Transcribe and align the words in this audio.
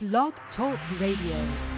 Blog 0.00 0.32
Talk 0.56 0.78
Radio. 1.00 1.73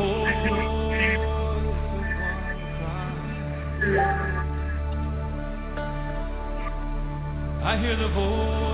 I 0.00 0.02
hear 7.80 7.96
the 7.96 8.08
voice 8.14 8.67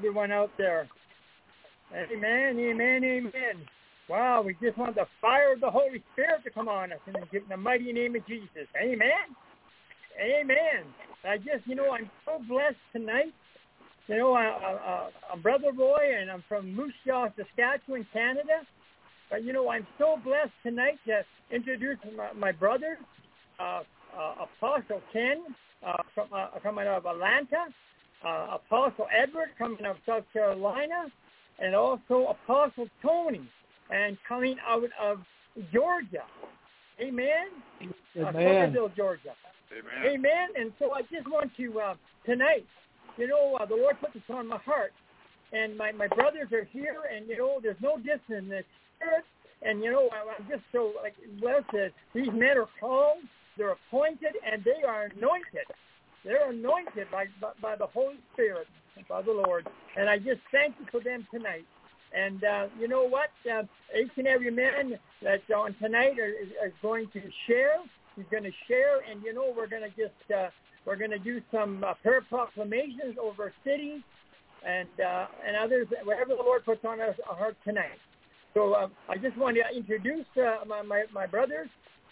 everyone 0.00 0.32
out 0.32 0.48
there. 0.56 0.88
Amen, 1.94 2.58
amen, 2.58 3.04
amen. 3.04 3.66
Wow, 4.08 4.40
we 4.40 4.56
just 4.62 4.78
want 4.78 4.94
the 4.94 5.04
fire 5.20 5.52
of 5.52 5.60
the 5.60 5.70
Holy 5.70 6.02
Spirit 6.14 6.42
to 6.44 6.50
come 6.50 6.70
on 6.70 6.90
us 6.92 6.98
in 7.06 7.42
the 7.50 7.56
mighty 7.58 7.92
name 7.92 8.16
of 8.16 8.26
Jesus. 8.26 8.66
Amen. 8.82 9.28
Amen. 10.18 10.86
I 11.22 11.36
just, 11.36 11.66
you 11.66 11.74
know, 11.74 11.90
I'm 11.90 12.10
so 12.24 12.40
blessed 12.48 12.80
tonight. 12.94 13.34
You 14.08 14.16
know, 14.16 14.32
I, 14.32 14.44
I, 14.44 15.08
I'm 15.34 15.42
Brother 15.42 15.70
Roy, 15.78 16.18
and 16.18 16.30
I'm 16.30 16.44
from 16.48 16.74
Moose 16.74 16.94
Jaw, 17.06 17.26
Saskatchewan, 17.36 18.06
Canada. 18.10 18.64
But, 19.28 19.44
you 19.44 19.52
know, 19.52 19.68
I'm 19.68 19.86
so 19.98 20.16
blessed 20.24 20.50
tonight 20.62 20.98
to 21.08 21.20
introduce 21.54 21.98
my, 22.16 22.32
my 22.32 22.52
brother, 22.52 22.96
uh, 23.60 23.82
uh, 24.18 24.46
Apostle 24.56 25.02
Ken 25.12 25.42
uh, 25.86 26.02
from, 26.14 26.28
uh, 26.32 26.46
of 26.56 27.04
Atlanta, 27.04 27.66
uh, 28.24 28.56
Apostle 28.56 29.06
Edward 29.16 29.48
coming 29.58 29.84
out 29.84 29.96
of 29.96 30.02
South 30.06 30.24
Carolina, 30.32 31.06
and 31.58 31.74
also 31.74 32.36
Apostle 32.44 32.88
Tony 33.02 33.42
and 33.90 34.16
coming 34.26 34.56
out 34.66 34.88
of 35.00 35.20
Georgia. 35.72 36.24
Amen. 37.00 37.48
Amen. 38.16 38.76
Uh, 38.76 38.88
Georgia. 38.96 39.34
Amen. 39.72 40.14
Amen. 40.14 40.48
And 40.58 40.72
so 40.78 40.92
I 40.92 41.02
just 41.02 41.28
want 41.28 41.50
to 41.56 41.80
uh, 41.80 41.94
tonight, 42.26 42.66
you 43.16 43.28
know, 43.28 43.56
uh, 43.60 43.66
the 43.66 43.74
Lord 43.74 43.96
put 44.00 44.12
this 44.12 44.22
on 44.28 44.48
my 44.48 44.58
heart, 44.58 44.92
and 45.52 45.76
my 45.76 45.92
my 45.92 46.08
brothers 46.08 46.52
are 46.52 46.64
here, 46.64 46.96
and 47.14 47.28
you 47.28 47.38
know, 47.38 47.58
there's 47.62 47.80
no 47.80 47.96
distance 47.96 48.22
in 48.28 48.48
the 48.48 48.62
spirit, 48.96 49.24
and 49.62 49.82
you 49.82 49.90
know, 49.90 50.08
I'm 50.12 50.46
just 50.48 50.62
so 50.72 50.92
like 51.02 51.14
blessed 51.40 51.70
that 51.72 51.92
these 52.14 52.28
men 52.32 52.58
are 52.58 52.68
called, 52.78 53.18
they're 53.56 53.72
appointed, 53.72 54.34
and 54.50 54.62
they 54.64 54.86
are 54.86 55.10
anointed. 55.16 55.66
They're 56.24 56.50
anointed 56.50 57.08
by 57.10 57.26
by, 57.62 57.76
the 57.76 57.86
Holy 57.86 58.16
Spirit, 58.32 58.66
by 59.08 59.22
the 59.22 59.32
Lord, 59.32 59.68
and 59.96 60.08
I 60.08 60.18
just 60.18 60.40
thank 60.52 60.74
you 60.78 60.86
for 60.90 61.00
them 61.00 61.26
tonight. 61.32 61.64
And 62.12 62.42
uh, 62.42 62.66
you 62.78 62.88
know 62.88 63.04
what? 63.04 63.30
Uh, 63.50 63.62
each 63.98 64.10
and 64.16 64.26
every 64.26 64.50
man 64.50 64.98
that's 65.22 65.42
on 65.54 65.74
tonight 65.80 66.18
is, 66.18 66.48
is 66.48 66.72
going 66.82 67.06
to 67.12 67.22
share. 67.46 67.78
He's 68.16 68.26
going 68.30 68.42
to 68.42 68.52
share, 68.68 69.00
and 69.10 69.22
you 69.22 69.32
know 69.32 69.54
we're 69.56 69.68
going 69.68 69.82
to 69.82 69.90
just 69.90 70.30
uh, 70.36 70.48
we're 70.84 70.96
going 70.96 71.12
to 71.12 71.18
do 71.18 71.40
some 71.52 71.84
uh, 71.84 71.94
prayer 72.02 72.22
proclamations 72.28 73.16
over 73.20 73.52
cities 73.64 74.02
and 74.66 74.88
uh, 75.00 75.26
and 75.46 75.56
others, 75.56 75.86
whatever 76.04 76.34
the 76.36 76.42
Lord 76.42 76.64
puts 76.64 76.84
on 76.84 77.00
our 77.00 77.14
heart 77.24 77.56
tonight. 77.64 77.98
So 78.54 78.72
uh, 78.74 78.88
I 79.08 79.16
just 79.16 79.36
want 79.36 79.56
to 79.56 79.76
introduce 79.76 80.26
uh, 80.36 80.64
my, 80.66 80.82
my 80.82 81.04
my 81.12 81.26
brothers, 81.26 81.68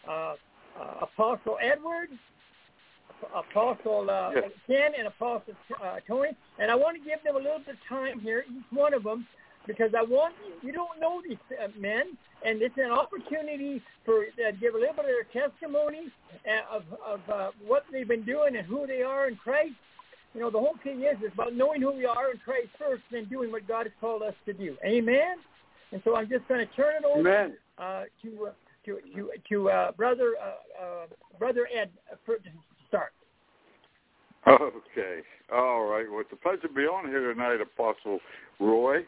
uh, 0.08 0.34
uh, 0.80 0.94
Apostle 1.02 1.58
Edward, 1.60 2.08
Apostle 3.34 4.08
uh, 4.10 4.30
Yes. 4.34 4.50
Ken, 4.66 4.92
and 4.98 5.08
Apostle 5.08 5.54
uh, 5.82 5.96
Tony, 6.06 6.30
and 6.58 6.70
I 6.70 6.74
want 6.74 6.96
to 6.96 7.08
give 7.08 7.22
them 7.24 7.36
a 7.36 7.38
little 7.38 7.58
bit 7.58 7.74
of 7.74 7.88
time 7.88 8.20
here, 8.20 8.44
each 8.48 8.64
one 8.70 8.94
of 8.94 9.02
them, 9.02 9.26
because 9.66 9.92
I 9.96 10.02
want 10.02 10.34
you 10.62 10.72
don't 10.72 11.00
know 11.00 11.20
these 11.26 11.36
uh, 11.62 11.68
men, 11.78 12.16
and 12.44 12.62
it's 12.62 12.78
an 12.78 12.90
opportunity 12.90 13.82
for 14.04 14.22
uh, 14.22 14.50
give 14.60 14.74
a 14.74 14.78
little 14.78 14.94
bit 14.94 15.04
of 15.04 15.10
their 15.32 15.48
testimony 15.48 16.10
uh, 16.46 16.76
of 16.76 16.84
of 17.06 17.20
uh, 17.28 17.50
what 17.66 17.84
they've 17.92 18.08
been 18.08 18.24
doing 18.24 18.56
and 18.56 18.66
who 18.66 18.86
they 18.86 19.02
are 19.02 19.28
in 19.28 19.36
Christ. 19.36 19.74
You 20.34 20.40
know, 20.40 20.50
the 20.50 20.58
whole 20.58 20.76
thing 20.84 21.02
is 21.02 21.16
is 21.22 21.32
about 21.32 21.54
knowing 21.54 21.82
who 21.82 21.92
we 21.92 22.06
are 22.06 22.30
in 22.30 22.38
Christ 22.38 22.68
first, 22.78 23.02
and 23.10 23.22
then 23.22 23.24
doing 23.28 23.50
what 23.50 23.66
God 23.66 23.84
has 23.86 23.92
called 24.00 24.22
us 24.22 24.34
to 24.46 24.52
do. 24.52 24.76
Amen. 24.84 25.36
And 25.90 26.00
so 26.04 26.16
I'm 26.16 26.28
just 26.28 26.46
going 26.48 26.66
to 26.66 26.72
turn 26.74 26.96
it 26.96 27.04
over 27.04 27.20
Amen. 27.20 27.56
uh, 27.78 28.04
to 28.22 28.48
uh, 28.48 28.52
to 28.84 28.98
to 29.14 29.30
to 29.48 29.70
uh, 29.70 29.92
brother 29.92 30.34
uh, 30.40 30.82
uh, 30.84 31.06
brother 31.38 31.68
Ed 31.74 31.90
uh, 32.12 32.16
for, 32.24 32.36
start. 32.88 33.12
Okay. 34.46 35.20
All 35.52 35.84
right. 35.84 36.06
Well, 36.10 36.20
it's 36.20 36.32
a 36.32 36.36
pleasure 36.36 36.68
to 36.68 36.72
be 36.72 36.82
on 36.82 37.06
here 37.08 37.32
tonight, 37.32 37.60
Apostle 37.60 38.18
Roy. 38.60 38.98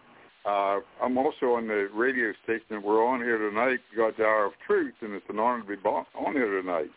Uh, 0.45 0.81
I'm 1.03 1.19
also 1.19 1.53
on 1.57 1.69
the 1.69 1.89
radio 1.95 2.33
station 2.45 2.83
we're 2.83 3.07
on 3.07 3.21
here 3.21 3.39
tonight, 3.39 3.81
God's 3.97 4.19
Hour 4.21 4.47
of 4.47 4.53
Truth, 4.67 4.95
and 5.03 5.13
it's 5.13 5.27
an 5.29 5.39
honor 5.39 5.63
to 5.63 5.69
be 5.69 5.77
on 5.87 6.33
here 6.33 6.61
tonight. 6.63 6.91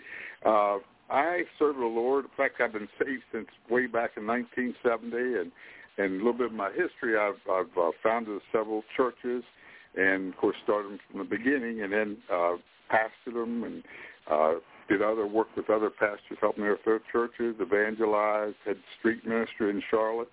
Uh, 0.45 0.77
I 1.09 1.43
serve 1.59 1.75
the 1.75 1.85
Lord. 1.85 2.25
In 2.25 2.31
fact, 2.37 2.61
I've 2.61 2.71
been 2.73 2.87
saved 2.97 3.23
since 3.33 3.47
way 3.69 3.87
back 3.87 4.11
in 4.17 4.25
1970, 4.25 5.17
and 5.17 5.51
and 5.97 6.15
a 6.15 6.17
little 6.17 6.33
bit 6.33 6.47
of 6.47 6.53
my 6.53 6.69
history. 6.69 7.17
I've 7.17 7.39
I've 7.51 7.77
uh, 7.77 7.91
founded 8.01 8.41
several 8.51 8.83
churches, 8.95 9.43
and 9.95 10.33
of 10.33 10.39
course 10.39 10.55
started 10.63 10.91
them 10.91 10.99
from 11.11 11.19
the 11.19 11.25
beginning, 11.25 11.83
and 11.83 11.91
then 11.93 12.17
uh, 12.31 12.55
pastored 12.89 13.35
them 13.35 13.63
and 13.63 13.83
uh, 14.31 14.53
did 14.89 15.01
other 15.01 15.25
work 15.25 15.47
with 15.55 15.69
other 15.69 15.89
pastors, 15.89 16.37
helping 16.41 16.63
their 16.63 16.77
churches, 17.11 17.55
evangelized, 17.61 18.55
had 18.65 18.77
street 18.99 19.25
ministry 19.25 19.69
in 19.69 19.81
Charlotte, 19.89 20.29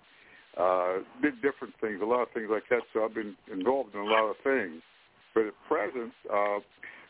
uh, 0.57 0.97
did 1.21 1.41
different 1.41 1.73
things, 1.79 1.99
a 2.01 2.05
lot 2.05 2.21
of 2.21 2.29
things 2.33 2.47
like 2.49 2.63
that. 2.69 2.81
So 2.93 3.05
I've 3.05 3.15
been 3.15 3.35
involved 3.51 3.95
in 3.95 4.01
a 4.01 4.05
lot 4.05 4.29
of 4.29 4.35
things. 4.43 4.81
But 5.33 5.47
at 5.47 5.53
present, 5.67 6.11
uh, 6.31 6.59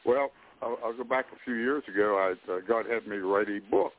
well, 0.05 0.31
I'll, 0.61 0.77
I'll 0.85 0.95
go 0.95 1.03
back 1.03 1.25
a 1.33 1.39
few 1.43 1.55
years 1.55 1.83
ago. 1.87 2.17
I, 2.17 2.51
uh, 2.51 2.59
God 2.67 2.85
had 2.85 3.07
me 3.07 3.17
write 3.17 3.49
a 3.49 3.59
book. 3.69 3.93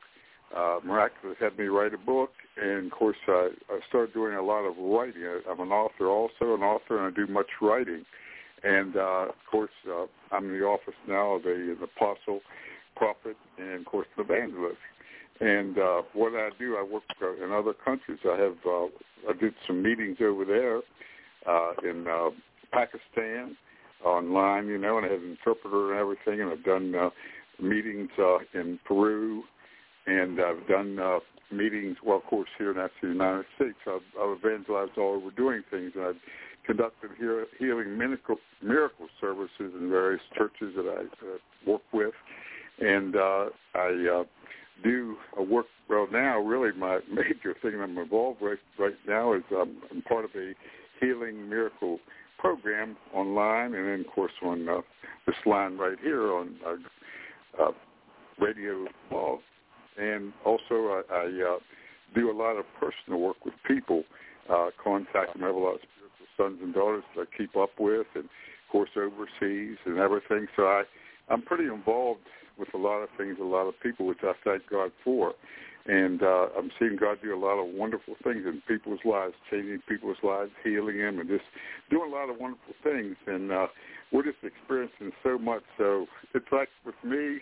Uh, 0.55 0.79
miraculous 0.85 1.37
had 1.39 1.57
me 1.57 1.65
write 1.65 1.93
a 1.93 1.97
book, 1.97 2.29
and 2.61 2.85
of 2.85 2.91
course, 2.91 3.17
I, 3.27 3.49
I 3.71 3.79
started 3.89 4.13
doing 4.13 4.35
a 4.35 4.41
lot 4.41 4.59
of 4.59 4.77
writing. 4.77 5.23
I, 5.23 5.41
I'm 5.49 5.59
an 5.59 5.71
author, 5.71 6.07
also 6.07 6.53
an 6.53 6.61
author, 6.61 7.03
and 7.03 7.11
I 7.11 7.15
do 7.15 7.25
much 7.25 7.47
writing. 7.59 8.05
And 8.63 8.95
uh, 8.95 9.25
of 9.29 9.35
course, 9.49 9.71
uh, 9.89 10.05
I'm 10.31 10.45
in 10.45 10.59
the 10.59 10.65
office 10.65 10.93
now 11.07 11.33
of 11.33 11.45
a, 11.45 11.53
an 11.53 11.79
apostle, 11.83 12.41
prophet, 13.03 13.37
and 13.57 13.81
of 13.81 13.85
course, 13.85 14.07
an 14.17 14.23
evangelist. 14.23 14.77
And 15.39 15.77
uh, 15.77 16.01
what 16.13 16.33
I 16.33 16.49
do, 16.57 16.77
I 16.77 16.83
work 16.83 17.03
in 17.43 17.51
other 17.51 17.73
countries. 17.73 18.19
I 18.25 18.37
have 18.37 18.57
uh, 18.65 18.85
I 19.29 19.33
did 19.39 19.53
some 19.67 19.81
meetings 19.81 20.17
over 20.21 20.45
there 20.45 20.77
uh, 21.47 21.73
in 21.83 22.07
uh, 22.07 22.29
Pakistan 22.71 23.57
online, 24.05 24.67
you 24.67 24.77
know, 24.77 24.97
and 24.97 25.05
I 25.05 25.09
have 25.09 25.21
an 25.21 25.31
interpreter 25.31 25.91
and 25.91 25.99
everything. 25.99 26.41
And 26.41 26.51
I've 26.51 26.63
done 26.63 26.95
uh, 26.95 27.09
meetings 27.61 28.09
uh, 28.19 28.37
in 28.53 28.79
Peru, 28.85 29.43
and 30.05 30.39
I've 30.39 30.67
done 30.67 30.99
uh, 30.99 31.19
meetings. 31.51 31.97
Well, 32.05 32.17
of 32.17 32.23
course, 32.25 32.49
here 32.57 32.71
in 32.71 32.77
the 32.77 33.07
United 33.07 33.45
States. 33.55 33.77
I've, 33.87 34.01
I've 34.21 34.37
evangelized 34.37 34.97
all 34.97 35.15
over 35.15 35.31
doing 35.31 35.63
things, 35.71 35.91
and 35.95 36.05
I've 36.05 36.21
conducted 36.65 37.11
heal, 37.19 37.43
healing 37.59 37.97
miracle, 37.97 38.37
miracle 38.61 39.07
services 39.19 39.73
in 39.79 39.89
various 39.89 40.21
churches 40.37 40.73
that 40.75 40.87
I 40.87 41.25
uh, 41.25 41.37
work 41.65 41.81
with, 41.91 42.13
and 42.79 43.15
uh, 43.15 43.45
I 43.75 44.21
uh, 44.21 44.23
do 44.83 45.15
a 45.37 45.43
work. 45.43 45.65
Well, 45.89 46.07
now 46.11 46.39
really 46.39 46.77
my 46.77 46.99
major 47.11 47.55
thing 47.61 47.79
I'm 47.81 47.97
involved 47.97 48.41
with 48.41 48.59
right 48.79 48.95
now 49.07 49.33
is 49.33 49.43
um, 49.51 49.77
I'm 49.91 50.01
part 50.03 50.25
of 50.25 50.31
a 50.35 50.53
healing 50.99 51.49
miracle 51.49 51.99
program 52.39 52.97
online, 53.13 53.73
and 53.73 53.87
then 53.87 53.99
of 54.01 54.07
course 54.13 54.31
on 54.43 54.67
uh, 54.67 54.81
this 55.25 55.35
line 55.45 55.77
right 55.77 55.97
here 56.01 56.33
on 56.33 56.55
uh, 56.65 57.63
uh, 57.63 57.71
radio. 58.39 58.85
Uh, 59.11 59.37
and 59.97 60.33
also 60.45 60.65
I, 60.71 61.01
I 61.11 61.25
uh, 61.25 61.59
do 62.15 62.31
a 62.31 62.35
lot 62.35 62.57
of 62.57 62.65
personal 62.79 63.19
work 63.19 63.45
with 63.45 63.53
people, 63.67 64.03
uh, 64.49 64.69
contact 64.83 65.33
them. 65.33 65.43
I 65.43 65.47
have 65.47 65.55
a 65.55 65.59
lot 65.59 65.75
of 65.75 65.81
spiritual 65.81 66.27
sons 66.37 66.59
and 66.61 66.73
daughters 66.73 67.03
that 67.15 67.27
I 67.27 67.37
keep 67.37 67.55
up 67.55 67.71
with, 67.79 68.07
and 68.15 68.25
of 68.25 68.71
course 68.71 68.89
overseas 68.97 69.77
and 69.85 69.97
everything. 69.99 70.47
So 70.55 70.63
I, 70.63 70.83
I'm 71.29 71.41
pretty 71.41 71.65
involved 71.65 72.21
with 72.57 72.73
a 72.73 72.77
lot 72.77 72.99
of 72.99 73.09
things, 73.17 73.37
a 73.39 73.43
lot 73.43 73.67
of 73.67 73.73
people, 73.81 74.05
which 74.05 74.23
I 74.23 74.33
thank 74.43 74.69
God 74.69 74.91
for. 75.03 75.33
And 75.85 76.23
uh, 76.23 76.47
I'm 76.57 76.71
seeing 76.79 76.95
God 76.95 77.17
do 77.21 77.35
a 77.35 77.39
lot 77.39 77.59
of 77.59 77.73
wonderful 77.73 78.15
things 78.23 78.45
in 78.45 78.61
people's 78.67 79.01
lives, 79.03 79.33
changing 79.51 79.81
people's 79.87 80.17
lives, 80.23 80.51
healing 80.63 80.97
them, 80.97 81.19
and 81.19 81.27
just 81.27 81.43
doing 81.89 82.09
a 82.09 82.15
lot 82.15 82.29
of 82.29 82.37
wonderful 82.39 82.73
things. 82.83 83.17
And 83.27 83.51
uh, 83.51 83.67
we're 84.11 84.23
just 84.23 84.37
experiencing 84.43 85.11
so 85.23 85.37
much. 85.37 85.63
So 85.77 86.05
it's 86.33 86.45
like 86.53 86.69
with 86.85 86.95
me, 87.03 87.39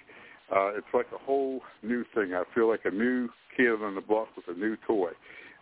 uh, 0.51 0.75
it's 0.75 0.88
like 0.94 1.06
a 1.13 1.24
whole 1.24 1.62
new 1.84 2.03
thing. 2.15 2.34
I 2.34 2.44
feel 2.56 2.68
like 2.68 2.82
a 2.86 2.91
new 2.91 3.30
kid 3.56 3.82
on 3.84 3.94
the 3.94 4.01
block 4.01 4.30
with 4.36 4.46
a 4.48 4.60
new 4.60 4.75
toy. 4.88 5.12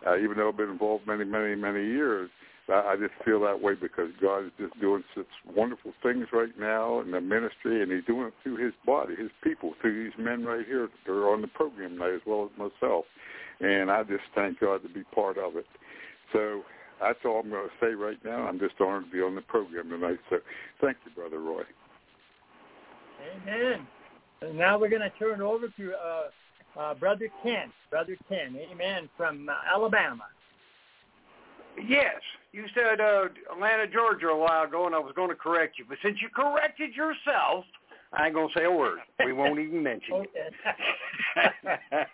Uh, 0.08 0.18
even 0.18 0.38
though 0.38 0.48
I've 0.48 0.58
been 0.58 0.70
involved 0.70 1.06
many, 1.06 1.25
many, 1.25 1.56
many 1.56 1.86
years, 1.86 2.29
I, 2.69 2.93
I 2.93 2.95
just 2.95 3.13
feel 3.25 3.39
that 3.41 3.61
way 3.61 3.73
because 3.75 4.09
God 4.21 4.45
is 4.45 4.51
just 4.59 4.79
doing 4.79 5.03
such 5.15 5.27
wonderful 5.55 5.93
things 6.03 6.27
right 6.31 6.57
now 6.59 7.01
in 7.01 7.11
the 7.11 7.21
ministry, 7.21 7.81
and 7.81 7.91
He's 7.91 8.05
doing 8.05 8.27
it 8.27 8.33
through 8.43 8.57
His 8.63 8.73
body, 8.85 9.15
His 9.15 9.31
people, 9.43 9.73
through 9.81 10.03
these 10.03 10.13
men 10.17 10.43
right 10.43 10.65
here 10.65 10.89
that 11.05 11.11
are 11.11 11.31
on 11.31 11.41
the 11.41 11.47
program 11.47 11.91
tonight, 11.91 12.15
as 12.15 12.21
well 12.25 12.49
as 12.51 12.57
myself. 12.57 13.05
And 13.59 13.91
I 13.91 14.03
just 14.03 14.23
thank 14.35 14.59
God 14.59 14.83
to 14.83 14.89
be 14.89 15.03
part 15.15 15.38
of 15.38 15.55
it. 15.57 15.65
So 16.31 16.61
that's 17.01 17.19
all 17.25 17.41
I'm 17.41 17.49
going 17.49 17.67
to 17.67 17.85
say 17.85 17.93
right 17.93 18.17
now. 18.23 18.47
I'm 18.47 18.59
just 18.59 18.75
honored 18.79 19.05
to 19.05 19.11
be 19.11 19.21
on 19.21 19.35
the 19.35 19.41
program 19.41 19.89
tonight. 19.89 20.19
So 20.29 20.38
thank 20.81 20.97
you, 21.05 21.11
Brother 21.11 21.39
Roy. 21.39 21.63
Amen. 23.43 23.88
And 24.41 24.57
now 24.57 24.79
we're 24.79 24.89
going 24.89 25.01
to 25.01 25.11
turn 25.19 25.41
over 25.41 25.67
to 25.67 25.93
uh, 25.93 26.79
uh, 26.79 26.93
Brother 26.93 27.29
Ken. 27.43 27.71
Brother 27.89 28.17
Ken, 28.29 28.57
amen, 28.71 29.09
from 29.17 29.49
uh, 29.49 29.53
Alabama. 29.73 30.23
Yes, 31.88 32.15
you 32.51 32.65
said 32.74 33.00
uh, 33.00 33.25
Atlanta, 33.53 33.88
Georgia 33.88 34.27
a 34.27 34.38
while 34.38 34.63
ago, 34.63 34.86
and 34.86 34.96
I 34.96 35.00
was 35.00 35.13
going 35.15 35.29
to 35.29 35.36
correct 35.36 35.77
you. 35.77 35.86
But 35.88 35.98
since 36.03 36.18
you 36.22 36.29
corrected 36.36 36.96
yourself, 36.96 37.65
I 38.13 38.25
ain't 38.25 38.34
going 38.34 38.50
to 38.50 38.60
say 38.60 38.65
a 38.65 38.72
word. 38.72 39.00
We 39.24 39.34
won't 39.34 39.60
even 39.60 39.84
mention 39.84 40.25
it. 40.34 40.53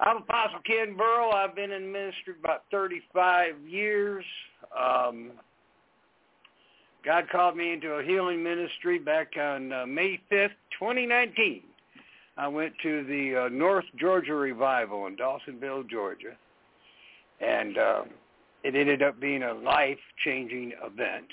I'm 0.00 0.18
Apostle 0.18 0.58
Ken 0.66 0.96
Burrow. 0.96 1.30
I've 1.30 1.54
been 1.54 1.70
in 1.70 1.90
ministry 1.90 2.34
about 2.38 2.64
35 2.70 3.54
years. 3.66 4.24
Um, 4.78 5.32
God 7.04 7.28
called 7.30 7.56
me 7.56 7.72
into 7.72 7.92
a 7.92 8.02
healing 8.02 8.42
ministry 8.42 8.98
back 8.98 9.32
on 9.38 9.72
uh, 9.72 9.86
May 9.86 10.20
5th, 10.30 10.50
2019. 10.78 11.62
I 12.36 12.48
went 12.48 12.74
to 12.82 13.04
the 13.04 13.44
uh, 13.44 13.48
North 13.48 13.84
Georgia 13.98 14.34
Revival 14.34 15.06
in 15.06 15.16
Dawsonville, 15.16 15.88
Georgia, 15.88 16.36
and 17.40 17.78
uh, 17.78 18.02
it 18.62 18.74
ended 18.74 19.02
up 19.02 19.20
being 19.20 19.42
a 19.42 19.52
life-changing 19.52 20.72
event. 20.84 21.26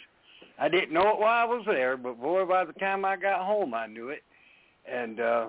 I 0.60 0.70
didn't 0.70 0.94
know 0.94 1.10
it 1.10 1.20
while 1.20 1.42
I 1.42 1.46
was 1.46 1.64
there, 1.66 1.98
but 1.98 2.22
boy, 2.22 2.46
by 2.46 2.66
the 2.66 2.74
time 2.74 3.06
I 3.06 3.16
got 3.16 3.46
home, 3.46 3.74
I 3.74 3.88
knew 3.88 4.10
it. 4.10 4.24
And 4.92 5.20
uh, 5.20 5.48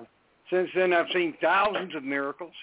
since 0.49 0.69
then, 0.75 0.93
I've 0.93 1.11
seen 1.13 1.35
thousands 1.41 1.95
of 1.95 2.03
miracles. 2.03 2.53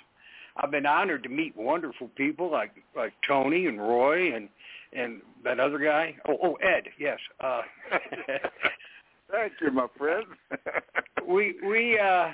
I've 0.57 0.71
been 0.71 0.87
honored 0.87 1.23
to 1.25 1.29
meet 1.29 1.57
wonderful 1.57 2.09
people 2.17 2.51
like 2.51 2.73
like 2.97 3.13
Tony 3.27 3.67
and 3.67 3.81
Roy 3.81 4.35
and 4.35 4.49
and 4.93 5.21
that 5.45 5.61
other 5.61 5.79
guy. 5.79 6.17
Oh, 6.29 6.39
oh 6.43 6.55
Ed, 6.55 6.85
yes. 6.99 7.19
Uh, 7.41 7.63
Thank 9.31 9.53
you, 9.61 9.71
my 9.71 9.87
friend. 9.97 10.25
we 11.29 11.55
we 11.65 11.99
uh, 11.99 12.31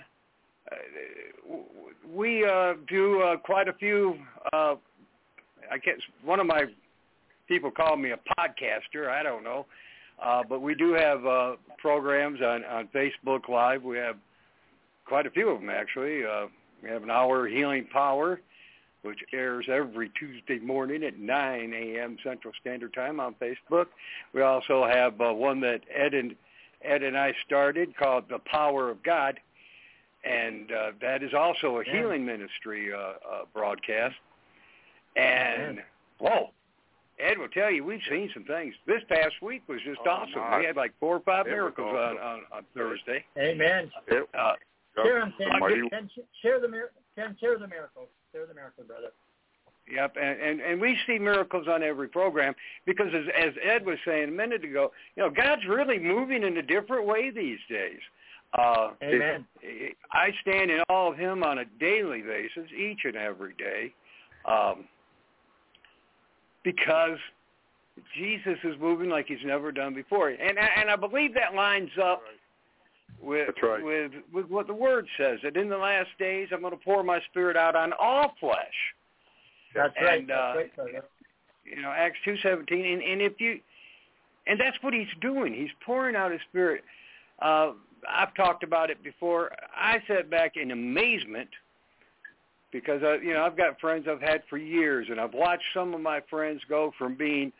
we 2.11 2.45
uh, 2.45 2.75
do 2.89 3.21
uh, 3.21 3.37
quite 3.37 3.69
a 3.69 3.75
few. 3.75 4.17
Uh, 4.53 4.77
I 5.71 5.79
guess 5.79 5.99
one 6.25 6.41
of 6.41 6.47
my 6.47 6.65
people 7.49 7.71
call 7.71 7.97
me 7.97 8.11
a 8.13 8.19
podcaster. 8.39 9.09
I 9.09 9.23
don't 9.23 9.45
know, 9.45 9.67
uh, 10.23 10.43
but 10.49 10.63
we 10.63 10.75
do 10.75 10.93
have 10.93 11.25
uh, 11.27 11.57
programs 11.79 12.41
on 12.41 12.65
on 12.65 12.89
Facebook 12.95 13.49
Live. 13.49 13.83
We 13.83 13.97
have 13.99 14.17
quite 15.05 15.27
a 15.27 15.31
few 15.31 15.49
of 15.51 15.61
them 15.61 15.71
actually. 15.71 16.25
Uh, 16.25 16.47
we 16.83 16.89
have 16.91 17.03
an 17.03 17.11
hour 17.11 17.49
healing 17.49 17.87
power, 17.93 18.41
which 19.03 19.21
airs 19.33 19.67
every 19.71 20.11
Tuesday 20.19 20.59
morning 20.59 21.03
at 21.05 21.19
9 21.19 21.73
a.m. 21.73 22.17
Central 22.23 22.53
Standard 22.61 22.93
Time 22.93 23.19
on 23.19 23.35
Facebook. 23.35 23.87
We 24.35 24.43
also 24.43 24.85
have 24.87 25.21
uh, 25.21 25.33
one 25.33 25.61
that 25.61 25.81
Ed 25.95 26.15
and 26.15 26.35
Ed 26.83 27.03
and 27.03 27.17
I 27.17 27.33
started 27.47 27.97
called 27.97 28.25
The 28.29 28.39
Power 28.41 28.91
of 28.91 29.03
God, 29.03 29.41
and 30.25 30.71
uh, 30.71 30.91
that 31.01 31.23
is 31.23 31.33
also 31.35 31.79
a 31.79 31.85
Yeah. 31.87 31.93
healing 31.93 32.25
ministry 32.27 32.93
uh, 32.93 32.97
uh, 32.99 33.15
broadcast. 33.55 34.17
And 35.17 35.79
whoa, 36.19 36.51
Ed 37.19 37.39
will 37.39 37.49
tell 37.49 37.71
you 37.71 37.85
we've 37.85 38.01
seen 38.11 38.31
some 38.35 38.45
things. 38.45 38.75
This 38.87 39.03
past 39.09 39.35
week 39.43 39.63
was 39.69 39.81
just 39.85 40.01
Oh, 40.07 40.11
awesome. 40.11 40.41
my. 40.41 40.59
We 40.61 40.67
had 40.67 40.77
like 40.77 40.93
four 41.01 41.17
or 41.17 41.21
five 41.21 41.47
It 41.47 41.51
miracles 41.51 41.89
on, 41.89 42.19
awesome. 42.19 42.19
on 42.19 42.41
on 42.53 42.65
Thursday. 42.75 43.25
Amen. 43.39 43.91
It- 44.09 44.29
Uh, 44.35 44.55
Share 45.03 45.21
them, 45.21 45.35
Ken. 45.37 45.51
Ken, 45.91 46.11
Share 46.41 46.59
the 46.59 46.69
mir- 46.69 46.91
Ken, 47.17 47.37
share 47.39 47.59
the 47.59 47.69
miracle. 47.69 48.09
Share 48.33 48.47
the 48.47 48.55
miracle, 48.55 48.83
brother. 48.85 49.11
Yep, 49.91 50.17
and, 50.21 50.41
and 50.41 50.61
and 50.61 50.81
we 50.81 50.99
see 51.07 51.19
miracles 51.19 51.69
on 51.69 51.83
every 51.83 52.09
program 52.09 52.55
because 52.87 53.13
as 53.15 53.25
as 53.39 53.53
Ed 53.63 53.85
was 53.87 53.99
saying 54.07 54.31
a 54.31 54.33
minute 54.33 54.65
ago, 54.65 54.93
you 55.15 55.23
know, 55.23 55.31
God's 55.31 55.65
really 55.67 55.99
moving 55.99 56.43
in 56.45 56.57
a 56.57 56.63
different 56.63 57.07
way 57.07 57.31
these 57.31 57.59
days. 57.69 58.01
Uh, 58.59 58.93
Amen. 59.03 59.47
I 60.13 60.33
stand 60.41 60.71
in 60.71 60.81
awe 60.89 61.11
of 61.13 61.19
Him 61.19 61.43
on 61.45 61.59
a 61.59 61.65
daily 61.79 62.23
basis, 62.23 62.71
each 62.77 63.05
and 63.05 63.17
every 63.17 63.53
day, 63.59 63.93
um, 64.47 64.89
because 66.67 67.19
Jesus 68.19 68.59
is 68.65 68.75
moving 68.81 69.09
like 69.09 69.27
He's 69.29 69.39
never 69.45 69.73
done 69.73 69.95
before, 69.95 70.29
and 70.29 70.59
and 70.59 70.91
I 70.91 70.97
believe 70.97 71.33
that 71.35 71.55
lines 71.55 71.91
up 72.03 72.23
with 73.23 73.47
That's 73.47 73.63
right. 73.63 73.83
with 73.83 74.13
with 74.35 74.47
what 74.51 74.67
the 74.67 74.75
Word 74.75 75.07
says 75.17 75.39
that 75.43 75.57
in 75.57 75.69
the 75.71 75.79
last 75.79 76.11
days 76.19 76.49
I'm 76.53 76.61
going 76.61 76.73
to 76.73 76.85
pour 76.85 77.03
My 77.03 77.21
Spirit 77.31 77.57
out 77.57 77.75
on 77.75 77.93
all 77.99 78.35
flesh 78.39 78.77
That's 79.75 79.95
right. 80.03 80.21
And, 80.21 80.31
uh, 80.31 80.35
That's 80.35 80.57
right, 80.57 80.77
brother. 80.77 81.05
you 81.65 81.81
know 81.81 81.91
acts 81.91 82.19
two 82.25 82.37
seventeen 82.43 82.85
and 82.85 83.03
and 83.03 83.23
if 83.23 83.41
you 83.41 83.61
and 84.47 84.61
that's 84.61 84.77
what 84.83 84.93
he's 84.93 85.07
doing 85.23 85.55
he's 85.55 85.71
pouring 85.85 86.15
out 86.15 86.31
his 86.31 86.41
spirit 86.51 86.85
uh 87.41 87.71
i've 88.09 88.35
talked 88.35 88.63
about 88.63 88.91
it 88.91 89.03
before 89.03 89.51
i 89.75 89.99
sat 90.07 90.29
back 90.29 90.57
in 90.57 90.71
amazement 90.71 91.49
because 92.81 93.03
I, 93.03 93.17
you 93.17 93.35
know 93.35 93.43
i've 93.45 93.57
got 93.57 93.81
friends 93.81 94.07
i've 94.11 94.21
had 94.21 94.43
for 94.49 94.59
years 94.59 95.07
and 95.11 95.21
i've 95.21 95.35
watched 95.35 95.65
some 95.75 95.95
of 95.95 96.01
my 96.01 96.21
friends 96.29 96.61
go 96.69 96.93
from 96.99 97.15
being 97.17 97.53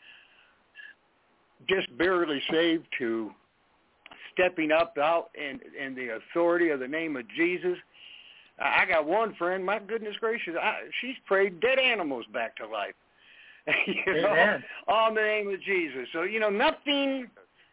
just 1.67 1.95
barely 1.97 2.41
saved 2.51 2.85
to 2.99 3.31
stepping 4.33 4.71
up 4.71 4.97
out 4.97 5.29
in 5.35 5.59
in 5.79 5.95
the 5.95 6.15
authority 6.15 6.69
of 6.69 6.79
the 6.79 6.87
name 6.87 7.15
of 7.15 7.25
jesus 7.35 7.77
I 8.59 8.81
I 8.81 8.85
got 8.85 9.05
one 9.05 9.35
friend. 9.35 9.65
My 9.65 9.79
goodness 9.79 10.15
gracious, 10.19 10.55
I, 10.59 10.81
she's 11.01 11.15
prayed 11.25 11.59
dead 11.59 11.79
animals 11.79 12.25
back 12.33 12.55
to 12.57 12.67
life. 12.67 12.95
you 13.87 14.21
know, 14.21 14.29
Amen. 14.29 14.63
all 14.87 15.09
in 15.09 15.15
the 15.15 15.21
name 15.21 15.53
of 15.53 15.61
Jesus. 15.61 16.07
So 16.13 16.23
you 16.23 16.39
know, 16.39 16.49
nothing, 16.49 17.27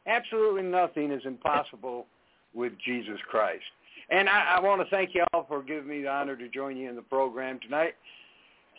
absolutely 0.06 0.62
nothing 0.62 1.10
is 1.10 1.22
impossible 1.24 2.06
with 2.52 2.72
Jesus 2.84 3.18
Christ. 3.28 3.64
And 4.10 4.28
I, 4.28 4.56
I 4.56 4.60
want 4.60 4.82
to 4.82 4.90
thank 4.90 5.14
you 5.14 5.24
all 5.32 5.46
for 5.48 5.62
giving 5.62 5.88
me 5.88 6.02
the 6.02 6.08
honor 6.08 6.36
to 6.36 6.48
join 6.48 6.76
you 6.76 6.88
in 6.88 6.96
the 6.96 7.02
program 7.02 7.58
tonight. 7.60 7.94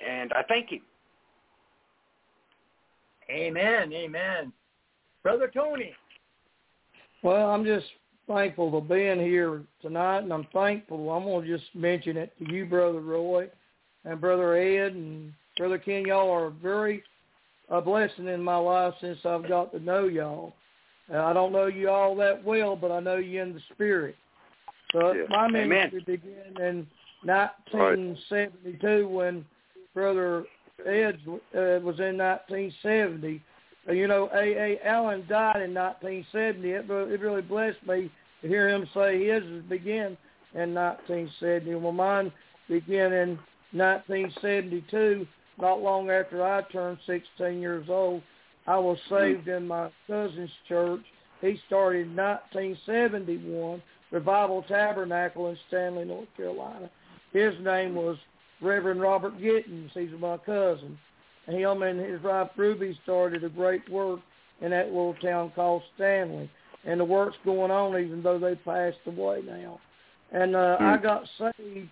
And 0.07 0.31
I 0.33 0.43
thank 0.43 0.71
you. 0.71 0.81
Amen. 3.29 3.91
Amen. 3.91 4.53
Brother 5.23 5.49
Tony. 5.53 5.93
Well, 7.23 7.49
I'm 7.49 7.65
just 7.65 7.85
thankful 8.27 8.69
for 8.69 8.81
being 8.81 9.19
here 9.19 9.63
tonight, 9.81 10.19
and 10.19 10.31
I'm 10.31 10.47
thankful. 10.53 11.09
I'm 11.09 11.23
going 11.23 11.45
to 11.45 11.57
just 11.57 11.73
mention 11.73 12.17
it 12.17 12.33
to 12.39 12.53
you, 12.53 12.65
Brother 12.65 12.99
Roy, 12.99 13.47
and 14.03 14.21
Brother 14.21 14.55
Ed, 14.55 14.93
and 14.93 15.33
Brother 15.57 15.79
Ken. 15.79 16.05
Y'all 16.05 16.31
are 16.31 16.51
very 16.51 17.03
a 17.69 17.81
blessing 17.81 18.27
in 18.27 18.43
my 18.43 18.57
life 18.57 18.93
since 19.01 19.17
I've 19.25 19.47
got 19.47 19.71
to 19.71 19.79
know 19.79 20.05
y'all. 20.05 20.53
Uh, 21.11 21.23
I 21.23 21.33
don't 21.33 21.51
know 21.51 21.67
you 21.67 21.89
all 21.89 22.15
that 22.17 22.43
well, 22.43 22.75
but 22.75 22.91
I 22.91 22.99
know 22.99 23.17
you 23.17 23.41
in 23.41 23.53
the 23.53 23.61
spirit. 23.73 24.15
So 24.95 25.11
Yeah. 25.11 25.23
my 25.27 25.45
Amen. 25.47 25.67
ministry 25.67 25.99
began 26.01 26.55
in 26.57 26.87
1972 27.23 29.07
when 29.09 29.45
Brother 29.93 30.45
Ed 30.85 31.19
uh, 31.27 31.83
was 31.83 31.99
in 31.99 32.17
1970. 32.17 33.41
Uh, 33.87 33.91
you 33.91 34.07
know, 34.07 34.29
A.A. 34.33 34.79
Allen 34.85 35.25
died 35.27 35.61
in 35.61 35.73
1970. 35.73 36.71
It, 36.71 36.89
it 36.89 37.19
really 37.19 37.41
blessed 37.41 37.85
me 37.85 38.09
to 38.41 38.47
hear 38.47 38.69
him 38.69 38.87
say 38.93 39.25
his 39.25 39.43
began 39.63 40.17
in 40.53 40.73
1970. 40.73 41.75
Well, 41.75 41.91
mine 41.91 42.31
began 42.69 43.11
in 43.11 43.37
1972, 43.73 45.27
not 45.59 45.81
long 45.81 46.09
after 46.09 46.41
I 46.41 46.61
turned 46.71 46.99
16 47.05 47.59
years 47.59 47.89
old. 47.89 48.21
I 48.65 48.77
was 48.77 48.97
saved 49.09 49.49
in 49.49 49.67
my 49.67 49.91
cousin's 50.07 50.49
church. 50.69 51.03
He 51.41 51.59
started 51.67 52.07
in 52.07 52.15
1971, 52.15 53.81
Revival 54.15 54.63
Tabernacle 54.63 55.49
in 55.49 55.57
Stanley, 55.67 56.05
North 56.05 56.29
Carolina. 56.37 56.89
His 57.33 57.53
name 57.61 57.95
was 57.95 58.15
Reverend 58.61 59.01
Robert 59.01 59.37
Gittins. 59.41 59.91
He's 59.93 60.09
my 60.17 60.37
cousin. 60.37 60.97
Him 61.47 61.81
and 61.81 61.99
his 61.99 62.23
wife 62.23 62.47
Ruby 62.55 62.97
started 63.03 63.43
a 63.43 63.49
great 63.49 63.87
work 63.91 64.21
in 64.61 64.71
that 64.71 64.87
little 64.87 65.15
town 65.15 65.51
called 65.53 65.83
Stanley. 65.95 66.49
And 66.85 67.01
the 67.01 67.03
work's 67.03 67.35
going 67.43 67.71
on 67.71 67.99
even 68.01 68.23
though 68.23 68.39
they 68.39 68.55
passed 68.55 68.99
away 69.05 69.41
now. 69.45 69.81
And 70.31 70.55
uh, 70.55 70.77
I 70.79 70.95
got 70.95 71.25
saved 71.37 71.89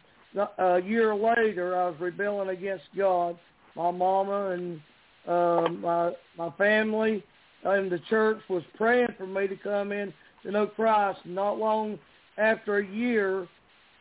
a 0.57 0.79
year 0.79 1.13
later. 1.13 1.77
I 1.77 1.89
was 1.89 1.99
rebelling 1.99 2.49
against 2.49 2.85
God. 2.95 3.37
My 3.75 3.91
mama 3.91 4.51
and 4.51 4.79
uh, 5.27 5.67
my 5.81 6.11
my 6.37 6.51
family 6.51 7.21
and 7.65 7.91
the 7.91 7.99
church 8.09 8.39
was 8.49 8.63
praying 8.77 9.09
for 9.17 9.27
me 9.27 9.47
to 9.47 9.57
come 9.57 9.91
in 9.91 10.13
to 10.43 10.51
know 10.51 10.67
Christ. 10.67 11.19
Not 11.25 11.57
long 11.57 11.99
after 12.37 12.77
a 12.77 12.87
year, 12.87 13.47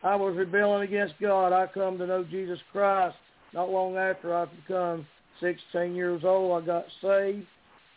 I 0.03 0.15
was 0.15 0.35
rebelling 0.35 0.83
against 0.83 1.15
God. 1.21 1.53
I 1.53 1.67
come 1.67 1.97
to 1.97 2.07
know 2.07 2.23
Jesus 2.23 2.59
Christ. 2.71 3.15
Not 3.53 3.69
long 3.69 3.95
after 3.97 4.35
I 4.35 4.45
become 4.45 5.05
16 5.39 5.95
years 5.95 6.23
old, 6.23 6.63
I 6.63 6.65
got 6.65 6.85
saved. 7.01 7.45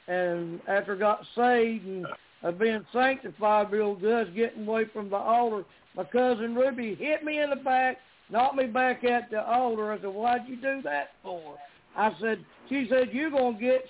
And 0.06 0.60
after 0.68 0.94
I 0.94 0.98
got 0.98 1.20
saved 1.34 1.86
and 2.42 2.58
being 2.58 2.84
sanctified 2.92 3.72
real 3.72 3.94
good, 3.94 4.34
getting 4.34 4.66
away 4.66 4.84
from 4.92 5.10
the 5.10 5.16
altar, 5.16 5.64
my 5.96 6.04
cousin 6.04 6.54
Ruby 6.54 6.94
hit 6.94 7.24
me 7.24 7.40
in 7.40 7.50
the 7.50 7.56
back, 7.56 7.96
knocked 8.30 8.56
me 8.56 8.66
back 8.66 9.02
at 9.02 9.30
the 9.30 9.44
altar. 9.44 9.92
I 9.92 9.96
said, 10.00 10.06
why'd 10.06 10.42
you 10.46 10.56
do 10.56 10.82
that 10.82 11.10
for? 11.22 11.56
I 11.96 12.12
said, 12.20 12.44
she 12.68 12.86
said, 12.90 13.08
you're 13.12 13.30
going 13.30 13.54
to 13.54 13.60
get 13.60 13.84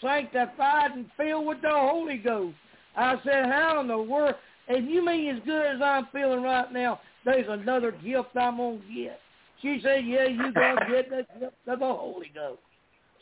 sanctified 0.00 0.92
and 0.92 1.06
filled 1.16 1.46
with 1.46 1.62
the 1.62 1.70
Holy 1.70 2.18
Ghost. 2.18 2.54
I 2.94 3.16
said, 3.24 3.46
how 3.46 3.80
in 3.80 3.88
the 3.88 3.98
world? 3.98 4.34
And 4.68 4.88
you 4.88 5.04
mean 5.04 5.34
as 5.34 5.42
good 5.44 5.66
as 5.66 5.80
I'm 5.82 6.08
feeling 6.12 6.42
right 6.42 6.72
now, 6.72 7.00
there's 7.24 7.46
another 7.48 7.92
gift 7.92 8.36
I'm 8.36 8.58
going 8.58 8.80
to 8.80 8.94
get. 8.94 9.20
She 9.62 9.80
said, 9.82 10.06
yeah, 10.06 10.28
you're 10.28 10.52
going 10.52 10.76
to 10.86 10.86
get 10.90 11.10
the 11.10 11.26
gift 11.40 11.54
of 11.66 11.78
the 11.80 11.86
Holy 11.86 12.30
Ghost. 12.34 12.60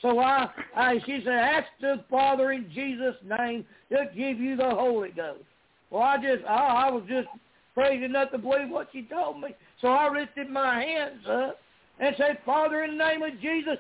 So 0.02 0.18
I, 0.18 0.48
I, 0.76 0.98
she 1.06 1.20
said, 1.24 1.32
ask 1.32 1.66
the 1.80 2.04
Father 2.10 2.52
in 2.52 2.70
Jesus' 2.74 3.16
name 3.38 3.64
to 3.90 4.06
give 4.14 4.38
you 4.38 4.56
the 4.56 4.68
Holy 4.68 5.10
Ghost. 5.10 5.44
Well, 5.90 6.02
I 6.02 6.16
just, 6.16 6.44
I, 6.46 6.88
I 6.88 6.90
was 6.90 7.04
just 7.08 7.28
crazy 7.74 8.04
enough 8.04 8.30
to 8.32 8.38
believe 8.38 8.68
what 8.68 8.88
she 8.92 9.02
told 9.02 9.40
me. 9.40 9.48
So 9.80 9.88
I 9.88 10.12
lifted 10.12 10.50
my 10.50 10.82
hands 10.82 11.22
up 11.28 11.58
and 11.98 12.14
said, 12.18 12.38
Father, 12.44 12.84
in 12.84 12.98
the 12.98 13.04
name 13.04 13.22
of 13.22 13.40
Jesus, 13.40 13.76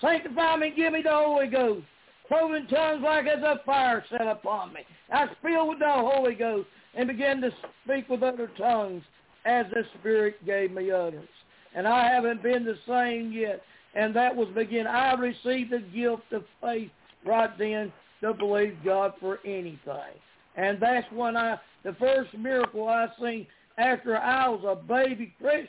sanctify 0.00 0.56
me, 0.56 0.72
give 0.74 0.92
me 0.92 1.02
the 1.02 1.12
Holy 1.12 1.46
Ghost. 1.46 1.84
Cloven 2.26 2.66
tongues 2.66 3.02
like 3.02 3.26
as 3.26 3.42
a 3.42 3.60
fire 3.64 4.04
set 4.10 4.26
upon 4.26 4.72
me. 4.74 4.80
I 5.10 5.24
was 5.24 5.34
filled 5.42 5.68
with 5.68 5.78
the 5.78 5.90
Holy 5.90 6.34
Ghost 6.34 6.68
and 6.98 7.06
began 7.06 7.40
to 7.40 7.50
speak 7.84 8.08
with 8.08 8.24
other 8.24 8.50
tongues 8.58 9.04
as 9.46 9.66
the 9.72 9.84
Spirit 10.00 10.44
gave 10.44 10.72
me 10.72 10.90
utterance. 10.90 11.28
And 11.74 11.86
I 11.86 12.10
haven't 12.10 12.42
been 12.42 12.64
the 12.64 12.76
same 12.88 13.30
yet. 13.30 13.62
And 13.94 14.14
that 14.16 14.34
was 14.34 14.48
begin. 14.48 14.86
I 14.86 15.14
received 15.14 15.70
the 15.70 15.78
gift 15.78 16.32
of 16.32 16.44
faith 16.60 16.90
right 17.24 17.56
then 17.56 17.92
to 18.20 18.34
believe 18.34 18.76
God 18.84 19.12
for 19.20 19.38
anything. 19.44 20.18
And 20.56 20.78
that's 20.80 21.06
when 21.12 21.36
I, 21.36 21.58
the 21.84 21.94
first 22.00 22.36
miracle 22.36 22.88
I 22.88 23.06
seen 23.20 23.46
after 23.78 24.16
I 24.18 24.48
was 24.48 24.64
a 24.66 24.74
baby 24.74 25.32
Christian 25.40 25.68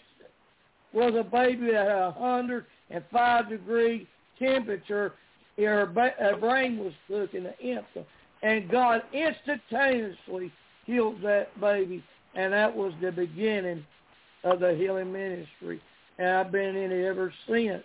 was 0.93 1.13
a 1.15 1.23
baby 1.23 1.75
at 1.75 1.87
a 1.87 2.13
105 2.17 3.49
degree 3.49 4.07
temperature. 4.39 5.13
Her, 5.59 5.85
brain 6.39 6.79
was 6.79 6.93
cooking 7.07 7.43
the 7.43 7.57
infant. 7.59 8.07
And 8.41 8.69
God 8.69 9.03
instantaneously 9.13 10.51
healed 10.89 11.21
that 11.23 11.59
baby. 11.59 12.03
And 12.35 12.53
that 12.53 12.75
was 12.75 12.93
the 13.01 13.11
beginning 13.11 13.85
of 14.43 14.59
the 14.59 14.75
healing 14.75 15.11
ministry. 15.11 15.81
And 16.17 16.29
I've 16.29 16.51
been 16.51 16.75
in 16.75 16.91
it 16.91 17.05
ever 17.05 17.33
since 17.47 17.83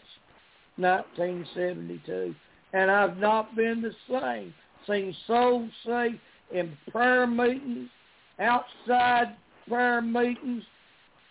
1972. 0.76 2.34
And 2.72 2.90
I've 2.90 3.18
not 3.18 3.54
been 3.54 3.82
the 3.82 3.92
same. 4.08 4.54
Seen 4.86 5.14
souls 5.26 5.70
saved 5.86 6.18
in 6.52 6.76
prayer 6.90 7.26
meetings, 7.26 7.88
outside 8.38 9.36
prayer 9.68 10.02
meetings, 10.02 10.62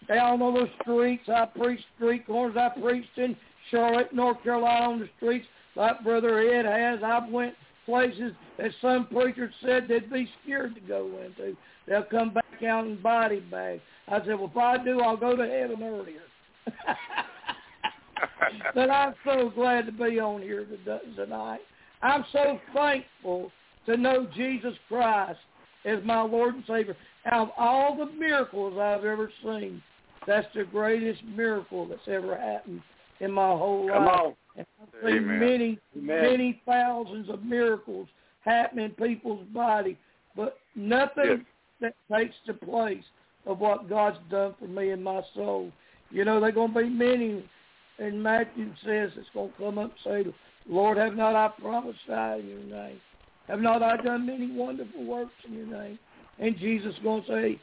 down 0.07 0.41
on 0.41 0.53
the 0.55 0.67
streets. 0.81 1.23
I 1.27 1.45
preached 1.45 1.85
street 1.95 2.25
corners. 2.25 2.57
I 2.57 2.79
preached 2.79 3.17
in 3.17 3.35
Charlotte, 3.69 4.13
North 4.13 4.41
Carolina 4.43 4.91
on 4.91 4.99
the 4.99 5.09
streets 5.17 5.45
like 5.75 6.03
Brother 6.03 6.39
Ed 6.39 6.65
has. 6.65 6.99
I've 7.03 7.29
went 7.29 7.53
places 7.85 8.33
that 8.57 8.71
some 8.81 9.07
preachers 9.07 9.53
said 9.65 9.87
they'd 9.87 10.11
be 10.11 10.29
scared 10.43 10.75
to 10.75 10.81
go 10.81 11.09
into. 11.25 11.55
They'll 11.87 12.03
come 12.03 12.33
back 12.33 12.63
out 12.65 12.85
in 12.85 13.01
body 13.01 13.39
bags. 13.39 13.81
I 14.07 14.19
said, 14.19 14.35
well, 14.39 14.51
if 14.51 14.57
I 14.57 14.83
do, 14.83 15.01
I'll 15.01 15.17
go 15.17 15.35
to 15.35 15.47
heaven 15.47 15.83
earlier. 15.83 16.21
but 18.75 18.89
I'm 18.89 19.13
so 19.25 19.51
glad 19.53 19.85
to 19.85 19.91
be 19.91 20.19
on 20.19 20.41
here 20.41 20.65
tonight. 21.15 21.59
I'm 22.01 22.25
so 22.31 22.59
thankful 22.73 23.51
to 23.85 23.97
know 23.97 24.27
Jesus 24.35 24.73
Christ 24.87 25.39
as 25.85 25.99
my 26.05 26.21
Lord 26.21 26.55
and 26.55 26.63
Savior. 26.67 26.95
Out 27.25 27.49
of 27.49 27.53
all 27.57 27.95
the 27.97 28.05
miracles 28.05 28.77
I've 28.79 29.05
ever 29.05 29.31
seen, 29.43 29.81
that's 30.27 30.47
the 30.55 30.63
greatest 30.63 31.23
miracle 31.23 31.87
that's 31.87 32.07
ever 32.07 32.37
happened 32.37 32.81
in 33.19 33.31
my 33.31 33.49
whole 33.49 33.87
Come 33.89 34.05
life. 34.05 34.19
on. 34.19 34.33
And 34.55 34.65
I've 34.81 34.89
seen 35.03 35.17
Amen. 35.17 35.39
many, 35.39 35.79
Amen. 35.97 36.21
many 36.21 36.61
thousands 36.65 37.29
of 37.29 37.43
miracles 37.43 38.07
happen 38.41 38.79
in 38.79 38.91
people's 38.91 39.45
body, 39.53 39.97
but 40.35 40.57
nothing 40.75 41.45
that 41.81 41.95
takes 42.11 42.35
the 42.47 42.53
place 42.53 43.03
of 43.45 43.59
what 43.59 43.89
God's 43.89 44.17
done 44.29 44.55
for 44.59 44.67
me 44.67 44.91
and 44.91 45.03
my 45.03 45.21
soul. 45.35 45.71
You 46.11 46.25
know, 46.25 46.39
there 46.39 46.49
are 46.49 46.53
going 46.53 46.73
to 46.73 46.83
be 46.83 46.89
many, 46.89 47.43
and 47.99 48.21
Matthew 48.21 48.71
says 48.85 49.11
it's 49.15 49.29
going 49.33 49.51
to 49.51 49.57
come 49.57 49.77
up 49.77 49.91
and 50.05 50.25
say, 50.25 50.33
Lord, 50.67 50.97
have 50.97 51.15
not 51.15 51.35
I 51.35 51.49
prophesied 51.59 52.41
in 52.41 52.49
your 52.49 52.59
name? 52.59 53.01
Have 53.47 53.59
not 53.59 53.83
I 53.83 53.97
done 53.97 54.25
many 54.25 54.51
wonderful 54.51 55.03
works 55.03 55.33
in 55.45 55.53
your 55.53 55.65
name? 55.65 55.99
And 56.39 56.57
Jesus 56.57 56.93
is 56.93 57.03
going 57.03 57.23
to 57.23 57.27
say, 57.27 57.61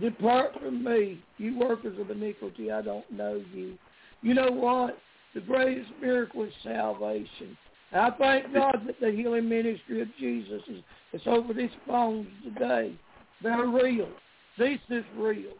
Depart 0.00 0.52
from 0.60 0.84
me, 0.84 1.20
you 1.38 1.58
workers 1.58 1.98
of 1.98 2.10
iniquity, 2.10 2.70
I 2.70 2.80
don't 2.82 3.10
know 3.10 3.42
you. 3.54 3.76
You 4.22 4.34
know 4.34 4.50
what? 4.50 4.98
The 5.34 5.40
greatest 5.40 5.90
miracle 6.00 6.44
is 6.44 6.52
salvation. 6.62 7.56
And 7.92 8.00
I 8.00 8.10
thank 8.10 8.52
God 8.54 8.82
that 8.86 9.00
the 9.00 9.10
healing 9.10 9.48
ministry 9.48 10.00
of 10.00 10.08
Jesus 10.18 10.62
is, 10.68 10.82
is 11.12 11.22
over 11.26 11.52
these 11.52 11.70
phones 11.86 12.28
today. 12.44 12.94
They're 13.42 13.66
real. 13.66 14.08
This 14.58 14.78
is 14.90 15.04
real. 15.16 15.52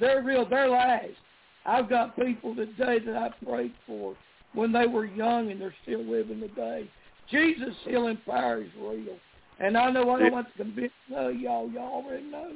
They're 0.00 0.22
real. 0.22 0.48
They're 0.48 0.68
lives. 0.68 1.16
I've 1.64 1.88
got 1.88 2.16
people 2.16 2.54
today 2.54 2.98
that 3.00 3.16
I 3.16 3.44
prayed 3.44 3.74
for 3.86 4.14
when 4.54 4.72
they 4.72 4.86
were 4.86 5.04
young 5.04 5.50
and 5.50 5.60
they're 5.60 5.74
still 5.82 6.04
living 6.04 6.40
today. 6.40 6.88
Jesus' 7.30 7.74
healing 7.84 8.18
power 8.24 8.62
is 8.62 8.70
real. 8.80 9.16
And 9.58 9.76
I 9.76 9.90
know 9.90 10.10
I 10.10 10.20
don't 10.20 10.32
want 10.32 10.48
to 10.48 10.64
convince 10.64 10.92
no 11.10 11.28
y'all. 11.28 11.68
Y'all 11.70 12.04
already 12.04 12.24
know. 12.24 12.52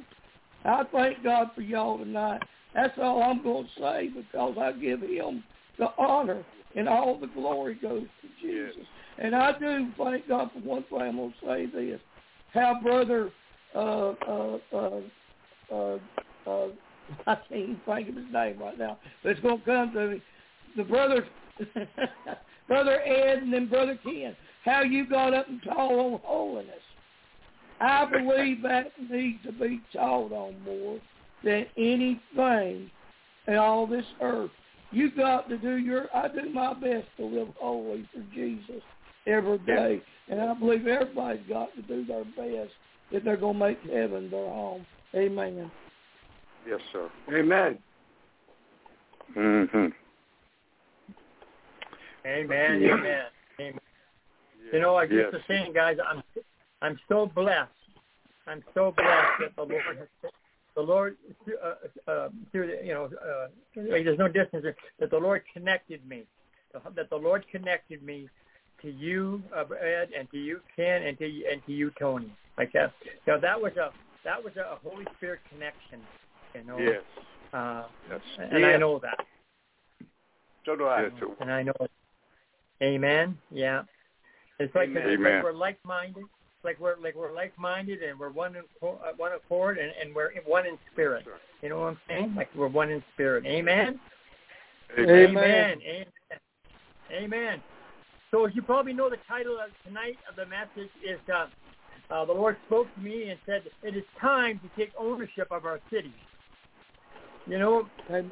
I 0.63 0.83
thank 0.91 1.23
God 1.23 1.49
for 1.55 1.61
y'all 1.61 1.97
tonight. 1.97 2.41
That's 2.73 2.97
all 3.01 3.23
I'm 3.23 3.43
going 3.43 3.65
to 3.65 3.81
say 3.81 4.09
because 4.15 4.55
I 4.59 4.71
give 4.73 5.01
him 5.01 5.43
the 5.77 5.89
honor 5.97 6.43
and 6.75 6.87
all 6.87 7.17
the 7.19 7.27
glory 7.27 7.75
goes 7.75 8.03
to 8.21 8.27
Jesus. 8.41 8.85
And 9.17 9.35
I 9.35 9.57
do 9.57 9.87
thank 9.97 10.27
God 10.27 10.51
for 10.53 10.59
one 10.59 10.83
thing. 10.89 11.01
I'm 11.01 11.17
going 11.17 11.33
to 11.41 11.45
say 11.45 11.65
this. 11.67 11.99
How 12.53 12.79
brother, 12.81 13.31
uh, 13.75 14.13
uh, 14.27 14.57
uh, 14.73 14.99
uh, 15.71 15.97
uh, 16.47 16.67
I 17.27 17.35
can't 17.35 17.51
even 17.51 17.81
think 17.85 18.09
of 18.09 18.15
his 18.15 18.25
name 18.31 18.59
right 18.59 18.77
now, 18.77 18.97
but 19.23 19.29
it's 19.29 19.41
going 19.41 19.59
to 19.59 19.65
come 19.65 19.93
to 19.93 20.07
me. 20.07 20.21
The 20.77 20.83
brother, 20.83 21.25
brother 22.67 23.01
Ed 23.01 23.39
and 23.39 23.53
then 23.53 23.67
brother 23.67 23.97
Ken. 24.03 24.35
How 24.63 24.83
you 24.83 25.07
got 25.07 25.33
up 25.33 25.47
and 25.49 25.61
taught 25.63 25.91
on 25.91 26.19
holiness. 26.23 26.75
I 27.79 28.05
believe 28.05 28.61
that 28.61 28.91
needs 29.09 29.43
to 29.45 29.51
be 29.51 29.81
taught 29.91 30.31
on 30.31 30.55
more 30.63 30.99
than 31.43 31.65
anything 31.77 32.91
in 33.47 33.55
all 33.55 33.87
this 33.87 34.05
earth. 34.21 34.51
You 34.91 35.11
got 35.11 35.47
to 35.49 35.57
do 35.57 35.77
your. 35.77 36.05
I 36.15 36.27
do 36.27 36.49
my 36.49 36.73
best 36.73 37.07
to 37.17 37.25
live 37.25 37.47
holy 37.59 38.07
for 38.13 38.23
Jesus 38.33 38.81
every 39.25 39.57
day, 39.59 40.01
and 40.29 40.41
I 40.41 40.53
believe 40.53 40.85
everybody's 40.85 41.47
got 41.47 41.73
to 41.75 41.81
do 41.83 42.05
their 42.05 42.25
best 42.25 42.71
if 43.11 43.23
they're 43.23 43.37
going 43.37 43.59
to 43.59 43.67
make 43.67 43.79
heaven 43.83 44.29
their 44.29 44.47
home. 44.47 44.85
Amen. 45.15 45.71
Yes, 46.67 46.79
sir. 46.91 47.09
Amen. 47.33 47.77
Mm-hmm. 49.37 49.87
Amen. 52.25 52.81
Yeah. 52.81 52.93
Amen. 52.93 53.23
Amen. 53.59 53.79
You 54.73 54.79
know, 54.79 54.95
I 54.95 55.03
Yes. 55.03 55.11
just 55.11 55.33
was 55.33 55.41
saying, 55.47 55.73
guys, 55.73 55.97
I'm 56.05 56.21
I'm 56.81 56.99
so 57.07 57.27
blessed. 57.33 57.69
I'm 58.47 58.63
so 58.73 58.93
blessed 58.95 59.39
that 59.39 59.55
the 59.55 59.63
Lord 59.63 59.97
has 59.97 60.07
the 60.75 60.81
Lord 60.81 61.17
uh, 61.63 62.11
uh, 62.11 62.29
through 62.51 62.67
the, 62.67 62.85
you 62.85 62.93
know 62.93 63.05
uh, 63.05 63.47
there's 63.75 64.19
no 64.19 64.27
distance 64.27 64.65
that 64.99 65.09
the 65.09 65.17
Lord 65.17 65.43
connected 65.53 66.07
me 66.07 66.23
that 66.95 67.09
the 67.09 67.15
Lord 67.15 67.45
connected 67.51 68.01
me 68.03 68.29
to 68.81 68.89
you 68.89 69.41
uh, 69.55 69.65
Ed 69.73 70.09
and 70.17 70.29
to 70.31 70.37
you 70.37 70.61
Ken 70.75 71.03
and 71.03 71.17
to 71.19 71.27
you, 71.27 71.47
and 71.51 71.61
to 71.65 71.71
you 71.71 71.91
Tony 71.99 72.31
like 72.57 72.71
that. 72.73 72.93
You 73.27 73.39
that 73.39 73.59
was 73.61 73.73
a 73.77 73.91
that 74.23 74.43
was 74.43 74.53
a 74.57 74.77
Holy 74.87 75.05
Spirit 75.17 75.39
connection. 75.49 75.99
You 76.55 76.63
know. 76.63 76.77
Yes. 76.77 77.01
Uh, 77.53 77.83
Yes. 78.09 78.21
and 78.37 78.65
I 78.65 78.77
know 78.77 78.99
that. 78.99 79.25
So 80.65 80.75
do 80.75 80.85
I. 80.85 81.03
Yes, 81.03 81.11
and 81.39 81.51
I 81.51 81.63
know 81.63 81.73
it. 81.79 81.91
Amen. 82.81 83.37
Yeah. 83.51 83.83
It's 84.59 84.73
like, 84.75 84.89
Amen. 84.89 85.03
it's 85.03 85.19
like 85.19 85.19
Amen. 85.19 85.43
we're 85.43 85.53
like-minded. 85.53 86.23
It's 86.61 86.65
like 86.65 86.79
we're 86.79 86.95
like 87.01 87.15
we're 87.15 87.33
like-minded 87.33 88.03
and 88.03 88.19
we're 88.19 88.29
one 88.29 88.55
in 88.55 88.61
uh, 88.83 88.95
one 89.17 89.31
accord 89.33 89.79
and, 89.79 89.91
and 89.99 90.13
we're 90.13 90.29
one 90.45 90.67
in 90.67 90.77
spirit. 90.93 91.25
You 91.63 91.69
know 91.69 91.79
what 91.79 91.87
I'm 91.87 91.97
saying? 92.07 92.35
Like 92.35 92.49
we're 92.55 92.67
one 92.67 92.91
in 92.91 93.03
spirit. 93.15 93.47
Amen. 93.47 93.99
Amen. 94.95 95.09
Amen. 95.09 95.79
Amen. 95.81 96.05
Amen. 97.11 97.61
So 98.29 98.45
as 98.45 98.53
you 98.53 98.61
probably 98.61 98.93
know, 98.93 99.09
the 99.09 99.17
title 99.27 99.57
of 99.57 99.71
tonight 99.87 100.17
of 100.29 100.35
the 100.35 100.45
message 100.45 100.91
is 101.03 101.19
uh, 101.33 101.47
uh, 102.13 102.25
the 102.25 102.33
Lord 102.33 102.57
spoke 102.67 102.93
to 102.93 103.01
me 103.01 103.29
and 103.29 103.39
said, 103.47 103.63
"It 103.81 103.97
is 103.97 104.03
time 104.19 104.59
to 104.59 104.79
take 104.79 104.91
ownership 104.99 105.47
of 105.49 105.65
our 105.65 105.79
city." 105.91 106.13
You 107.47 107.57
know, 107.57 107.87
Amen. 108.09 108.31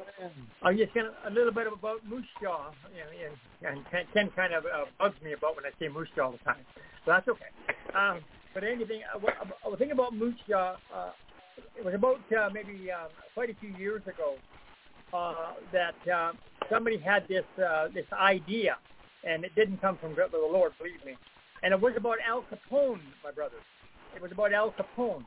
I'm 0.62 0.76
just 0.76 0.94
gonna 0.94 1.10
a 1.26 1.30
little 1.30 1.52
bit 1.52 1.66
about 1.66 2.06
Moose 2.06 2.24
Jaw, 2.40 2.70
and, 2.94 3.74
and 3.74 3.90
Ken, 3.90 4.04
Ken 4.14 4.30
kind 4.36 4.54
of 4.54 4.64
uh, 4.64 4.84
bugs 4.98 5.16
me 5.22 5.32
about 5.32 5.56
when 5.56 5.64
I 5.64 5.70
say 5.80 5.88
Moose 5.88 6.08
Jaw 6.14 6.26
all 6.26 6.32
the 6.32 6.38
time, 6.38 6.64
so 7.04 7.10
that's 7.10 7.26
okay. 7.26 7.50
Um, 7.98 8.20
but 8.54 8.62
anything, 8.62 9.02
uh, 9.12 9.18
was 9.18 9.78
thinking 9.78 9.92
about 9.92 10.14
Moose 10.14 10.38
Jaw. 10.48 10.76
Uh, 10.94 11.10
it 11.76 11.84
was 11.84 11.94
about 11.94 12.20
uh, 12.38 12.50
maybe 12.52 12.90
um, 12.92 13.08
quite 13.34 13.50
a 13.50 13.54
few 13.60 13.70
years 13.76 14.02
ago 14.06 14.36
uh, 15.12 15.54
that 15.72 16.12
uh, 16.12 16.32
somebody 16.70 16.98
had 16.98 17.26
this 17.28 17.44
uh, 17.58 17.88
this 17.92 18.06
idea, 18.12 18.76
and 19.24 19.44
it 19.44 19.54
didn't 19.56 19.80
come 19.80 19.98
from 19.98 20.14
the 20.14 20.38
Lord, 20.38 20.72
believe 20.78 21.04
me. 21.04 21.16
And 21.62 21.74
it 21.74 21.80
was 21.80 21.94
about 21.96 22.18
Al 22.26 22.42
Capone, 22.42 23.00
my 23.24 23.32
brother. 23.32 23.56
It 24.14 24.22
was 24.22 24.32
about 24.32 24.52
Al 24.52 24.72
Capone. 24.72 25.24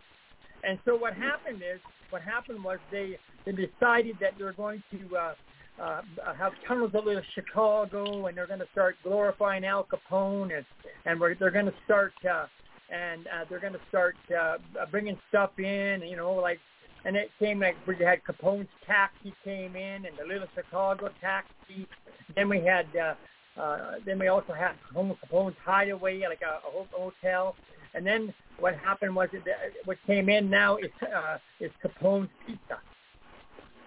And 0.64 0.80
so 0.86 0.96
what 0.96 1.14
happened 1.14 1.58
is, 1.58 1.80
what 2.10 2.22
happened 2.22 2.64
was 2.64 2.80
they 2.92 3.18
they 3.46 3.52
decided 3.52 4.18
that 4.22 4.34
they 4.38 4.44
were 4.44 4.54
going 4.54 4.84
to 4.92 5.18
uh, 5.18 5.34
uh, 5.82 6.02
have 6.38 6.54
tunnels 6.68 6.92
over 6.94 7.24
Chicago, 7.34 8.28
and 8.28 8.38
they're 8.38 8.48
going 8.48 8.60
to 8.60 8.68
start 8.72 8.96
glorifying 9.04 9.66
Al 9.66 9.86
Capone, 9.86 10.56
and 10.56 10.66
and 11.06 11.20
we're, 11.20 11.36
they're 11.36 11.52
going 11.52 11.66
to 11.66 11.74
start 11.86 12.14
uh, 12.30 12.46
and 12.90 13.28
uh, 13.28 13.46
they're 13.50 13.60
going 13.60 13.74
to 13.74 13.80
start 13.90 14.16
uh, 14.38 14.58
bringing 14.92 15.18
stuff 15.30 15.52
in, 15.58 16.04
you 16.08 16.16
know, 16.16 16.34
like 16.34 16.60
and 17.06 17.16
it 17.16 17.30
came 17.40 17.60
like 17.60 17.76
we 17.86 17.96
had 17.98 18.24
Capone's 18.24 18.70
taxi 18.86 19.34
came 19.44 19.76
in, 19.76 20.06
and 20.06 20.18
the 20.18 20.26
Little 20.26 20.48
Chicago 20.56 21.10
taxi. 21.20 21.88
Then 22.36 22.48
we 22.48 22.62
had, 22.62 22.86
uh, 22.96 23.60
uh, 23.60 23.92
then 24.06 24.20
we 24.20 24.28
also 24.28 24.54
had 24.54 24.74
Capone's 24.96 25.56
Hideaway, 25.66 26.22
like 26.22 26.42
a, 26.42 26.66
a 26.66 26.88
hotel. 26.92 27.56
And 27.94 28.06
then 28.06 28.34
what 28.60 28.76
happened 28.76 29.16
was 29.16 29.30
it, 29.34 29.44
what 29.86 29.98
came 30.08 30.30
in 30.30 30.50
now 30.50 30.78
is 30.78 30.92
uh, 31.02 31.38
is 31.60 31.72
Capone's 31.82 32.30
Pizza. 32.46 32.80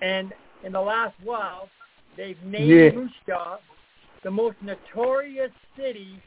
And 0.03 0.33
in 0.65 0.73
the 0.73 0.81
last 0.81 1.15
while, 1.23 1.69
they've 2.17 2.41
named 2.45 2.69
Yeah. 2.69 2.91
Moose 2.91 3.11
the 4.23 4.31
most 4.31 4.57
notorious 4.61 5.53
city 5.77 6.21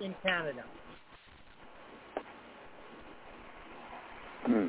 in 0.00 0.14
Canada. 0.24 0.64
Hmm. 4.44 4.68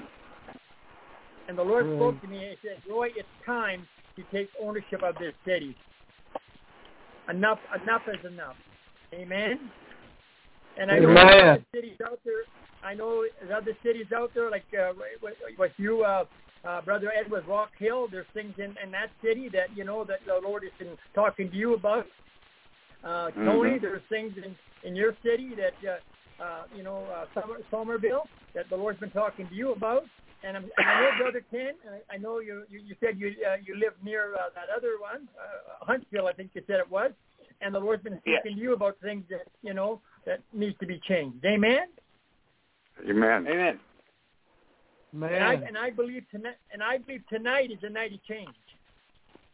And 1.47 1.57
the 1.57 1.63
Lord 1.63 1.85
Right. 1.85 1.97
spoke 1.97 2.21
to 2.21 2.27
me 2.27 2.45
and 2.45 2.57
said, 2.63 2.81
Roy, 2.89 3.11
it's 3.15 3.27
time 3.45 3.87
to 4.15 4.23
take 4.31 4.49
ownership 4.59 5.03
of 5.03 5.15
this 5.17 5.33
city. 5.45 5.75
Enough 7.29 7.59
enough 7.81 8.01
is 8.07 8.23
enough. 8.25 8.55
Amen. 9.13 9.71
And 10.79 10.91
I 10.91 10.99
know 10.99 11.11
other 11.15 11.65
cities 11.73 11.97
out 12.05 12.19
there. 12.25 12.43
I 12.83 12.93
know 12.93 13.25
other 13.55 13.77
cities 13.83 14.07
out 14.15 14.31
there 14.33 14.49
like 14.51 14.65
uh, 14.77 14.93
with, 15.21 15.35
with 15.57 15.71
you, 15.77 16.03
uh, 16.03 16.25
uh, 16.67 16.81
Brother 16.81 17.11
Edward 17.17 17.47
Rock 17.47 17.69
Hill. 17.77 18.07
There's 18.11 18.25
things 18.33 18.53
in, 18.57 18.75
in 18.83 18.91
that 18.91 19.09
city 19.23 19.49
that 19.49 19.75
you 19.75 19.83
know 19.83 20.03
that 20.05 20.19
the 20.25 20.39
Lord 20.43 20.63
has 20.63 20.71
been 20.79 20.97
talking 21.13 21.49
to 21.49 21.55
you 21.55 21.75
about. 21.75 22.05
Uh, 23.03 23.31
Tony, 23.31 23.71
Mhm. 23.71 23.81
there's 23.81 24.01
things 24.09 24.33
in 24.37 24.55
in 24.83 24.95
your 24.95 25.15
city 25.23 25.55
that 25.55 25.75
uh, 25.87 26.43
uh, 26.43 26.63
you 26.75 26.83
know 26.83 27.03
uh, 27.15 27.25
Somer, 27.33 27.59
Somerville 27.71 28.27
that 28.53 28.69
the 28.69 28.75
Lord's 28.75 28.99
been 28.99 29.11
talking 29.11 29.47
to 29.47 29.55
you 29.55 29.71
about. 29.71 30.05
And, 30.45 30.57
I'm, 30.57 30.63
and 30.63 30.87
I 30.89 31.01
know, 31.01 31.11
Brother 31.19 31.43
Ken, 31.51 31.73
I, 31.89 32.15
I 32.15 32.17
know 32.17 32.39
you, 32.39 32.63
you, 32.69 32.81
you 32.85 32.95
said 32.99 33.17
you 33.17 33.33
uh, 33.47 33.55
you 33.63 33.75
live 33.75 33.93
near 34.03 34.35
uh, 34.35 34.49
that 34.55 34.67
other 34.75 34.99
one, 34.99 35.27
uh, 35.39 35.85
Huntsville, 35.85 36.27
I 36.27 36.33
think 36.33 36.51
you 36.53 36.61
said 36.67 36.79
it 36.79 36.91
was. 36.91 37.11
And 37.61 37.73
the 37.73 37.79
Lord's 37.79 38.03
been 38.03 38.19
Yes. 38.25 38.41
speaking 38.41 38.57
to 38.57 38.63
you 38.63 38.73
about 38.73 38.97
things 39.01 39.23
that 39.29 39.47
you 39.61 39.73
know 39.73 40.01
that 40.25 40.41
needs 40.53 40.77
to 40.79 40.85
be 40.85 40.99
changed. 40.99 41.43
Amen. 41.45 41.87
Amen. 43.09 43.47
Amen. 43.47 43.79
And 45.13 45.43
I, 45.43 45.53
and 45.53 45.77
I 45.77 45.89
believe 45.89 46.25
tonight, 46.31 46.55
and 46.71 46.81
I 46.81 46.97
believe 46.97 47.23
tonight 47.29 47.71
is 47.71 47.79
a 47.83 47.89
night 47.89 48.13
of 48.13 48.23
change. 48.25 48.55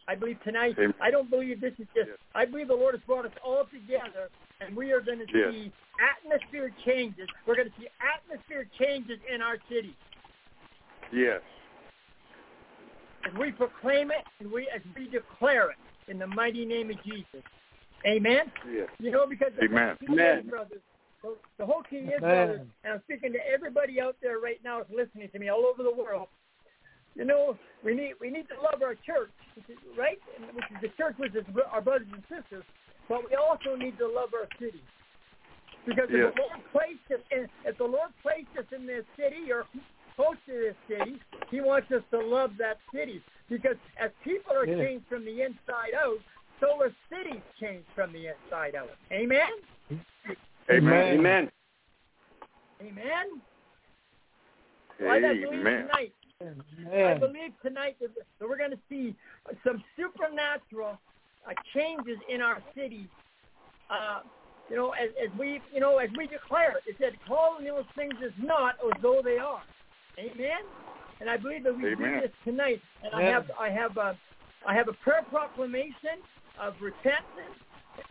I 0.07 0.15
believe 0.15 0.41
tonight. 0.43 0.75
Amen. 0.77 0.93
I 1.01 1.11
don't 1.11 1.29
believe 1.29 1.61
this 1.61 1.73
is 1.79 1.87
just. 1.95 2.09
Yes. 2.09 2.17
I 2.33 2.45
believe 2.45 2.67
the 2.67 2.75
Lord 2.75 2.95
has 2.95 3.03
brought 3.05 3.25
us 3.25 3.31
all 3.43 3.65
together, 3.65 4.29
and 4.61 4.75
we 4.75 4.91
are 4.91 5.01
going 5.01 5.19
to 5.19 5.25
Yes. 5.33 5.53
see 5.53 5.71
atmosphere 5.99 6.71
changes. 6.85 7.27
We're 7.45 7.55
going 7.55 7.69
to 7.69 7.79
see 7.79 7.87
atmosphere 7.99 8.65
changes 8.79 9.19
in 9.33 9.41
our 9.41 9.57
city 9.69 9.95
Yes. 11.11 11.41
And 13.23 13.37
we 13.37 13.51
proclaim 13.51 14.11
it 14.11 14.23
and 14.39 14.51
we 14.51 14.69
as 14.73 14.81
we 14.95 15.09
declare 15.09 15.71
it 15.71 15.77
in 16.07 16.19
the 16.19 16.27
mighty 16.27 16.65
name 16.65 16.89
of 16.89 17.03
Jesus. 17.03 17.43
Amen. 18.05 18.51
Yes. 18.71 18.87
You 18.99 19.11
know, 19.11 19.25
because 19.27 19.51
the 19.59 19.65
Amen. 19.65 19.97
whole 19.99 20.07
key 20.07 20.13
Amen. 20.13 20.47
brothers, 20.47 20.81
the- 21.21 21.37
the 21.57 21.65
whole 21.65 21.83
key 21.83 21.97
is, 21.97 22.21
Amen. 22.23 22.47
brothers, 22.47 22.67
and 22.83 22.93
I'm 22.93 23.01
speaking 23.03 23.33
to 23.33 23.39
everybody 23.47 23.99
out 23.99 24.15
there 24.21 24.39
right 24.39 24.61
now 24.63 24.83
who's 24.83 24.95
listening 24.97 25.29
to 25.29 25.39
me 25.39 25.49
all 25.49 25.65
over 25.65 25.83
the 25.83 25.91
world. 25.91 26.27
You 27.15 27.25
know, 27.25 27.57
we 27.83 27.93
need 27.95 28.13
we 28.21 28.29
need 28.29 28.47
to 28.49 28.55
love 28.61 28.81
our 28.81 28.95
church, 28.95 29.31
which 29.55 29.69
is, 29.69 29.77
right? 29.97 30.19
And 30.37 30.45
Which 30.55 30.65
is 30.71 30.77
the 30.81 30.89
church, 30.89 31.15
which 31.17 31.35
is 31.35 31.43
our 31.71 31.81
brothers 31.81 32.07
and 32.13 32.23
sisters. 32.29 32.63
But 33.09 33.27
we 33.29 33.35
also 33.35 33.75
need 33.75 33.97
to 33.97 34.07
love 34.07 34.33
our 34.33 34.47
city, 34.59 34.81
because 35.85 36.09
Yes. 36.11 36.29
if 36.29 36.35
the 36.35 36.41
Lord 36.41 36.71
placed 36.71 37.11
us 37.11 37.21
in, 37.31 37.49
if 37.65 37.77
the 37.77 37.87
Lord 37.87 38.11
placed 38.21 38.55
us 38.57 38.71
in 38.71 38.85
this 38.85 39.03
city 39.17 39.51
or 39.51 39.65
close 40.15 40.37
to 40.45 40.51
this 40.53 40.75
city, 40.87 41.19
He 41.49 41.59
wants 41.59 41.91
us 41.91 42.03
to 42.11 42.19
love 42.19 42.55
that 42.57 42.79
city. 42.93 43.21
Because 43.49 43.77
as 43.97 44.11
people 44.23 44.55
are 44.55 44.65
Yeah. 44.65 44.77
changed 44.77 45.07
from 45.07 45.25
the 45.25 45.41
inside 45.41 45.95
out, 45.95 46.21
so 46.59 46.81
are 46.81 46.91
cities 47.09 47.41
changed 47.59 47.87
from 47.95 48.13
the 48.13 48.27
inside 48.27 48.75
out. 48.75 48.89
Amen. 49.11 49.49
Amen. 50.71 51.19
Amen. 51.19 51.51
Amen. 52.81 53.41
Well, 54.99 55.11
I 55.11 55.19
believe 55.19 55.47
Amen. 55.47 55.87
tonight 55.87 56.13
I 56.41 57.15
believe 57.15 57.51
tonight 57.61 57.97
that 57.99 58.11
that 58.15 58.47
we're 58.47 58.57
going 58.57 58.71
to 58.71 58.79
see 58.87 59.13
some 59.65 59.83
supernatural 59.97 60.97
uh, 61.45 61.53
changes 61.73 62.17
in 62.33 62.41
our 62.41 62.63
city. 62.73 63.09
Uh, 63.89 64.21
you 64.69 64.77
know, 64.77 64.91
as, 64.91 65.09
as 65.21 65.37
we, 65.37 65.59
you 65.73 65.81
know, 65.81 65.97
as 65.97 66.09
we 66.17 66.27
declare 66.27 66.77
it, 66.77 66.83
it 66.87 66.95
said, 66.97 67.13
"Call 67.27 67.57
those 67.59 67.83
things 67.95 68.13
as 68.23 68.31
not 68.41 68.75
as 68.85 69.01
though 69.01 69.21
they 69.23 69.37
are." 69.37 69.63
Amen. 70.17 70.63
And 71.19 71.29
I 71.29 71.35
believe 71.35 71.65
that 71.65 71.75
we 71.75 71.91
Amen. 71.91 71.97
do 71.97 72.21
this 72.21 72.31
tonight. 72.45 72.81
And 73.03 73.13
I 73.13 73.23
have, 73.23 73.51
I 73.59 73.69
have, 73.69 73.97
a, 73.97 74.17
I 74.65 74.73
have 74.73 74.87
a 74.87 74.93
prayer 74.93 75.25
proclamation 75.29 76.23
of 76.61 76.73
repentance, 76.81 77.57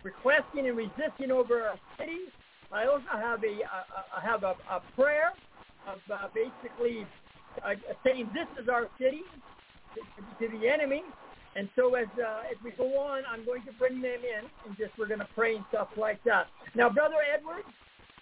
requesting 0.02 0.68
and 0.68 0.76
resisting 0.76 1.30
over 1.30 1.62
our 1.62 1.78
city. 1.98 2.18
I 2.72 2.84
also 2.84 3.04
have 3.12 3.42
a, 3.44 3.64
I 4.16 4.20
have 4.24 4.42
a, 4.42 4.54
a 4.70 4.82
prayer 4.94 5.32
of 5.86 5.98
uh, 6.12 6.28
basically 6.34 7.06
uh, 7.64 7.74
saying 8.04 8.28
this 8.34 8.48
is 8.62 8.68
our 8.68 8.88
city 8.98 9.22
to, 9.94 10.00
to 10.48 10.58
the 10.58 10.68
enemy. 10.68 11.02
And 11.56 11.68
so 11.74 11.94
as 11.94 12.06
uh, 12.20 12.42
as 12.50 12.56
we 12.62 12.70
go 12.72 12.98
on, 12.98 13.22
I'm 13.30 13.44
going 13.44 13.62
to 13.64 13.72
bring 13.72 14.00
them 14.02 14.20
in 14.20 14.44
and 14.66 14.76
just 14.76 14.92
we're 14.98 15.08
going 15.08 15.20
to 15.20 15.28
pray 15.34 15.56
and 15.56 15.64
stuff 15.70 15.88
like 15.96 16.22
that. 16.24 16.46
Now, 16.74 16.88
brother 16.90 17.16
Edward, 17.34 17.64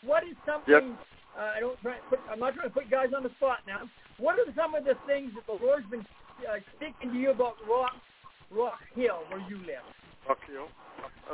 what 0.04 0.22
is 0.22 0.36
something? 0.46 0.96
Uh, 1.36 1.52
I 1.56 1.60
don't 1.60 1.78
try. 1.82 1.96
Put, 2.08 2.20
I'm 2.30 2.38
not 2.38 2.54
trying 2.54 2.68
to 2.68 2.74
put 2.74 2.88
guys 2.90 3.08
on 3.14 3.24
the 3.24 3.30
spot 3.36 3.58
now. 3.66 3.90
What 4.18 4.38
are 4.38 4.46
some 4.56 4.74
of 4.74 4.84
the 4.84 4.94
things 5.06 5.32
that 5.34 5.44
the 5.46 5.62
Lord's 5.62 5.84
been 5.90 6.06
uh, 6.48 6.60
speaking 6.76 7.12
to 7.12 7.18
you 7.18 7.30
about 7.32 7.56
Rock 7.68 7.92
Rock 8.50 8.80
Hill, 8.94 9.18
where 9.28 9.42
you 9.50 9.58
live? 9.58 9.84
Rock 10.28 10.38
Hill. 10.50 10.68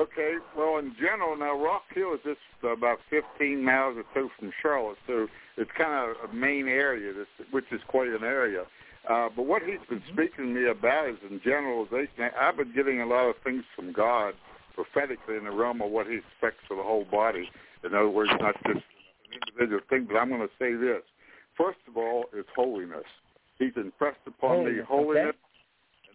Okay. 0.01 0.37
Well, 0.57 0.79
in 0.79 0.95
general, 0.99 1.37
now 1.37 1.59
Rock 1.63 1.83
Hill 1.95 2.15
is 2.15 2.21
just 2.25 2.41
about 2.65 2.99
15 3.11 3.63
miles 3.63 3.97
or 3.97 4.05
so 4.15 4.29
from 4.39 4.53
Charlotte, 4.63 4.99
so 5.07 5.27
it's 5.57 5.71
kind 5.77 5.93
of 5.93 6.31
a 6.31 6.33
main 6.33 6.69
area, 6.69 7.13
this, 7.13 7.27
which 7.51 7.67
is 7.73 7.81
quite 7.89 8.09
an 8.09 8.25
area. 8.25 8.65
Uh, 9.09 9.29
but 9.35 9.47
what 9.47 9.63
he's 9.63 9.83
been 9.89 10.03
speaking 10.13 10.55
to 10.55 10.61
me 10.61 10.71
about 10.71 11.09
is 11.11 11.17
in 11.29 11.41
generalization. 11.43 12.31
I've 12.41 12.57
been 12.57 12.73
getting 12.75 13.01
a 13.01 13.07
lot 13.07 13.29
of 13.29 13.35
things 13.43 13.65
from 13.75 13.93
God 13.93 14.35
prophetically 14.75 15.37
in 15.37 15.45
the 15.45 15.51
realm 15.51 15.83
of 15.83 15.91
what 15.91 16.07
he 16.07 16.17
expects 16.17 16.63
for 16.67 16.77
the 16.77 16.83
whole 16.83 17.05
body. 17.11 17.51
In 17.85 17.95
other 17.95 18.09
words, 18.09 18.31
not 18.41 18.55
just 18.67 18.79
an 18.79 19.41
individual 19.49 19.81
thing, 19.91 20.07
but 20.09 20.17
I'm 20.17 20.29
going 20.29 20.41
to 20.41 20.55
say 20.59 20.75
this. 20.75 21.03
First 21.57 21.81
of 21.89 21.97
all, 21.97 22.27
is 22.37 22.47
holiness. 22.55 23.05
He's 23.59 23.73
impressed 23.77 24.25
upon 24.27 24.65
me 24.65 24.81
Holiness, 24.87 24.87
holiness, 24.89 25.37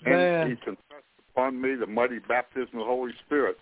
Man. 0.06 0.20
and 0.20 0.50
he's 0.50 0.58
impressed 0.66 1.17
upon 1.38 1.62
me 1.62 1.76
the 1.76 1.86
mighty 1.86 2.20
baptism 2.20 2.70
of 2.74 2.80
the 2.80 2.84
Holy 2.86 3.14
Spirit. 3.26 3.58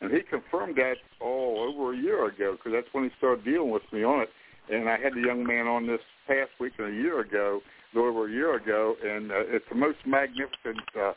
And 0.00 0.12
he 0.12 0.20
confirmed 0.22 0.76
that 0.76 0.96
all 1.20 1.68
over 1.68 1.92
a 1.92 1.96
year 1.96 2.26
ago 2.26 2.56
because 2.56 2.72
that's 2.72 2.92
when 2.92 3.04
he 3.04 3.10
started 3.18 3.44
dealing 3.44 3.70
with 3.70 3.82
me 3.92 4.02
on 4.02 4.20
it. 4.20 4.30
And 4.70 4.88
I 4.88 4.98
had 4.98 5.14
the 5.14 5.20
young 5.20 5.46
man 5.46 5.66
on 5.66 5.86
this 5.86 6.00
past 6.26 6.50
week 6.58 6.72
and 6.78 6.88
a 6.88 6.92
year 6.92 7.20
ago, 7.20 7.60
a 7.94 7.98
over 7.98 8.28
a 8.28 8.30
year 8.30 8.54
ago, 8.54 8.96
and 9.04 9.30
uh, 9.30 9.40
it's 9.46 9.64
the 9.68 9.74
most 9.74 9.98
magnificent 10.06 10.80
uh, 10.98 11.12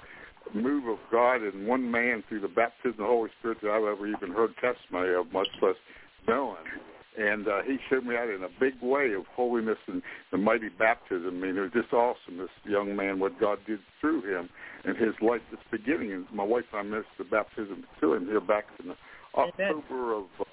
move 0.54 0.88
of 0.88 0.98
God 1.12 1.44
in 1.44 1.66
one 1.66 1.90
man 1.90 2.24
through 2.28 2.42
the 2.42 2.48
baptism 2.48 2.92
of 2.92 2.98
the 2.98 3.06
Holy 3.06 3.30
Spirit 3.40 3.60
that 3.62 3.72
I've 3.72 3.84
ever 3.84 4.08
even 4.08 4.32
heard 4.32 4.54
testimony 4.58 5.14
of, 5.14 5.32
much 5.32 5.48
less 5.62 5.76
known. 6.28 6.58
And 7.18 7.48
uh, 7.48 7.62
he 7.66 7.78
showed 7.90 8.06
me 8.06 8.16
out 8.16 8.30
in 8.30 8.44
a 8.44 8.50
big 8.60 8.74
way 8.82 9.14
of 9.14 9.26
holiness 9.36 9.78
and 9.88 10.02
the 10.32 10.38
mighty 10.38 10.70
baptism. 10.70 11.28
I 11.28 11.46
mean, 11.46 11.58
it 11.58 11.62
was 11.62 11.72
just 11.72 11.94
awesome, 11.94 12.38
this 12.38 12.50
young 12.66 12.96
man, 12.96 13.20
what 13.20 13.40
God 13.40 13.60
did 13.68 13.80
through 14.02 14.22
him 14.24 14.50
and 14.84 14.98
his 14.98 15.14
life 15.22 15.42
just 15.52 15.64
beginning. 15.72 16.12
And 16.12 16.26
my 16.34 16.44
wife 16.44 16.66
and 16.74 16.94
I 16.94 16.98
missed 16.98 17.14
the 17.18 17.24
baptism 17.24 17.86
to 18.02 18.14
him 18.14 18.26
here 18.26 18.42
back 18.42 18.66
in 18.84 18.94
October 19.36 20.14
of 20.14 20.26
uh, 20.40 20.44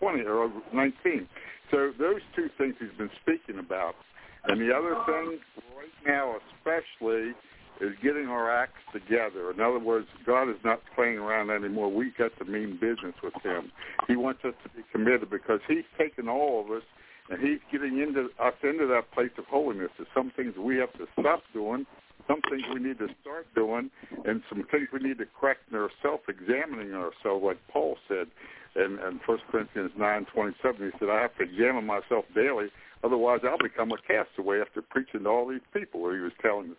20 0.00 0.20
or 0.22 0.50
19. 0.74 1.28
So 1.70 1.92
those 1.98 2.20
two 2.36 2.48
things 2.58 2.74
he's 2.78 2.96
been 2.98 3.10
speaking 3.22 3.58
about. 3.58 3.94
And 4.44 4.60
the 4.60 4.74
other 4.74 4.96
thing 5.06 5.38
right 5.76 5.96
now 6.06 6.36
especially 6.58 7.32
is 7.80 7.92
getting 8.02 8.26
our 8.26 8.50
acts 8.50 8.80
together. 8.92 9.50
In 9.50 9.60
other 9.60 9.78
words, 9.78 10.06
God 10.24 10.48
is 10.48 10.56
not 10.64 10.80
playing 10.94 11.18
around 11.18 11.50
anymore. 11.50 11.92
We 11.92 12.12
got 12.16 12.36
to 12.38 12.44
mean 12.44 12.78
business 12.80 13.14
with 13.22 13.34
him. 13.42 13.72
He 14.06 14.16
wants 14.16 14.40
us 14.44 14.54
to 14.62 14.68
be 14.70 14.82
committed 14.92 15.30
because 15.30 15.60
he's 15.68 15.84
taken 15.98 16.28
all 16.28 16.64
of 16.64 16.70
us 16.70 16.82
and 17.30 17.40
he's 17.40 17.60
getting 17.70 17.98
into 17.98 18.28
us 18.42 18.54
into 18.62 18.86
that 18.86 19.10
place 19.12 19.30
of 19.38 19.44
holiness. 19.46 19.90
There's 19.96 20.08
some 20.14 20.32
things 20.36 20.54
we 20.58 20.76
have 20.76 20.92
to 20.94 21.06
stop 21.18 21.42
doing, 21.52 21.86
some 22.26 22.40
things 22.50 22.62
we 22.72 22.80
need 22.80 22.98
to 22.98 23.08
start 23.20 23.46
doing, 23.54 23.90
and 24.24 24.42
some 24.48 24.64
things 24.70 24.88
we 24.92 25.00
need 25.00 25.18
to 25.18 25.26
correct 25.38 25.60
in 25.70 25.76
our 25.76 25.90
self-examining 26.02 26.92
ourselves, 26.94 27.44
like 27.44 27.58
Paul 27.72 27.96
said 28.08 28.26
in, 28.74 28.98
in 29.06 29.20
1 29.24 29.38
Corinthians 29.50 29.92
9:27. 29.98 30.92
He 30.92 30.98
said, 30.98 31.08
"I 31.08 31.22
have 31.22 31.36
to 31.36 31.44
examine 31.44 31.86
myself 31.86 32.24
daily, 32.34 32.68
otherwise 33.02 33.40
I'll 33.44 33.58
become 33.58 33.92
a 33.92 33.98
castaway." 34.06 34.60
After 34.60 34.82
preaching 34.82 35.24
to 35.24 35.28
all 35.28 35.48
these 35.48 35.66
people, 35.72 36.02
what 36.02 36.14
he 36.14 36.20
was 36.20 36.32
telling 36.40 36.70
us. 36.70 36.76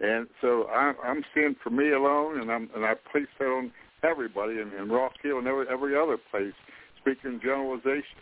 And 0.00 0.28
so 0.40 0.64
I, 0.64 0.92
I'm 1.04 1.24
seeing 1.34 1.56
for 1.62 1.70
me 1.70 1.92
alone, 1.92 2.40
and 2.40 2.50
I'm 2.50 2.68
and 2.74 2.84
I 2.84 2.94
place 3.10 3.28
that 3.38 3.46
on 3.46 3.72
everybody 4.02 4.60
in, 4.60 4.72
in 4.78 4.88
Rock 4.88 5.12
Hill 5.22 5.38
and 5.38 5.46
every 5.46 5.66
every 5.70 5.96
other 5.96 6.18
place. 6.30 6.54
Speaking 7.00 7.34
in 7.34 7.40
generalization, 7.40 8.18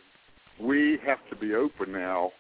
we 0.61 0.99
have 1.07 1.19
to 1.31 1.37
be 1.37 1.55
open 1.55 1.93
now 1.93 2.31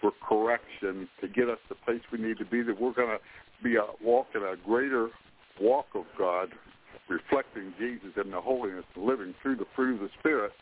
for 0.00 0.12
correction 0.26 1.08
to 1.20 1.28
get 1.28 1.48
us 1.48 1.58
the 1.68 1.74
place 1.74 2.00
we 2.12 2.18
need 2.18 2.38
to 2.38 2.44
be. 2.44 2.62
That 2.62 2.80
we're 2.80 2.92
going 2.92 3.16
to 3.16 3.20
be 3.62 3.76
a 3.76 3.84
walk 4.02 4.26
in 4.34 4.42
a 4.42 4.54
greater 4.64 5.08
walk 5.60 5.86
of 5.94 6.04
God, 6.18 6.50
reflecting 7.08 7.72
Jesus 7.78 8.10
in 8.22 8.30
the 8.30 8.40
holiness, 8.40 8.84
living 8.96 9.34
through 9.42 9.56
the 9.56 9.66
fruit 9.74 9.94
of 9.94 10.00
the 10.00 10.10
Spirit, 10.18 10.52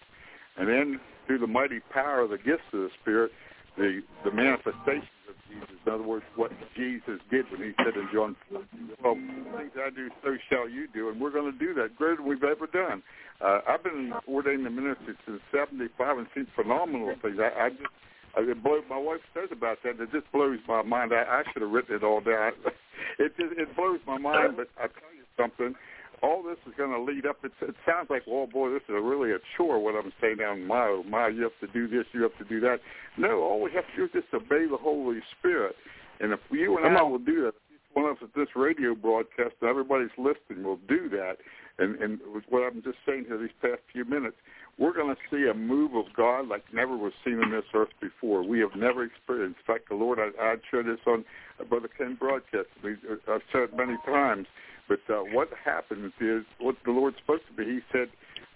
and 0.57 0.68
then 0.68 1.01
through 1.27 1.38
the 1.38 1.46
mighty 1.46 1.81
power 1.92 2.20
of 2.20 2.31
the 2.31 2.38
gifts 2.38 2.62
of 2.72 2.81
the 2.81 2.90
Spirit, 3.01 3.33
the 3.76 4.00
the 4.24 4.30
manifestations 4.30 5.22
of 5.28 5.35
Jesus. 5.48 5.76
In 5.87 5.92
other 5.92 6.02
words, 6.02 6.24
what 6.37 6.50
Jesus 6.76 7.20
did 7.30 7.46
when 7.50 7.62
he 7.62 7.72
said 7.78 7.94
in 7.96 8.08
John 8.12 8.37
14, 8.50 8.90
well, 9.02 9.14
things 9.14 9.72
I 9.76 9.90
do, 9.90 10.08
so 10.22 10.37
shall 10.50 10.68
you 10.68 10.87
do, 10.92 11.08
and 11.08 11.20
we're 11.20 11.32
going 11.32 11.50
to 11.50 11.58
do 11.58 11.74
that 11.74 11.96
greater 11.96 12.16
than 12.16 12.26
we've 12.26 12.44
ever 12.44 12.66
done. 12.66 13.02
Uh, 13.40 13.61
I've 13.68 13.82
been 13.82 14.12
ordained 14.28 14.66
in 14.66 14.74
ministry 14.74 15.14
since 15.26 15.40
75 15.50 16.18
and 16.18 16.26
seen 16.35 16.46
phenomenal 16.54 17.14
things. 17.22 17.38
I, 17.40 17.66
I 17.66 17.68
just 17.70 17.92
I, 18.37 18.40
it 18.40 18.62
blows, 18.62 18.82
my 18.88 18.98
wife 18.98 19.20
says 19.35 19.48
about 19.52 19.78
that. 19.85 19.98
and 19.98 20.00
It 20.00 20.12
just 20.12 20.30
blows 20.32 20.58
my 20.66 20.82
mind. 20.82 21.12
I, 21.12 21.22
I 21.22 21.42
should 21.52 21.62
have 21.62 21.70
written 21.70 21.96
it 21.96 22.04
all 22.04 22.20
down. 22.20 22.52
It 23.18 23.37
just 23.37 23.58
it 23.58 23.74
blows 23.74 23.98
my 24.06 24.16
mind. 24.16 24.54
But 24.56 24.68
I 24.78 24.87
tell 24.87 25.12
you 25.16 25.26
something. 25.37 25.74
All 26.22 26.42
this 26.42 26.58
is 26.66 26.72
going 26.76 26.92
to 26.92 27.02
lead 27.02 27.26
up. 27.26 27.38
It, 27.44 27.52
it 27.61 27.74
sounds 27.85 28.08
like, 28.08 28.22
oh 28.28 28.46
boy, 28.46 28.70
this 28.70 28.82
is 28.88 28.94
a 28.94 29.00
really 29.00 29.32
a 29.32 29.38
chore. 29.56 29.80
What 29.80 29.96
I'm 29.96 30.12
saying 30.20 30.37
down 30.37 30.66
my 30.66 31.02
my, 31.08 31.28
you 31.28 31.42
have 31.42 31.58
to 31.61 31.66
do 31.72 31.88
this, 31.88 32.06
you 32.12 32.22
have 32.22 32.37
to 32.38 32.44
do 32.44 32.61
that. 32.61 32.78
No, 33.18 33.42
all 33.42 33.61
we 33.61 33.72
have 33.72 33.85
to 33.85 33.96
do 33.96 34.04
is 34.04 34.11
just 34.12 34.32
obey 34.32 34.66
the 34.70 34.76
Holy 34.76 35.20
Spirit. 35.38 35.74
And 36.20 36.32
if 36.32 36.40
you 36.50 36.78
and 36.78 36.96
I 36.96 37.02
will 37.02 37.18
do 37.18 37.42
that, 37.42 37.54
each 37.72 37.80
one 37.94 38.04
of 38.06 38.18
us 38.18 38.22
at 38.22 38.35
this 38.37 38.48
radio 38.54 38.94
broadcast, 38.94 39.54
and 39.61 39.68
everybody's 39.68 40.14
listening 40.16 40.64
will 40.64 40.78
do 40.88 41.08
that. 41.08 41.38
And 41.78 41.96
and 42.00 42.20
what 42.48 42.61
I'm 42.61 42.82
just 42.82 42.98
saying 43.04 43.24
here 43.26 43.38
these 43.38 43.50
past 43.61 43.80
few 43.92 44.04
minutes, 44.04 44.37
we're 44.78 44.94
going 44.94 45.14
to 45.14 45.20
see 45.30 45.48
a 45.50 45.54
move 45.54 45.94
of 45.94 46.04
God 46.16 46.46
like 46.46 46.62
never 46.72 46.96
was 46.96 47.12
seen 47.24 47.40
on 47.42 47.50
this 47.50 47.64
earth 47.74 47.92
before. 48.00 48.42
We 48.42 48.61
have 48.61 48.76
never 48.76 49.02
experienced. 49.04 49.58
In 49.66 49.74
fact, 49.74 49.88
the 49.88 49.96
Lord, 49.96 50.18
I, 50.20 50.30
I'd 50.40 50.61
share 50.70 50.85
this 50.85 51.00
on 51.06 51.24
Brother 51.68 51.88
Ken 51.98 52.16
broadcast. 52.18 52.68
Uh, 52.85 52.88
I've 53.28 53.42
said 53.50 53.62
it 53.62 53.76
many 53.76 53.96
times. 54.06 54.46
But 54.92 55.14
uh, 55.14 55.22
what 55.33 55.48
happens 55.64 56.12
is 56.20 56.44
what 56.61 56.76
the 56.85 56.90
Lord 56.90 57.14
spoke 57.22 57.40
to 57.48 57.64
me. 57.64 57.76
He 57.76 57.81
said, 57.90 58.09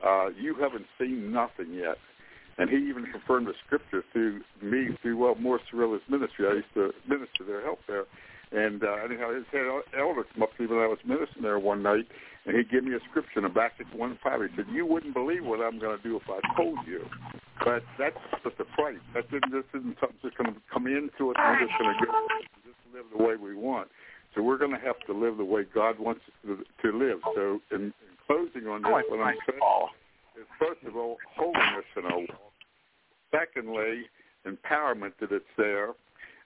uh, 0.04 0.28
"You 0.38 0.54
haven't 0.60 0.84
seen 0.98 1.32
nothing 1.32 1.72
yet." 1.72 1.96
And 2.58 2.68
he 2.68 2.76
even 2.88 3.06
confirmed 3.10 3.46
the 3.46 3.54
scripture 3.64 4.04
through 4.12 4.42
me, 4.62 4.96
through 5.00 5.16
well, 5.16 5.34
Morris 5.36 5.62
Cerullo's 5.72 6.02
ministry. 6.08 6.46
I 6.46 6.54
used 6.60 6.72
to 6.74 6.92
minister 7.08 7.44
there, 7.46 7.62
help 7.62 7.80
there. 7.88 8.04
And 8.52 8.84
uh, 8.84 9.04
anyhow, 9.04 9.34
his 9.34 9.44
head 9.50 9.64
elder 9.96 10.24
came 10.24 10.42
up 10.42 10.54
to 10.56 10.62
me 10.62 10.68
when 10.68 10.78
I 10.78 10.86
was 10.86 10.98
ministering 11.04 11.42
there 11.42 11.58
one 11.58 11.82
night, 11.82 12.06
and 12.44 12.56
he 12.56 12.64
gave 12.64 12.84
me 12.84 12.94
a 12.94 13.00
scripture 13.10 13.40
in 13.40 13.44
Habakkuk 13.44 13.86
1 13.92 14.18
5. 14.22 14.40
He 14.42 14.56
said, 14.56 14.66
You 14.72 14.84
wouldn't 14.84 15.14
believe 15.14 15.44
what 15.44 15.60
I'm 15.60 15.78
going 15.78 15.96
to 15.96 16.02
do 16.02 16.16
if 16.16 16.28
I 16.28 16.40
told 16.54 16.78
you. 16.86 17.04
But 17.64 17.82
that's 17.98 18.16
just 18.44 18.60
a 18.60 18.64
price. 18.76 19.00
That 19.14 19.30
didn't, 19.30 19.52
this 19.52 19.64
isn't 19.72 19.96
something 20.00 20.20
that's 20.22 20.36
going 20.36 20.52
to 20.52 20.60
come 20.72 20.86
into 20.86 21.32
it 21.32 21.36
we're 21.40 21.64
just 21.64 21.72
going 21.80 21.96
to 21.96 22.06
go 22.06 22.12
just 22.64 22.80
live 22.92 23.06
the 23.16 23.22
way 23.24 23.36
we 23.36 23.56
want. 23.56 23.88
So 24.36 24.42
we're 24.42 24.58
going 24.58 24.72
to 24.72 24.84
have 24.84 25.00
to 25.06 25.14
live 25.14 25.38
the 25.38 25.44
way 25.44 25.62
God 25.74 25.98
wants 25.98 26.20
us 26.28 26.58
to, 26.82 26.90
to 26.90 26.96
live. 26.96 27.18
So 27.34 27.58
in, 27.72 27.84
in 27.84 27.92
closing 28.26 28.68
on 28.68 28.84
oh, 28.84 28.98
this, 28.98 29.06
what 29.08 29.20
I'm 29.20 29.34
saying 29.48 29.60
is, 30.38 30.46
first 30.58 30.84
of 30.86 30.94
all, 30.94 31.16
holiness 31.34 31.88
in 31.96 32.04
our 32.04 32.18
walk. 32.18 32.52
Secondly, 33.32 34.04
empowerment 34.46 35.12
that 35.20 35.32
it's 35.32 35.44
there 35.56 35.88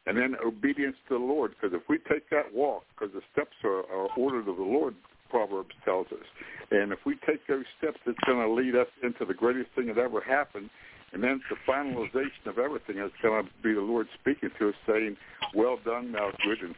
and 0.07 0.16
then 0.16 0.37
obedience 0.44 0.96
to 1.09 1.18
the 1.18 1.24
Lord. 1.24 1.53
Because 1.61 1.76
if 1.76 1.83
we 1.88 1.98
take 2.09 2.31
that 2.31 2.55
walk, 2.55 2.85
because 2.94 3.12
the 3.12 3.22
steps 3.33 3.57
are, 3.64 3.81
are 3.90 4.09
ordered 4.16 4.48
of 4.48 4.57
the 4.57 4.62
Lord, 4.62 4.94
Proverbs 5.29 5.74
tells 5.85 6.07
us. 6.09 6.26
And 6.70 6.92
if 6.92 7.00
we 7.05 7.16
take 7.26 7.46
those 7.48 7.64
steps, 7.79 7.98
it's 8.07 8.18
going 8.24 8.38
to 8.38 8.53
lead 8.53 8.76
us 8.76 8.88
into 9.03 9.24
the 9.24 9.35
greatest 9.35 9.70
thing 9.74 9.87
that 9.88 9.98
ever 9.98 10.20
happened. 10.20 10.70
And 11.12 11.22
then 11.22 11.40
the 11.50 11.57
finalization 11.68 12.46
of 12.46 12.59
everything 12.59 12.98
is 12.98 13.11
going 13.20 13.44
to 13.44 13.50
be 13.62 13.74
the 13.74 13.81
Lord 13.81 14.07
speaking 14.20 14.50
to 14.61 14.68
us, 14.68 14.74
saying, 14.87 15.16
"Well 15.55 15.79
done, 15.85 16.12
thou 16.12 16.31
good 16.44 16.62
and 16.62 16.74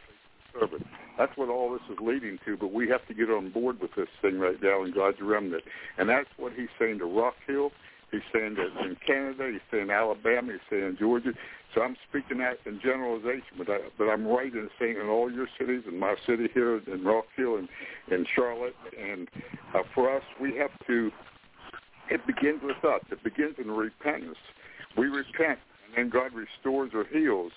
servant." 0.57 0.85
That's 1.17 1.35
what 1.37 1.49
all 1.49 1.71
this 1.71 1.81
is 1.91 1.97
leading 1.99 2.39
to. 2.45 2.57
But 2.57 2.73
we 2.73 2.89
have 2.89 3.05
to 3.07 3.13
get 3.13 3.29
on 3.29 3.49
board 3.51 3.79
with 3.79 3.91
this 3.95 4.09
thing 4.21 4.39
right 4.39 4.61
now 4.61 4.83
in 4.83 4.91
God's 4.91 5.21
remnant, 5.21 5.63
and 5.97 6.09
that's 6.09 6.29
what 6.37 6.53
He's 6.53 6.69
saying 6.79 6.99
to 6.99 7.05
Rock 7.05 7.35
Hill. 7.45 7.71
He's 8.11 8.21
saying 8.31 8.55
that 8.55 8.85
in 8.85 8.95
Canada. 9.05 9.49
He's 9.51 9.61
saying 9.71 9.89
Alabama. 9.89 10.51
He's 10.51 10.61
saying 10.69 10.97
Georgia. 10.99 11.33
So 11.73 11.81
I'm 11.81 11.95
speaking 12.07 12.37
that 12.37 12.59
in 12.67 12.79
generalization, 12.79 13.57
but 13.57 13.67
I, 13.69 13.79
but 13.97 14.05
I'm 14.05 14.27
right 14.27 14.53
in 14.53 14.69
saying 14.79 14.97
in 15.01 15.07
all 15.07 15.31
your 15.31 15.47
cities, 15.57 15.81
and 15.87 15.99
my 15.99 16.15
city 16.27 16.47
here 16.53 16.77
in 16.77 17.03
Rock 17.03 17.25
Hill 17.35 17.57
and 17.57 17.67
in 18.11 18.25
Charlotte, 18.35 18.75
and 19.01 19.27
uh, 19.73 19.81
for 19.95 20.15
us, 20.15 20.23
we 20.39 20.55
have 20.57 20.69
to. 20.87 21.11
It 22.11 22.25
begins 22.27 22.61
with 22.61 22.83
us. 22.85 23.01
It 23.11 23.23
begins 23.23 23.55
in 23.57 23.71
repentance. 23.71 24.37
We 24.95 25.07
repent, 25.07 25.57
and 25.87 25.97
then 25.97 26.09
God 26.09 26.31
restores 26.33 26.91
or 26.93 27.05
heals, 27.05 27.53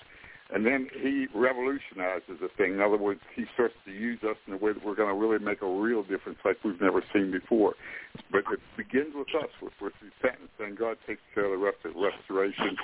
and 0.53 0.65
then 0.65 0.87
He 1.01 1.27
revolutionizes 1.35 2.39
the 2.41 2.49
thing. 2.57 2.73
In 2.73 2.81
other 2.81 2.97
words, 2.97 3.21
He 3.35 3.45
starts 3.53 3.73
to 3.85 3.91
use 3.91 4.19
us 4.23 4.37
in 4.47 4.53
a 4.53 4.57
way 4.57 4.73
that 4.73 4.83
we're 4.85 4.95
going 4.95 5.13
to 5.13 5.19
really 5.19 5.43
make 5.43 5.61
a 5.61 5.67
real 5.69 6.03
difference, 6.03 6.39
like 6.45 6.57
we've 6.63 6.81
never 6.81 7.03
seen 7.13 7.31
before. 7.31 7.73
But 8.31 8.43
it 8.51 8.59
begins 8.75 9.13
with 9.15 9.27
us, 9.35 9.49
with, 9.61 9.73
with 9.81 9.93
repentance, 10.01 10.51
and 10.59 10.77
God 10.77 10.97
takes 11.05 11.21
care 11.33 11.45
of 11.45 11.51
the 11.51 11.63
rest 11.63 11.77
of 11.85 11.93
restoration 11.95 12.77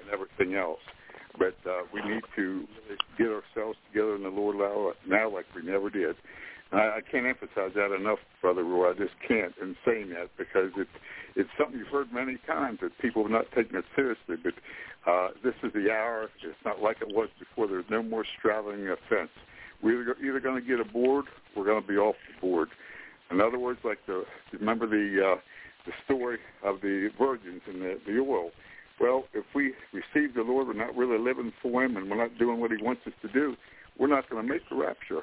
and 0.00 0.10
everything 0.12 0.54
else. 0.54 0.80
But 1.38 1.56
uh, 1.68 1.82
we 1.92 2.02
need 2.02 2.22
to 2.36 2.66
get 3.16 3.28
ourselves 3.28 3.78
together 3.90 4.16
in 4.16 4.22
the 4.22 4.28
Lord 4.30 4.56
now 5.06 5.30
like 5.30 5.46
we 5.54 5.62
never 5.62 5.90
did. 5.90 6.16
I, 6.72 6.76
I 6.76 7.00
can't 7.10 7.26
emphasize 7.26 7.72
that 7.74 7.94
enough, 7.94 8.18
Brother 8.40 8.64
Roy. 8.64 8.90
I 8.90 8.94
just 8.94 9.14
can't 9.26 9.54
in 9.60 9.76
saying 9.84 10.10
that 10.10 10.30
because 10.36 10.70
it's 10.76 10.90
it's 11.36 11.48
something 11.58 11.78
you've 11.78 11.88
heard 11.88 12.12
many 12.12 12.38
times 12.46 12.80
that 12.82 12.98
people 12.98 13.22
have 13.22 13.30
not 13.30 13.46
taken 13.54 13.76
it 13.76 13.84
seriously. 13.94 14.36
But 14.42 14.54
uh, 15.10 15.28
this 15.42 15.54
is 15.62 15.72
the 15.72 15.90
hour. 15.90 16.28
It's 16.42 16.64
not 16.64 16.80
like 16.82 16.98
it 17.00 17.14
was 17.14 17.28
before. 17.38 17.68
There's 17.68 17.84
no 17.90 18.02
more 18.02 18.24
straddling 18.38 18.84
the 18.84 18.96
fence. 19.08 19.30
We're 19.82 20.02
either 20.02 20.40
going 20.40 20.60
to 20.60 20.66
get 20.66 20.80
aboard, 20.80 21.26
we're 21.56 21.64
going 21.64 21.80
to 21.80 21.86
be 21.86 21.96
off 21.96 22.16
the 22.26 22.40
board. 22.40 22.68
In 23.30 23.40
other 23.40 23.58
words, 23.58 23.78
like 23.84 23.98
the 24.06 24.24
remember 24.52 24.86
the 24.86 25.34
uh, 25.34 25.40
the 25.86 25.92
story 26.04 26.38
of 26.64 26.80
the 26.82 27.08
virgins 27.18 27.62
and 27.66 27.80
the, 27.80 27.98
the 28.06 28.18
oil. 28.18 28.50
Well, 29.00 29.24
if 29.32 29.44
we 29.54 29.74
receive 29.92 30.34
the 30.34 30.42
Lord, 30.42 30.66
we're 30.66 30.72
not 30.72 30.96
really 30.96 31.18
living 31.18 31.52
for 31.62 31.84
Him, 31.84 31.96
and 31.96 32.10
we're 32.10 32.16
not 32.16 32.36
doing 32.38 32.60
what 32.60 32.72
He 32.72 32.82
wants 32.82 33.02
us 33.06 33.12
to 33.22 33.28
do. 33.28 33.54
We're 33.98 34.08
not 34.08 34.28
going 34.28 34.44
to 34.44 34.52
make 34.52 34.68
the 34.68 34.76
rapture. 34.76 35.22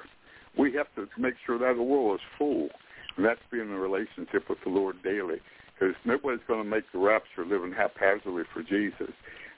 We 0.57 0.73
have 0.73 0.87
to 0.95 1.07
make 1.19 1.35
sure 1.45 1.57
that 1.59 1.75
the 1.75 1.83
world 1.83 2.19
is 2.19 2.25
full, 2.37 2.69
and 3.17 3.25
that's 3.25 3.41
being 3.51 3.69
in 3.69 3.71
a 3.71 3.79
relationship 3.79 4.49
with 4.49 4.59
the 4.63 4.69
Lord 4.69 5.01
daily. 5.03 5.41
Because 5.73 5.95
nobody's 6.05 6.45
going 6.47 6.63
to 6.63 6.69
make 6.69 6.85
the 6.93 6.99
rapture 6.99 7.45
living 7.45 7.73
haphazardly 7.73 8.43
for 8.53 8.63
Jesus, 8.63 9.13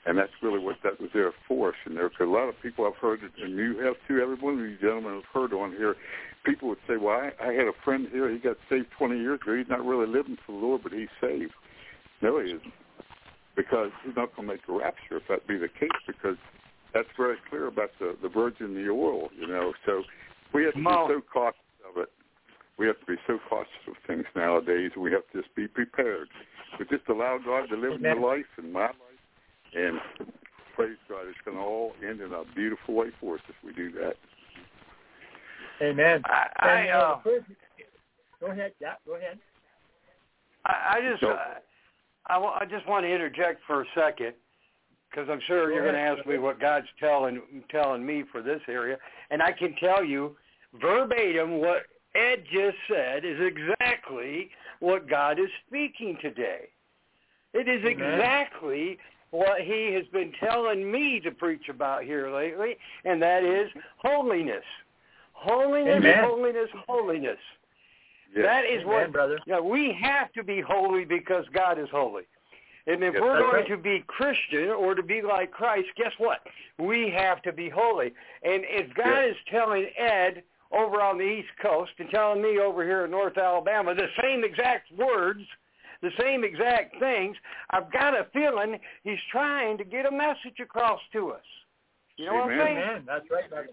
and 0.06 0.18
that's 0.18 0.32
really 0.42 0.58
what 0.58 0.76
that 0.82 1.00
was 1.00 1.10
there 1.14 1.32
for 1.46 1.68
us. 1.68 1.76
And 1.86 1.96
there, 1.96 2.08
because 2.08 2.26
a 2.26 2.30
lot 2.30 2.48
of 2.48 2.60
people 2.60 2.86
I've 2.86 2.96
heard, 3.00 3.20
and 3.22 3.56
you 3.56 3.78
have 3.84 3.94
too. 4.08 4.20
Every 4.20 4.34
one 4.34 4.54
of 4.54 4.60
you 4.60 4.76
gentlemen 4.80 5.14
have 5.14 5.30
heard 5.32 5.52
on 5.52 5.70
here. 5.70 5.94
People 6.44 6.68
would 6.70 6.82
say, 6.88 6.96
"Well, 6.96 7.14
I, 7.14 7.30
I 7.40 7.52
had 7.52 7.68
a 7.68 7.72
friend 7.84 8.08
here. 8.10 8.28
He 8.30 8.38
got 8.38 8.56
saved 8.68 8.86
20 8.98 9.18
years 9.18 9.40
ago. 9.42 9.56
He's 9.56 9.68
not 9.68 9.84
really 9.84 10.06
living 10.06 10.38
for 10.44 10.52
the 10.52 10.58
Lord, 10.58 10.82
but 10.82 10.92
he's 10.92 11.08
saved." 11.20 11.52
No, 12.20 12.40
he 12.40 12.50
isn't 12.50 12.72
because 13.58 13.90
he's 14.04 14.14
not 14.14 14.34
going 14.36 14.46
to 14.46 14.54
make 14.54 14.62
a 14.68 14.72
rapture 14.72 15.16
if 15.16 15.24
that 15.28 15.46
be 15.48 15.58
the 15.58 15.68
case 15.68 15.90
because 16.06 16.36
that's 16.94 17.08
very 17.16 17.36
clear 17.50 17.66
about 17.66 17.90
the 17.98 18.16
the 18.22 18.28
virgin 18.28 18.72
the 18.72 18.88
oil 18.88 19.28
you 19.36 19.48
know 19.48 19.72
so 19.84 20.04
we 20.52 20.64
have 20.64 20.74
to 20.74 20.78
be 20.78 20.84
so 20.84 21.20
cautious 21.32 21.60
of 21.88 22.00
it. 22.02 22.08
We 22.78 22.86
have 22.86 22.98
to 23.00 23.06
be 23.06 23.16
so 23.26 23.38
cautious 23.48 23.72
of 23.88 23.94
things 24.06 24.24
nowadays 24.36 24.92
we 24.96 25.10
have 25.12 25.22
to 25.32 25.42
just 25.42 25.54
be 25.54 25.66
prepared. 25.66 26.28
But 26.78 26.88
just 26.90 27.08
allow 27.08 27.38
god 27.44 27.68
to 27.70 27.76
live 27.76 27.94
in 27.94 28.02
your 28.02 28.20
life 28.20 28.46
and 28.56 28.72
my 28.72 28.86
life 28.86 28.94
and 29.74 29.98
praise 30.76 30.96
god 31.08 31.26
it's 31.28 31.38
going 31.44 31.56
to 31.56 31.62
all 31.62 31.92
end 32.06 32.20
in 32.20 32.32
a 32.32 32.44
beautiful 32.54 32.94
way 32.94 33.08
for 33.20 33.34
us 33.34 33.40
if 33.48 33.56
we 33.64 33.72
do 33.72 33.90
that. 33.92 34.14
Amen. 35.82 36.22
I, 36.24 36.46
I 36.58 36.88
uh, 36.88 37.20
go 38.40 38.46
ahead. 38.46 38.72
Yeah 38.80 38.94
go 39.06 39.14
ahead. 39.16 39.38
I, 40.64 40.96
I 40.96 41.10
just 41.10 41.20
So- 41.22 41.30
uh, 41.30 41.54
I, 42.30 42.34
w- 42.34 42.52
I 42.54 42.66
just 42.66 42.86
want 42.86 43.04
to 43.04 43.10
interject 43.12 43.62
for 43.66 43.82
a 43.82 43.84
second 43.94 44.34
because 45.10 45.28
I'm 45.30 45.40
sure 45.46 45.72
you're 45.72 45.82
going 45.82 45.94
to 45.94 46.00
ask 46.00 46.26
me 46.26 46.38
what 46.38 46.60
God's 46.60 46.86
telling 47.00 47.40
telling 47.70 48.04
me 48.04 48.24
for 48.30 48.42
this 48.42 48.60
area, 48.68 48.96
and 49.30 49.42
I 49.42 49.52
can 49.52 49.74
tell 49.76 50.04
you 50.04 50.36
verbatim 50.80 51.58
what 51.58 51.82
Ed 52.14 52.44
just 52.52 52.76
said 52.88 53.24
is 53.24 53.38
exactly 53.40 54.50
what 54.80 55.08
God 55.08 55.38
is 55.38 55.48
speaking 55.66 56.16
today. 56.20 56.68
It 57.54 57.68
is 57.68 57.84
exactly 57.84 58.98
what 59.30 59.60
He 59.60 59.92
has 59.94 60.04
been 60.12 60.32
telling 60.40 60.90
me 60.90 61.20
to 61.20 61.30
preach 61.30 61.68
about 61.68 62.04
here 62.04 62.30
lately, 62.34 62.76
and 63.04 63.20
that 63.22 63.42
is 63.44 63.68
holiness. 63.98 64.64
Holiness, 65.32 65.96
Amen. 65.98 66.24
holiness, 66.24 66.68
holiness. 66.86 67.38
Yes. 68.34 68.44
That 68.44 68.64
is 68.64 68.82
Amen, 68.82 68.86
what 68.86 69.12
brother 69.12 69.38
yeah, 69.46 69.60
we 69.60 69.96
have 70.02 70.32
to 70.32 70.44
be 70.44 70.60
holy 70.60 71.04
because 71.04 71.44
God 71.54 71.78
is 71.78 71.88
holy. 71.90 72.24
And 72.88 73.04
if 73.04 73.12
Yes, 73.14 73.22
we're 73.22 73.38
going 73.38 73.54
right. 73.54 73.68
to 73.68 73.76
be 73.76 74.02
Christian 74.06 74.70
or 74.70 74.94
to 74.94 75.02
be 75.02 75.20
like 75.20 75.50
Christ, 75.50 75.88
guess 75.96 76.12
what? 76.18 76.40
We 76.78 77.10
have 77.10 77.42
to 77.42 77.52
be 77.52 77.68
holy. 77.68 78.14
And 78.42 78.64
if 78.64 78.92
God 78.94 79.06
Yes. 79.26 79.36
is 79.36 79.44
telling 79.50 79.86
Ed 79.96 80.42
over 80.72 81.00
on 81.02 81.18
the 81.18 81.24
East 81.24 81.54
Coast 81.58 81.92
and 81.98 82.10
telling 82.10 82.40
me 82.40 82.58
over 82.58 82.82
here 82.84 83.04
in 83.04 83.10
North 83.10 83.36
Alabama 83.36 83.94
the 83.94 84.08
same 84.20 84.42
exact 84.42 84.90
words, 84.92 85.46
the 86.00 86.12
same 86.18 86.44
exact 86.44 86.96
things, 86.98 87.36
I've 87.70 87.90
got 87.92 88.18
a 88.18 88.24
feeling 88.32 88.80
he's 89.04 89.22
trying 89.30 89.76
to 89.78 89.84
get 89.84 90.06
a 90.06 90.10
message 90.10 90.58
across 90.60 91.00
to 91.12 91.32
us. 91.32 91.44
You 92.16 92.26
know 92.26 92.34
what 92.34 92.50
I'm 92.52 92.58
saying? 92.58 92.78
Amen. 92.78 93.04
That's 93.06 93.30
right, 93.30 93.50
brother. 93.50 93.68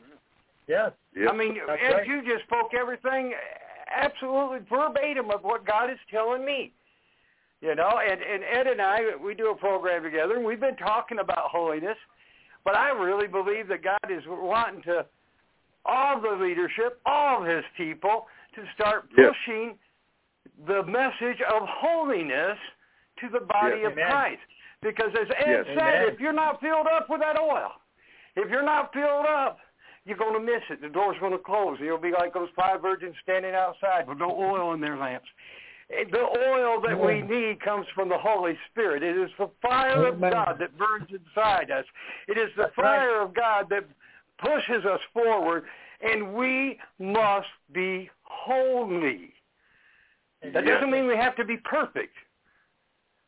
Yes. 0.68 0.92
Yep. 1.16 1.32
I 1.32 1.36
mean, 1.36 1.58
That's 1.66 1.82
Ed, 1.82 1.94
right. 1.94 2.08
you 2.08 2.22
just 2.24 2.44
spoke 2.46 2.74
everything 2.74 3.34
absolutely 3.96 4.60
verbatim 4.70 5.30
of 5.32 5.44
what 5.44 5.66
God 5.66 5.90
is 5.90 6.00
telling 6.12 6.44
me. 6.44 6.74
You 7.66 7.74
know, 7.74 8.00
and, 8.00 8.22
and 8.22 8.44
Ed 8.44 8.68
and 8.68 8.80
I, 8.80 9.16
we 9.20 9.34
do 9.34 9.50
a 9.50 9.56
program 9.56 10.04
together, 10.04 10.36
and 10.36 10.46
we've 10.46 10.60
been 10.60 10.76
talking 10.76 11.18
about 11.18 11.50
holiness, 11.50 11.98
but 12.64 12.76
I 12.76 12.90
really 12.90 13.26
believe 13.28 13.68
that 13.70 13.84
God 13.84 13.98
is 14.08 14.22
wanting 14.28 14.84
to, 14.84 15.04
all 15.84 16.22
the 16.22 16.30
leadership, 16.30 17.00
all 17.08 17.42
of 17.42 17.50
his 17.50 17.64
people, 17.76 18.28
to 18.54 18.62
start 18.76 19.10
Yes. 19.18 19.34
pushing 19.34 19.80
the 20.68 20.84
message 20.84 21.42
of 21.42 21.64
holiness 21.68 22.58
to 23.22 23.30
the 23.30 23.40
body 23.40 23.78
Yes. 23.82 23.88
of 23.88 23.92
Amen. 23.94 24.12
Christ. 24.12 24.42
Because 24.84 25.12
as 25.16 25.28
Ed 25.36 25.50
Yes. 25.50 25.66
said, 25.66 25.78
Amen. 25.80 26.14
if 26.14 26.20
you're 26.20 26.34
not 26.34 26.62
filled 26.62 26.86
up 26.86 27.10
with 27.10 27.22
that 27.22 27.40
oil, 27.40 27.72
if 28.36 28.48
you're 28.52 28.62
not 28.62 28.94
filled 28.94 29.26
up, 29.26 29.58
you're 30.06 30.18
going 30.18 30.34
to 30.36 30.40
miss 30.40 30.62
it. 30.70 30.82
The 30.82 30.90
door's 30.90 31.18
going 31.18 31.32
to 31.32 31.40
close. 31.40 31.80
You'll 31.80 31.98
be 31.98 32.12
like 32.12 32.32
those 32.32 32.50
five 32.56 32.84
virgins 32.84 33.16
standing 33.24 33.56
outside 33.56 34.08
with 34.08 34.20
no 34.20 34.30
oil 34.30 34.74
in 34.74 34.82
their 34.82 34.98
lamps. 34.98 35.28
The 35.90 36.18
oil 36.18 36.82
that 36.82 37.00
we 37.00 37.22
need 37.22 37.62
comes 37.62 37.86
from 37.94 38.10
the 38.10 38.18
Holy 38.18 38.58
Spirit. 38.72 39.04
It 39.04 39.16
is 39.16 39.30
the 39.38 39.50
fire 39.62 40.08
of 40.08 40.20
God 40.20 40.58
that 40.60 40.76
burns 40.78 41.10
inside 41.10 41.70
us. 41.70 41.86
It 42.28 42.38
is 42.38 42.50
the 42.58 42.72
fire 42.76 43.22
of 43.22 43.36
God 43.36 43.68
that 43.70 43.86
pushes 44.40 44.84
us 44.86 45.00
forward, 45.14 45.64
and 46.02 46.34
we 46.34 46.80
must 47.00 47.48
be 47.72 48.10
holy. 48.24 49.34
That 50.54 50.66
doesn't 50.66 50.92
mean 50.92 51.08
we 51.08 51.16
have 51.16 51.36
to 51.38 51.46
be 51.46 51.58
perfect, 51.58 52.14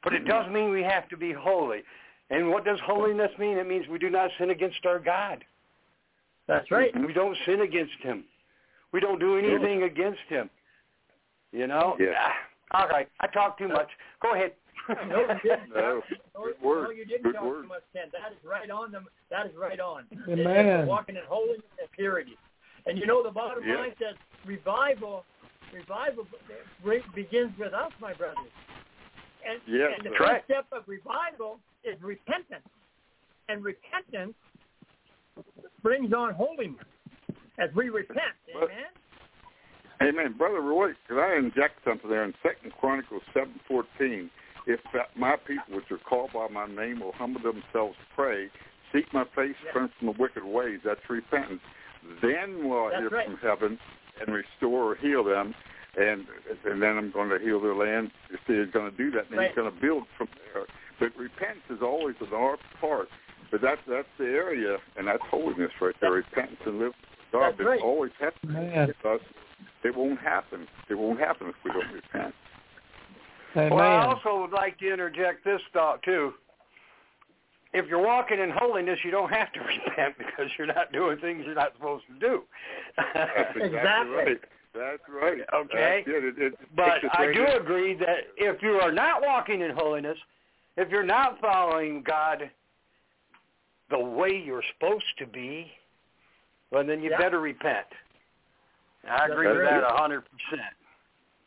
but 0.03 0.13
it 0.13 0.25
does 0.25 0.51
mean 0.51 0.71
we 0.71 0.83
have 0.83 1.07
to 1.09 1.17
be 1.17 1.33
holy. 1.33 1.83
And 2.29 2.49
what 2.49 2.65
does 2.65 2.79
holiness 2.83 3.31
mean? 3.39 3.57
It 3.57 3.67
means 3.67 3.87
we 3.87 3.99
do 3.99 4.09
not 4.09 4.31
sin 4.37 4.49
against 4.49 4.85
our 4.85 4.99
God. 4.99 5.45
That's 6.47 6.69
right. 6.71 6.91
We 7.05 7.13
don't 7.13 7.37
sin 7.45 7.61
against 7.61 7.97
him. 8.01 8.25
We 8.91 8.99
don't 8.99 9.19
do 9.19 9.37
anything 9.37 9.83
against 9.83 10.21
him. 10.27 10.49
You 11.51 11.67
know? 11.67 11.95
Yeah. 11.99 12.13
Ah, 12.73 12.81
All 12.83 12.87
right. 12.89 13.07
I 13.19 13.27
talk 13.27 13.57
too 13.57 13.67
much. 13.67 13.89
Go 14.21 14.33
ahead. 14.35 14.51
No, 15.09 15.19
you 15.19 15.27
didn't. 15.43 15.69
No. 15.75 16.01
No, 16.33 16.43
Good 16.45 16.55
no, 16.63 16.89
you 16.91 17.03
didn't 17.05 17.23
Good 17.23 17.33
talk 17.35 17.43
word. 17.43 17.63
too 17.63 17.67
much, 17.67 17.83
Ken. 17.91 18.03
That 18.13 18.31
is 18.31 18.37
right 18.45 18.69
on 18.69 18.89
them. 18.89 19.05
That 19.29 19.45
is 19.45 19.51
right 19.59 19.81
on. 19.81 20.05
Amen. 20.29 20.65
It- 20.65 20.87
Walking 20.87 21.17
in 21.17 21.23
holiness 21.27 21.65
and 21.77 21.91
purity. 21.91 22.37
And 22.85 22.97
you 22.97 23.05
know, 23.05 23.21
the 23.21 23.29
bottom 23.31 23.67
Yeah. 23.67 23.75
line 23.79 23.93
says 23.99 24.15
revival. 24.45 25.25
Revival 25.73 26.25
begins 27.13 27.51
with 27.59 27.73
us, 27.73 27.91
my 27.99 28.13
brothers. 28.13 28.37
And, 29.45 29.59
Yes, 29.67 29.91
and 29.97 30.05
the 30.05 30.11
first 30.11 30.21
right. 30.21 30.43
step 30.45 30.67
of 30.71 30.83
revival 30.87 31.59
is 31.83 32.01
repentance. 32.01 32.63
And 33.49 33.61
repentance 33.65 34.35
brings 35.83 36.13
on 36.13 36.33
holiness 36.33 36.85
as 37.57 37.69
we 37.75 37.89
repent. 37.89 38.35
But- 38.53 38.71
Amen. 38.71 38.85
Amen. 40.01 40.35
Brother 40.37 40.61
Roy, 40.61 40.91
could 41.07 41.19
I 41.19 41.37
inject 41.37 41.83
something 41.83 42.09
there 42.09 42.23
in 42.23 42.33
Second 42.43 42.73
Chronicles 42.79 43.23
seven 43.33 43.59
fourteen? 43.67 44.29
If 44.67 44.79
my 45.15 45.35
people 45.37 45.75
which 45.75 45.89
are 45.91 45.97
called 45.97 46.31
by 46.33 46.47
my 46.49 46.67
name 46.67 46.99
will 46.99 47.13
humble 47.13 47.41
themselves, 47.41 47.95
pray, 48.15 48.49
seek 48.91 49.11
my 49.13 49.23
face, 49.35 49.55
Yes. 49.63 49.73
turn 49.73 49.89
from 49.97 50.07
the 50.07 50.15
wicked 50.19 50.43
ways, 50.43 50.81
that's 50.83 50.99
repentance. 51.09 51.61
Then 52.21 52.67
will 52.67 52.87
I 52.87 52.89
That's 52.91 53.01
hear 53.01 53.09
right. 53.09 53.25
from 53.25 53.37
heaven 53.37 53.79
and 54.19 54.33
restore 54.33 54.91
or 54.91 54.95
heal 54.95 55.23
them 55.23 55.55
and 55.97 56.25
and 56.65 56.81
then 56.81 56.97
I'm 56.97 57.11
going 57.11 57.29
to 57.29 57.39
heal 57.39 57.59
their 57.59 57.75
land. 57.75 58.11
You 58.29 58.37
see, 58.47 58.63
he's 58.63 58.71
going 58.71 58.89
to 58.89 58.95
do 58.95 59.09
that, 59.11 59.29
and 59.29 59.37
Right. 59.37 59.47
he's 59.49 59.55
going 59.55 59.73
to 59.73 59.81
build 59.81 60.03
from 60.17 60.29
there. 60.53 60.65
But 60.99 61.17
repentance 61.17 61.65
is 61.69 61.81
always 61.81 62.15
an 62.21 62.33
art 62.33 62.59
part. 62.79 63.09
But 63.51 63.61
that's 63.61 63.81
that's 63.87 64.07
the 64.17 64.25
area, 64.25 64.77
and 64.95 65.07
that's 65.07 65.23
holiness 65.29 65.71
right 65.81 65.95
there. 65.99 66.11
Repentance 66.11 66.59
and 66.65 66.79
live 66.79 66.93
God. 67.31 67.41
That's 67.41 67.57
But 67.57 67.65
right. 67.65 67.81
always 67.81 68.11
has 68.19 68.33
to 68.41 68.47
Man. 68.47 68.93
Because 69.57 69.73
it 69.83 69.95
won't 69.95 70.19
happen. 70.19 70.67
It 70.89 70.95
won't 70.95 71.19
happen 71.19 71.47
if 71.47 71.55
we 71.63 71.71
don't 71.71 71.91
repent. 71.91 72.33
Amen. 73.55 73.69
Well, 73.73 73.83
I 73.83 74.05
also 74.05 74.41
would 74.41 74.51
like 74.51 74.77
to 74.79 74.91
interject 74.91 75.43
this 75.43 75.61
thought 75.73 76.03
too. 76.03 76.33
If 77.73 77.87
you're 77.87 78.01
walking 78.03 78.39
in 78.39 78.49
holiness, 78.49 78.99
you 79.03 79.11
don't 79.11 79.29
have 79.31 79.51
to 79.53 79.59
repent 79.87 80.15
because 80.17 80.49
you're 80.57 80.67
not 80.67 80.91
doing 80.91 81.17
things 81.19 81.43
you're 81.45 81.55
not 81.55 81.73
supposed 81.73 82.05
to 82.07 82.19
do. 82.19 82.43
That's 82.95 83.49
exactly, 83.55 83.61
Exactly. 83.63 84.15
right. 84.15 84.37
That's 84.73 85.01
right. 85.09 85.37
Okay. 85.53 86.03
That's 86.05 86.17
it. 86.17 86.23
It, 86.37 86.53
it 86.53 86.53
But 86.75 86.99
I 87.17 87.33
do 87.33 87.45
in. 87.45 87.61
agree 87.61 87.95
that 87.95 88.27
if 88.37 88.61
you 88.61 88.73
are 88.73 88.91
not 88.91 89.21
walking 89.21 89.61
in 89.61 89.71
holiness, 89.71 90.17
if 90.75 90.89
you're 90.89 91.03
not 91.03 91.39
following 91.41 92.03
God 92.03 92.49
the 93.89 93.97
way 93.99 94.41
you're 94.45 94.63
supposed 94.73 95.05
to 95.17 95.25
be, 95.25 95.71
well, 96.71 96.85
then 96.85 97.01
you 97.01 97.09
Yeah. 97.09 97.17
better 97.17 97.39
repent. 97.39 97.87
I 99.07 99.27
That's 99.27 99.33
agree 99.33 99.47
with 99.47 99.63
that 99.65 99.83
a 99.83 99.95
hundred 99.95 100.23
percent. 100.27 100.75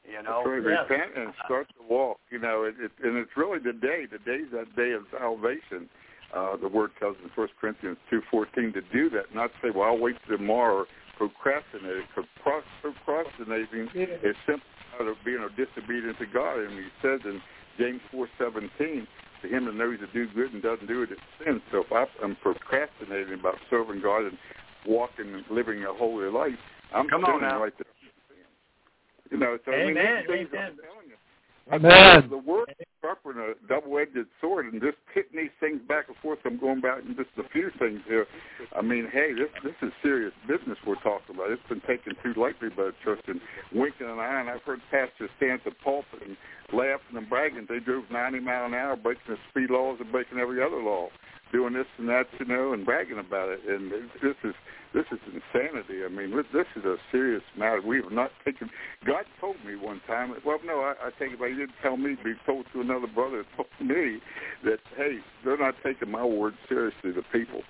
You 0.04 0.22
know, 0.22 0.42
That's 0.42 0.64
right. 0.64 0.64
Yes. 0.64 0.90
Repent 0.90 1.10
and 1.16 1.34
start 1.44 1.68
to 1.68 1.82
walk. 1.88 2.18
You 2.30 2.38
know, 2.38 2.64
it, 2.64 2.74
it, 2.80 2.90
and 3.02 3.16
it's 3.16 3.30
really 3.36 3.58
the 3.58 3.72
day. 3.72 4.06
The 4.10 4.18
day's 4.18 4.50
that 4.52 4.74
day 4.74 4.92
of 4.92 5.02
salvation. 5.12 5.88
Uh, 6.34 6.56
the 6.56 6.68
word 6.68 6.90
tells 6.98 7.16
in 7.22 7.30
First 7.34 7.52
Corinthians 7.60 7.98
two 8.08 8.22
fourteen 8.30 8.72
to 8.72 8.82
do 8.92 9.10
that, 9.10 9.34
not 9.34 9.50
say, 9.62 9.70
"Well, 9.70 9.88
I'll 9.88 9.98
wait 9.98 10.16
till 10.26 10.38
tomorrow." 10.38 10.86
Procrastinating, 11.16 12.08
procrastinating 12.42 13.90
Yeah. 13.92 14.06
is 14.24 14.34
simply 14.46 14.64
out 14.98 15.06
of 15.06 15.16
being 15.22 15.44
a 15.44 15.50
disobedient 15.50 16.16
to 16.18 16.24
God. 16.24 16.60
And 16.60 16.72
He 16.72 16.88
says 17.02 17.20
in 17.26 17.42
James 17.76 18.00
four 18.10 18.26
seventeen, 18.38 19.06
to 19.42 19.48
him 19.48 19.66
that 19.66 19.74
knows 19.74 19.98
to 19.98 20.06
do 20.08 20.26
good 20.34 20.52
and 20.54 20.62
doesn't 20.62 20.86
do 20.86 21.02
it, 21.02 21.10
it's 21.12 21.20
sin. 21.44 21.60
So 21.70 21.84
if 21.84 22.08
I'm 22.22 22.36
procrastinating 22.36 23.34
about 23.34 23.56
serving 23.68 24.00
God 24.00 24.24
and 24.26 24.38
walking 24.86 25.34
and 25.34 25.44
living 25.50 25.84
a 25.84 25.92
holy 25.92 26.30
life, 26.30 26.58
I'm 26.94 27.08
Come 27.08 27.24
on 27.24 27.40
now. 27.40 27.62
right 27.62 27.72
there. 27.78 27.86
You 29.30 29.38
know, 29.38 29.58
so 29.64 29.72
I 29.72 29.86
mean, 29.86 29.94
these 29.94 30.26
things 30.26 30.48
I'm 30.52 30.76
telling 30.76 31.06
you. 31.06 31.16
Amen. 31.70 32.28
The 32.28 32.38
word 32.38 32.74
is 32.80 32.86
sharper 33.00 33.32
than 33.32 33.54
a 33.54 33.68
double-edged 33.68 34.26
sword, 34.40 34.72
and 34.72 34.82
just 34.82 34.96
hitting 35.14 35.38
these 35.38 35.54
things 35.60 35.80
back 35.86 36.08
and 36.08 36.16
forth. 36.16 36.40
I'm 36.44 36.58
going 36.58 36.80
back 36.80 36.98
and 37.06 37.16
just 37.16 37.30
a 37.38 37.48
few 37.50 37.70
things 37.78 38.00
here. 38.08 38.26
I 38.74 38.82
mean, 38.82 39.06
hey, 39.12 39.32
this 39.34 39.48
this 39.62 39.74
is 39.82 39.92
serious 40.02 40.32
business 40.48 40.76
we're 40.84 40.96
talking 40.96 41.36
about. 41.36 41.52
It's 41.52 41.62
been 41.68 41.82
taken 41.82 42.14
too 42.24 42.34
lightly 42.40 42.70
by 42.70 42.90
the 42.90 42.94
church 43.04 43.22
and 43.28 43.40
winking 43.72 44.10
an 44.10 44.18
eye. 44.18 44.40
And 44.40 44.50
I've 44.50 44.62
heard 44.62 44.80
pastors 44.90 45.30
stand 45.36 45.60
at 45.64 45.64
the 45.64 45.78
pulpit 45.84 46.26
and 46.26 46.36
laughing 46.72 47.16
and 47.16 47.28
bragging. 47.28 47.66
They 47.68 47.78
drove 47.78 48.10
90 48.10 48.40
mile 48.40 48.66
an 48.66 48.74
hour, 48.74 48.96
breaking 48.96 49.22
the 49.28 49.36
speed 49.50 49.70
laws 49.70 49.98
and 50.00 50.10
breaking 50.10 50.38
every 50.38 50.60
other 50.60 50.82
law, 50.82 51.08
doing 51.52 51.74
this 51.74 51.86
and 51.98 52.08
that, 52.08 52.26
you 52.38 52.46
know, 52.46 52.72
and 52.72 52.84
bragging 52.84 53.18
about 53.18 53.48
it. 53.48 53.60
And 53.66 53.90
this 53.90 54.36
is 54.44 54.54
this 54.92 55.04
is 55.12 55.18
insanity. 55.26 56.04
I 56.04 56.08
mean, 56.08 56.34
this 56.52 56.66
is 56.76 56.84
a 56.84 56.96
serious 57.12 57.42
matter. 57.56 57.80
We 57.80 58.02
have 58.02 58.10
not 58.12 58.30
taken. 58.44 58.68
God 59.06 59.24
told 59.40 59.56
me 59.64 59.76
one 59.76 60.00
time. 60.06 60.34
Well, 60.44 60.58
no, 60.64 60.80
I, 60.80 60.94
I 61.00 61.10
take 61.18 61.32
it 61.32 61.38
back. 61.40 61.50
He 61.50 61.56
didn't 61.56 61.78
tell 61.82 61.96
me. 61.96 62.16
But 62.16 62.26
he 62.26 62.34
told 62.44 62.66
to 62.72 62.80
another 62.80 63.06
brother. 63.06 63.44
Told 63.56 63.68
me 63.80 64.18
that 64.64 64.78
hey, 64.96 65.18
they're 65.44 65.58
not 65.58 65.74
taking 65.84 66.10
my 66.10 66.24
word 66.24 66.54
seriously. 66.68 67.12
The 67.12 67.22
people. 67.32 67.62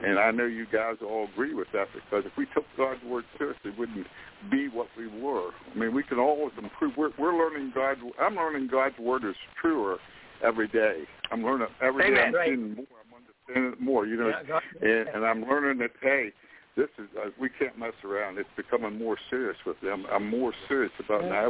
And 0.00 0.18
I 0.18 0.30
know 0.30 0.46
you 0.46 0.64
guys 0.72 0.96
all 1.02 1.26
agree 1.32 1.54
with 1.54 1.66
that 1.72 1.88
because 1.92 2.24
if 2.24 2.36
we 2.36 2.46
took 2.54 2.64
God's 2.76 3.02
word 3.02 3.24
seriously, 3.36 3.72
it 3.72 3.78
wouldn't 3.78 4.06
be 4.48 4.68
what 4.68 4.86
we 4.96 5.08
were. 5.08 5.50
I 5.74 5.76
mean, 5.76 5.92
we 5.92 6.04
can 6.04 6.20
always 6.20 6.52
improve. 6.56 6.92
We're, 6.96 7.10
we're 7.18 7.36
learning 7.36 7.72
God's. 7.74 8.00
I'm 8.20 8.36
learning 8.36 8.68
God's 8.70 8.96
word 9.00 9.24
is 9.24 9.34
truer 9.60 9.96
every 10.44 10.68
day. 10.68 11.02
I'm 11.32 11.42
learning 11.42 11.66
every 11.82 12.04
day. 12.14 12.20
Amen. 12.20 12.26
I'm 12.28 12.34
Right. 12.34 12.48
seeing 12.48 12.74
more. 12.76 12.86
I'm 13.54 13.72
it 13.72 13.80
more. 13.80 14.06
You 14.06 14.16
know, 14.16 14.28
Yeah, 14.28 14.88
and, 14.88 15.08
and 15.08 15.24
I'm 15.24 15.42
learning 15.42 15.78
that 15.78 15.90
hey, 16.00 16.32
this 16.76 16.88
is 16.98 17.08
uh, 17.18 17.30
we 17.40 17.48
can't 17.48 17.78
mess 17.78 17.94
around. 18.04 18.38
It's 18.38 18.48
becoming 18.56 18.98
more 18.98 19.16
serious 19.30 19.56
with 19.66 19.80
them. 19.80 20.06
I'm 20.12 20.28
more 20.28 20.52
serious 20.68 20.92
about 21.04 21.22
it 21.22 21.24
than 21.24 21.32
I 21.32 21.48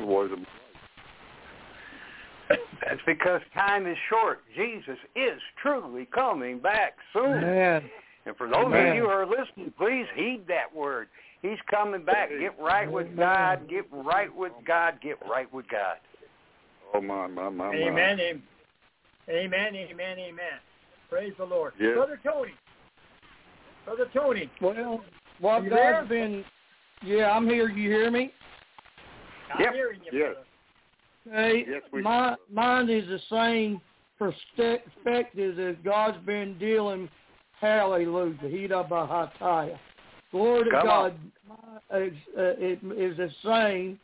that's 2.81 3.01
because 3.07 3.41
time 3.55 3.87
is 3.87 3.97
short. 4.09 4.41
Jesus 4.57 4.97
is 5.15 5.41
truly 5.61 6.07
coming 6.07 6.59
back 6.59 6.95
soon. 7.13 7.45
Amen. 7.45 7.91
And 8.27 8.37
for 8.37 8.49
those 8.49 8.67
Amen. 8.67 8.89
of 8.89 8.95
you 8.95 9.03
who 9.03 9.09
are 9.09 9.27
listening, 9.27 9.73
please 9.79 10.07
heed 10.15 10.45
that 10.49 10.75
word. 10.75 11.09
He's 11.43 11.59
coming 11.71 12.05
back. 12.05 12.31
Get 12.31 12.59
right 12.59 12.91
with 12.91 13.17
God. 13.17 13.69
Get 13.69 13.85
right 13.93 14.35
with 14.35 14.53
God. 14.67 15.01
Get 15.03 15.19
right 15.29 15.53
with 15.53 15.69
God. 15.69 15.97
Oh 16.95 17.01
my 17.01 17.27
my 17.27 17.49
my. 17.49 17.71
my. 17.71 17.75
Amen. 17.75 18.19
Amen. 19.29 19.75
Amen. 19.77 20.19
Amen. 20.19 20.59
Amen. 21.11 21.23
Praise 21.25 21.35
the 21.39 21.45
Lord. 21.45 21.73
Yes. 21.79 21.95
Brother 21.95 22.21
Tony. 22.23 22.53
Brother 23.85 24.07
Tony. 24.13 24.51
Well, 24.61 25.05
what 25.41 25.65
You 25.65 25.71
God's 25.71 26.09
there? 26.09 26.29
been, 26.29 26.45
yeah, 27.03 27.31
I'm 27.31 27.47
here. 27.47 27.69
You 27.69 27.91
hear 27.91 28.11
me? 28.11 28.33
I'm 29.55 29.65
Yep. 29.65 29.75
hearing 29.75 30.01
you, 30.05 30.19
Yes. 30.19 30.35
brother. 30.35 30.45
Hey, 31.31 31.65
Yes, 31.67 31.83
we- 31.91 32.03
my 32.03 32.37
mine 32.51 32.89
is 32.89 33.07
the 33.09 33.19
same 33.19 33.81
perspective 34.19 35.59
as 35.59 35.77
God's 35.85 36.19
been 36.25 36.57
dealing. 36.59 37.09
Hallelujah. 37.61 38.35
Hida 38.35 38.89
Bahataya. 38.89 39.79
Glory 40.31 40.65
to 40.65 40.71
Come 40.71 40.87
God. 40.87 41.19
My, 41.47 41.99
is, 41.99 42.15
uh, 42.37 42.43
it 42.59 42.83
is 42.83 43.17
the 43.17 43.31
same. 43.43 43.99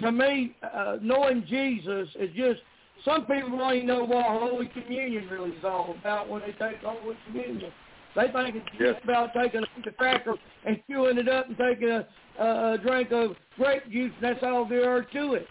To 0.00 0.12
me, 0.12 0.54
uh, 0.62 0.98
knowing 1.00 1.44
Jesus 1.46 2.14
is 2.16 2.30
just. 2.34 2.62
Some 3.04 3.26
people 3.26 3.56
don't 3.56 3.74
even 3.74 3.86
know 3.86 4.04
what 4.04 4.24
Holy 4.26 4.66
Communion 4.66 5.28
really 5.28 5.50
is 5.50 5.64
all 5.64 5.94
about 6.00 6.28
when 6.28 6.40
they 6.42 6.52
take 6.52 6.78
Holy 6.82 7.16
Communion. 7.26 7.72
They 8.16 8.28
think 8.32 8.56
it's 8.56 8.66
Yes. 8.78 8.94
just 8.94 9.04
about 9.04 9.32
taking 9.34 9.62
a 9.62 9.66
piece 9.66 9.86
of 9.86 9.96
cracker 9.96 10.34
and 10.64 10.82
chewing 10.88 11.18
it 11.18 11.28
up 11.28 11.46
and 11.46 11.56
taking 11.56 11.90
a, 11.90 12.06
a, 12.38 12.72
a 12.72 12.78
drink 12.78 13.12
of 13.12 13.36
grape 13.56 13.88
juice, 13.90 14.12
and 14.14 14.24
that's 14.24 14.42
all 14.42 14.64
there 14.64 14.90
are 14.90 15.02
to 15.02 15.34
it. 15.34 15.46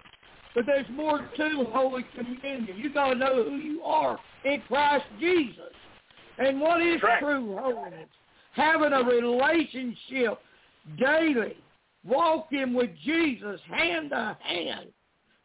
But 0.54 0.66
there's 0.66 0.90
more 0.90 1.20
to 1.20 1.66
Holy 1.72 2.04
Communion. 2.16 2.78
You 2.78 2.92
got 2.94 3.14
to 3.14 3.16
know 3.16 3.44
who 3.44 3.58
you 3.58 3.84
are 3.84 4.20
in 4.44 4.62
Christ 4.68 5.06
Jesus. 5.20 5.72
And 6.40 6.60
what 6.60 6.82
is 6.82 7.02
Right. 7.02 7.20
true 7.20 7.58
holiness? 7.58 8.10
Having 8.54 8.94
a 8.94 9.04
relationship 9.04 10.40
daily, 10.98 11.58
walking 12.04 12.74
with 12.74 12.90
Jesus 13.04 13.62
hand 13.70 14.10
to 14.10 14.36
hand, 14.42 14.88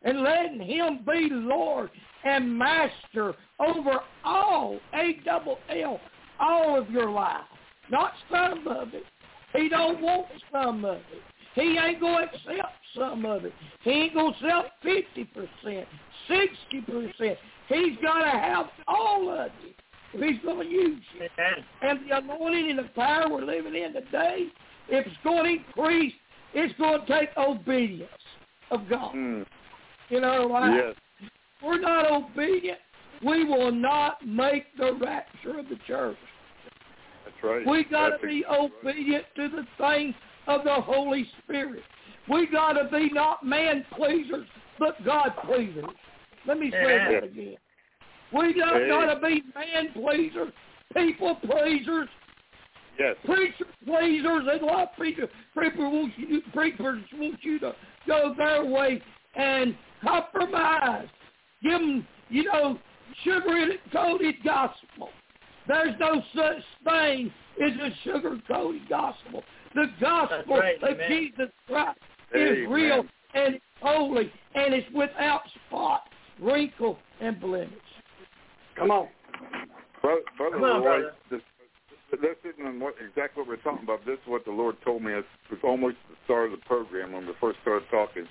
and 0.04 0.22
letting 0.22 0.60
him 0.60 1.00
be 1.06 1.28
Lord 1.30 1.90
and 2.24 2.56
Master 2.56 3.34
over 3.60 4.00
all, 4.24 4.78
A 4.94 5.18
double 5.24 5.58
L, 5.68 6.00
all 6.40 6.78
of 6.78 6.90
your 6.90 7.10
life. 7.10 7.42
Not 7.90 8.12
some 8.30 8.66
of 8.66 8.94
it. 8.94 9.04
He 9.54 9.68
don't 9.68 10.00
want 10.00 10.26
some 10.50 10.84
of 10.84 10.96
it. 10.96 11.22
He 11.54 11.76
ain't 11.78 12.00
going 12.00 12.26
to 12.26 12.34
accept 12.34 12.72
some 12.96 13.24
of 13.26 13.44
it. 13.44 13.52
He 13.82 13.90
ain't 13.90 14.14
going 14.14 14.34
to 14.40 14.46
accept 14.46 14.84
50%, 15.66 15.86
60%. 16.30 17.36
He's 17.68 17.98
got 18.02 18.22
to 18.22 18.30
have 18.30 18.66
all 18.88 19.30
of 19.30 19.46
it 19.46 19.76
if 20.14 20.20
he's 20.20 20.42
going 20.42 20.68
to 20.68 20.72
use 20.72 21.02
it. 21.20 21.30
And 21.82 22.00
the 22.08 22.18
anointing 22.18 22.70
and 22.70 22.78
the 22.78 22.88
power 22.94 23.28
we're 23.30 23.44
living 23.44 23.74
in 23.74 23.92
today, 23.92 24.46
if 24.88 25.06
it's 25.06 25.16
going 25.24 25.44
to 25.44 25.66
increase, 25.66 26.12
it's 26.54 26.74
going 26.78 27.00
to 27.00 27.06
take 27.06 27.30
obedience 27.36 28.10
of 28.70 28.88
God. 28.88 29.14
Mm. 29.14 29.46
You 30.12 30.20
know, 30.20 30.46
like, 30.46 30.74
Yes. 30.74 30.94
we're 31.62 31.78
not 31.78 32.12
obedient, 32.12 32.78
we 33.22 33.44
will 33.44 33.72
not 33.72 34.24
make 34.26 34.66
the 34.76 34.92
rapture 34.92 35.58
of 35.58 35.70
the 35.70 35.76
church. 35.86 36.18
That's 37.24 37.42
right. 37.42 37.66
We 37.66 37.84
got 37.84 38.10
to 38.10 38.18
be 38.18 38.40
exactly 38.40 38.44
right. 38.44 38.70
obedient 38.84 39.24
to 39.36 39.48
the 39.48 39.66
things 39.78 40.14
of 40.48 40.64
the 40.64 40.74
Holy 40.74 41.24
Spirit. 41.38 41.82
We 42.28 42.46
got 42.46 42.74
to 42.74 42.90
be 42.90 43.08
not 43.08 43.42
man 43.42 43.86
pleasers, 43.96 44.46
but 44.78 45.02
God 45.02 45.32
pleasers. 45.46 45.86
Let 46.46 46.58
me 46.58 46.70
say 46.70 46.96
Amen. 46.96 47.12
that 47.14 47.24
again. 47.24 47.56
We 48.34 48.52
don't 48.52 48.82
Hey. 48.82 48.88
got 48.88 49.14
to 49.14 49.20
be 49.26 49.42
man 49.54 49.94
pleasers, 49.94 50.52
people 50.94 51.36
pleasers, 51.36 52.08
Yes. 52.98 53.16
preacher 53.24 53.66
pleasers. 53.86 54.46
And 54.46 54.60
a 54.60 54.66
lot 54.66 54.90
of 54.90 54.92
preacher, 54.94 55.30
preacher 55.54 55.88
want 55.88 56.12
you, 56.18 56.42
preachers 56.52 57.02
want 57.14 57.42
you 57.42 57.58
to 57.60 57.74
go 58.06 58.34
their 58.34 58.62
way 58.62 59.00
and 59.34 59.74
compromise. 60.02 61.08
Give 61.62 61.72
them, 61.72 62.06
you 62.28 62.44
know, 62.44 62.78
sugar-coated 63.24 64.34
gospel. 64.44 65.08
There's 65.68 65.94
no 66.00 66.22
such 66.34 66.62
thing 66.84 67.32
as 67.64 67.72
a 67.80 67.90
sugar-coated 68.04 68.88
gospel. 68.88 69.42
The 69.74 69.86
gospel 70.00 70.56
right, 70.56 70.82
of 70.82 70.88
amen. 70.88 71.08
Jesus 71.08 71.52
Christ 71.66 71.98
is 72.34 72.58
Amen. 72.58 72.70
real 72.70 73.04
and 73.34 73.60
holy 73.80 74.30
and 74.54 74.74
it's 74.74 74.86
without 74.94 75.42
spot, 75.66 76.02
wrinkle, 76.40 76.98
and 77.20 77.40
blemish. 77.40 77.70
Come 78.76 78.90
on. 78.90 79.08
Brother, 80.00 80.20
brother 80.36 80.56
Come 80.56 80.64
on, 80.64 80.82
Roy, 80.82 80.82
brother. 80.82 81.12
This, 81.30 81.40
this 82.10 82.52
isn't 82.54 82.80
what, 82.80 82.94
exactly 83.00 83.42
what 83.42 83.48
we're 83.48 83.56
talking 83.56 83.84
about. 83.84 84.04
This 84.04 84.14
is 84.14 84.26
what 84.26 84.44
the 84.44 84.50
Lord 84.50 84.76
told 84.84 85.02
me. 85.02 85.12
It 85.12 85.24
was 85.50 85.60
almost 85.64 85.96
the 86.10 86.16
start 86.24 86.52
of 86.52 86.58
the 86.58 86.66
program 86.66 87.12
when 87.12 87.26
we 87.26 87.32
first 87.40 87.58
started 87.62 87.88
talking. 87.90 88.26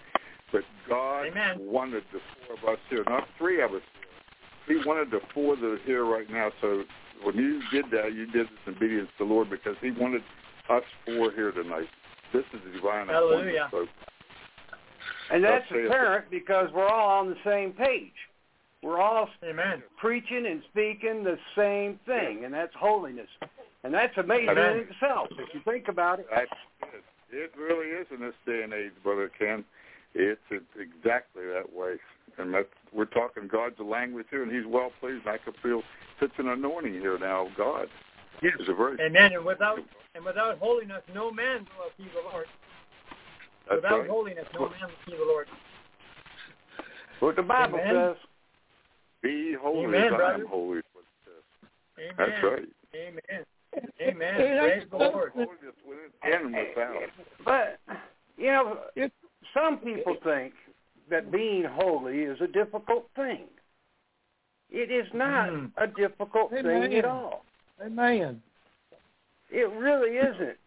But 0.52 0.64
God 0.88 1.28
Amen. 1.28 1.58
wanted 1.60 2.04
the 2.12 2.20
four 2.20 2.58
of 2.58 2.78
us 2.78 2.80
here, 2.90 3.04
not 3.08 3.28
three 3.38 3.62
of 3.62 3.72
us. 3.72 3.82
He 4.68 4.78
wanted 4.86 5.12
the 5.12 5.22
four 5.34 5.56
that 5.56 5.66
are 5.66 5.80
here 5.86 6.06
right 6.06 6.30
now. 6.30 6.52
So 6.62 6.84
when 7.24 7.36
you 7.36 7.62
did 7.72 7.86
that, 7.92 8.14
you 8.14 8.26
did 8.28 8.48
this 8.48 8.58
in 8.68 8.76
obedience 8.76 9.10
to 9.18 9.26
the 9.26 9.34
Lord 9.34 9.50
because 9.50 9.76
He 9.82 9.92
wanted 9.92 10.22
us 10.70 10.84
four 11.06 11.32
here 11.32 11.52
tonight. 11.52 11.88
This 12.34 12.44
is 12.54 12.62
a 12.70 12.76
divine 12.76 13.08
Hallelujah. 13.08 13.70
appointment, 13.70 13.72
folks. 13.72 13.92
And 15.32 15.44
that's 15.44 15.66
That's 15.70 15.84
it. 15.84 15.88
apparent 15.88 16.30
because 16.30 16.70
we're 16.74 16.88
all 16.88 17.20
on 17.20 17.30
the 17.30 17.38
same 17.46 17.72
page. 17.72 18.12
We're 18.84 19.00
all 19.00 19.30
Amen. 19.44 19.84
preaching 19.98 20.46
and 20.48 20.62
speaking 20.72 21.24
the 21.24 21.38
same 21.56 22.00
thing, 22.06 22.44
and 22.46 22.54
that's 22.54 22.74
holiness. 22.76 23.30
And 23.84 23.94
that's 23.94 24.18
amazing 24.18 24.50
Amen. 24.50 24.78
in 24.78 24.88
itself, 24.90 25.28
if 25.32 25.54
you 25.54 25.62
think 25.64 25.88
about 25.88 26.20
it. 26.20 26.28
That's 26.34 26.52
it. 26.94 27.04
It 27.34 27.52
really 27.58 27.88
is 27.88 28.08
in 28.14 28.20
this 28.20 28.34
day 28.46 28.64
and 28.64 28.74
age, 28.74 28.92
brother 29.04 29.32
Ken. 29.40 29.64
It's, 30.14 30.42
it's 30.50 30.66
exactly 30.78 31.44
that 31.46 31.72
way, 31.74 31.96
and 32.38 32.54
that's 32.54 32.68
we're 32.94 33.06
talking 33.06 33.48
God's 33.48 33.80
language 33.80 34.26
here, 34.30 34.44
and 34.44 34.52
He's 34.52 34.66
well 34.68 34.92
pleased. 35.00 35.26
I 35.28 35.38
can 35.38 35.54
feel 35.64 35.82
such 36.20 36.32
an 36.38 36.50
anointing 36.50 36.94
here 36.94 37.18
now 37.18 37.48
of 37.48 37.56
God. 37.58 37.88
Yes. 38.42 38.54
It's 38.60 38.70
a 38.70 38.74
very 38.74 38.98
Amen. 39.00 39.34
And 39.34 39.46
without 39.46 39.80
and 40.16 40.26
without 40.26 40.58
holiness, 40.60 41.02
no 41.14 41.32
man 41.32 41.66
will 41.78 41.92
see 41.98 42.10
the 42.14 42.30
Lord. 42.32 42.46
that's 43.70 43.78
without 43.78 44.00
right. 44.02 44.10
holiness, 44.10 44.46
no 44.54 44.62
man 44.70 44.80
will 44.82 44.90
see 45.06 45.16
the 45.18 45.24
Lord. 45.26 45.48
What 47.20 47.36
the 47.36 47.44
Bible 47.44 47.80
Amen. 47.80 48.14
says. 48.16 48.18
Be 49.22 49.56
holy 49.62 49.86
Amen, 49.86 50.14
as 50.14 50.20
I 50.20 50.34
am 50.34 50.48
holy. 50.48 50.80
is 50.80 50.84
what 50.94 51.04
it 51.06 51.22
says. 51.24 51.70
Amen. 52.00 52.16
That's 52.18 52.44
right. 52.44 52.70
Amen. 52.96 53.46
Amen. 54.02 54.36
Praise 54.60 54.88
the 54.90 54.98
Lord. 54.98 55.32
Holiness 55.34 55.76
within 55.88 56.46
and 56.46 56.56
without. 56.56 56.96
But, 57.46 57.80
you 58.38 58.48
know, 58.48 58.80
It- 58.96 59.14
some 59.54 59.78
people 59.80 60.16
think 60.24 60.54
that 61.10 61.32
being 61.32 61.64
holy 61.64 62.20
is 62.20 62.40
a 62.42 62.48
difficult 62.48 63.08
thing. 63.16 63.48
It 64.70 64.90
is 64.92 65.08
not 65.14 65.50
Hmm. 65.50 65.66
a 65.78 65.88
difficult 65.88 66.52
thing 66.52 66.94
at 66.96 67.06
all. 67.06 67.44
Amen. 67.82 68.42
It 69.50 69.70
really 69.72 70.18
isn't. 70.18 70.58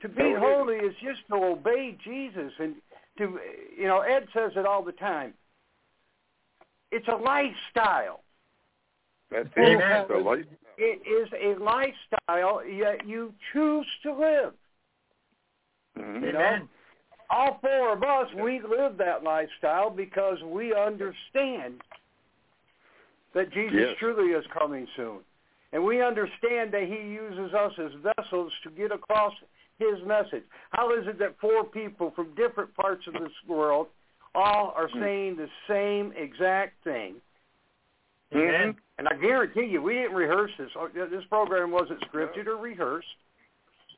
To 0.00 0.08
be 0.08 0.32
No, 0.32 0.40
holy 0.40 0.76
is 0.76 0.94
just 0.96 1.26
to 1.28 1.36
obey 1.36 1.92
Jesus 1.92 2.52
and 2.58 2.82
to, 3.18 3.40
you 3.76 3.86
know, 3.86 4.00
Ed 4.00 4.28
says 4.32 4.52
it 4.56 4.66
all 4.66 4.82
the 4.82 4.92
time. 4.92 5.32
It's 6.90 7.06
a 7.08 7.16
lifestyle. 7.16 8.22
That's 9.30 9.48
Amen. 9.56 10.02
it. 10.02 10.08
The 10.08 10.16
light. 10.16 10.46
It 10.76 11.06
is 11.06 11.32
a 11.32 11.54
lifestyle 11.62 12.64
yet 12.64 13.06
you 13.06 13.32
choose 13.52 13.86
to 14.02 14.12
live. 14.12 14.54
Mhm. 15.96 16.22
You 16.22 16.32
know? 16.32 16.38
Amen. 16.40 16.68
All 17.28 17.58
four 17.60 17.92
of 17.92 18.02
us, 18.02 18.32
we 18.34 18.60
live 18.60 18.96
that 18.98 19.22
lifestyle 19.24 19.90
because 19.90 20.40
we 20.42 20.72
understand 20.74 21.82
that 23.34 23.50
Jesus 23.50 23.90
Yes. 23.90 23.98
truly 23.98 24.32
is 24.32 24.46
coming 24.48 24.86
soon. 24.96 25.24
And 25.72 25.84
we 25.84 26.00
understand 26.00 26.72
that 26.72 26.84
he 26.84 26.96
uses 26.96 27.52
us 27.52 27.76
as 27.78 27.92
vessels 27.94 28.52
to 28.62 28.70
get 28.70 28.92
across 28.92 29.34
his 29.78 30.00
message. 30.04 30.44
How 30.70 30.92
is 30.92 31.06
it 31.06 31.18
that 31.18 31.38
four 31.38 31.64
people 31.64 32.12
from 32.12 32.34
different 32.34 32.74
parts 32.74 33.06
of 33.06 33.14
this 33.14 33.32
world 33.46 33.88
all 34.34 34.72
are 34.76 34.88
Hmm. 34.88 35.00
saying 35.00 35.36
the 35.36 35.50
same 35.66 36.12
exact 36.12 36.82
thing? 36.84 37.20
Amen. 38.34 38.74
Mhm. 38.74 38.78
And 38.98 39.08
I 39.08 39.14
guarantee 39.16 39.64
you, 39.64 39.82
we 39.82 39.94
didn't 39.94 40.16
rehearse 40.16 40.56
this. 40.56 40.72
This 40.94 41.24
program 41.26 41.70
wasn't 41.70 42.00
scripted 42.00 42.46
or 42.46 42.56
rehearsed. 42.56 43.14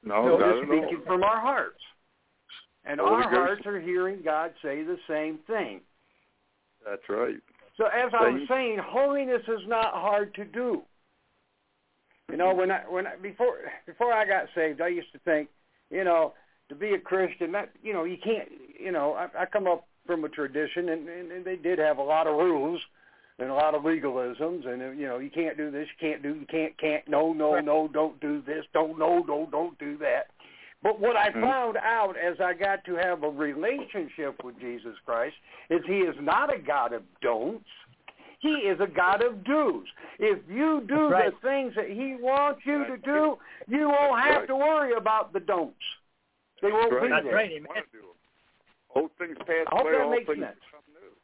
No, 0.02 0.22
No, 0.22 0.36
not 0.38 0.54
we're 0.54 0.66
speaking 0.66 1.02
from 1.02 1.22
our 1.22 1.38
hearts. 1.40 1.82
And 2.89 2.99
Holy 2.99 3.22
our 3.22 3.22
Ghost. 3.24 3.34
hearts 3.34 3.66
are 3.66 3.80
hearing 3.80 4.22
God 4.24 4.53
say 4.62 4.82
the 4.82 4.97
same 5.09 5.39
thing. 5.47 5.82
That's 6.84 7.03
right. 7.09 7.36
So 7.76 7.84
as 7.86 8.11
I 8.18 8.30
was 8.30 8.43
saying, 8.49 8.78
holiness 8.82 9.43
is 9.47 9.61
not 9.68 9.93
hard 9.93 10.34
to 10.34 10.45
do. 10.45 10.82
You 12.30 12.36
know, 12.36 12.53
when 12.55 12.70
I 12.70 12.80
when 12.89 13.07
I 13.07 13.16
before 13.16 13.57
before 13.86 14.12
I 14.12 14.26
got 14.26 14.47
saved, 14.55 14.80
I 14.80 14.89
used 14.89 15.12
to 15.12 15.18
think, 15.20 15.49
you 15.91 16.03
know, 16.03 16.32
to 16.70 16.74
be 16.74 16.95
a 16.95 16.99
Christian, 16.99 17.53
that 17.53 17.70
you 17.82 17.93
know, 17.93 18.05
you 18.05 18.16
can't, 18.22 18.49
you 18.78 18.91
know, 18.91 19.12
I, 19.12 19.43
I 19.43 19.47
come 19.47 19.66
up 19.66 19.86
from 20.07 20.24
a 20.24 20.28
tradition, 20.28 20.89
and, 20.89 21.09
and, 21.09 21.30
and 21.30 21.45
they 21.45 21.57
did 21.57 21.78
have 21.78 21.99
a 21.99 22.03
lot 22.03 22.26
of 22.26 22.34
rules 22.34 22.80
and 23.39 23.51
a 23.51 23.55
lot 23.55 23.74
of 23.74 23.82
legalisms, 23.82 24.66
and 24.66 24.99
you 24.99 25.07
know, 25.07 25.18
you 25.18 25.30
can't 25.30 25.57
do 25.57 25.70
this, 25.70 25.86
you 26.01 26.09
can't 26.09 26.22
do, 26.22 26.34
you 26.34 26.47
can't, 26.47 26.76
can't, 26.78 27.07
no, 27.09 27.32
no, 27.32 27.61
no, 27.61 27.89
don't 27.93 28.20
do 28.20 28.43
this, 28.45 28.64
don't, 28.72 28.99
no, 28.99 29.20
no, 29.20 29.47
don't 29.51 29.78
do 29.78 29.97
that. 29.99 30.26
But 30.82 31.00
what 31.00 31.16
I 31.16 31.30
Mhm. 31.30 31.40
found 31.42 31.76
out 31.78 32.16
as 32.16 32.40
I 32.40 32.54
got 32.54 32.84
to 32.84 32.94
have 32.94 33.24
a 33.24 33.28
relationship 33.30 34.42
with 34.44 34.58
Jesus 34.60 34.96
Christ 35.00 35.36
is 35.70 35.84
He 35.86 36.00
is 36.02 36.18
not 36.20 36.52
a 36.54 36.58
God 36.58 36.92
of 36.92 37.02
don'ts. 37.20 37.68
He 38.40 38.68
is 38.68 38.78
a 38.78 38.86
God 38.86 39.20
of 39.22 39.42
do's. 39.42 39.88
If 40.20 40.38
you 40.48 40.82
do 40.82 41.08
right. 41.08 41.32
the 41.34 41.36
things 41.40 41.74
that 41.74 41.90
He 41.90 42.14
wants 42.14 42.64
you 42.64 42.84
to 42.84 42.96
do, 42.98 43.38
you 43.66 43.88
won't 43.88 44.12
That's 44.14 44.26
have 44.28 44.36
right. 44.42 44.46
to 44.46 44.56
worry 44.56 44.92
about 44.92 45.32
the 45.32 45.40
don'ts. 45.40 45.74
They 46.62 46.70
won't 46.70 46.90
That's 46.90 47.02
be 47.02 47.08
right. 47.08 47.10
That's 47.10 47.24
there. 47.24 47.34
right. 47.34 47.50
You 47.50 47.56
Amen. 47.56 47.68
wanna 47.68 47.82
do 47.92 47.98
'em. 47.98 48.04
Old 48.94 49.12
things 49.18 49.36
pass 49.38 49.66
I 49.66 49.76
hope 49.76 49.82
away, 49.82 49.92
that 49.92 50.00
all 50.02 50.10
makes 50.10 50.26
things 50.26 50.38
sense. 50.44 50.60
become 50.60 50.82
new. 50.94 51.16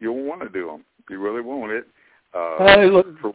You 0.00 0.12
won't 0.12 0.26
want 0.26 0.40
to 0.42 0.48
do 0.48 0.66
them. 0.66 0.84
You 1.10 1.18
really 1.18 1.40
won't. 1.42 1.70
It. 1.72 1.86
Uh, 2.32 2.58
Hallelujah. 2.58 3.16
for- 3.20 3.34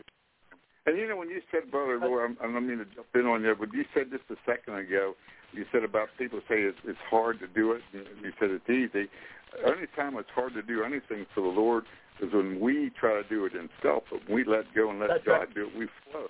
and 0.86 0.98
you 0.98 1.08
know 1.08 1.16
when 1.18 1.30
you 1.30 1.42
said, 1.52 1.72
brother, 1.72 2.00
Lord, 2.00 2.32
I'm, 2.32 2.38
I 2.42 2.52
don't 2.52 2.68
mean 2.68 2.80
to 2.80 2.86
jump 2.86 3.08
in 3.16 3.26
on 3.26 3.44
you, 3.44 3.56
but 3.58 3.74
you 3.74 3.86
said 3.94 4.12
just 4.12 4.24
a 4.30 4.36
second 4.46 4.76
ago. 4.76 5.16
You 5.54 5.66
said 5.72 5.84
about 5.84 6.10
people 6.18 6.40
say 6.50 6.62
it's, 6.62 6.78
it's 6.84 6.98
hard 7.10 7.40
to 7.40 7.48
do 7.48 7.74
it. 7.74 7.82
And 7.94 8.06
you 8.24 8.32
said 8.40 8.50
it's 8.50 8.70
easy. 8.70 9.08
The 9.54 9.72
only 9.72 9.88
time 9.96 10.18
it's 10.18 10.30
hard 10.34 10.54
to 10.56 10.62
do 10.62 10.84
anything 10.84 11.26
for 11.34 11.42
the 11.42 11.48
Lord 11.48 11.86
is 12.22 12.34
when 12.34 12.60
we 12.60 12.92
try 13.00 13.22
to 13.22 13.28
do 13.30 13.46
it 13.46 13.54
in 13.54 13.70
self. 13.82 14.04
But 14.12 14.28
when 14.28 14.36
we 14.36 14.44
let 14.44 14.66
go 14.76 14.90
and 14.90 15.00
let 15.00 15.10
That's 15.10 15.26
God 15.26 15.34
right. 15.34 15.56
do 15.56 15.68
it, 15.68 15.78
we 15.78 15.88
flow. 16.12 16.28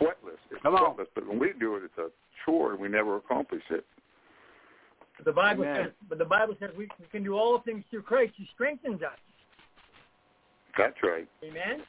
Sweatless. 0.00 0.62
Come 0.62 0.74
on. 0.74 0.96
But 0.96 1.26
when 1.26 1.38
we 1.38 1.52
do 1.58 1.76
it, 1.76 1.82
it's 1.84 1.98
a 1.98 2.08
chore 2.44 2.72
and 2.72 2.80
we 2.80 2.88
never 2.88 3.16
accomplish 3.16 3.62
it. 3.70 3.84
But 5.16 5.24
the 5.24 5.32
Bible 5.32 5.64
Amen. 5.64 5.84
says, 5.84 5.92
but 6.08 6.18
the 6.18 6.24
Bible 6.24 6.54
says 6.60 6.70
we 6.76 6.88
we 7.00 7.06
can 7.10 7.24
do 7.24 7.34
all 7.34 7.60
things 7.60 7.84
through 7.90 8.02
Christ 8.02 8.34
who 8.38 8.44
strengthens 8.54 9.02
us. 9.02 9.18
That's 10.76 10.96
right. 11.02 11.28
Amen. 11.42 11.82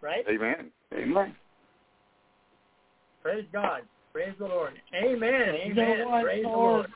Right? 0.00 0.24
Amen. 0.28 0.70
Amen. 0.96 1.34
Praise 3.22 3.44
God. 3.52 3.82
Praise 4.12 4.34
the 4.38 4.46
Lord. 4.46 4.74
Amen. 4.94 5.54
You 5.66 5.74
know 5.74 5.82
Amen. 5.82 6.08
what, 6.08 6.24
Praise 6.24 6.42
the 6.42 6.48
Lord? 6.48 6.74
Lord. 6.76 6.90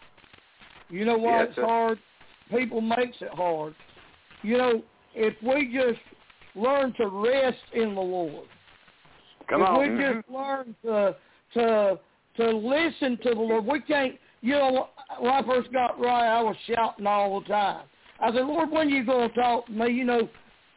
You 0.91 1.05
know 1.05 1.19
why 1.19 1.39
Yes, 1.41 1.47
it's 1.49 1.57
sir. 1.57 1.65
hard? 1.65 1.99
People 2.51 2.81
makes 2.81 3.17
it 3.21 3.31
hard. 3.33 3.75
You 4.43 4.59
know, 4.59 4.83
if 5.15 5.35
we 5.43 5.73
just 5.73 6.01
learn 6.55 6.93
to 6.95 7.09
rest 7.09 7.59
in 7.73 7.95
the 7.95 8.01
Lord, 8.01 8.47
Come 9.49 9.63
if 9.63 9.69
on. 9.69 9.81
we 9.81 10.03
just 10.03 10.29
mm-hmm. 10.29 10.35
learn 10.35 10.77
to 10.85 11.17
to 11.55 11.99
to 12.37 12.51
listen 12.57 13.17
to 13.23 13.31
the 13.31 13.41
Lord, 13.41 13.65
we 13.65 13.81
can't. 13.81 14.15
You 14.43 14.53
know, 14.53 14.89
when 15.19 15.33
I 15.33 15.43
first 15.43 15.73
got 15.73 15.99
right, 15.99 16.29
I 16.29 16.43
was 16.43 16.55
shouting 16.67 17.07
all 17.07 17.41
the 17.41 17.47
time. 17.47 17.87
I 18.21 18.33
said, 18.33 18.45
Lord, 18.45 18.71
when 18.71 18.89
are 18.89 18.91
you 18.91 19.05
gonna 19.05 19.29
talk 19.31 19.67
to 19.67 19.73
me? 19.73 19.91
You 19.93 20.05
know, 20.05 20.29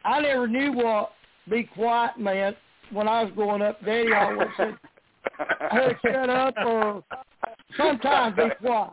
I 0.04 0.20
never 0.20 0.48
knew 0.48 0.72
what 0.72 1.12
be 1.48 1.64
quiet 1.64 2.18
meant 2.18 2.56
when 2.92 3.08
I 3.08 3.24
was 3.24 3.32
growing 3.34 3.62
up. 3.62 3.84
Daddy 3.84 4.12
always 4.12 4.48
said, 4.56 4.76
"Hey, 5.70 5.96
shut 6.04 6.30
up," 6.30 6.54
or 6.64 7.04
sometimes 7.76 8.36
be 8.36 8.50
quiet. 8.60 8.92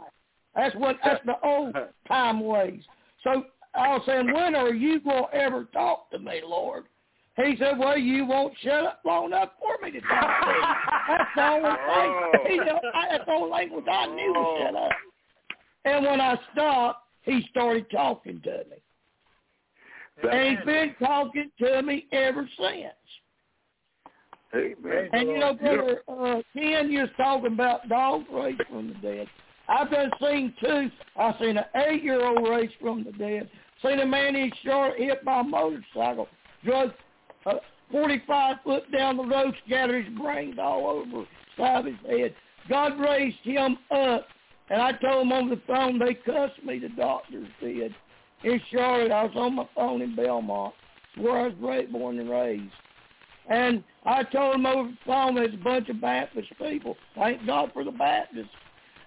That's 0.56 0.76
what 0.76 0.98
that's 1.04 1.24
the 1.26 1.36
old 1.44 1.76
time 2.08 2.40
ways. 2.40 2.82
So 3.24 3.46
I 3.76 3.90
was 3.94 4.02
saying, 4.06 4.34
when 4.34 4.56
are 4.56 4.74
you 4.74 5.00
gonna 5.00 5.28
ever 5.34 5.66
talk 5.66 6.10
to 6.12 6.20
me, 6.20 6.42
Lord? 6.44 6.86
He 7.38 7.56
said, 7.60 7.78
Well, 7.78 7.98
you 7.98 8.26
won't 8.26 8.54
shut 8.62 8.84
up 8.86 9.02
long 9.06 9.26
enough 9.28 9.50
for 9.60 9.84
me 9.86 9.92
to 9.92 10.02
talk 10.02 10.44
to 10.44 10.52
you. 10.52 10.62
That's 11.08 11.30
the 11.36 11.44
only 11.44 11.70
Oh. 11.90 12.32
thing. 12.44 12.52
He 12.52 12.58
said, 12.58 12.80
That's 13.12 13.26
the 13.26 13.32
only 13.32 13.52
language 13.52 13.86
I 13.90 14.08
knew 14.08 14.34
to 14.34 14.64
shut 14.64 14.76
oh. 14.76 14.86
up. 14.86 14.92
And 15.86 16.06
when 16.06 16.20
I 16.20 16.40
stopped, 16.52 17.08
he 17.22 17.46
started 17.52 17.90
talking 17.92 18.42
to 18.44 18.64
me. 18.70 20.30
And 20.30 20.58
he's 20.58 20.66
been 20.66 20.96
talking 21.00 21.52
to 21.60 21.84
me 21.84 22.08
ever 22.12 22.50
since. 22.58 22.94
Amen. 24.56 25.10
And 25.12 25.30
you 25.30 25.40
know, 25.40 25.54
brother 25.54 26.02
uh, 26.08 26.42
Ken, 26.54 26.90
you 26.90 27.02
was 27.02 27.10
talking 27.18 27.54
about 27.54 27.88
dogs 27.90 28.26
raised 28.32 28.62
from 28.70 28.88
the 28.88 28.94
dead. 28.96 29.28
I've 29.68 29.92
done 29.92 30.12
seen 30.22 30.54
two. 30.62 30.90
I 31.18 31.38
seen 31.40 31.58
an 31.58 31.66
eight-year-old 31.76 32.48
raised 32.48 32.74
from 32.80 33.04
the 33.04 33.12
dead. 33.12 33.50
Seen 33.84 34.00
a 34.00 34.06
man 34.06 34.36
in 34.36 34.52
Charlotte 34.64 34.98
hit 34.98 35.26
by 35.26 35.42
a 35.42 35.44
motorcycle, 35.44 36.28
drug 36.64 36.92
uh, 37.46 37.56
45 37.92 38.56
foot 38.64 38.92
down 38.92 39.18
the 39.18 39.26
road, 39.26 39.54
scattered 39.66 40.06
his 40.06 40.18
brains 40.18 40.56
all 40.60 40.88
over 40.88 41.06
the 41.12 41.26
side 41.58 41.80
of 41.80 41.86
his 41.86 41.96
head. 42.10 42.34
God 42.70 43.00
raised 43.00 43.38
him 43.44 43.78
up, 43.92 44.28
and 44.70 44.82
I 44.82 44.94
told 44.94 45.26
him 45.26 45.32
on 45.32 45.50
the 45.50 45.62
phone 45.68 46.00
they 46.00 46.14
cussed 46.14 46.64
me. 46.66 46.80
The 46.80 46.90
doctors 46.90 47.48
did 47.62 47.94
in 48.44 48.62
Charlotte. 48.72 49.12
I 49.12 49.24
was 49.24 49.34
on 49.36 49.56
my 49.56 49.68
phone 49.76 50.02
in 50.02 50.16
Belmont, 50.16 50.74
where 51.18 51.38
I 51.38 51.48
was 51.48 51.88
born 51.92 52.20
and 52.20 52.30
raised. 52.30 52.72
And 53.50 53.84
I 54.06 54.24
told 54.24 54.56
them 54.56 54.66
over 54.66 54.90
the 54.90 54.98
phone 55.06 55.36
there's 55.36 55.54
a 55.54 55.64
bunch 55.64 55.90
of 55.90 56.02
Baptist 56.02 56.50
people. 56.60 56.98
Thank 57.16 57.46
God 57.46 57.72
for 57.74 57.84
the 57.84 57.92
Baptists. 57.92 58.50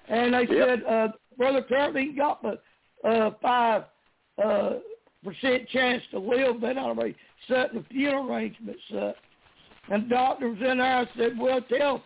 And 0.08 0.34
they 0.34 0.46
Yep. 0.46 0.48
said, 0.48 0.84
uh, 0.84 1.08
Brother 1.36 1.62
Kirby, 1.62 2.06
he 2.06 2.12
got 2.12 2.42
the 2.42 2.58
uh, 3.04 3.30
five 3.42 3.84
uh, 4.42 4.74
percent 5.22 5.68
chance 5.68 6.02
to 6.10 6.18
live. 6.18 6.60
Then 6.60 6.78
already 6.78 7.14
setting 7.48 7.78
the 7.78 7.84
funeral 7.90 8.30
arrangements 8.30 8.82
up. 8.98 9.16
And 9.90 10.04
the 10.04 10.08
doctor 10.08 10.48
was 10.48 10.58
in 10.58 10.78
there. 10.78 10.98
I 10.98 11.06
said, 11.16 11.38
well, 11.38 11.60
tell, 11.62 12.02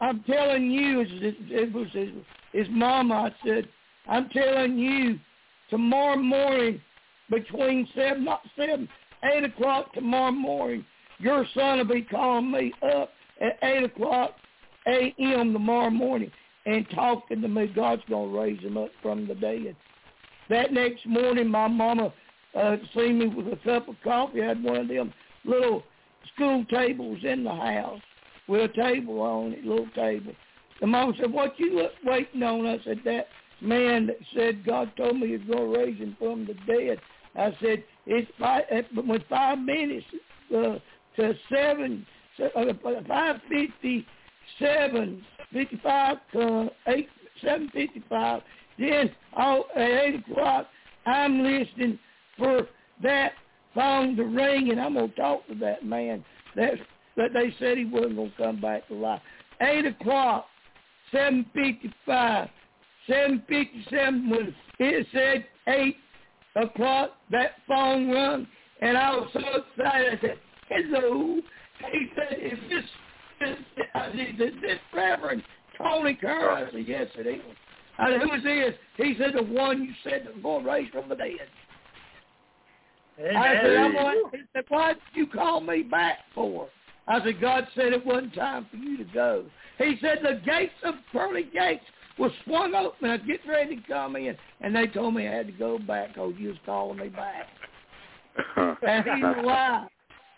I'm 0.00 0.22
telling 0.24 0.70
you, 0.70 1.00
it, 1.00 1.36
it 1.50 1.72
was 1.72 1.88
his, 1.92 2.10
his 2.52 2.66
mama. 2.70 3.14
I 3.14 3.46
said, 3.46 3.68
I'm 4.08 4.28
telling 4.30 4.78
you, 4.78 5.18
tomorrow 5.68 6.16
morning 6.16 6.80
between 7.30 7.88
seven, 7.94 8.24
not 8.24 8.40
seven, 8.56 8.88
eight 9.24 9.44
o'clock 9.44 9.92
tomorrow 9.92 10.32
morning, 10.32 10.84
your 11.20 11.46
son 11.54 11.78
will 11.78 11.84
be 11.84 12.02
calling 12.02 12.50
me 12.50 12.72
up 12.82 13.10
at 13.40 13.58
8 13.62 13.84
o'clock 13.84 14.34
a.m. 14.86 15.52
tomorrow 15.52 15.90
morning 15.90 16.30
and 16.66 16.86
talking 16.94 17.40
to 17.42 17.48
me. 17.48 17.66
God's 17.68 18.02
going 18.08 18.32
to 18.32 18.38
raise 18.38 18.60
him 18.60 18.76
up 18.76 18.90
from 19.02 19.26
the 19.26 19.34
dead. 19.34 19.76
That 20.48 20.72
next 20.72 21.06
morning, 21.06 21.48
my 21.48 21.68
mama 21.68 22.12
uh, 22.58 22.76
seen 22.94 23.18
me 23.18 23.28
with 23.28 23.46
a 23.46 23.56
cup 23.64 23.88
of 23.88 23.96
coffee. 24.02 24.42
I 24.42 24.48
had 24.48 24.62
one 24.62 24.76
of 24.76 24.88
them 24.88 25.12
little 25.44 25.82
school 26.34 26.64
tables 26.70 27.18
in 27.22 27.44
the 27.44 27.54
house 27.54 28.00
with 28.48 28.70
a 28.70 28.74
table 28.74 29.20
on 29.20 29.52
it, 29.52 29.64
little 29.64 29.88
table. 29.94 30.32
The 30.80 30.86
mom 30.86 31.14
said, 31.20 31.32
what 31.32 31.58
you 31.58 31.88
waiting 32.04 32.42
on? 32.42 32.66
I 32.66 32.78
said, 32.84 33.00
that 33.04 33.28
man 33.60 34.06
that 34.06 34.16
said 34.34 34.64
God 34.64 34.90
told 34.96 35.20
me 35.20 35.28
he's 35.28 35.46
going 35.48 35.72
to 35.72 35.78
raise 35.78 35.98
him 35.98 36.16
from 36.18 36.46
the 36.46 36.54
dead. 36.66 36.98
I 37.36 37.56
said, 37.62 37.84
it's 38.06 38.30
five, 38.38 38.62
with 38.94 39.22
five 39.28 39.58
minutes 39.58 40.06
uh, 40.56 40.78
to 41.20 41.34
seven, 41.52 42.06
uh, 42.42 42.72
five 43.08 43.36
fifty 43.48 44.06
seven 44.58 45.22
fifty 45.52 45.80
five 45.82 46.18
to 46.32 46.70
eight 46.88 47.08
seven 47.42 47.70
fifty 47.72 48.02
five. 48.08 48.42
Then 48.78 49.10
all 49.36 49.66
at 49.76 49.82
eight 49.82 50.24
o'clock, 50.26 50.66
I'm 51.06 51.42
listening 51.42 51.98
for 52.38 52.66
that 53.02 53.32
phone 53.74 54.16
to 54.16 54.24
ring, 54.24 54.70
and 54.70 54.80
I'm 54.80 54.94
gonna 54.94 55.08
talk 55.08 55.46
to 55.48 55.54
that 55.56 55.84
man 55.84 56.24
that 56.56 56.74
that 57.16 57.32
they 57.32 57.54
said 57.58 57.78
he 57.78 57.84
wasn't 57.84 58.16
gonna 58.16 58.32
come 58.36 58.60
back 58.60 58.88
to 58.88 58.94
life. 58.94 59.20
Eight 59.60 59.86
o'clock, 59.86 60.46
seven 61.12 61.44
fifty 61.54 61.92
five, 62.06 62.48
seven 63.06 63.42
fifty 63.48 63.84
seven 63.90 64.30
when 64.30 64.54
it 64.78 65.06
said 65.12 65.46
eight 65.68 65.96
o'clock, 66.56 67.10
that 67.30 67.52
phone 67.68 68.10
rung, 68.10 68.46
and 68.80 68.96
I 68.96 69.10
was 69.16 69.28
so 69.32 69.40
excited. 69.40 70.18
I 70.18 70.20
said, 70.20 70.38
"Hello." 70.70 71.40
He 71.92 72.10
said, 72.14 72.38
"Is 72.40 72.58
this?" 72.68 72.84
is- 73.48 73.86
I 73.94 74.08
"Is 74.08 74.60
this 74.60 74.78
Reverend 74.92 75.42
Tony 75.76 76.14
Kerr?" 76.14 76.50
I 76.50 76.70
said, 76.70 76.86
"Yes, 76.86 77.08
it 77.16 77.26
is." 77.26 77.42
I 77.98 78.12
said, 78.12 78.22
"Who 78.22 78.32
is 78.32 78.42
this?" 78.42 78.74
He 78.96 79.14
said, 79.18 79.34
"The 79.34 79.42
one 79.42 79.84
you 79.84 79.92
said 80.02 80.26
that 80.26 80.34
was 80.34 80.42
going 80.42 80.64
to 80.64 80.70
raise 80.70 80.90
from 80.90 81.08
the 81.08 81.16
dead." 81.16 81.48
I 83.18 83.54
said, 83.62 83.76
I'm 83.76 83.90
Amen. 83.90 84.02
going, 84.02 84.22
he 84.32 84.38
said, 84.54 84.64
what 84.68 84.94
did 84.94 85.18
you 85.18 85.26
call 85.26 85.60
me 85.60 85.82
back 85.82 86.18
for? 86.34 86.68
I 87.06 87.22
said, 87.22 87.40
God 87.40 87.66
said 87.74 87.92
it 87.92 88.06
wasn't 88.06 88.34
time 88.34 88.66
for 88.70 88.76
you 88.76 88.96
to 88.96 89.04
go. 89.04 89.44
He 89.78 89.96
said 90.00 90.18
the 90.22 90.40
gates 90.44 90.72
of 90.84 90.94
pearly 91.12 91.42
gates 91.52 91.84
were 92.18 92.30
swung 92.44 92.74
open. 92.74 93.10
I 93.10 93.16
was 93.16 93.20
getting 93.26 93.50
ready 93.50 93.76
to 93.76 93.82
come 93.82 94.16
in, 94.16 94.36
and 94.60 94.74
they 94.74 94.86
told 94.86 95.14
me 95.14 95.26
I 95.26 95.32
had 95.32 95.46
to 95.46 95.52
go 95.52 95.78
back 95.78 96.14
because 96.14 96.34
you 96.38 96.48
was 96.48 96.58
calling 96.64 96.98
me 96.98 97.08
back. 97.08 97.46
And 98.86 99.04
he's 99.04 99.44
alive. 99.44 99.88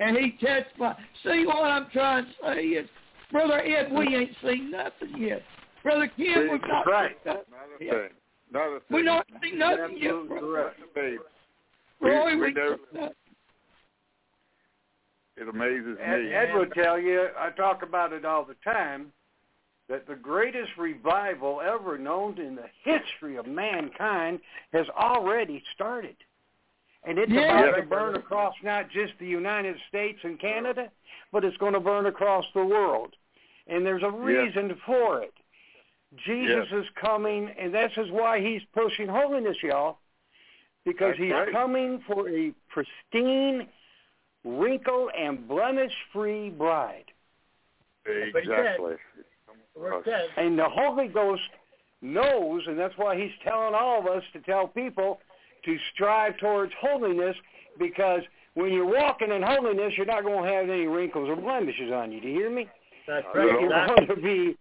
And 0.02 0.16
he 0.16 0.32
testified. 0.44 0.96
See 1.22 1.44
what 1.46 1.70
I'm 1.70 1.86
trying 1.92 2.24
to 2.26 2.32
say 2.42 2.60
is, 2.64 2.88
Brother 3.30 3.60
Ed, 3.60 3.92
we 3.92 4.14
ain't 4.16 4.32
seen 4.44 4.70
nothing 4.70 5.16
yet. 5.16 5.42
Brother 5.82 6.10
Ken, 6.16 6.48
we've 6.50 6.60
not 6.62 6.86
Right. 6.86 7.16
seen 7.24 7.34
nothing. 7.34 7.44
Not 7.50 7.68
a 7.74 7.78
thing. 7.78 8.10
Not 8.50 8.82
thing. 8.88 8.96
We 8.96 9.02
not 9.02 9.26
seen 9.42 9.58
nothing 9.58 9.96
yet, 9.98 10.28
brother. 10.28 10.40
correct. 10.46 10.94
Babe, 10.94 11.20
We- 12.00 12.10
Roy, 12.10 12.34
we 12.34 12.36
we 12.36 12.52
know- 12.52 12.78
nothing. 12.92 13.14
It 15.36 15.48
amazes 15.48 15.98
Ed, 16.00 16.18
me. 16.24 16.32
Ed 16.34 16.54
would 16.54 16.72
tell 16.74 16.98
you, 16.98 17.28
I 17.38 17.50
talk 17.50 17.82
about 17.82 18.12
it 18.12 18.24
all 18.24 18.44
the 18.44 18.54
time, 18.56 19.12
that 19.88 20.06
the 20.06 20.14
greatest 20.14 20.76
revival 20.76 21.60
ever 21.60 21.96
known 21.98 22.38
in 22.38 22.54
the 22.54 22.68
history 22.82 23.36
of 23.36 23.46
mankind 23.46 24.40
has 24.72 24.88
already 24.90 25.64
started. 25.74 26.16
And 27.04 27.18
it's 27.18 27.30
Yeah. 27.32 27.58
about 27.60 27.76
to 27.76 27.82
burn 27.82 28.14
across 28.14 28.54
not 28.62 28.88
just 28.88 29.18
the 29.18 29.26
United 29.26 29.76
States 29.88 30.20
and 30.22 30.38
Canada, 30.38 30.90
but 31.32 31.44
it's 31.44 31.56
going 31.56 31.72
to 31.72 31.80
burn 31.80 32.06
across 32.06 32.44
the 32.52 32.64
world. 32.64 33.16
And 33.66 33.84
there's 33.84 34.02
a 34.02 34.10
reason 34.10 34.74
for 34.86 35.22
it. 35.22 35.32
Jesus 36.16 36.70
is 36.72 36.88
coming, 36.90 37.48
and 37.58 37.74
this 37.74 37.92
is 37.96 38.10
why 38.10 38.40
he's 38.40 38.62
pushing 38.74 39.08
holiness, 39.08 39.56
y'all, 39.62 39.98
because 40.84 41.10
That's 41.10 41.18
he's 41.20 41.32
right. 41.32 41.52
coming 41.52 42.00
for 42.06 42.28
a 42.28 42.52
pristine, 42.68 43.68
wrinkle 44.44 45.10
and 45.16 45.46
blemish-free 45.48 46.50
bride. 46.50 47.10
what 48.04 48.16
he 48.16 48.32
said. 48.32 48.42
Exactly. 48.42 48.96
The 49.74 49.80
word 49.80 50.04
says, 50.04 50.28
And 50.36 50.58
the 50.58 50.68
Holy 50.68 51.08
Ghost 51.08 51.48
knows, 52.02 52.66
and 52.66 52.78
that's 52.78 52.96
why 52.98 53.16
he's 53.16 53.32
telling 53.44 53.74
all 53.74 54.00
of 54.00 54.06
us 54.06 54.24
to 54.34 54.40
tell 54.40 54.66
people 54.66 55.20
to 55.64 55.76
strive 55.94 56.36
towards 56.38 56.72
holiness 56.80 57.36
because 57.78 58.20
when 58.54 58.72
you're 58.72 58.86
walking 58.86 59.30
in 59.30 59.42
holiness, 59.42 59.92
you're 59.96 60.06
not 60.06 60.24
going 60.24 60.44
to 60.44 60.50
have 60.50 60.68
any 60.68 60.86
wrinkles 60.86 61.28
or 61.28 61.36
blemishes 61.36 61.90
on 61.92 62.12
you. 62.12 62.20
Do 62.20 62.28
you 62.28 62.34
hear 62.34 62.50
me? 62.50 62.68
that's 63.06 63.26
Right, 63.34 63.46
right. 63.46 63.60
You're 63.60 63.86
going 63.86 64.08
to 64.08 64.16
be 64.16 64.56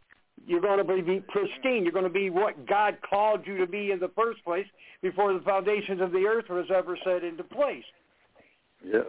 you're 0.48 0.62
going 0.62 0.80
to 0.80 1.04
be 1.04 1.20
pristine. 1.28 1.84
You're 1.84 1.92
going 1.92 2.04
to 2.04 2.10
be 2.10 2.30
what 2.30 2.68
God 2.68 2.98
called 3.08 3.42
you 3.46 3.58
to 3.58 3.68
be 3.68 3.92
in 3.92 4.00
the 4.00 4.10
first 4.16 4.44
place 4.44 4.66
before 5.02 5.34
the 5.34 5.40
foundations 5.42 6.02
of 6.02 6.12
the 6.12 6.26
earth 6.26 6.46
was 6.50 6.66
ever 6.76 6.98
set 7.04 7.24
into 7.24 7.44
place. 7.44 7.84
Yes. 8.84 9.06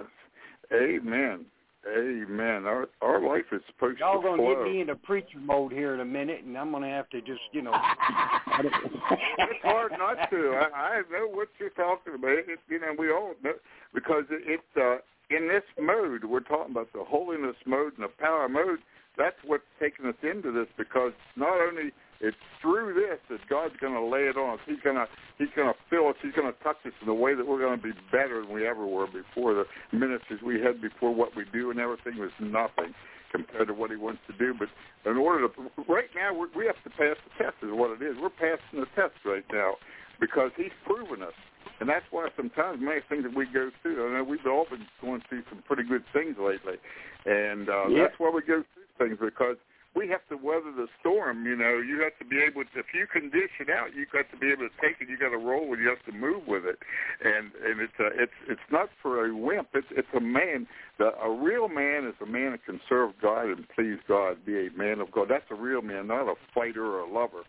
Amen. 0.72 1.47
Amen. 1.88 2.64
Our 2.64 2.88
our 3.00 3.20
life 3.20 3.46
is 3.50 3.60
supposed 3.66 3.98
Y'all 3.98 4.22
to 4.22 4.28
gonna 4.28 4.36
flow. 4.36 4.64
get 4.64 4.72
me 4.72 4.80
into 4.82 4.94
preacher 4.94 5.38
mode 5.40 5.72
here 5.72 5.94
in 5.94 6.00
a 6.00 6.04
minute, 6.04 6.44
and 6.44 6.56
I'm 6.56 6.70
gonna 6.70 6.88
have 6.88 7.10
to 7.10 7.20
just, 7.20 7.40
you 7.50 7.62
know. 7.62 7.72
it's 8.60 9.64
hard 9.64 9.90
not 9.98 10.30
to. 10.30 10.60
I, 10.62 10.78
I 10.78 11.02
know 11.10 11.26
what 11.26 11.48
you're 11.58 11.70
talking 11.70 12.14
about. 12.14 12.30
It, 12.30 12.60
you 12.68 12.78
know, 12.78 12.94
we 12.96 13.10
all 13.10 13.34
know 13.42 13.54
because 13.92 14.22
it, 14.30 14.60
it 14.60 14.80
uh, 14.80 14.98
in 15.36 15.48
this 15.48 15.64
mode 15.80 16.24
we're 16.24 16.40
talking 16.40 16.70
about 16.70 16.92
the 16.92 17.02
holiness 17.02 17.56
mode 17.66 17.94
and 17.96 18.04
the 18.04 18.12
power 18.20 18.48
mode. 18.48 18.78
That's 19.18 19.36
what's 19.44 19.64
taking 19.80 20.06
us 20.06 20.14
into 20.22 20.52
this 20.52 20.68
because 20.78 21.12
not 21.36 21.60
only 21.60 21.90
it's 22.22 22.36
through 22.62 22.94
this 22.94 23.18
that 23.28 23.42
God's 23.50 23.74
going 23.80 23.94
to 23.94 24.04
lay 24.04 24.30
it 24.30 24.38
on 24.38 24.54
us. 24.54 24.60
He's 24.64 24.80
going 24.82 24.96
to 24.96 25.06
He's 25.38 25.50
going 25.56 25.66
to 25.66 25.78
fill 25.90 26.06
us. 26.08 26.14
He's 26.22 26.32
going 26.32 26.46
to 26.46 26.56
touch 26.62 26.78
us 26.86 26.94
in 27.02 27.08
a 27.10 27.14
way 27.14 27.34
that 27.34 27.42
we're 27.44 27.58
going 27.58 27.76
to 27.76 27.82
be 27.82 27.92
better 28.12 28.40
than 28.40 28.54
we 28.54 28.66
ever 28.66 28.86
were 28.86 29.08
before. 29.10 29.54
The 29.54 29.66
ministries 29.90 30.38
we 30.40 30.62
had 30.62 30.80
before, 30.80 31.12
what 31.12 31.34
we 31.34 31.42
do 31.52 31.70
and 31.74 31.80
everything 31.80 32.16
was 32.18 32.30
nothing 32.38 32.94
compared 33.34 33.66
to 33.66 33.74
what 33.74 33.90
He 33.90 33.96
wants 33.96 34.22
to 34.30 34.34
do. 34.38 34.54
But 34.54 34.70
in 35.10 35.16
order 35.18 35.48
to, 35.48 35.52
right 35.90 36.10
now, 36.14 36.30
we 36.32 36.46
we 36.54 36.64
have 36.70 36.78
to 36.86 36.90
pass 36.94 37.18
the 37.26 37.32
test. 37.42 37.58
Is 37.60 37.74
what 37.74 37.90
it 37.90 38.04
is. 38.06 38.14
We're 38.22 38.30
passing 38.30 38.78
the 38.78 38.90
test 38.94 39.18
right 39.26 39.44
now 39.52 39.74
because 40.20 40.54
He's 40.56 40.72
proven 40.86 41.22
us. 41.26 41.34
And 41.80 41.88
that's 41.88 42.06
why 42.12 42.28
sometimes 42.36 42.78
many 42.80 43.00
things 43.08 43.24
that 43.24 43.34
we 43.34 43.46
go 43.46 43.70
through, 43.82 43.98
I 43.98 44.18
know 44.18 44.22
we've 44.22 44.46
all 44.46 44.66
been 44.70 44.86
going 45.00 45.22
through 45.28 45.42
some 45.50 45.64
pretty 45.66 45.82
good 45.82 46.04
things 46.12 46.36
lately, 46.38 46.78
and 47.26 47.68
uh, 47.68 47.88
Yeah. 47.88 48.06
that's 48.06 48.14
why 48.18 48.30
we 48.30 48.42
go 48.42 48.62
through 48.62 49.08
things 49.08 49.18
because 49.18 49.56
we 49.95 50.09
have 50.09 50.26
to 50.30 50.36
weather 50.36 50.72
the 50.74 50.86
storm. 51.01 51.45
You 51.45 51.57
know, 51.57 51.78
you 51.78 52.01
have 52.01 52.16
to 52.18 52.24
be 52.24 52.40
able 52.40 52.64
to. 52.64 52.78
If 52.80 52.86
you 52.95 53.07
it 53.12 53.70
out, 53.70 53.95
you 53.95 54.07
got 54.11 54.30
to 54.30 54.36
be 54.38 54.49
able 54.49 54.68
to 54.68 54.74
take 54.80 55.01
it. 55.01 55.09
You 55.09 55.18
got 55.18 55.30
to 55.30 55.38
roll 55.38 55.68
with. 55.68 55.80
You 55.80 55.88
have 55.88 56.05
to 56.07 56.12
move 56.12 56.47
with 56.47 56.64
it, 56.64 56.78
and 57.22 57.53
and 57.64 57.80
it's 57.80 57.99
a, 58.01 58.07
it's 58.16 58.32
it's 58.49 58.68
not 58.70 58.88
for 59.03 59.26
a 59.26 59.36
wimp. 59.36 59.68
It's 59.74 59.86
it's 59.90 60.09
a 60.16 60.20
man. 60.20 60.66
The, 60.99 61.12
a 61.22 61.30
real 61.30 61.68
man 61.68 62.07
is 62.07 62.14
a 62.22 62.26
man 62.26 62.53
that 62.53 62.64
can 62.64 62.80
serve 62.88 63.12
God 63.20 63.47
and 63.47 63.66
please 63.74 63.99
God. 64.09 64.45
Be 64.47 64.66
a 64.66 64.70
man 64.76 65.01
of 65.01 65.12
God. 65.12 65.28
That's 65.28 65.51
a 65.51 65.55
real 65.55 65.82
man, 65.82 66.07
not 66.07 66.28
a 66.28 66.34
fighter 66.55 66.84
or 66.84 67.01
a 67.01 67.12
lover. 67.12 67.45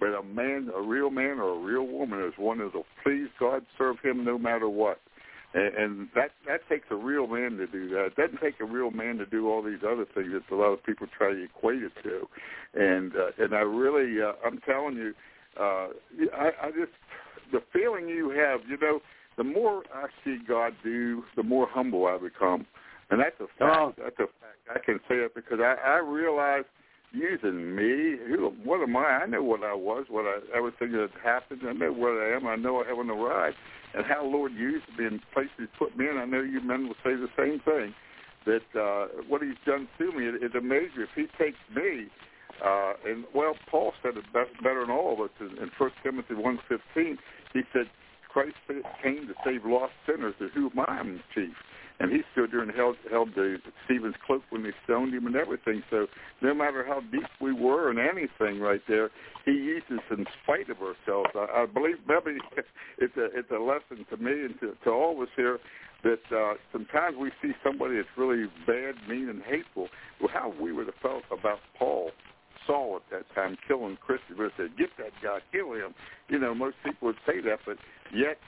But 0.00 0.18
a 0.18 0.22
man, 0.22 0.70
a 0.74 0.82
real 0.82 1.10
man 1.10 1.38
or 1.38 1.50
a 1.54 1.58
real 1.58 1.86
woman 1.86 2.24
is 2.24 2.32
one 2.36 2.58
that'll 2.58 2.86
please 3.04 3.28
God, 3.38 3.64
serve 3.78 3.96
Him 4.02 4.24
no 4.24 4.38
matter 4.38 4.68
what. 4.68 4.98
And, 5.54 5.74
and 5.74 6.08
that 6.14 6.30
that 6.46 6.60
takes 6.68 6.86
a 6.90 6.96
real 6.96 7.26
man 7.26 7.58
to 7.58 7.66
do 7.66 7.88
that. 7.90 8.06
It 8.06 8.16
doesn't 8.16 8.40
take 8.40 8.60
a 8.60 8.64
real 8.64 8.90
man 8.90 9.18
to 9.18 9.26
do 9.26 9.50
all 9.50 9.62
these 9.62 9.80
other 9.86 10.06
things 10.14 10.30
that 10.32 10.54
a 10.54 10.56
lot 10.56 10.72
of 10.72 10.82
people 10.84 11.06
try 11.16 11.32
to 11.32 11.44
equate 11.44 11.82
it 11.82 11.92
to. 12.02 12.26
And 12.74 13.12
uh, 13.14 13.30
and 13.38 13.54
I 13.54 13.60
really, 13.60 14.22
uh, 14.22 14.32
I'm 14.44 14.58
telling 14.60 14.96
you, 14.96 15.14
uh, 15.60 15.88
I, 16.34 16.50
I 16.62 16.70
just 16.70 16.92
the 17.52 17.60
feeling 17.72 18.08
you 18.08 18.30
have, 18.30 18.60
you 18.66 18.78
know, 18.78 19.00
the 19.36 19.44
more 19.44 19.82
I 19.94 20.06
see 20.24 20.38
God 20.46 20.72
do, 20.82 21.22
the 21.36 21.42
more 21.42 21.66
humble 21.70 22.06
I 22.06 22.16
become, 22.16 22.66
and 23.10 23.20
that's 23.20 23.36
a 23.40 23.46
fact. 23.58 23.76
Oh. 23.76 23.94
That's 23.98 24.18
a 24.20 24.26
fact. 24.26 24.58
I 24.74 24.78
can 24.78 25.00
say 25.06 25.16
it 25.16 25.34
because 25.34 25.58
I, 25.60 25.74
I 25.86 25.98
realize 25.98 26.64
using 27.12 27.76
me. 27.76 28.16
Who? 28.26 28.54
What 28.64 28.80
am 28.80 28.96
I? 28.96 29.20
I 29.22 29.26
know 29.26 29.42
what 29.42 29.62
I 29.62 29.74
was. 29.74 30.06
What 30.08 30.24
I 30.24 30.38
everything 30.56 30.92
that 30.92 31.10
happened. 31.22 31.60
I 31.68 31.72
know 31.74 31.92
what 31.92 32.12
I 32.12 32.34
am. 32.36 32.46
I 32.46 32.56
know 32.56 32.82
I 32.82 32.88
haven't 32.88 33.10
arrived 33.10 33.56
and 33.94 34.04
how 34.06 34.24
Lord 34.24 34.52
used 34.52 34.86
me 34.98 35.06
in 35.06 35.20
places 35.32 35.52
He's 35.58 35.68
put 35.78 35.96
me 35.96 36.08
in. 36.08 36.18
I 36.18 36.24
know 36.24 36.40
you 36.40 36.60
men 36.60 36.88
will 36.88 37.00
say 37.04 37.14
the 37.14 37.28
same 37.36 37.60
thing. 37.60 37.94
That 38.44 38.80
uh, 38.80 39.22
what 39.28 39.42
He's 39.42 39.60
done 39.66 39.88
to 39.98 40.12
me, 40.12 40.26
it, 40.26 40.42
it 40.42 40.56
amazes 40.56 40.96
me. 40.96 41.04
If 41.04 41.10
He 41.14 41.26
takes 41.42 41.58
me, 41.74 42.08
uh, 42.64 42.94
and 43.06 43.24
well, 43.34 43.54
Paul 43.70 43.92
said 44.02 44.16
it 44.16 44.24
best, 44.32 44.50
better 44.62 44.80
than 44.80 44.90
all 44.90 45.14
of 45.14 45.20
us 45.20 45.30
in, 45.40 45.58
in 45.62 45.70
1 45.78 45.90
Timothy 46.02 46.34
one 46.34 46.58
fifteen. 46.68 47.18
He 47.52 47.62
said, 47.72 47.86
"Christ 48.28 48.56
came 49.02 49.28
to 49.28 49.34
save 49.44 49.64
lost 49.64 49.92
sinners, 50.06 50.34
of 50.40 50.50
whom 50.52 50.72
I 50.86 50.98
am 51.00 51.22
chief." 51.34 51.54
And 52.00 52.10
he 52.10 52.22
stood 52.32 52.50
there 52.50 52.62
and 52.62 52.72
held 52.74 52.96
held 53.10 53.34
the 53.34 53.58
Stephen's 53.84 54.14
cloak 54.26 54.42
when 54.50 54.62
they 54.62 54.72
stoned 54.84 55.14
him 55.14 55.26
and 55.26 55.36
everything. 55.36 55.82
So 55.90 56.06
no 56.40 56.54
matter 56.54 56.84
how 56.86 57.00
deep 57.12 57.28
we 57.40 57.52
were 57.52 57.90
in 57.90 57.98
anything 57.98 58.60
right 58.60 58.82
there, 58.88 59.10
he 59.44 59.52
uses 59.52 60.00
in 60.10 60.26
spite 60.42 60.68
of 60.70 60.78
ourselves. 60.78 61.30
I, 61.34 61.62
I 61.62 61.66
believe 61.66 61.96
maybe 62.06 62.38
it's 62.98 63.16
a 63.16 63.26
it's 63.38 63.50
a 63.50 63.58
lesson 63.58 64.04
to 64.10 64.16
me 64.16 64.32
and 64.32 64.58
to, 64.60 64.72
to 64.84 64.90
all 64.90 65.14
of 65.14 65.20
us 65.20 65.28
here 65.36 65.58
that 66.02 66.20
uh, 66.34 66.54
sometimes 66.72 67.16
we 67.18 67.30
see 67.40 67.52
somebody 67.64 67.96
that's 67.96 68.08
really 68.16 68.46
bad, 68.66 68.94
mean, 69.08 69.28
and 69.28 69.42
hateful. 69.42 69.88
Well, 70.20 70.30
how 70.32 70.52
we 70.60 70.72
would 70.72 70.86
have 70.86 70.96
felt 71.00 71.22
about 71.30 71.58
Paul, 71.78 72.10
Saul 72.66 72.96
at 72.96 73.10
that 73.10 73.34
time, 73.34 73.56
killing 73.68 73.96
Christians. 74.04 74.38
Would 74.38 74.52
said, 74.56 74.76
get 74.76 74.90
that 74.98 75.12
guy, 75.22 75.38
kill 75.52 75.72
him. 75.74 75.94
You 76.28 76.38
know, 76.38 76.54
most 76.54 76.76
people 76.84 77.06
would 77.08 77.22
say 77.26 77.40
that, 77.42 77.60
but 77.64 77.76
yet 78.12 78.38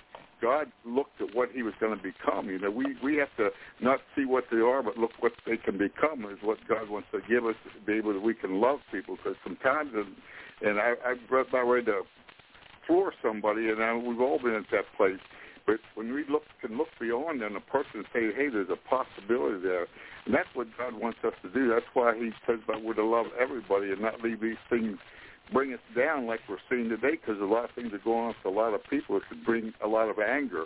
God 0.45 0.71
looked 0.85 1.23
at 1.23 1.35
what 1.35 1.49
he 1.55 1.63
was 1.63 1.73
going 1.81 1.97
to 1.97 2.03
become. 2.03 2.51
You 2.51 2.59
know, 2.59 2.71
we 2.71 2.85
we 3.03 3.17
have 3.17 3.35
to 3.39 3.49
not 3.81 4.01
see 4.15 4.27
what 4.27 4.45
they 4.51 4.59
are, 4.59 4.83
but 4.83 4.99
look 4.99 5.13
what 5.21 5.33
they 5.47 5.57
can 5.57 5.79
become. 5.79 6.27
Is 6.31 6.39
what 6.43 6.59
God 6.69 6.91
wants 6.91 7.09
to 7.13 7.21
give 7.27 7.47
us 7.47 7.55
to 7.65 7.87
be 7.87 7.95
able 7.95 8.13
that 8.13 8.21
we 8.21 8.35
can 8.35 8.61
love 8.61 8.81
people. 8.93 9.17
Because 9.17 9.39
sometimes, 9.43 9.93
and, 9.95 10.15
and 10.61 10.79
I, 10.79 10.93
I've 11.07 11.31
read 11.31 11.47
my 11.51 11.65
way 11.65 11.81
to 11.85 12.03
floor 12.87 13.15
somebody, 13.23 13.71
and 13.71 13.83
I, 13.83 13.95
we've 13.97 14.21
all 14.21 14.39
been 14.39 14.55
at 14.55 14.69
that 14.71 14.85
place. 14.99 15.21
But 15.67 15.77
when 15.95 16.13
we 16.13 16.25
look 16.29 16.43
can 16.61 16.77
look 16.77 16.89
beyond 17.01 17.41
and 17.41 17.57
a 17.57 17.61
person 17.61 18.05
say, 18.13 18.29
hey, 18.37 18.51
there's 18.53 18.69
a 18.69 18.77
possibility 18.77 19.63
there, 19.63 19.87
and 20.27 20.35
that's 20.35 20.53
what 20.53 20.69
God 20.77 20.93
wants 20.93 21.21
us 21.25 21.33
to 21.43 21.49
do. 21.49 21.71
That's 21.71 21.89
why 21.95 22.15
He 22.19 22.33
says 22.47 22.61
that 22.69 22.85
we're 22.85 23.01
to 23.01 23.05
love 23.05 23.27
everybody 23.41 23.93
and 23.93 24.03
not 24.03 24.21
leave 24.21 24.43
these 24.43 24.61
things 24.69 24.99
bring 25.53 25.73
us 25.73 25.81
down 25.97 26.27
like 26.27 26.41
we're 26.49 26.63
seeing 26.71 26.89
today 26.89 27.19
because 27.21 27.41
a 27.41 27.45
lot 27.45 27.65
of 27.65 27.71
things 27.73 27.93
are 27.93 27.99
going 27.99 28.29
on 28.29 28.35
for 28.43 28.49
a 28.49 28.55
lot 28.55 28.75
of 28.75 28.83
people. 28.89 29.17
It 29.17 29.23
could 29.29 29.45
bring 29.45 29.73
a 29.85 29.89
lot 29.89 30.09
of 30.09 30.19
anger. 30.19 30.65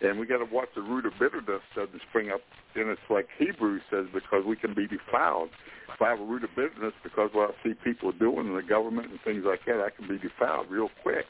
And 0.00 0.18
we 0.18 0.26
got 0.26 0.38
to 0.38 0.44
watch 0.52 0.68
the 0.74 0.82
root 0.82 1.06
of 1.06 1.12
bitterness 1.18 1.62
doesn't 1.74 2.02
spring 2.10 2.30
up. 2.30 2.40
And 2.74 2.90
it's 2.90 3.00
like 3.08 3.28
Hebrews 3.38 3.82
says, 3.90 4.06
because 4.12 4.44
we 4.46 4.56
can 4.56 4.74
be 4.74 4.86
defiled. 4.86 5.48
If 5.94 6.02
I 6.02 6.10
have 6.10 6.20
a 6.20 6.24
root 6.24 6.44
of 6.44 6.50
bitterness 6.54 6.92
because 7.02 7.30
what 7.32 7.50
I 7.50 7.54
see 7.62 7.74
people 7.74 8.12
doing 8.12 8.48
in 8.48 8.54
the 8.54 8.62
government 8.62 9.10
and 9.10 9.18
things 9.24 9.44
like 9.46 9.60
that, 9.66 9.80
I 9.80 9.88
can 9.90 10.06
be 10.08 10.18
defiled 10.18 10.70
real 10.70 10.90
quick. 11.02 11.24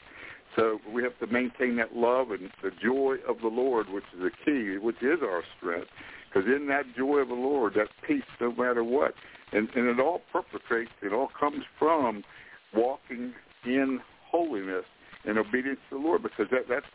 So 0.57 0.79
we 0.91 1.03
have 1.03 1.17
to 1.19 1.27
maintain 1.27 1.75
that 1.77 1.95
love 1.95 2.31
and 2.31 2.49
the 2.63 2.71
joy 2.83 3.17
of 3.27 3.39
the 3.41 3.47
Lord, 3.47 3.89
which 3.89 4.03
is 4.13 4.19
the 4.19 4.31
key, 4.43 4.77
which 4.77 5.01
is 5.01 5.19
our 5.21 5.43
strength. 5.57 5.87
Because 6.27 6.49
in 6.49 6.67
that 6.67 6.83
joy 6.97 7.19
of 7.19 7.29
the 7.29 7.35
Lord, 7.35 7.75
that 7.75 7.87
peace, 8.05 8.23
no 8.41 8.51
matter 8.51 8.83
what, 8.83 9.13
and, 9.53 9.69
and 9.75 9.87
it 9.87 9.99
all 9.99 10.21
perpetrates, 10.31 10.91
it 11.01 11.13
all 11.13 11.29
comes 11.39 11.63
from 11.79 12.23
walking 12.73 13.33
in 13.65 13.99
holiness 14.29 14.85
and 15.25 15.37
obedience 15.37 15.79
to 15.89 15.97
the 15.97 16.03
Lord 16.03 16.23
because 16.23 16.47
that, 16.51 16.67
that's 16.69 16.85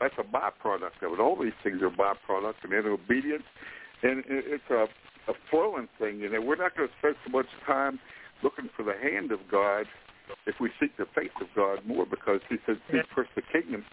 that's 0.00 0.14
a 0.18 0.22
byproduct 0.22 1.02
of 1.02 1.12
it. 1.12 1.20
All 1.20 1.36
these 1.36 1.56
things 1.64 1.82
are 1.82 1.90
byproducts 1.90 2.62
and 2.62 2.72
in 2.72 2.86
obedience, 2.86 3.42
and 4.02 4.22
it's 4.28 4.70
a, 4.70 4.86
a 5.28 5.34
flowing 5.50 5.88
thing. 5.98 6.20
You 6.20 6.30
know, 6.30 6.40
we're 6.40 6.56
not 6.56 6.76
going 6.76 6.88
to 6.88 6.94
spend 6.98 7.16
so 7.26 7.32
much 7.32 7.46
time 7.66 7.98
looking 8.44 8.70
for 8.76 8.84
the 8.84 8.94
hand 8.94 9.32
of 9.32 9.40
God 9.50 9.86
if 10.46 10.54
we 10.60 10.70
seek 10.80 10.96
the 10.96 11.06
face 11.16 11.34
of 11.40 11.48
God 11.56 11.84
more 11.84 12.06
because 12.06 12.40
He 12.48 12.56
said, 12.66 12.76
"Seek 12.90 13.02
first 13.14 13.30
the 13.34 13.42
kingdom." 13.42 13.84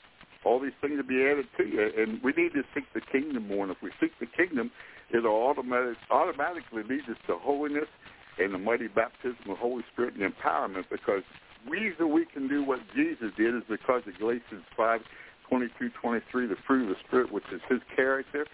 All 0.44 0.60
these 0.60 0.78
things 0.80 0.94
will 0.98 1.10
be 1.10 1.26
added 1.26 1.48
to 1.58 1.64
you, 1.66 1.90
and 1.98 2.22
we 2.22 2.32
need 2.38 2.54
to 2.54 2.62
seek 2.76 2.86
the 2.94 3.02
kingdom 3.02 3.48
more. 3.48 3.64
And 3.64 3.72
if 3.72 3.82
we 3.82 3.90
seek 4.00 4.12
the 4.20 4.28
kingdom, 4.28 4.70
it'll 5.10 5.34
automatic, 5.34 5.98
automatically 6.12 6.84
lead 6.84 7.02
us 7.10 7.18
to 7.26 7.38
holiness 7.42 7.90
and 8.40 8.54
the 8.54 8.58
mighty 8.58 8.88
baptism 8.88 9.38
of 9.42 9.48
the 9.48 9.56
Holy 9.56 9.84
Spirit 9.94 10.16
and 10.16 10.34
empowerment 10.34 10.84
because 10.90 11.24
reason 11.70 12.14
we 12.14 12.26
can 12.26 12.48
do 12.48 12.64
what 12.64 12.80
Jesus 12.96 13.32
did 13.38 13.56
is 13.56 13.64
because 13.70 14.02
of 14.08 14.18
Galatians 14.18 14.64
5, 14.76 15.02
22, 15.50 15.90
23, 16.02 16.48
the 16.48 16.56
fruit 16.68 16.84
of 16.84 16.90
the 16.90 17.02
Spirit, 17.08 17.32
which 17.32 17.46
is 17.54 17.62
his 17.70 17.80
character, 17.96 18.46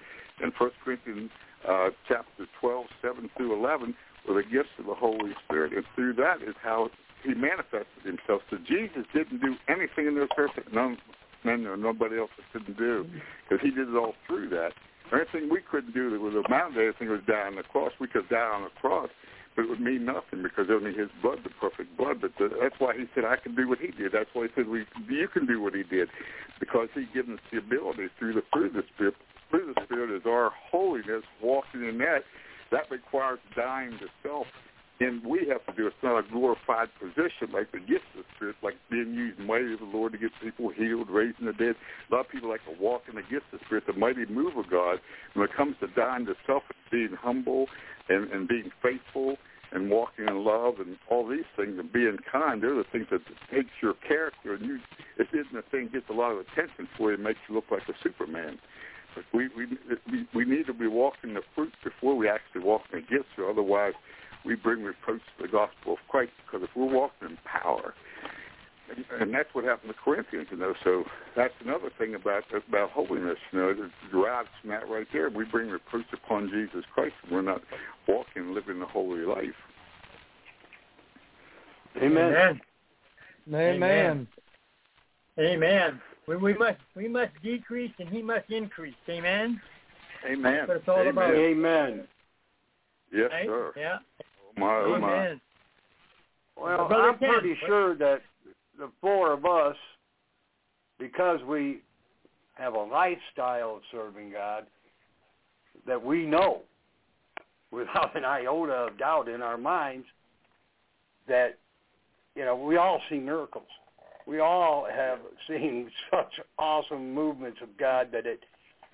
and 0.42 0.52
1 0.58 0.72
Corinthians 0.84 1.30
uh, 1.68 1.90
chapter 2.08 2.48
12, 2.60 2.86
7 3.02 3.30
through 3.38 3.54
11, 3.54 3.94
were 4.28 4.36
the 4.36 4.48
gifts 4.50 4.74
of 4.80 4.86
the 4.86 4.94
Holy 4.94 5.34
Spirit. 5.46 5.74
And 5.74 5.84
through 5.96 6.14
that 6.16 6.42
is 6.42 6.56
how 6.62 6.90
he 7.24 7.34
manifested 7.34 8.04
himself. 8.04 8.42
So 8.50 8.58
Jesus 8.58 9.06
didn't 9.14 9.42
do 9.42 9.56
anything 9.68 10.08
in 10.08 10.16
this 10.16 10.30
earth 10.38 10.52
that 10.56 10.74
none, 10.74 10.98
none 11.44 11.66
or 11.66 11.78
nobody 11.78 12.18
else 12.18 12.32
couldn't 12.52 12.78
do 12.78 13.06
because 13.48 13.64
he 13.64 13.72
did 13.72 13.90
it 13.90 13.96
all 13.96 14.14
through 14.28 14.50
that. 14.50 14.72
Anything 15.14 15.50
we 15.52 15.60
couldn't 15.70 15.94
do 15.94 16.10
that 16.10 16.20
was 16.20 16.34
amount 16.48 16.76
to 16.76 16.82
anything 16.82 17.10
was 17.10 17.20
die 17.28 17.46
on 17.46 17.56
the 17.56 17.64
cross. 17.64 17.92
We 18.00 18.08
could 18.08 18.30
die 18.30 18.38
on 18.38 18.64
the 18.64 18.70
cross 18.80 19.10
but 19.56 19.64
it 19.64 19.70
would 19.70 19.82
mean 19.82 20.06
nothing 20.06 20.44
because 20.44 20.68
only 20.72 20.94
his 20.94 21.10
blood, 21.22 21.40
the 21.44 21.50
perfect 21.60 21.98
blood. 21.98 22.22
But 22.22 22.32
the, 22.40 22.50
that's 22.62 22.76
why 22.80 22.94
he 22.96 23.06
said, 23.14 23.26
I 23.26 23.36
can 23.36 23.56
do 23.56 23.68
what 23.68 23.80
he 23.80 23.88
did. 23.88 24.14
That's 24.14 24.30
why 24.34 24.48
he 24.48 24.50
said, 24.56 24.68
we, 24.68 24.86
you 25.10 25.28
can 25.28 25.46
do 25.46 25.62
what 25.62 25.76
he 25.76 25.84
did 25.84 26.10
because 26.60 26.88
he 26.94 27.06
given 27.14 27.34
us 27.34 27.40
the 27.52 27.58
ability 27.58 28.08
through 28.18 28.34
the 28.34 28.44
fruit 28.52 28.68
of 28.68 28.74
the 28.74 28.84
Spirit. 28.96 29.16
Fruit 29.50 29.70
of 29.70 29.76
the 29.76 29.82
Spirit 29.84 30.16
is 30.16 30.24
our 30.26 30.52
holiness, 30.72 31.24
walking 31.42 31.84
in 31.84 31.98
that. 31.98 32.24
That 32.72 32.90
requires 32.90 33.40
dying 33.56 33.92
to 34.00 34.08
self. 34.24 34.48
And 35.02 35.26
we 35.26 35.48
have 35.50 35.66
to 35.66 35.74
do 35.76 35.88
it. 35.88 35.94
It's 35.98 36.04
not 36.04 36.24
a 36.24 36.32
glorified 36.32 36.90
position 37.02 37.50
like 37.52 37.72
the 37.72 37.80
gifts 37.80 38.06
of 38.16 38.22
the 38.22 38.30
Spirit, 38.36 38.56
like 38.62 38.76
being 38.90 39.16
used 39.16 39.40
mighty 39.40 39.74
of 39.74 39.80
the 39.80 39.90
Lord 39.92 40.14
to 40.14 40.20
get 40.20 40.30
people 40.42 40.70
healed, 40.70 41.10
raising 41.10 41.48
the 41.48 41.54
dead. 41.54 41.74
A 42.10 42.14
lot 42.14 42.26
of 42.28 42.32
people 42.32 42.50
like 42.50 42.64
to 42.66 42.80
walk 42.80 43.04
in 43.10 43.16
the 43.16 43.24
gifts 43.24 43.50
of 43.52 43.60
the 43.60 43.66
Spirit, 43.66 43.86
the 43.88 43.94
mighty 43.94 44.26
move 44.28 44.56
of 44.56 44.70
God. 44.70 45.00
When 45.34 45.44
it 45.50 45.56
comes 45.58 45.76
to 45.82 45.88
dying 45.88 46.28
to 46.28 46.36
self 46.46 46.62
being 46.92 47.18
humble 47.20 47.66
and, 48.14 48.32
and 48.32 48.48
being 48.48 48.72
faithful 48.82 49.38
and 49.72 49.90
walking 49.90 50.28
in 50.28 50.44
love 50.44 50.76
and 50.80 50.98
all 51.10 51.28
these 51.28 51.48
things 51.56 51.80
and 51.80 51.92
being 51.92 52.18
kind, 52.30 52.62
they're 52.62 52.76
the 52.76 52.86
things 52.92 53.08
that 53.12 53.22
takes 53.52 53.70
your 53.82 53.94
character 54.08 54.54
and 54.54 54.66
you 54.66 54.80
it 55.18 55.28
isn't 55.34 55.56
a 55.56 55.62
thing 55.70 55.90
gets 55.92 56.10
a 56.10 56.14
lot 56.14 56.32
of 56.32 56.40
attention 56.40 56.88
for 56.98 57.10
you 57.10 57.16
and 57.16 57.24
makes 57.24 57.40
you 57.48 57.56
look 57.56 57.66
like 57.72 57.84
a 57.88 57.94
Superman. 58.04 58.58
But 59.16 59.26
we 59.34 59.50
we 59.56 59.66
we 60.12 60.28
we 60.34 60.46
need 60.46 60.68
to 60.68 60.74
be 60.74 60.88
walking 60.88 61.34
the 61.34 61.42
fruit 61.54 61.74
before 61.84 62.16
we 62.16 62.30
actually 62.30 62.62
walk 62.62 62.84
in 62.92 63.00
the 63.00 63.06
gifts, 63.06 63.30
or 63.38 63.50
otherwise 63.50 63.94
we 64.46 64.56
bring 64.56 64.84
reproach 64.84 65.22
to 65.38 65.44
the 65.44 65.50
gospel 65.50 65.94
of 65.94 66.00
Christ. 66.08 66.32
Because 66.46 66.68
if 66.68 66.76
we're 66.76 66.94
walking 66.94 67.30
in 67.30 67.38
power, 67.46 67.94
and, 68.96 69.22
and 69.22 69.34
that's 69.34 69.50
what 69.54 69.64
happened 69.64 69.94
to 69.94 69.98
Corinthians, 70.04 70.48
you 70.52 70.58
know. 70.58 70.74
So 70.84 71.04
that's 71.36 71.54
another 71.64 71.90
thing 71.98 72.16
about 72.16 72.44
about 72.68 72.92
holiness, 72.92 73.38
you 73.52 73.60
know. 73.60 73.70
It 73.70 73.78
derives 74.12 74.50
from 74.62 74.72
that 74.72 74.88
right 74.90 75.08
there. 75.14 75.30
We 75.30 75.46
bring 75.46 75.70
reproach 75.70 76.06
upon 76.14 76.50
Jesus 76.50 76.84
Christ, 76.94 77.14
and 77.24 77.32
we're 77.32 77.42
not 77.42 77.62
walking, 78.08 78.54
living 78.54 78.80
the 78.80 78.86
holy 78.86 79.22
life. 79.22 79.50
Amen. 81.98 82.34
Amen. 82.34 82.62
Amen. 83.54 84.28
Amen. 85.40 86.02
We, 86.28 86.38
we 86.38 86.54
must 86.54 86.80
we 86.96 87.08
must 87.08 87.32
decrease 87.44 87.92
and 88.00 88.10
he 88.10 88.22
must 88.22 88.50
increase. 88.50 88.96
Amen. 89.10 89.60
Amen. 90.30 90.54
That's 90.54 90.68
what 90.68 90.78
it's 90.78 90.88
all 90.88 91.00
Amen. 91.00 91.10
about. 91.10 91.34
Amen. 91.34 92.08
Yes, 93.12 93.30
Right? 93.32 93.46
sir. 93.46 93.72
Yeah. 93.76 93.98
Oh 94.22 94.60
my, 94.60 94.76
oh 94.76 95.00
my. 95.00 95.16
Amen. 95.26 95.42
Well, 96.56 96.88
I'm 96.92 97.18
pretty 97.18 97.56
sure 97.66 97.96
that 97.96 98.22
the 98.78 98.90
four 99.02 99.34
of 99.34 99.46
us, 99.46 99.76
because 101.00 101.40
we 101.48 101.82
have 102.54 102.74
a 102.74 102.80
lifestyle 102.84 103.78
of 103.78 103.82
serving 103.92 104.32
God, 104.32 104.66
that 105.88 106.04
we 106.04 106.26
know 106.26 106.62
without 107.72 108.16
an 108.16 108.26
iota 108.26 108.74
of 108.74 108.98
doubt 108.98 109.28
in 109.30 109.42
our 109.42 109.58
minds 109.58 110.06
that, 111.28 111.58
you 112.36 112.46
know, 112.46 112.56
we 112.56 112.78
all 112.78 113.02
see 113.10 113.18
miracles. 113.18 113.68
We 114.28 114.40
all 114.40 114.86
have 114.94 115.20
seen 115.48 115.90
such 116.12 116.40
awesome 116.60 117.14
movements 117.14 117.60
of 117.62 117.70
God 117.78 118.10
that 118.12 118.26
it 118.26 118.42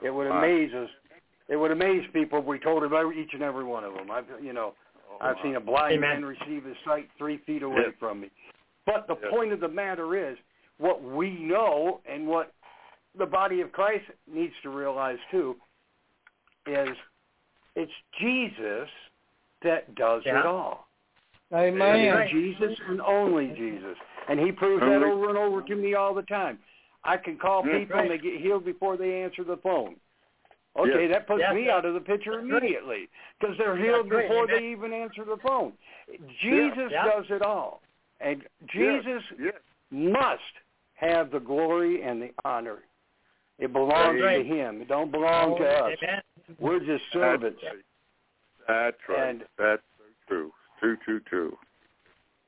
it 0.03 0.11
would 0.11 0.27
amaze 0.27 0.71
us. 0.75 0.89
It 1.49 1.55
would 1.55 1.71
amaze 1.71 2.03
people 2.13 2.39
if 2.39 2.45
we 2.45 2.59
told 2.59 2.83
them 2.83 2.93
every, 2.93 3.19
each 3.19 3.33
and 3.33 3.41
every 3.41 3.63
one 3.63 3.83
of 3.83 3.93
them. 3.95 4.11
I've, 4.11 4.25
you 4.43 4.53
know, 4.53 4.73
Oh, 5.09 5.25
I've 5.25 5.37
seen 5.43 5.55
a 5.55 5.59
blind 5.59 5.95
Amen. 5.95 6.21
man 6.21 6.25
receive 6.25 6.65
his 6.65 6.75
sight 6.85 7.09
three 7.17 7.37
feet 7.45 7.63
away 7.63 7.85
Yes. 7.87 7.93
from 7.99 8.21
me. 8.21 8.29
But 8.87 9.05
the 9.05 9.17
Yes. 9.21 9.29
point 9.29 9.51
of 9.51 9.59
the 9.59 9.67
matter 9.67 10.15
is, 10.15 10.37
what 10.77 11.03
we 11.03 11.29
know 11.31 12.01
and 12.05 12.25
what 12.25 12.53
the 13.15 13.25
body 13.25 13.61
of 13.61 13.71
Christ 13.71 14.05
needs 14.25 14.53
to 14.61 14.69
realize 14.69 15.19
too 15.29 15.59
is 16.65 16.95
it's 17.75 17.91
Jesus 18.17 18.89
that 19.61 19.93
does 19.95 20.25
Yeah. 20.25 20.39
it 20.39 20.45
all. 20.45 20.87
Amen. 21.53 22.13
Right. 22.13 22.29
Jesus 22.29 22.79
and 22.87 23.01
only 23.01 23.47
Jesus. 23.49 23.97
And 24.27 24.39
he 24.39 24.51
proves 24.51 24.81
that 24.81 25.03
over 25.03 25.29
and 25.29 25.37
over 25.37 25.61
to 25.61 25.75
me 25.75 25.93
all 25.93 26.13
the 26.13 26.23
time. 26.23 26.59
I 27.03 27.17
can 27.17 27.37
call 27.37 27.65
Yeah. 27.65 27.79
people 27.79 27.99
and 27.99 28.09
they 28.09 28.17
get 28.17 28.39
healed 28.39 28.65
before 28.65 28.97
they 28.97 29.21
answer 29.21 29.43
the 29.43 29.57
phone. 29.57 29.99
Okay, 30.75 31.07
Yes. 31.07 31.11
that 31.11 31.27
puts 31.27 31.39
Yes, 31.39 31.53
me 31.55 31.65
sir. 31.65 31.71
out 31.71 31.85
of 31.85 31.93
the 31.93 32.01
picture 32.01 32.31
That's 32.33 32.43
immediately 32.43 33.09
because 33.39 33.57
they're 33.57 33.75
healed 33.75 34.09
That's 34.09 34.27
before 34.27 34.43
amen. 34.43 34.57
they 34.61 34.67
even 34.67 34.93
answer 34.93 35.23
the 35.23 35.37
phone. 35.37 35.77
Jesus 36.39 36.91
Yeah. 36.91 37.05
does 37.05 37.29
it 37.31 37.41
all. 37.41 37.81
And 38.19 38.43
Jesus 38.67 39.23
Yes. 39.39 39.53
must 39.91 40.41
have 40.95 41.29
the 41.31 41.39
glory 41.39 42.01
and 42.01 42.21
the 42.21 42.31
honor. 42.43 42.79
It 43.59 43.71
belongs 43.73 44.21
Right. 44.21 44.37
to 44.37 44.43
him. 44.43 44.81
It 44.81 44.87
don't 44.87 45.11
belong 45.11 45.57
to 45.57 45.67
us. 45.67 45.97
Amen. 46.03 46.21
We're 46.59 46.79
just 46.79 47.03
servants. 47.11 47.61
That's, 48.67 48.97
right. 49.09 49.29
And- 49.29 49.45
that's 49.57 49.81
so 49.97 50.03
true. 50.27 50.53
True, 50.79 50.97
true, 50.97 51.19
true. 51.21 51.57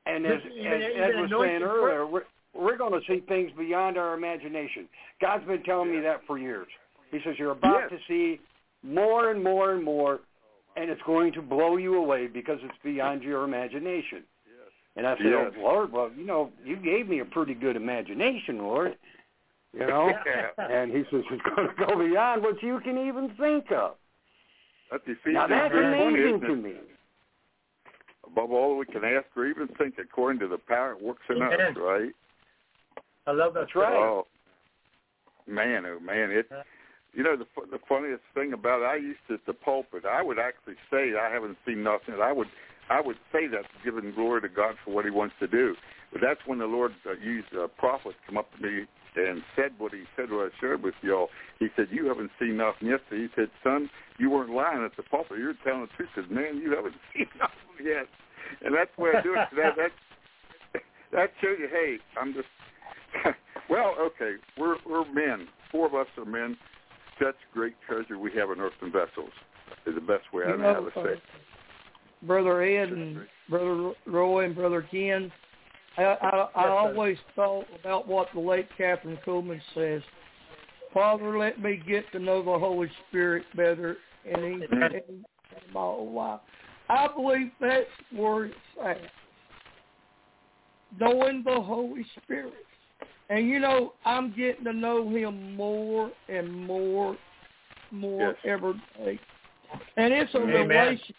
And 0.06 0.26
as, 0.26 0.42
as 0.46 0.52
Ed 0.52 1.20
was 1.20 1.30
saying 1.32 1.62
earlier, 1.64 2.06
we're, 2.06 2.26
we're 2.54 2.78
going 2.78 2.94
to 3.00 3.06
see 3.08 3.20
things 3.22 3.52
beyond 3.58 3.98
our 3.98 4.14
imagination. 4.16 4.88
God's 5.22 5.46
been 5.46 5.64
telling 5.64 5.92
me 5.92 6.00
that 6.02 6.26
for 6.26 6.38
years. 6.38 6.68
He 7.12 7.20
says 7.24 7.36
you're 7.40 7.52
about 7.52 7.92
Yes. 7.92 8.00
to 8.00 8.08
see 8.08 8.40
more 8.84 9.30
and 9.32 9.44
more 9.44 9.74
and 9.74 9.84
more, 9.84 10.20
and 10.76 10.90
it's 10.90 11.02
going 11.04 11.34
to 11.34 11.42
blow 11.42 11.78
you 11.78 11.96
away 11.96 12.28
because 12.28 12.60
it's 12.64 12.78
beyond 12.84 13.24
your 13.24 13.44
imagination. 13.44 14.24
And 15.00 15.08
I 15.08 15.16
said, 15.16 15.28
Yes. 15.28 15.54
oh, 15.58 15.62
Lord, 15.62 15.94
well, 15.94 16.12
you 16.14 16.26
know, 16.26 16.52
you 16.66 16.76
gave 16.76 17.08
me 17.08 17.20
a 17.20 17.26
pretty 17.26 17.54
good 17.54 17.78
imagination, 17.78 18.58
Lord. 18.58 18.98
You 19.72 19.88
know? 19.88 20.12
Yeah. 20.26 20.66
and 20.70 20.92
he 20.92 21.04
says 21.10 21.24
it's 21.32 21.56
going 21.56 21.70
to 21.70 21.86
go 21.86 21.98
beyond 21.98 22.44
what 22.44 22.62
you 22.62 22.82
can 22.82 22.98
even 23.08 23.32
think 23.40 23.72
of. 23.72 23.94
That's 24.92 25.04
Ephesians 25.06 25.36
Now 25.36 25.48
that's 25.48 25.74
3:20, 25.74 25.88
amazing 25.88 26.36
isn't 26.36 26.42
to 26.42 26.56
me. 26.56 26.74
Above 28.28 28.52
all 28.52 28.78
we 28.78 28.88
can 28.88 29.06
ask 29.06 29.26
or 29.38 29.46
even 29.46 29.70
think, 29.78 29.96
according 30.04 30.42
to 30.42 30.50
the 30.50 30.58
power 30.58 30.96
that 30.96 31.02
works 31.02 31.24
in 31.30 31.42
us, 31.42 31.54
right? 31.78 32.12
I 33.26 33.32
love 33.32 33.54
that. 33.54 33.62
That's 33.62 33.76
right. 33.76 33.94
Oh, 33.94 34.28
man, 35.48 35.86
oh 35.86 36.02
man, 36.02 36.30
it. 36.30 36.50
You 37.14 37.24
know 37.24 37.38
the 37.38 37.46
the 37.72 37.80
funniest 37.88 38.24
thing 38.34 38.52
about 38.52 38.82
it, 38.82 38.86
I 38.86 38.96
used 38.98 39.20
to 39.30 39.36
at 39.36 39.46
the 39.48 39.54
pulpit. 39.54 40.04
I 40.06 40.22
would 40.22 40.40
actually 40.40 40.76
say 40.92 41.14
I 41.18 41.32
haven't 41.32 41.58
seen 41.66 41.84
nothing. 41.84 42.16
I 42.22 42.34
would 42.34 42.50
I 42.90 43.02
would 43.02 43.18
say 43.32 43.48
that 43.48 43.66
giving 43.84 44.14
glory 44.14 44.42
to 44.42 44.50
God 44.50 44.76
for 44.84 44.92
what 44.92 45.06
He 45.06 45.12
wants 45.12 45.36
to 45.40 45.48
do. 45.48 45.76
But 46.12 46.22
that's 46.22 46.40
when 46.46 46.58
the 46.60 46.66
Lord 46.66 46.92
uh, 47.06 47.14
used 47.24 47.54
a 47.54 47.68
prophet 47.68 48.14
come 48.26 48.38
up 48.38 48.50
to 48.56 48.62
me 48.64 48.86
and 49.16 49.42
said 49.56 49.72
what 49.78 49.94
He 49.94 50.04
said. 50.16 50.32
What 50.32 50.48
I 50.48 50.50
shared 50.60 50.82
with 50.84 50.96
y'all. 51.02 51.30
He 51.60 51.68
said, 51.76 51.88
"You 51.92 52.08
haven't 52.08 52.32
seen 52.40 52.58
nothing 52.58 52.88
yet." 52.90 53.02
He 53.10 53.28
said, 53.36 53.50
"Son, 53.64 53.90
you 54.18 54.30
weren't 54.30 54.52
lying 54.52 54.84
at 54.84 54.96
the 54.98 55.04
pulpit. 55.04 55.38
You're 55.38 55.54
telling 55.64 55.82
the 55.82 55.88
truth." 55.96 56.10
He 56.16 56.22
said, 56.22 56.32
"Man, 56.32 56.58
you 56.58 56.76
haven't 56.76 56.96
seen 57.14 57.28
nothing 57.38 57.86
yet." 57.86 58.08
And 58.66 58.74
that's 58.74 58.90
the 58.98 59.04
way 59.04 59.12
I 59.16 59.22
do 59.22 59.34
it. 59.34 59.48
That 59.56 59.76
that 59.78 59.92
that 61.12 61.30
shows 61.42 61.58
you. 61.60 61.70
Hey, 61.72 61.98
I'm 62.20 62.34
just 62.34 62.48
well, 63.70 63.96
okay, 64.00 64.36
we're 64.58 64.78
we're 64.88 65.06
men. 65.14 65.48
Four 65.72 65.88
of 65.88 65.96
us 65.96 66.08
are 66.18 66.26
men. 66.26 66.58
Such 67.22 67.36
great 67.54 67.76
treasure 67.88 68.18
we 68.18 68.32
have 68.34 68.50
in 68.50 68.60
earthen 68.60 68.92
vessels 68.92 69.34
is 69.86 69.96
the 69.96 70.02
best 70.02 70.32
way 70.34 70.46
I 70.46 70.56
know 70.56 70.74
how 70.74 71.02
to 71.02 71.08
say. 71.08 71.14
it. 71.14 71.22
Brother 72.24 72.62
Ed 72.64 72.90
and 72.90 73.26
Brother 73.50 73.94
Roy 74.06 74.46
and 74.46 74.56
Brother 74.56 74.86
Ken, 74.90 75.32
I, 75.98 76.04
I, 76.04 76.48
I 76.56 76.68
always 76.70 77.18
thought 77.36 77.66
about 77.80 78.08
what 78.08 78.28
the 78.34 78.40
late 78.40 78.68
Kathryn 78.78 79.18
Kuhlman 79.26 79.62
says. 79.74 80.02
Father, 80.94 81.38
let 81.38 81.62
me 81.62 81.82
get 81.88 82.12
to 82.12 82.20
know 82.20 82.44
the 82.44 82.58
Holy 82.58 82.90
Spirit 83.08 83.44
better 83.56 83.98
in, 84.26 84.44
in, 84.44 84.64
in 84.72 85.26
my 85.74 85.80
whole 85.80 86.12
life. 86.14 86.40
I 86.90 87.08
believe 87.08 87.52
that's 87.62 87.86
where 88.16 88.46
it's 88.46 88.56
at. 88.84 88.98
Knowing 91.00 91.44
the 91.44 91.62
Holy 91.62 92.06
Spirit. 92.24 92.54
And 93.30 93.48
you 93.48 93.60
know, 93.60 93.94
I'm 94.06 94.34
getting 94.36 94.66
to 94.66 94.74
know 94.74 95.08
him 95.08 95.56
more 95.56 96.12
and 96.28 96.52
more, 96.52 97.16
more 97.92 98.30
Yes. 98.30 98.36
every 98.44 98.74
day. 98.98 99.20
And 99.98 100.12
it's 100.12 100.34
a 100.34 100.40
Amen. 100.40 100.68
relationship. 100.68 101.16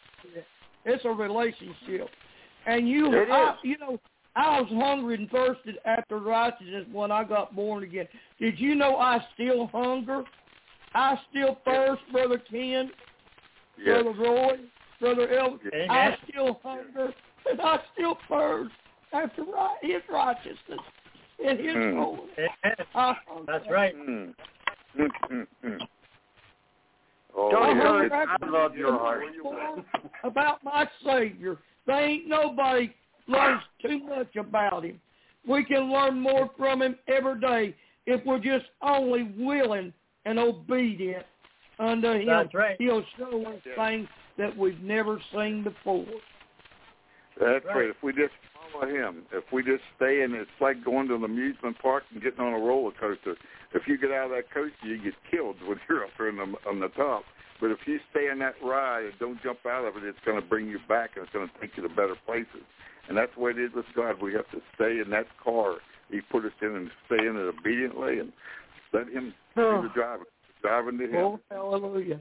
It's 0.85 1.05
a 1.05 1.11
relationship. 1.11 2.09
And 2.67 2.89
you, 2.89 3.13
It 3.15 3.31
I, 3.31 3.55
you 3.63 3.79
know, 3.79 3.99
I 4.37 4.61
was 4.61 4.69
hungry 4.71 5.17
and 5.17 5.31
thirsted 5.31 5.79
after 5.85 6.19
righteousness 6.19 6.87
when 6.93 7.11
I 7.11 7.25
got 7.25 7.55
born 7.55 7.83
again. 7.83 8.07
Did 8.39 8.59
you 8.59 8.75
know 8.75 8.97
I 8.97 9.25
still 9.35 9.67
hunger? 9.69 10.25
I 10.95 11.19
still 11.31 11.59
thirst, 11.65 12.03
Brother 12.13 12.39
Ken, 12.51 12.91
Yes. 13.83 14.03
Brother 14.03 14.19
Roy, 14.19 14.59
Brother 15.01 15.33
El. 15.39 15.59
Amen. 15.75 15.91
I 15.91 16.17
still 16.29 16.61
hunger 16.63 17.13
and 17.51 17.61
I 17.61 17.79
still 17.95 18.19
thirst 18.29 18.73
after 19.13 19.43
ri- 19.43 19.93
His 19.93 20.03
righteousness 20.11 20.81
and 21.45 21.59
His 21.59 21.75
Mm. 21.75 21.99
holiness. 21.99 22.51
Amen. 22.65 23.47
That's 23.47 23.69
right. 23.71 23.97
Mm. 23.97 24.35
Oh, 27.37 27.51
Don't 27.51 27.77
yeah, 27.77 27.83
hurt. 27.83 28.13
I 28.13 28.47
love 28.47 28.77
your 28.77 28.99
heart. 28.99 29.23
About 30.25 30.63
my 30.65 30.87
Savior. 31.05 31.59
There 31.87 32.01
ain't 32.01 32.29
nobody 32.29 32.95
learns 33.29 33.63
too 33.83 34.01
much 34.07 34.35
about 34.37 34.85
Him. 34.85 35.01
We 35.47 35.65
can 35.65 35.91
learn 35.93 36.21
more 36.21 36.51
from 36.57 36.83
Him 36.83 36.97
every 37.09 37.41
day 37.41 37.75
if 38.07 38.25
we're 38.27 38.39
just 38.41 38.67
only 38.83 39.33
willing 39.39 39.93
and 40.25 40.39
obedient 40.39 41.25
unto 41.79 42.09
Him. 42.13 42.27
That's 42.27 42.55
right. 42.55 42.77
He'll 42.79 43.05
show 43.17 43.45
us 43.47 43.61
Yeah. 43.65 43.87
things 43.87 44.09
that 44.37 44.57
we've 44.57 44.81
never 44.83 45.21
seen 45.33 45.63
before. 45.63 46.07
That's 47.39 47.65
Right. 47.65 47.77
right. 47.77 47.89
If 47.91 48.03
we 48.03 48.13
just 48.13 48.35
follow 48.73 48.87
him, 48.87 49.27
if 49.33 49.51
we 49.53 49.63
just 49.63 49.83
stay 49.97 50.23
in, 50.23 50.35
it's 50.35 50.51
like 50.61 50.83
going 50.85 51.09
to 51.09 51.15
an 51.15 51.25
amusement 51.25 51.79
park 51.79 52.05
and 52.13 52.23
getting 52.23 52.41
on 52.41 52.53
a 52.53 52.59
roller 52.59 52.93
coaster. 52.93 53.37
If 53.73 53.83
you 53.87 53.99
get 53.99 54.11
out 54.11 54.27
of 54.27 54.31
that 54.33 54.51
coaster, 54.53 54.87
you 54.87 55.03
get 55.03 55.15
killed 55.31 55.57
when 55.67 55.79
you're 55.89 56.05
up 56.05 56.11
there 56.19 56.29
on 56.29 56.37
the, 56.37 56.69
on 56.69 56.81
the 56.81 56.89
top. 56.89 57.25
But 57.61 57.71
if 57.71 57.79
you 57.87 58.01
stay 58.11 58.29
in 58.33 58.39
that 58.39 58.55
ride 58.65 59.05
and 59.05 59.15
don't 59.21 59.43
jump 59.43 59.67
out 59.67 59.85
of 59.85 59.97
it, 59.97 60.05
it's 60.05 60.19
going 60.25 60.41
to 60.41 60.47
bring 60.47 60.67
you 60.67 60.79
back 60.89 61.11
and 61.17 61.25
it's 61.25 61.33
going 61.33 61.47
to 61.47 61.61
take 61.61 61.77
you 61.77 61.83
to 61.83 61.89
better 61.91 62.17
places. 62.25 62.65
And 63.09 63.17
that's 63.17 63.31
the 63.37 63.43
way 63.43 63.51
it 63.51 63.59
is 63.59 63.71
with 63.75 63.85
God. 63.95 64.23
We 64.23 64.33
have 64.35 64.51
to 64.53 64.61
stay 64.75 65.01
in 65.05 65.11
that 65.11 65.27
car 65.43 65.77
He 66.11 66.21
put 66.21 66.45
us 66.45 66.53
in 66.63 66.75
and 66.75 66.91
stay 67.07 67.27
in 67.27 67.37
it 67.37 67.55
obediently 67.59 68.21
and 68.21 68.33
let 68.93 69.09
Him 69.09 69.35
do 69.55 69.63
oh. 69.63 69.83
the 69.83 69.89
driving. 69.95 70.27
Driving 70.63 70.99
to 70.99 71.05
Him. 71.05 71.17
Oh, 71.17 71.41
hallelujah. 71.51 72.21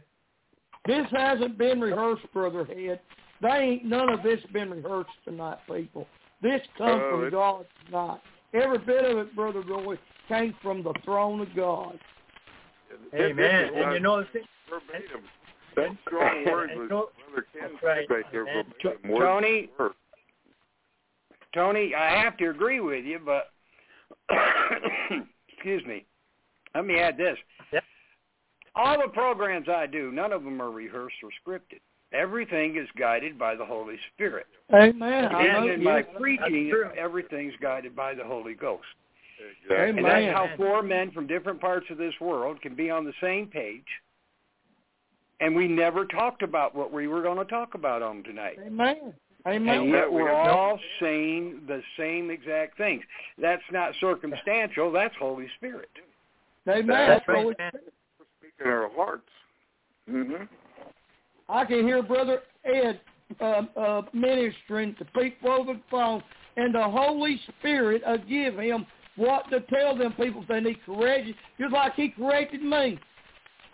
This 0.85 1.05
hasn't 1.11 1.57
been 1.57 1.79
rehearsed, 1.79 2.31
Brother 2.33 2.67
Ed. 2.71 2.99
They 3.41 3.49
ain't 3.49 3.85
none 3.85 4.09
of 4.09 4.23
this 4.23 4.39
been 4.51 4.71
rehearsed 4.71 5.09
tonight, 5.23 5.59
people. 5.67 6.07
This 6.41 6.61
comes 6.77 7.01
Oh, 7.03 7.19
from 7.21 7.29
God 7.31 7.65
tonight. 7.85 8.19
Every 8.53 8.79
bit 8.79 9.05
of 9.05 9.17
it, 9.19 9.35
Brother 9.35 9.61
Roy, 9.61 9.97
came 10.29 10.55
from 10.61 10.83
the 10.83 10.93
throne 11.03 11.41
of 11.41 11.53
God. 11.55 11.99
Amen. 13.13 13.71
And 13.75 13.93
you 13.93 13.99
know, 13.99 14.21
the 14.21 14.27
thing, 14.31 14.43
verbatim. 14.69 15.23
That 15.75 15.89
strong 16.07 16.45
word 16.51 16.69
and 16.69 16.79
was 16.79 16.89
so- 16.89 17.09
Brother 17.27 17.47
Ken 17.53 17.71
right. 17.83 18.09
right 18.09 18.25
there. 18.31 18.45
Verbatim, 18.45 19.19
Tony. 19.19 19.69
Tony, 21.53 21.95
I 21.95 22.11
have 22.21 22.37
to 22.37 22.49
agree 22.49 22.79
with 22.79 23.05
you, 23.05 23.19
but 23.23 23.51
excuse 25.51 25.83
me. 25.85 26.05
Let 26.75 26.85
me 26.85 26.99
add 26.99 27.17
this. 27.17 27.37
Yep. 27.73 27.83
All 28.75 29.01
the 29.01 29.11
programs 29.11 29.67
I 29.67 29.87
do, 29.87 30.11
none 30.11 30.31
of 30.31 30.43
them 30.43 30.61
are 30.61 30.69
rehearsed 30.69 31.15
or 31.23 31.29
scripted. 31.43 31.79
Everything 32.13 32.77
is 32.77 32.87
guided 32.97 33.37
by 33.37 33.55
the 33.55 33.65
Holy 33.65 33.95
Spirit. 34.13 34.47
Amen. 34.73 35.25
And 35.25 35.65
know, 35.65 35.73
in 35.73 35.83
my 35.83 36.01
preaching, 36.01 36.71
everything's 36.97 37.53
guided 37.61 37.95
by 37.95 38.13
the 38.13 38.23
Holy 38.23 38.53
Ghost. 38.53 38.85
Exactly. 39.63 39.97
And 39.97 40.05
that's 40.05 40.35
how 40.35 40.49
four 40.57 40.81
men 40.81 41.11
from 41.11 41.27
different 41.27 41.61
parts 41.61 41.85
of 41.89 41.97
this 41.97 42.13
world 42.19 42.61
can 42.61 42.75
be 42.75 42.89
on 42.89 43.05
the 43.05 43.13
same 43.21 43.47
page. 43.47 43.85
And 45.39 45.55
we 45.55 45.67
never 45.67 46.05
talked 46.05 46.43
about 46.43 46.75
what 46.75 46.91
we 46.91 47.07
were 47.07 47.21
going 47.21 47.37
to 47.37 47.45
talk 47.45 47.73
about 47.73 48.01
on 48.01 48.23
tonight. 48.23 48.57
Amen. 48.65 49.13
And 49.45 49.55
Amen. 49.55 49.87
yet 49.87 50.11
we're 50.11 50.25
we 50.25 50.29
have 50.29 50.45
no- 50.47 50.51
all 50.51 50.79
saying 50.99 51.61
the 51.67 51.81
same 51.97 52.29
exact 52.29 52.77
things. 52.77 53.03
That's 53.41 53.63
not 53.71 53.93
circumstantial. 54.01 54.91
That's 54.91 55.15
Holy 55.17 55.47
Spirit. 55.57 55.89
Amen. 56.67 56.87
That's 56.87 57.27
right, 57.27 57.37
Holy 57.37 57.55
man. 57.57 57.71
Speaking 58.39 58.71
our 58.71 58.89
hearts. 58.95 59.29
Mm-hmm. 60.09 60.43
I 61.47 61.65
can 61.65 61.83
hear 61.85 62.03
Brother 62.03 62.41
Ed 62.65 62.99
uh, 63.39 63.61
uh, 63.77 64.01
ministering 64.13 64.95
to 64.95 65.05
people 65.05 65.51
over 65.51 65.73
the 65.73 65.81
phone, 65.89 66.21
and 66.57 66.75
the 66.75 66.83
Holy 66.83 67.39
Spirit 67.59 68.03
will 68.05 68.17
give 68.17 68.59
him 68.59 68.85
what 69.19 69.49
to 69.49 69.59
tell 69.61 69.97
them 69.97 70.13
people 70.13 70.41
if 70.41 70.47
they 70.47 70.61
need 70.61 70.83
correction, 70.85 71.35
just 71.59 71.73
like 71.73 71.93
he 71.95 72.09
corrected 72.09 72.63
me. 72.63 72.97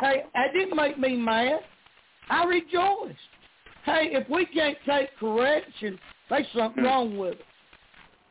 Hey, 0.01 0.23
that 0.33 0.53
didn't 0.53 0.75
make 0.75 0.97
me 0.97 1.15
mad. 1.15 1.59
I 2.29 2.43
rejoiced. 2.45 3.17
Hey, 3.85 4.09
if 4.13 4.27
we 4.29 4.47
can't 4.47 4.77
take 4.87 5.15
correction, 5.17 5.99
there's 6.29 6.47
something 6.53 6.83
Hmm. 6.83 6.89
wrong 6.89 7.17
with 7.17 7.33
it. 7.39 7.45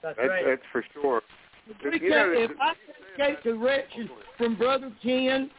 that's 0.02 0.16
That's, 0.18 0.28
right. 0.28 0.44
that's 0.44 0.66
for 0.72 0.82
sure. 0.92 1.22
If, 1.66 1.80
we 1.82 2.00
You 2.00 2.10
know, 2.10 2.34
can't, 2.34 2.50
if 2.50 2.60
I 2.60 2.74
can't 3.16 3.16
get 3.16 3.42
correction 3.42 4.10
from 4.36 4.56
Brother 4.56 4.92
Ken 5.02 5.50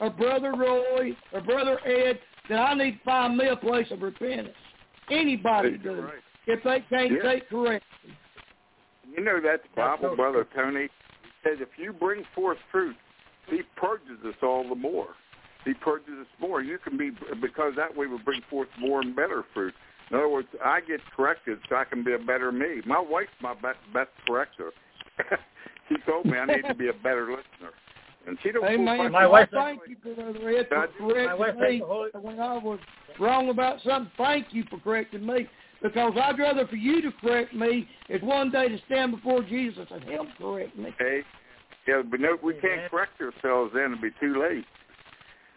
or 0.00 0.08
Brother 0.08 0.52
Roy 0.54 1.14
or 1.32 1.40
Brother 1.42 1.78
Ed, 1.84 2.18
then 2.48 2.58
I 2.58 2.72
need 2.74 2.92
to 2.92 3.04
find 3.04 3.36
me 3.36 3.48
a 3.48 3.56
place 3.56 3.90
of 3.90 4.00
repentance. 4.00 4.56
Anybody 5.10 5.78
You're 5.82 5.96
does. 5.96 6.04
right. 6.04 6.22
If 6.46 6.62
they 6.62 6.80
can't 6.88 7.12
Yeah. 7.12 7.22
take 7.22 7.48
correction. 7.50 8.16
You 9.10 9.22
know 9.22 9.40
that's 9.42 9.62
That's 9.76 10.00
Bible, 10.00 10.10
so 10.12 10.16
Brother 10.16 10.46
Tony. 10.54 10.88
Says 11.44 11.58
if 11.60 11.70
you 11.76 11.92
bring 11.92 12.24
forth 12.34 12.58
fruit, 12.70 12.94
he 13.48 13.62
purges 13.76 14.18
us 14.26 14.34
all 14.42 14.68
the 14.68 14.76
more. 14.76 15.08
He 15.64 15.74
purges 15.74 16.14
us 16.20 16.26
more. 16.40 16.62
You 16.62 16.78
can 16.78 16.96
be 16.96 17.10
because 17.40 17.72
that 17.76 17.96
way 17.96 18.06
we 18.06 18.18
bring 18.18 18.42
forth 18.48 18.68
more 18.78 19.00
and 19.00 19.14
better 19.14 19.44
fruit. 19.52 19.74
In 20.10 20.16
other 20.16 20.28
words, 20.28 20.48
I 20.64 20.80
get 20.80 21.00
corrected 21.16 21.58
so 21.68 21.76
I 21.76 21.84
can 21.84 22.04
be 22.04 22.12
a 22.12 22.18
better 22.18 22.52
me. 22.52 22.82
My 22.84 23.00
wife's 23.00 23.30
my 23.40 23.54
best 23.54 23.78
best 23.92 24.10
corrector. 24.26 24.70
she 25.88 25.96
told 26.06 26.26
me 26.26 26.38
I 26.38 26.46
need 26.46 26.62
to 26.68 26.74
be 26.74 26.88
a 26.88 26.92
better 26.92 27.22
listener, 27.30 27.72
and 28.26 28.36
she 28.42 28.52
don't. 28.52 28.64
Amen. 28.64 28.98
fool 28.98 29.10
My 29.10 29.26
wife- 29.26 29.48
thank 29.52 29.80
you, 29.88 29.96
Brother 29.96 30.48
Ed, 30.50 30.66
God, 30.70 30.88
for 30.98 31.14
My 31.14 31.34
wife 31.34 31.54
correcting 31.56 31.80
me 31.80 32.20
when 32.20 32.40
I 32.40 32.58
was 32.58 32.78
wrong 33.18 33.48
about 33.48 33.80
something. 33.82 34.12
Thank 34.16 34.48
you 34.50 34.64
for 34.70 34.78
correcting 34.78 35.26
me. 35.26 35.48
Because 35.82 36.12
I'd 36.22 36.38
rather 36.38 36.66
for 36.68 36.76
you 36.76 37.02
to 37.02 37.10
correct 37.20 37.54
me 37.54 37.88
is 38.08 38.22
one 38.22 38.50
day 38.50 38.68
to 38.68 38.78
stand 38.86 39.10
before 39.12 39.42
Jesus 39.42 39.86
and 39.90 40.02
him 40.04 40.28
correct 40.38 40.78
me. 40.78 40.94
Hey, 40.98 41.22
yeah, 41.88 42.02
but 42.08 42.20
no, 42.20 42.36
we 42.42 42.54
can't 42.54 42.88
correct 42.88 43.20
ourselves 43.20 43.72
then; 43.74 43.92
it'd 43.92 44.00
be 44.00 44.10
too 44.20 44.40
late. 44.40 44.64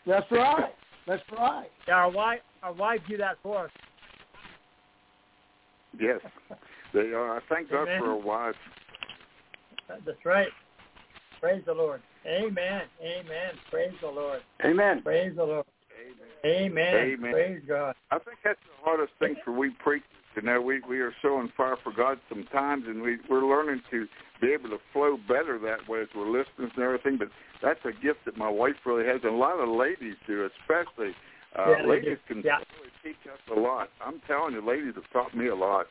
That's 0.07 0.29
right. 0.31 0.73
That's 1.05 1.21
right. 1.37 1.69
Yeah, 1.87 1.95
our 1.95 2.09
wife, 2.09 2.39
our 2.63 2.73
wife 2.73 3.01
do 3.07 3.17
that 3.17 3.37
for 3.43 3.65
us. 3.65 3.71
Yes, 5.99 6.19
they 6.93 7.11
are. 7.11 7.37
I 7.37 7.39
thank 7.47 7.69
God 7.69 7.83
Amen. 7.83 7.99
for 7.99 8.11
a 8.11 8.17
wife. 8.17 8.55
That's 9.87 10.25
right. 10.25 10.47
Praise 11.39 11.61
the 11.67 11.73
Lord. 11.73 12.01
Amen. 12.25 12.81
Amen. 13.01 13.53
Praise 13.69 13.93
the 14.01 14.07
Lord. 14.07 14.41
Amen. 14.65 15.03
Praise 15.03 15.35
the 15.35 15.43
Lord. 15.43 15.65
Amen. 16.43 16.95
Amen. 16.95 17.31
Praise 17.31 17.61
God. 17.67 17.95
I 18.11 18.19
think 18.19 18.37
that's 18.43 18.59
the 18.65 18.74
hardest 18.85 19.13
thing 19.19 19.35
for 19.43 19.51
we 19.51 19.71
preachers. 19.83 20.07
You 20.35 20.43
know, 20.43 20.61
we 20.61 20.81
we 20.87 20.99
are 20.99 21.13
so 21.21 21.35
on 21.37 21.51
fire 21.57 21.77
for 21.83 21.91
God 21.91 22.19
sometimes, 22.29 22.85
and 22.87 23.01
we 23.01 23.17
we're 23.29 23.45
learning 23.45 23.81
to 23.91 24.07
be 24.41 24.53
able 24.53 24.69
to 24.69 24.77
flow 24.93 25.17
better 25.27 25.57
that 25.59 25.89
way 25.89 26.01
as 26.01 26.07
we're 26.15 26.29
listening 26.29 26.71
and 26.75 26.83
everything. 26.83 27.17
But 27.17 27.29
that's 27.63 27.79
a 27.85 27.91
gift 27.91 28.25
that 28.25 28.37
my 28.37 28.49
wife 28.49 28.75
really 28.85 29.05
has, 29.05 29.21
and 29.23 29.33
a 29.33 29.37
lot 29.37 29.59
of 29.59 29.69
ladies 29.69 30.15
do, 30.27 30.47
especially. 30.61 31.15
Uh, 31.57 31.77
Yeah, 31.79 31.87
ladies 31.87 32.17
can 32.27 32.41
Yeah. 32.43 32.59
really 32.77 32.91
teach 33.01 33.31
us 33.31 33.39
a 33.49 33.57
lot. 33.57 33.89
I'm 34.01 34.19
telling 34.27 34.55
you, 34.55 34.61
ladies 34.61 34.95
have 34.95 35.09
taught 35.11 35.33
me 35.33 35.47
a 35.47 35.55
lot. 35.55 35.87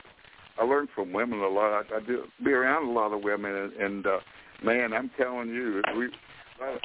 I 0.59 0.63
learn 0.63 0.87
from 0.93 1.11
women 1.11 1.39
a 1.39 1.47
lot. 1.47 1.91
I, 1.91 1.97
I 1.97 1.99
do 2.01 2.29
be 2.43 2.51
around 2.53 2.87
a 2.87 2.91
lot 2.91 3.13
of 3.13 3.23
women, 3.23 3.51
and, 3.55 3.73
and 3.73 4.05
uh, 4.05 4.19
man, 4.63 4.93
I'm 4.93 5.09
telling 5.17 5.49
you, 5.49 5.81
we 5.97 6.05
a 6.05 6.09
lot 6.09 6.13
of 6.13 6.34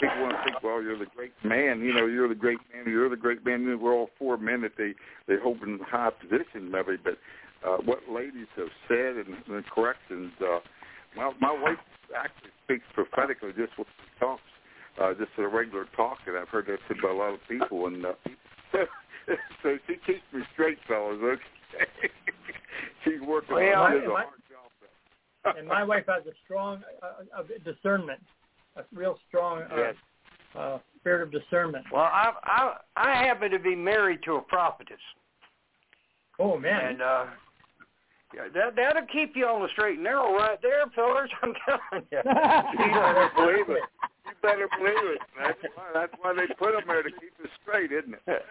people 0.00 0.20
want 0.20 0.32
to 0.32 0.44
think, 0.44 0.62
well, 0.62 0.82
you're 0.82 0.98
the 0.98 1.06
great 1.14 1.32
man. 1.44 1.80
You 1.80 1.94
know, 1.94 2.06
you're 2.06 2.28
the 2.28 2.34
great 2.34 2.58
man. 2.72 2.84
You're 2.86 3.08
the 3.08 3.16
great 3.16 3.44
man. 3.44 3.78
We're 3.80 3.94
all 3.94 4.10
four 4.18 4.36
men 4.36 4.62
that 4.62 4.72
they 4.76 4.94
they 5.26 5.40
hold 5.40 5.62
in 5.62 5.78
high 5.80 6.10
position, 6.10 6.70
maybe. 6.70 6.96
But 7.02 7.18
uh, 7.66 7.76
what 7.84 8.00
ladies 8.10 8.48
have 8.56 8.68
said 8.88 9.16
and 9.16 9.36
the 9.46 9.62
corrections. 9.72 10.32
Uh, 10.40 10.60
my 11.16 11.32
my 11.40 11.52
wife 11.52 11.78
actually 12.16 12.50
speaks 12.64 12.84
prophetically 12.94 13.50
just 13.50 13.76
when 13.76 13.86
she 13.86 14.18
talks, 14.18 14.42
uh, 15.00 15.14
just 15.14 15.30
a 15.38 15.46
regular 15.46 15.86
talk, 15.96 16.18
and 16.26 16.36
I've 16.36 16.48
heard 16.48 16.66
that 16.66 16.78
said 16.88 16.98
by 17.02 17.10
a 17.10 17.14
lot 17.14 17.34
of 17.34 17.40
people. 17.48 17.86
And 17.86 18.04
uh, 18.04 18.12
so 19.62 19.76
she 19.86 19.94
keeps 20.06 20.24
me 20.32 20.42
straight, 20.52 20.78
fellas. 20.88 21.18
Okay, 21.22 21.44
she's 23.04 23.20
working. 23.20 23.56
Well, 23.56 23.90
does 23.90 24.02
a 24.04 24.10
hard 24.10 24.24
job. 24.48 25.56
And 25.56 25.66
my 25.66 25.82
wife 25.82 26.04
has 26.06 26.26
a 26.26 26.36
strong 26.44 26.82
uh, 27.02 27.42
discernment, 27.64 28.20
a 28.76 28.82
real 28.94 29.18
strong 29.28 29.62
uh, 29.70 29.76
Yes. 29.76 29.94
uh, 30.58 30.78
spirit 31.00 31.22
of 31.22 31.30
discernment. 31.32 31.84
Well, 31.92 32.02
I 32.02 32.32
I 32.44 32.76
I 32.96 33.24
happen 33.24 33.50
to 33.50 33.58
be 33.58 33.74
married 33.74 34.22
to 34.24 34.34
a 34.36 34.40
prophetess, 34.42 35.00
Oh 36.38 36.58
man. 36.58 36.84
and 36.92 37.02
uh, 37.02 37.24
yeah, 38.34 38.48
that 38.54 38.76
that'll 38.76 39.06
keep 39.12 39.34
you 39.36 39.46
on 39.46 39.62
the 39.62 39.68
straight 39.72 39.94
and 39.94 40.04
narrow 40.04 40.32
right 40.34 40.60
there, 40.62 40.84
fellas. 40.94 41.30
I'm 41.42 41.54
telling 41.66 42.06
you. 42.10 42.18
You 42.18 42.94
better 42.94 43.30
believe 43.36 43.68
it. 43.70 43.82
You 44.26 44.32
better 44.42 44.68
believe 44.78 45.10
it. 45.16 45.20
That's 45.42 45.58
why, 45.74 45.84
that's 45.94 46.12
why 46.20 46.32
they 46.34 46.46
put 46.54 46.72
them 46.72 46.82
there 46.86 47.02
to 47.02 47.10
keep 47.10 47.32
us 47.42 47.50
straight, 47.62 47.90
isn't 47.92 48.14
it? 48.14 48.22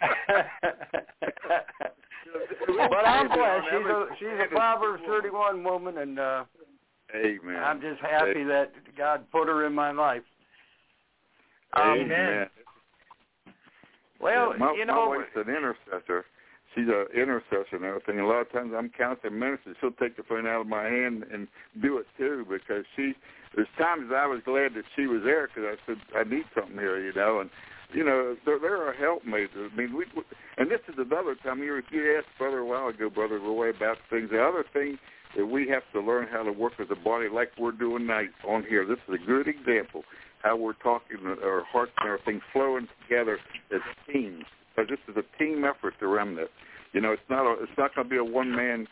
but 2.90 3.06
I'm 3.08 3.28
glad 3.28 3.62
she's 3.72 3.86
a 3.86 4.06
she's 4.20 4.40
a 4.46 4.48
Proverbs 4.50 5.02
31 5.08 5.64
woman, 5.64 5.98
and 6.00 6.20
uh, 6.20 6.44
Amen. 7.16 7.56
I'm 7.56 7.82
just 7.82 8.00
happy 8.02 8.44
that 8.44 8.72
God 8.98 9.26
put 9.32 9.48
her 9.48 9.66
in 9.66 9.74
my 9.74 9.92
life. 9.92 10.22
Um, 11.74 12.00
Amen. 12.02 12.48
Well, 14.20 14.52
Yeah, 14.52 14.58
my, 14.58 14.74
you 14.74 14.86
my 14.86 14.94
know, 14.94 15.10
wife's 15.10 15.30
an 15.36 15.54
intercessor. 15.54 16.26
She's 16.76 16.88
an 16.88 17.08
intercessor 17.16 17.78
and 17.78 17.86
everything. 17.86 18.20
A 18.20 18.28
lot 18.28 18.42
of 18.42 18.52
times 18.52 18.74
I'm 18.78 18.90
counseling 18.90 19.40
ministers. 19.40 19.76
She'll 19.82 19.92
take 19.92 20.18
the 20.18 20.24
phone 20.24 20.46
out 20.46 20.62
of 20.62 20.68
my 20.68 20.84
hand 20.84 21.26
and 21.32 21.48
do 21.82 21.98
it 21.98 22.06
too 22.18 22.46
because 22.50 22.86
she. 22.96 23.14
There's 23.56 23.68
times 23.80 24.12
I 24.14 24.28
was 24.28 24.42
glad 24.46 24.76
that 24.76 24.86
she 24.96 25.08
was 25.08 25.22
there 25.24 25.48
because 25.48 25.64
I 25.66 25.76
said 25.88 25.98
I 26.16 26.24
need 26.30 26.46
something 26.54 26.78
here, 26.78 27.00
you 27.00 27.14
know, 27.14 27.40
and 27.40 27.50
you 27.92 28.04
know 28.04 28.36
they're, 28.46 28.60
they're 28.60 28.92
a 28.92 28.96
helpmate. 28.96 29.50
I 29.56 29.76
mean, 29.76 29.96
we, 29.98 30.06
we 30.16 30.22
and 30.58 30.70
this 30.70 30.82
is 30.88 30.96
another 31.00 31.36
time 31.42 31.64
you 31.64 31.82
you 31.90 32.18
asked 32.18 32.38
brother 32.38 32.60
a 32.60 32.66
while 32.66 32.90
ago, 32.90 33.10
brother 33.10 33.40
Roy, 33.40 33.72
about 33.72 33.98
things. 34.12 34.30
The 34.30 34.44
other 34.44 34.64
thing 34.72 35.00
that 35.36 35.46
we 35.46 35.68
have 35.70 35.84
to 35.94 36.02
learn 36.02 36.28
how 36.32 36.44
to 36.44 36.52
work 36.52 36.74
as 36.80 36.88
a 36.92 36.96
body, 36.96 37.28
like 37.32 37.52
we're 37.58 37.72
doing 37.72 38.08
tonight 38.08 38.30
on 38.48 38.64
here. 38.64 38.86
This 38.86 38.98
is 39.08 39.16
a 39.22 39.26
good 39.26 39.48
example 39.48 40.04
how 40.42 40.56
we're 40.56 40.74
talking, 40.74 41.18
uh, 41.26 41.46
our 41.46 41.64
hearts 41.66 41.92
and 42.00 42.08
everything 42.08 42.42
flowing 42.54 42.88
together 43.04 43.40
as 43.74 43.82
teams. 44.12 44.46
Because 44.76 44.90
this 44.90 45.00
is 45.14 45.22
a 45.22 45.38
team 45.38 45.66
effort, 45.66 45.96
the 46.00 46.08
remnant. 46.08 46.50
You 46.94 47.02
know, 47.02 47.12
it's 47.12 47.22
not 47.30 47.46
a, 47.46 47.62
it's 47.62 47.78
not 47.78 47.94
going 47.94 48.08
to 48.08 48.10
be 48.10 48.18
a 48.18 48.24
one 48.24 48.56
man 48.56 48.88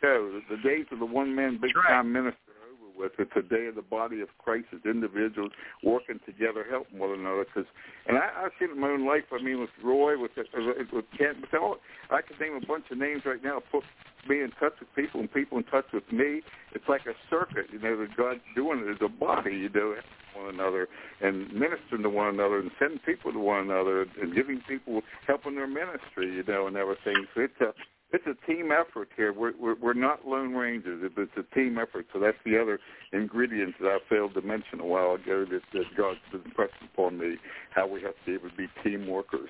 show. 0.00 0.40
The 0.48 0.56
days 0.56 0.86
of 0.92 1.00
the 1.00 1.06
one 1.06 1.34
man 1.34 1.58
big 1.60 1.72
time 1.88 2.12
minister 2.12 2.38
are 2.38 2.42
over 2.42 2.51
with. 2.96 3.12
It's 3.18 3.32
a 3.36 3.42
day 3.42 3.66
of 3.66 3.74
the 3.74 3.82
body 3.82 4.20
of 4.20 4.28
Christ 4.38 4.66
as 4.72 4.80
individuals 4.84 5.52
working 5.82 6.20
together, 6.26 6.64
helping 6.68 6.98
one 6.98 7.18
another. 7.18 7.46
Cause, 7.52 7.64
and 8.06 8.18
I, 8.18 8.44
I've 8.44 8.52
seen 8.58 8.70
it 8.70 8.72
in 8.72 8.80
my 8.80 8.88
own 8.90 9.06
life. 9.06 9.24
I 9.32 9.42
mean, 9.42 9.60
with 9.60 9.70
Roy, 9.82 10.18
with 10.18 10.32
uh, 10.36 10.42
uh, 10.42 10.84
with 10.92 11.04
Ken, 11.16 11.40
with 11.40 11.54
all, 11.54 11.76
I 12.10 12.20
can 12.22 12.38
name 12.38 12.60
a 12.62 12.66
bunch 12.66 12.84
of 12.90 12.98
names 12.98 13.22
right 13.24 13.42
now. 13.42 13.62
Put 13.70 13.84
me 14.28 14.40
in 14.42 14.50
touch 14.60 14.74
with 14.78 14.88
people 14.94 15.20
and 15.20 15.32
people 15.32 15.58
in 15.58 15.64
touch 15.64 15.86
with 15.92 16.10
me. 16.12 16.42
It's 16.74 16.88
like 16.88 17.02
a 17.06 17.14
circuit, 17.28 17.66
you 17.72 17.78
know, 17.78 17.96
that 17.98 18.16
God's 18.16 18.40
doing 18.54 18.84
it 18.86 18.90
as 18.90 18.98
a 19.04 19.08
body, 19.08 19.52
you 19.52 19.68
know, 19.68 19.94
one 20.36 20.54
another 20.54 20.88
and 21.20 21.52
ministering 21.52 22.02
to 22.02 22.08
one 22.08 22.28
another 22.28 22.58
and 22.58 22.70
sending 22.78 22.98
people 23.00 23.32
to 23.32 23.38
one 23.38 23.60
another 23.60 24.06
and 24.20 24.34
giving 24.34 24.60
people 24.68 25.02
helping 25.26 25.54
their 25.54 25.66
ministry, 25.66 26.34
you 26.34 26.44
know, 26.46 26.66
and 26.66 26.76
everything. 26.76 27.26
So 27.34 27.42
it's 27.42 27.60
a 27.60 27.72
it's 28.12 28.26
a 28.26 28.46
team 28.46 28.70
effort 28.72 29.08
here. 29.16 29.32
We're, 29.32 29.52
we're 29.58 29.74
we're 29.76 29.94
not 29.94 30.26
lone 30.26 30.54
rangers. 30.54 31.10
It's 31.16 31.32
a 31.36 31.54
team 31.54 31.78
effort. 31.78 32.06
So 32.12 32.20
that's 32.20 32.36
the 32.44 32.60
other 32.60 32.78
ingredient 33.12 33.74
that 33.80 33.88
I 33.88 33.98
failed 34.08 34.34
to 34.34 34.42
mention 34.42 34.80
a 34.80 34.86
while 34.86 35.14
ago 35.14 35.46
that, 35.50 35.62
that 35.72 35.84
God's 35.96 36.20
been 36.30 36.42
pressing 36.52 36.88
upon 36.92 37.18
me. 37.18 37.36
How 37.74 37.86
we 37.86 38.02
have 38.02 38.12
to 38.12 38.26
be 38.26 38.34
able 38.34 38.50
to 38.50 38.56
be 38.56 38.68
team 38.84 39.06
workers. 39.08 39.48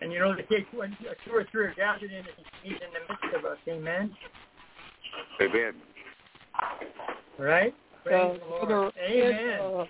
And 0.00 0.12
you 0.12 0.18
know 0.18 0.34
the 0.34 0.42
case 0.42 0.64
when 0.74 0.96
two 1.24 1.32
or 1.32 1.46
three 1.50 1.66
are 1.66 1.74
gathered 1.74 2.10
in, 2.10 2.24
He's 2.62 2.72
in 2.72 2.78
the 2.78 3.12
midst 3.12 3.36
of 3.36 3.44
us. 3.44 3.58
Amen. 3.68 4.14
Amen. 5.40 5.72
Right. 7.38 7.74
Uh, 8.06 8.08
Praise 8.08 8.40
the 8.40 8.46
Lord. 8.46 8.68
brother 8.68 8.92
Amen. 9.06 9.34
Ed, 9.34 9.60
uh, 9.60 9.84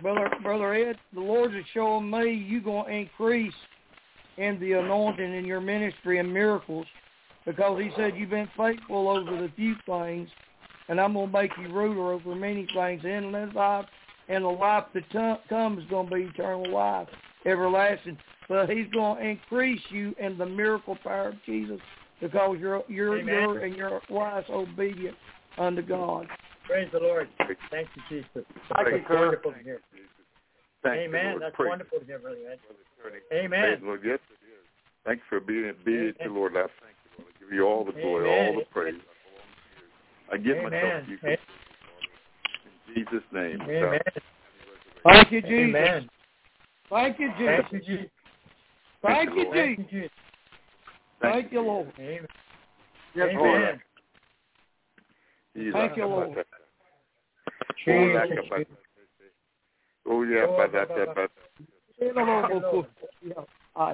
brother, 0.00 0.30
brother 0.42 0.74
Ed, 0.74 0.96
the 1.12 1.20
Lord 1.20 1.54
is 1.54 1.64
showing 1.74 2.10
me 2.10 2.32
you're 2.32 2.60
going 2.60 2.86
to 2.86 2.92
increase 2.92 3.54
in 4.38 4.58
the 4.60 4.72
anointing 4.72 5.34
in 5.34 5.44
your 5.44 5.60
ministry 5.60 6.18
and 6.18 6.32
miracles 6.32 6.86
because 7.44 7.80
he 7.80 7.90
said 7.96 8.16
you've 8.16 8.30
been 8.30 8.48
faithful 8.56 9.08
over 9.08 9.30
the 9.30 9.50
few 9.56 9.74
things 9.86 10.28
and 10.88 11.00
I'm 11.00 11.14
going 11.14 11.30
to 11.30 11.32
make 11.32 11.50
you 11.60 11.68
ruler 11.72 12.12
over 12.12 12.34
many 12.34 12.66
things 12.74 13.04
in 13.04 13.32
this 13.32 13.54
life 13.54 13.86
and 14.28 14.44
the 14.44 14.48
life 14.48 14.84
that 14.94 15.10
to- 15.10 15.38
comes 15.48 15.82
is 15.82 15.90
going 15.90 16.08
to 16.08 16.14
be 16.14 16.22
eternal 16.22 16.70
life, 16.72 17.08
everlasting. 17.46 18.18
But 18.48 18.68
he's 18.70 18.88
going 18.92 19.18
to 19.18 19.28
increase 19.28 19.80
you 19.90 20.14
in 20.18 20.36
the 20.38 20.46
miracle 20.46 20.96
power 21.02 21.28
of 21.28 21.34
Jesus 21.46 21.80
because 22.20 22.56
you're 22.60 22.82
you're 22.88 23.18
Amen. 23.18 23.34
you're 23.34 23.58
and 23.60 23.76
your 23.76 24.00
wife's 24.10 24.48
obedient 24.50 25.16
unto 25.58 25.82
God. 25.82 26.28
Praise 26.66 26.88
the 26.92 27.00
Lord. 27.00 27.28
Thank 27.70 27.88
you, 27.96 28.02
Jesus. 28.08 28.46
I 28.72 28.84
That's 28.84 28.96
concur. 28.96 29.16
wonderful 29.16 29.52
to 29.52 29.58
hear. 29.58 29.80
Thank 30.82 30.96
you, 30.96 31.08
Amen. 31.08 31.30
Lord. 31.30 31.42
That's 31.42 31.56
Praise 31.56 31.68
wonderful 31.68 31.98
to 32.00 32.04
hear, 32.04 32.18
Brother 32.18 32.38
Ed. 32.50 32.58
Praise 33.00 33.22
Amen. 33.32 33.78
the 33.80 33.86
Lord. 33.86 34.00
Yes, 34.04 34.18
it 34.30 34.34
is. 34.44 34.64
Thanks 35.04 35.22
for 35.28 35.40
being 35.40 35.66
obedient 35.66 36.18
to 36.18 36.28
the 36.28 36.34
Lord. 36.34 36.52
I 36.52 36.62
thank 36.62 36.96
you, 37.04 37.10
Lord. 37.18 37.32
I 37.34 37.40
give 37.40 37.52
you 37.52 37.66
all 37.66 37.84
the 37.84 37.92
glory, 37.92 38.28
Amen. 38.28 38.54
all 38.54 38.60
the 38.60 38.66
praise. 38.66 38.94
I 40.32 40.36
give 40.38 40.56
myself 40.62 41.04
to 41.04 41.10
you. 41.10 41.18
In 41.24 42.94
Jesus' 42.94 43.24
name. 43.32 43.60
Amen. 43.62 44.00
Thank 45.04 45.32
you, 45.32 45.42
Jesus. 45.42 45.52
Amen. 45.52 46.08
Thank 46.90 47.18
you, 47.18 47.30
Jesus. 47.38 47.46
Thank 47.46 47.72
you, 47.72 47.80
Jesus. 47.80 48.10
Thank 49.02 49.30
you, 49.34 49.44
Lord. 49.44 49.88
Jesus. 49.90 50.10
Thank 51.20 51.52
you, 51.52 51.60
Lord. 51.60 51.92
Amen. 51.98 52.26
Yes, 53.14 53.28
Amen. 53.30 53.36
Lord. 53.38 53.80
Jesus. 55.56 55.72
Thank 55.74 55.96
you, 55.96 56.06
Lord. 56.06 56.36
That 56.36 56.46
Jesus. 57.84 58.66
About- 60.04 60.14
Oh, 60.14 60.22
yeah, 60.22 60.44
Oh, 60.48 60.56
but 60.56 60.72
that, 60.72 60.88
ba- 60.88 60.94
that, 61.06 61.14
ba- 61.14 61.28
but 61.98 62.62
Lord. 62.72 62.86
Yeah. 63.22 63.32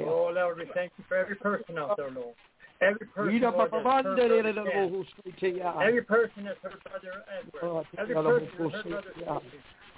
Yeah. 0.00 0.06
Oh, 0.06 0.30
Lord, 0.34 0.58
we 0.58 0.64
thank 0.74 0.92
you 0.98 1.04
for 1.08 1.16
every 1.16 1.36
person 1.36 1.78
out 1.78 1.96
there, 1.96 2.10
Lord. 2.10 2.34
Every 2.80 3.06
person, 3.06 3.26
Lord. 4.66 5.06
Every 5.82 6.02
person 6.02 6.44
that's 6.44 6.58
heard 6.62 6.82
Brother 6.84 7.24
Edward. 7.38 7.62
Oh, 7.62 7.86
Every 7.98 8.14
person 8.14 8.44
da- 8.58 8.70
that's 8.70 8.84
heard 8.84 8.90
Brother 8.90 9.12
yeah. 9.20 9.38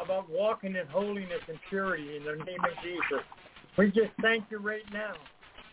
About 0.03 0.31
walking 0.31 0.77
in 0.77 0.87
holiness 0.87 1.41
and 1.49 1.59
purity 1.69 2.17
in 2.17 2.25
the 2.25 2.37
name 2.45 2.61
of 2.65 2.73
Jesus. 2.83 3.23
We 3.77 3.87
just 3.93 4.11
thank 4.23 4.45
you 4.51 4.59
right 4.59 4.85
now. 4.93 5.13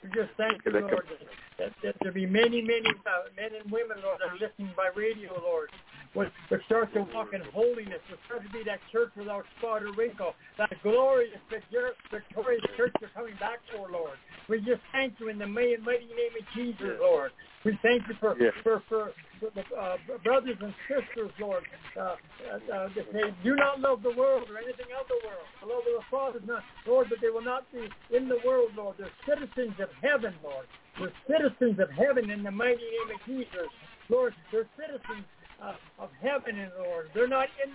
We 0.03 0.09
just 0.09 0.29
thank 0.37 0.63
you, 0.65 0.71
Lord, 0.83 1.07
that, 1.09 1.27
that, 1.57 1.71
that 1.83 1.95
there 2.03 2.11
be 2.11 2.25
many, 2.25 2.61
many 2.61 2.89
uh, 3.07 3.31
men 3.35 3.51
and 3.59 3.71
women, 3.71 3.97
Lord, 4.03 4.19
that 4.19 4.29
are 4.29 4.39
listening 4.39 4.71
by 4.75 4.89
radio, 4.95 5.31
Lord, 5.41 5.69
would, 6.15 6.31
would 6.51 6.61
start 6.65 6.93
to 6.93 7.05
walk 7.13 7.33
in 7.33 7.41
holiness, 7.53 8.01
would 8.09 8.19
start 8.25 8.43
to 8.43 8.51
be 8.51 8.63
that 8.65 8.79
church 8.91 9.11
without 9.15 9.43
spot 9.59 9.83
or 9.83 9.91
wrinkle, 9.93 10.33
that 10.57 10.71
glorious, 10.83 11.39
victorious 11.49 12.63
church 12.75 12.93
you're 13.01 13.09
coming 13.15 13.35
back 13.39 13.59
for, 13.71 13.89
Lord. 13.91 14.17
We 14.49 14.59
just 14.59 14.81
thank 14.91 15.19
you 15.19 15.29
in 15.29 15.37
the 15.37 15.47
mighty, 15.47 15.77
mighty 15.83 16.07
name 16.07 16.33
of 16.39 16.45
Jesus, 16.55 16.97
Lord. 16.99 17.31
We 17.65 17.77
thank 17.83 18.07
you 18.07 18.15
for 18.19 18.31
for, 18.63 18.83
for, 18.87 19.11
for 19.41 19.49
the 19.51 19.63
uh, 19.75 19.97
brothers 20.23 20.55
and 20.61 20.73
sisters, 20.87 21.31
Lord, 21.39 21.63
uh, 21.97 21.99
uh, 21.99 22.13
uh, 22.15 22.87
that 22.95 23.11
they 23.11 23.27
do 23.43 23.55
not 23.55 23.81
love 23.81 24.03
the 24.03 24.15
world 24.15 24.47
or 24.47 24.57
anything 24.57 24.87
of 24.95 25.03
the 25.11 25.19
world. 25.25 25.47
The 25.59 25.67
love 25.67 25.83
of 25.83 25.95
the 25.99 26.07
Father 26.07 26.39
is 26.39 26.47
not, 26.47 26.63
Lord, 26.87 27.07
but 27.09 27.19
they 27.19 27.27
will 27.27 27.43
not 27.43 27.67
be 27.73 27.89
in 28.15 28.29
the 28.29 28.39
world, 28.45 28.71
Lord. 28.77 28.95
They're 28.97 29.11
citizens 29.27 29.75
of 29.83 29.89
heaven, 29.99 30.31
Lord. 30.39 30.63
They're 30.95 31.11
citizens 31.27 31.75
of 31.83 31.89
heaven 31.91 32.29
in 32.29 32.43
the 32.43 32.51
mighty 32.51 32.87
name 32.87 33.09
of 33.11 33.19
Jesus. 33.27 33.67
Lord, 34.07 34.33
they're 34.51 34.69
citizens 34.79 35.27
uh, 35.61 35.73
of 35.99 36.09
heaven, 36.21 36.59
and 36.59 36.71
Lord. 36.79 37.09
They're 37.13 37.27
not 37.27 37.47
in, 37.63 37.71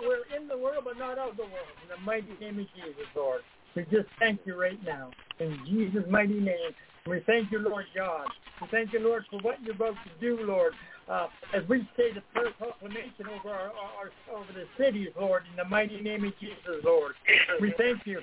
we're 0.00 0.24
in 0.36 0.48
the 0.48 0.56
world, 0.56 0.84
but 0.84 0.98
not 0.98 1.18
of 1.18 1.36
the 1.36 1.42
world. 1.42 1.76
In 1.82 1.88
the 1.88 2.00
mighty 2.04 2.32
name 2.40 2.58
of 2.58 2.66
Jesus, 2.74 3.06
Lord. 3.14 3.42
We 3.74 3.82
just 3.84 4.08
thank 4.18 4.40
you 4.44 4.58
right 4.58 4.82
now. 4.84 5.10
In 5.38 5.58
Jesus' 5.66 6.04
mighty 6.08 6.40
name. 6.40 6.72
We 7.06 7.22
thank 7.26 7.52
you, 7.52 7.58
Lord 7.58 7.84
God. 7.94 8.26
We 8.60 8.68
thank 8.70 8.92
you, 8.92 9.00
Lord, 9.00 9.24
for 9.30 9.38
what 9.40 9.62
you're 9.62 9.74
about 9.74 9.94
to 9.94 10.20
do, 10.20 10.42
Lord. 10.44 10.72
Uh, 11.08 11.28
as 11.54 11.62
we 11.68 11.88
say 11.96 12.12
the 12.12 12.22
prayer 12.32 12.50
proclamation 12.58 13.26
over 13.28 13.54
our, 13.54 13.70
our, 13.70 14.10
our 14.32 14.38
over 14.40 14.52
the 14.52 14.64
cities, 14.76 15.08
Lord, 15.18 15.44
in 15.48 15.56
the 15.56 15.64
mighty 15.64 16.00
name 16.00 16.24
of 16.24 16.32
Jesus, 16.40 16.82
Lord. 16.84 17.14
We 17.60 17.72
thank 17.78 18.06
you. 18.06 18.20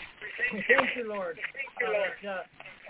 We 0.51 0.63
thank 0.67 0.89
you, 0.97 1.07
Lord. 1.07 1.39
Uh, 1.81 2.27
uh, 2.27 2.41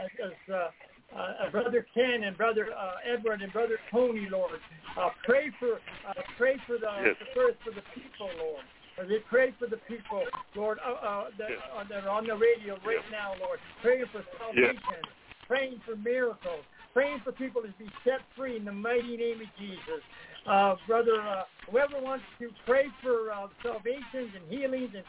as, 0.03 0.09
as 0.25 0.71
uh, 1.15 1.49
brother 1.51 1.85
Ken 1.93 2.23
and 2.23 2.37
brother 2.37 2.67
uh, 2.77 2.95
Edward 3.05 3.41
and 3.41 3.51
brother 3.53 3.77
Tony, 3.91 4.27
Lord, 4.31 4.59
uh, 4.99 5.09
pray 5.25 5.51
for 5.59 5.75
uh, 6.07 6.13
pray 6.37 6.55
for 6.67 6.77
the, 6.77 6.89
Yes. 7.03 7.15
the 7.19 7.29
first 7.33 7.57
for 7.63 7.71
the 7.71 7.83
people, 7.93 8.29
Lord. 8.39 8.63
As 9.01 9.09
they 9.09 9.19
pray 9.27 9.53
for 9.57 9.65
the 9.65 9.77
people, 9.89 10.21
Lord, 10.55 10.77
uh, 10.85 10.91
uh, 10.93 11.23
that, 11.39 11.49
Yes. 11.49 11.59
uh, 11.75 11.83
that 11.89 12.03
are 12.05 12.09
on 12.09 12.27
the 12.27 12.35
radio 12.35 12.77
right 12.85 13.01
now, 13.11 13.33
Lord, 13.41 13.59
praying 13.81 14.05
for 14.11 14.23
salvation, 14.37 15.01
praying 15.47 15.81
for 15.85 15.95
miracles, 15.95 16.63
praying 16.93 17.19
for 17.23 17.31
people 17.31 17.61
to 17.63 17.69
be 17.79 17.89
set 18.03 18.21
free 18.37 18.57
in 18.57 18.65
the 18.65 18.71
mighty 18.71 19.17
name 19.17 19.41
of 19.41 19.49
Jesus. 19.57 20.01
Uh, 20.45 20.75
brother, 20.85 21.21
uh, 21.21 21.43
whoever 21.71 21.99
wants 22.01 22.25
to 22.37 22.49
pray 22.65 22.85
for 23.01 23.31
uh, 23.31 23.47
salvations 23.63 24.29
and 24.35 24.45
healings, 24.49 24.91
and 24.93 25.03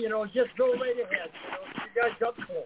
you 0.00 0.08
know, 0.08 0.24
just 0.24 0.50
go 0.56 0.72
right 0.74 0.96
ahead. 0.96 1.28
You, 1.28 1.50
know, 1.50 1.62
you 1.84 2.02
guys 2.02 2.12
got 2.18 2.36
the 2.36 2.46
floor. 2.46 2.64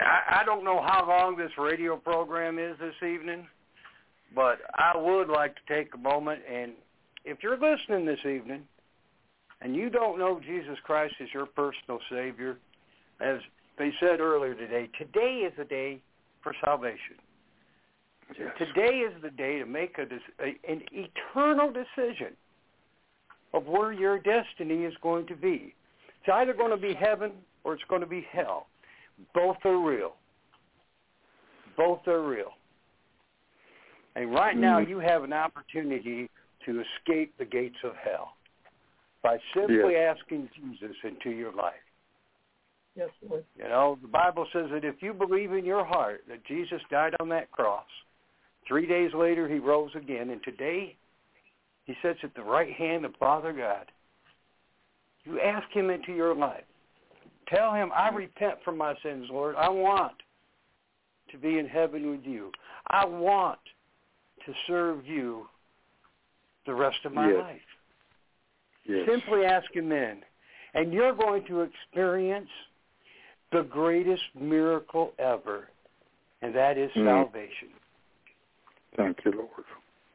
I, 0.00 0.40
I 0.40 0.44
don't 0.44 0.64
know 0.64 0.80
how 0.80 1.06
long 1.06 1.36
this 1.36 1.52
radio 1.58 1.96
program 1.96 2.58
is 2.58 2.76
this 2.78 2.94
evening, 3.08 3.46
but 4.34 4.58
I 4.74 4.96
would 4.96 5.28
like 5.28 5.54
to 5.54 5.74
take 5.74 5.94
a 5.94 5.98
moment 5.98 6.40
and 6.50 6.72
if 7.24 7.38
you're 7.42 7.58
listening 7.58 8.06
this 8.06 8.24
evening 8.24 8.62
and 9.60 9.76
you 9.76 9.90
don't 9.90 10.18
know 10.18 10.40
Jesus 10.40 10.78
Christ 10.84 11.14
as 11.20 11.28
your 11.34 11.46
personal 11.46 12.00
Savior, 12.10 12.56
as 13.20 13.38
they 13.78 13.92
said 14.00 14.20
earlier 14.20 14.54
today, 14.54 14.88
today 14.98 15.46
is 15.46 15.52
the 15.58 15.64
day 15.64 16.00
for 16.42 16.54
salvation. 16.64 17.16
Yes. 18.38 18.50
Today 18.58 18.98
is 18.98 19.12
the 19.22 19.30
day 19.30 19.58
to 19.58 19.66
make 19.66 19.98
a, 19.98 20.02
a 20.42 20.70
an 20.70 20.82
eternal 20.92 21.72
decision 21.72 22.34
of 23.52 23.66
where 23.66 23.92
your 23.92 24.18
destiny 24.18 24.84
is 24.84 24.94
going 25.02 25.26
to 25.26 25.34
be. 25.34 25.74
It's 26.20 26.32
either 26.32 26.54
going 26.54 26.70
to 26.70 26.76
be 26.76 26.94
heaven 26.94 27.32
or 27.64 27.74
it's 27.74 27.82
going 27.88 28.02
to 28.02 28.06
be 28.06 28.24
hell. 28.30 28.68
Both 29.34 29.58
are 29.64 29.78
real. 29.78 30.14
Both 31.76 32.06
are 32.06 32.22
real. 32.22 32.52
And 34.16 34.32
right 34.32 34.56
now 34.56 34.82
hmm. 34.82 34.90
you 34.90 34.98
have 34.98 35.22
an 35.22 35.32
opportunity 35.32 36.28
to 36.66 36.82
escape 36.82 37.32
the 37.38 37.44
gates 37.44 37.76
of 37.84 37.92
hell 38.02 38.34
by 39.22 39.38
simply 39.54 39.96
asking 39.96 40.48
Jesus 40.54 40.96
into 41.04 41.30
your 41.30 41.52
life. 41.52 41.74
Yes, 42.96 43.10
Lord. 43.28 43.44
You 43.56 43.64
know, 43.64 43.98
the 44.02 44.08
Bible 44.08 44.46
says 44.52 44.66
that 44.72 44.84
if 44.84 44.96
you 45.00 45.14
believe 45.14 45.52
in 45.52 45.64
your 45.64 45.84
heart 45.84 46.22
that 46.28 46.44
Jesus 46.46 46.80
died 46.90 47.14
on 47.20 47.28
that 47.28 47.50
cross, 47.50 47.86
three 48.66 48.86
days 48.86 49.12
later 49.14 49.48
he 49.48 49.58
rose 49.58 49.90
again, 49.94 50.30
and 50.30 50.42
today 50.42 50.96
he 51.84 51.94
sits 52.02 52.18
at 52.22 52.34
the 52.34 52.42
right 52.42 52.72
hand 52.72 53.04
of 53.04 53.14
Father 53.18 53.52
God. 53.52 53.86
You 55.24 55.40
ask 55.40 55.70
him 55.72 55.90
into 55.90 56.12
your 56.12 56.34
life. 56.34 56.64
Tell 57.50 57.74
him, 57.74 57.90
I 57.94 58.08
repent 58.10 58.56
from 58.64 58.78
my 58.78 58.94
sins, 59.02 59.26
Lord. 59.30 59.56
I 59.56 59.68
want 59.68 60.14
to 61.30 61.38
be 61.38 61.58
in 61.58 61.66
heaven 61.66 62.10
with 62.10 62.24
you. 62.24 62.52
I 62.88 63.04
want 63.04 63.58
to 64.46 64.52
serve 64.66 65.06
you 65.06 65.46
the 66.66 66.74
rest 66.74 66.98
of 67.04 67.12
my 67.12 67.28
Yes. 67.28 67.40
life. 67.40 67.62
Yes. 68.84 69.06
Simply 69.06 69.44
ask 69.44 69.70
him 69.74 69.92
in. 69.92 70.24
And 70.74 70.92
you're 70.92 71.12
going 71.12 71.44
to 71.46 71.62
experience 71.62 72.50
the 73.50 73.62
greatest 73.62 74.22
miracle 74.34 75.12
ever, 75.18 75.68
and 76.42 76.54
that 76.54 76.78
is 76.78 76.90
Mm. 76.92 77.04
salvation. 77.04 77.74
Thank 78.96 79.24
you, 79.24 79.32
Lord. 79.32 79.64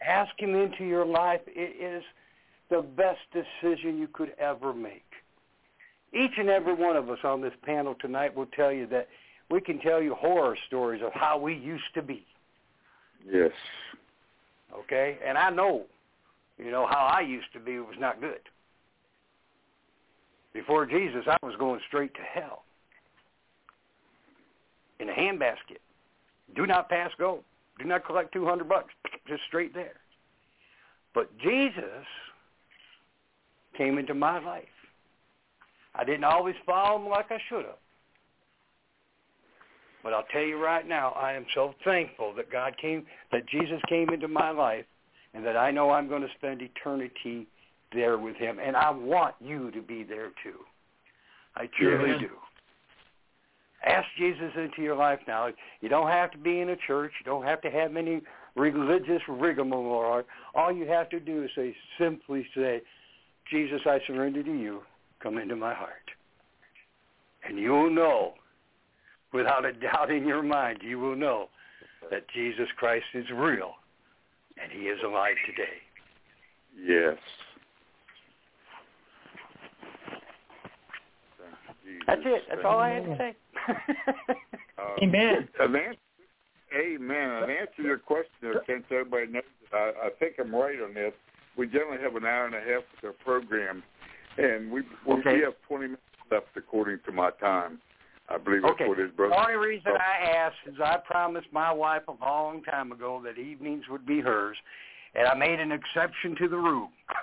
Ask 0.01 0.39
him 0.39 0.55
into 0.55 0.85
your 0.85 1.05
life. 1.05 1.41
It 1.47 1.75
is 1.75 2.03
the 2.69 2.81
best 2.81 3.21
decision 3.31 3.97
you 3.97 4.07
could 4.07 4.33
ever 4.37 4.73
make. 4.73 5.04
Each 6.15 6.31
and 6.37 6.49
every 6.49 6.73
one 6.73 6.95
of 6.95 7.09
us 7.09 7.19
on 7.23 7.41
this 7.41 7.53
panel 7.63 7.95
tonight 7.99 8.35
will 8.35 8.45
tell 8.47 8.71
you 8.71 8.87
that 8.87 9.07
we 9.49 9.59
can 9.59 9.79
tell 9.79 10.01
you 10.01 10.15
horror 10.15 10.55
stories 10.67 11.01
of 11.03 11.11
how 11.13 11.37
we 11.37 11.53
used 11.55 11.93
to 11.93 12.01
be, 12.01 12.25
Yes. 13.29 13.51
okay? 14.73 15.17
And 15.25 15.37
I 15.37 15.49
know, 15.49 15.83
you 16.57 16.71
know, 16.71 16.87
how 16.87 17.05
I 17.13 17.21
used 17.21 17.51
to 17.53 17.59
be 17.59 17.77
was 17.79 17.95
not 17.99 18.21
good. 18.21 18.39
Before 20.53 20.85
Jesus, 20.85 21.25
I 21.27 21.37
was 21.45 21.55
going 21.59 21.81
straight 21.87 22.13
to 22.15 22.21
hell. 22.21 22.63
in 25.01 25.09
a 25.09 25.13
handbasket. 25.13 25.81
Do 26.55 26.65
not 26.65 26.87
pass 26.87 27.11
go. 27.19 27.43
Do 27.77 27.83
not 27.83 28.05
collect 28.05 28.31
200 28.31 28.67
bucks. 28.69 28.93
Just 29.27 29.41
straight 29.47 29.73
there. 29.73 29.95
But 31.13 31.37
Jesus 31.39 32.05
came 33.77 33.97
into 33.97 34.13
my 34.13 34.39
life. 34.39 34.63
I 35.97 36.03
didn't 36.03 36.23
always 36.23 36.55
follow 36.65 36.97
him 36.97 37.09
like 37.09 37.31
I 37.31 37.39
should 37.49 37.65
have. 37.65 37.77
But 40.03 40.13
I'll 40.13 40.25
tell 40.31 40.43
you 40.43 40.63
right 40.63 40.87
now, 40.87 41.11
I 41.11 41.33
am 41.33 41.45
so 41.53 41.73
thankful 41.83 42.33
that 42.35 42.51
God 42.51 42.75
came, 42.79 43.05
that 43.31 43.47
Jesus 43.47 43.81
came 43.89 44.09
into 44.09 44.27
my 44.27 44.51
life, 44.51 44.85
and 45.33 45.43
that 45.45 45.57
I 45.57 45.71
know 45.71 45.89
I'm 45.89 46.07
going 46.07 46.21
to 46.21 46.29
spend 46.37 46.61
eternity 46.61 47.47
there 47.91 48.17
with 48.17 48.35
him. 48.35 48.59
And 48.59 48.75
I 48.75 48.91
want 48.91 49.35
you 49.39 49.71
to 49.71 49.81
be 49.81 50.03
there 50.03 50.31
too. 50.43 50.59
I 51.55 51.67
truly 51.67 52.11
Yeah. 52.11 52.17
do. 52.19 52.29
Ask 53.83 54.07
Jesus 54.17 54.51
into 54.55 54.81
your 54.81 54.95
life 54.95 55.19
now. 55.27 55.51
You 55.81 55.89
don't 55.89 56.09
have 56.09 56.31
to 56.31 56.37
be 56.37 56.59
in 56.59 56.69
a 56.69 56.75
church. 56.75 57.11
You 57.19 57.25
don't 57.25 57.43
have 57.43 57.61
to 57.61 57.69
have 57.69 57.91
many 57.91 58.21
religious 58.55 59.21
rigmarole. 59.27 60.23
All 60.53 60.71
you 60.71 60.85
have 60.87 61.09
to 61.09 61.19
do 61.19 61.43
is 61.43 61.51
say, 61.55 61.75
simply 61.97 62.47
say, 62.55 62.81
Jesus, 63.45 63.81
I 63.85 63.99
surrender 64.07 64.43
to 64.43 64.53
you. 64.53 64.83
Come 65.25 65.39
into 65.39 65.55
my 65.55 65.73
heart. 65.73 66.11
And 67.47 67.57
you'll 67.57 67.89
know, 67.89 68.35
without 69.33 69.65
a 69.65 69.73
doubt 69.73 70.11
in 70.11 70.27
your 70.27 70.43
mind, 70.43 70.81
you 70.83 70.99
will 70.99 71.15
know 71.15 71.49
that 72.11 72.27
Jesus 72.31 72.67
Christ 72.77 73.05
is 73.15 73.25
real 73.33 73.71
and 74.61 74.71
he 74.71 74.87
is 74.87 74.99
alive 75.03 75.33
today. 75.47 75.81
Yes. 76.79 77.17
Thank 81.39 81.55
you, 81.83 81.91
Jesus. 81.91 82.03
That's 82.05 82.21
it. 82.23 82.41
That's 82.47 82.61
all 82.63 82.77
I 82.77 82.89
had 82.91 83.05
to 83.05 83.17
say. 83.17 83.35
Uh, 84.77 85.01
Amen. 85.01 85.47
An 85.59 85.75
answer, 85.75 85.97
amen. 86.77 87.29
An 87.31 87.49
answer 87.49 87.73
to 87.77 87.83
your 87.83 87.97
question, 87.97 88.29
there, 88.43 88.59
Ken, 88.67 88.83
so 88.89 88.97
everybody 88.97 89.31
knows 89.31 89.41
that 89.71 89.75
I, 89.75 90.07
I 90.07 90.09
think 90.19 90.35
I'm 90.37 90.53
right 90.53 90.79
on 90.87 90.93
this. 90.93 91.13
We 91.57 91.65
generally 91.65 91.99
have 92.03 92.15
an 92.15 92.25
hour 92.25 92.45
and 92.45 92.53
a 92.53 92.59
half 92.59 92.83
with 92.93 93.05
our 93.05 93.13
program, 93.23 93.81
and 94.37 94.71
we 94.71 94.81
we, 95.05 95.13
Okay. 95.15 95.33
we 95.37 95.41
have 95.41 95.53
20 95.67 95.83
minutes 95.85 96.01
left 96.31 96.47
according 96.55 96.99
to 97.05 97.11
my 97.11 97.31
time. 97.39 97.79
I 98.27 98.37
believe 98.37 98.63
that's 98.63 98.73
Okay. 98.73 98.87
what 98.87 98.97
his 98.97 99.11
The 99.15 99.23
only 99.35 99.53
reason 99.55 99.91
I 99.91 100.31
asked 100.31 100.55
is 100.65 100.75
I 100.83 100.97
promised 100.97 101.47
my 101.51 101.71
wife 101.71 102.01
a 102.07 102.13
long 102.23 102.63
time 102.63 102.91
ago 102.91 103.21
that 103.23 103.37
evenings 103.39 103.83
would 103.89 104.05
be 104.05 104.19
hers, 104.19 104.57
and 105.13 105.27
I 105.27 105.35
made 105.35 105.59
an 105.59 105.71
exception 105.71 106.35
to 106.37 106.47
the 106.47 106.57
rule. 106.57 106.89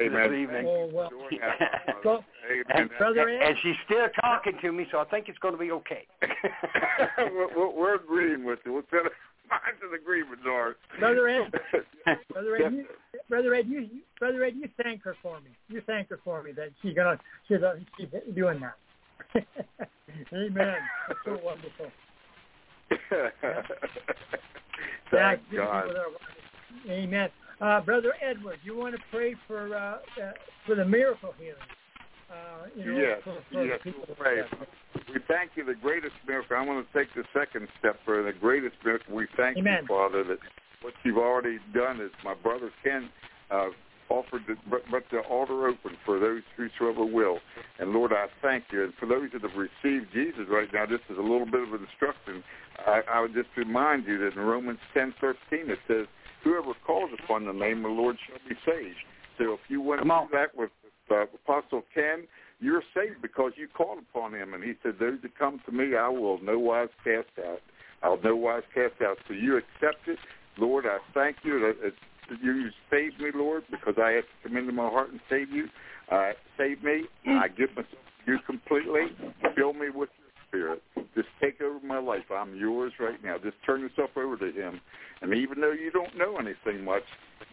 Amen. 0.00 0.30
This 0.30 0.38
evening. 0.40 0.64
Oh, 0.66 0.90
well. 0.92 1.10
Doing 1.10 1.40
Amen. 2.70 2.90
Brother 2.98 3.28
Ed? 3.28 3.42
and 3.48 3.56
she's 3.62 3.76
still 3.84 4.08
talking 4.20 4.54
to 4.62 4.72
me, 4.72 4.86
so 4.90 4.98
I 4.98 5.04
think 5.04 5.28
it's 5.28 5.38
going 5.38 5.54
to 5.54 5.60
be 5.60 5.70
okay. 5.70 6.06
we're, 7.18 7.48
we're- 7.56 7.72
we're 7.76 7.94
agreeing 7.94 8.44
with 8.44 8.58
you. 8.64 8.72
What's 8.72 8.90
that? 8.90 9.10
Mine's 9.50 9.80
an 9.82 9.94
agreement, 9.94 10.42
Doris. 10.42 10.76
Brother 10.98 11.28
Ed, 11.28 11.52
Brother. 12.32 12.56
Ed, 12.56 12.72
you, 12.72 12.84
Brother 13.28 13.54
Ed, 13.54 13.66
you, 13.68 13.88
Brother 14.18 14.44
Ed, 14.44 14.54
you 14.56 14.68
thank 14.82 15.02
her 15.02 15.16
for 15.22 15.40
me. 15.40 15.50
You 15.68 15.82
thank 15.86 16.08
her 16.08 16.20
for 16.24 16.42
me 16.42 16.52
that 16.52 16.70
she's 16.82 16.94
gonna, 16.94 17.18
she's, 17.48 17.62
uh, 17.62 17.74
she's 17.98 18.08
doing 18.34 18.60
that. 18.60 18.76
Amen. 20.32 20.76
That's 21.08 21.20
so 21.24 21.38
wonderful. 21.44 21.90
Yeah, 22.90 23.28
Thank 25.10 25.50
be 25.50 25.56
God. 25.56 25.88
Amen. 26.88 27.28
Uh, 27.60 27.80
Brother 27.80 28.14
Edward, 28.22 28.58
you 28.64 28.76
want 28.76 28.94
to 28.94 29.00
pray 29.10 29.34
for 29.46 29.74
uh, 29.74 29.98
uh, 30.22 30.32
for 30.66 30.74
the 30.74 30.84
miracle 30.84 31.32
healing? 31.38 31.54
Uh, 32.34 32.66
you 32.76 32.92
know, 32.92 32.98
Yes, 32.98 33.18
for, 33.22 33.38
for 33.52 33.64
yes, 33.64 33.80
people 33.84 34.02
we'll 34.08 34.16
pray. 34.16 34.40
that- 34.42 34.68
We 35.12 35.20
thank 35.28 35.52
you, 35.54 35.64
the 35.64 35.74
greatest 35.74 36.14
miracle. 36.26 36.56
I 36.56 36.62
want 36.64 36.84
to 36.86 36.98
take 36.98 37.12
the 37.14 37.24
second 37.32 37.68
step 37.78 37.96
for 38.04 38.22
the 38.22 38.32
greatest 38.32 38.74
miracle. 38.84 39.14
We 39.14 39.26
thank 39.36 39.58
Amen. 39.58 39.82
you, 39.82 39.86
Father, 39.88 40.24
that 40.24 40.38
what 40.82 40.94
you've 41.04 41.18
already 41.18 41.58
done 41.72 42.00
is 42.00 42.10
my 42.24 42.34
brother 42.34 42.70
Ken 42.82 43.08
uh, 43.50 43.68
offered, 44.08 44.42
the, 44.48 44.56
but, 44.70 44.82
but 44.90 45.04
the 45.10 45.20
altar 45.20 45.68
open 45.68 45.96
for 46.04 46.18
those 46.18 46.42
whosoever 46.56 47.04
will. 47.04 47.38
And 47.78 47.92
Lord, 47.92 48.12
I 48.12 48.26
thank 48.42 48.64
you. 48.72 48.84
And 48.84 48.92
for 48.98 49.06
those 49.06 49.30
that 49.32 49.42
have 49.42 49.56
received 49.56 50.12
Jesus 50.12 50.46
right 50.50 50.68
now, 50.72 50.86
this 50.86 51.00
is 51.08 51.16
a 51.18 51.22
little 51.22 51.46
bit 51.46 51.62
of 51.62 51.72
instruction, 51.80 52.42
I, 52.86 53.00
I 53.12 53.20
would 53.20 53.34
just 53.34 53.48
remind 53.56 54.06
you 54.06 54.18
that 54.18 54.34
in 54.34 54.40
Romans 54.40 54.78
ten 54.92 55.14
thirteen 55.20 55.70
it 55.70 55.78
says, 55.86 56.06
"Whoever 56.42 56.72
calls 56.86 57.10
upon 57.22 57.46
the 57.46 57.52
name 57.52 57.78
of 57.78 57.94
the 57.94 57.96
Lord 58.02 58.16
shall 58.26 58.38
be 58.48 58.56
saved." 58.66 58.96
So 59.38 59.52
if 59.54 59.60
you 59.68 59.80
went 59.80 60.00
Come 60.02 60.10
on. 60.10 60.28
through 60.28 60.38
that 60.38 60.56
with 60.56 60.70
uh, 61.10 61.22
Apostle 61.22 61.82
Ken, 61.94 62.26
you're 62.60 62.82
saved 62.94 63.20
because 63.22 63.52
you 63.56 63.68
called 63.68 63.98
upon 63.98 64.34
him. 64.34 64.54
And 64.54 64.62
he 64.62 64.74
said, 64.82 64.94
those 64.98 65.18
that 65.22 65.38
come 65.38 65.60
to 65.66 65.72
me, 65.72 65.96
I 65.96 66.08
will 66.08 66.40
no 66.42 66.58
wise 66.58 66.88
cast 67.02 67.28
out. 67.46 67.60
I'll 68.02 68.20
no 68.22 68.36
wise 68.36 68.62
cast 68.74 68.94
out. 69.02 69.16
So 69.28 69.34
you 69.34 69.56
accept 69.56 70.06
it. 70.06 70.18
Lord, 70.58 70.86
I 70.86 70.98
thank 71.14 71.36
you 71.42 71.60
that 71.60 71.92
you 72.42 72.68
saved 72.90 73.20
me, 73.20 73.30
Lord, 73.34 73.64
because 73.70 73.94
I 73.98 74.10
had 74.10 74.24
to 74.24 74.48
come 74.48 74.56
into 74.56 74.72
my 74.72 74.88
heart 74.88 75.10
and 75.10 75.20
save 75.28 75.50
you. 75.50 75.68
Uh, 76.10 76.32
save 76.56 76.82
me. 76.82 77.04
I 77.26 77.48
give 77.48 77.70
myself 77.70 77.88
to 78.24 78.32
you 78.32 78.38
completely. 78.46 79.06
Fill 79.56 79.72
me 79.72 79.88
with 79.94 80.10
spirit. 80.54 80.82
Just 81.14 81.28
take 81.40 81.60
over 81.60 81.84
my 81.84 81.98
life. 81.98 82.30
I'm 82.30 82.56
yours 82.56 82.92
right 83.00 83.22
now. 83.22 83.36
Just 83.42 83.56
turn 83.66 83.80
yourself 83.80 84.10
over 84.16 84.36
to 84.36 84.52
him. 84.52 84.80
And 85.22 85.34
even 85.34 85.60
though 85.60 85.72
you 85.72 85.90
don't 85.90 86.16
know 86.16 86.36
anything 86.36 86.84
much, 86.84 87.02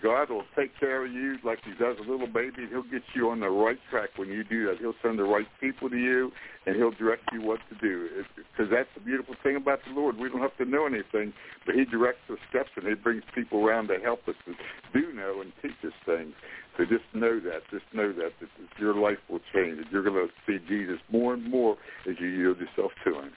God 0.02 0.30
will 0.30 0.44
take 0.58 0.72
care 0.80 1.06
of 1.06 1.12
you 1.12 1.38
like 1.44 1.60
he 1.64 1.72
does 1.72 1.98
a 2.00 2.10
little 2.10 2.28
baby. 2.28 2.68
He'll 2.70 2.84
get 2.84 3.04
you 3.14 3.30
on 3.30 3.40
the 3.40 3.50
right 3.50 3.78
track 3.90 4.10
when 4.16 4.30
you 4.30 4.44
do 4.44 4.68
that. 4.68 4.78
He'll 4.80 4.98
send 5.04 5.20
the 5.20 5.24
right 5.24 5.46
people 5.60 5.90
to 5.90 5.98
you, 5.98 6.32
and 6.66 6.76
he'll 6.76 6.92
direct 6.92 7.24
you 7.32 7.42
what 7.42 7.60
to 7.70 7.76
do. 7.78 8.10
Because 8.36 8.72
that's 8.72 8.90
the 8.96 9.02
beautiful 9.02 9.36
thing 9.44 9.56
about 9.56 9.80
the 9.88 9.94
Lord. 9.94 10.18
We 10.18 10.30
don't 10.30 10.42
have 10.42 10.58
to 10.58 10.66
know 10.66 10.86
anything, 10.86 11.34
but 11.66 11.76
he 11.76 11.86
directs 11.86 12.22
our 12.30 12.38
steps, 12.50 12.70
and 12.76 12.88
he 12.88 12.96
brings 12.96 13.24
people 13.36 13.66
around 13.66 13.88
to 13.88 13.98
help 14.04 14.28
us 14.28 14.36
to 14.46 14.54
do 14.94 15.14
know 15.14 15.42
and 15.42 15.52
teach 15.62 15.78
us 15.86 15.94
things. 16.06 16.34
So 16.78 16.86
just 16.86 17.04
know 17.14 17.40
that. 17.40 17.62
Just 17.70 17.86
know 17.94 18.14
that, 18.14 18.32
that 18.40 18.50
your 18.80 18.96
life 18.96 19.18
will 19.30 19.42
change. 19.54 19.78
That 19.78 19.92
you're 19.92 20.04
going 20.04 20.28
to 20.28 20.30
see 20.48 20.64
Jesus 20.68 21.00
more 21.12 21.34
and 21.34 21.50
more 21.50 21.78
as 22.10 22.16
you 22.20 22.28
yield 22.28 22.58
yourself 22.60 22.92
to 23.06 23.20
him. 23.20 23.32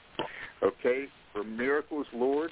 Okay? 0.62 1.06
For 1.32 1.43
miracles, 1.43 2.06
Lord, 2.15 2.51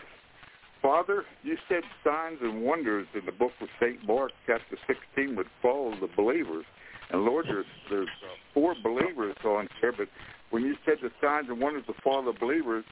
Father, 0.83 1.25
you 1.45 1.57
said 1.69 1.83
signs 2.03 2.39
and 2.43 2.63
wonders 2.63 3.07
in 3.15 3.25
the 3.25 3.33
book 3.33 3.53
of 3.61 3.69
St. 3.81 4.05
Mark, 4.07 4.33
chapter 4.47 4.77
16, 5.15 5.37
would 5.37 5.47
follow 5.63 5.95
the 6.01 6.09
believers. 6.17 6.65
And 7.11 7.23
Lord, 7.25 7.47
there's, 7.47 7.67
there's 7.89 8.09
uh, 8.25 8.35
four 8.53 8.75
believers 8.83 9.37
on 9.45 9.69
here, 9.81 9.93
but 9.97 10.09
when 10.51 10.65
you 10.65 10.75
said 10.85 10.95
the 11.01 11.11
signs 11.23 11.49
and 11.49 11.61
wonders 11.61 11.85
will 11.87 11.95
follow 12.03 12.33
the 12.33 12.39
believers, 12.39 12.85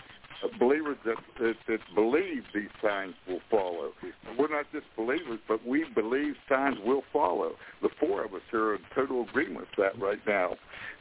believers 0.58 0.96
that, 1.04 1.16
that, 1.38 1.54
that 1.68 1.78
believe 1.94 2.44
these 2.54 2.70
signs 2.82 3.14
will 3.28 3.40
follow. 3.50 3.92
We're 4.38 4.48
not 4.48 4.66
just 4.72 4.86
believers, 4.96 5.38
but 5.46 5.66
we 5.66 5.84
believe 5.94 6.34
signs 6.48 6.76
will 6.84 7.02
follow. 7.12 7.52
The 7.82 7.90
four 7.98 8.24
of 8.24 8.34
us 8.34 8.40
are 8.52 8.74
in 8.74 8.80
total 8.94 9.22
agreement 9.28 9.66
with 9.76 9.76
that 9.78 10.00
right 10.02 10.20
now. 10.26 10.56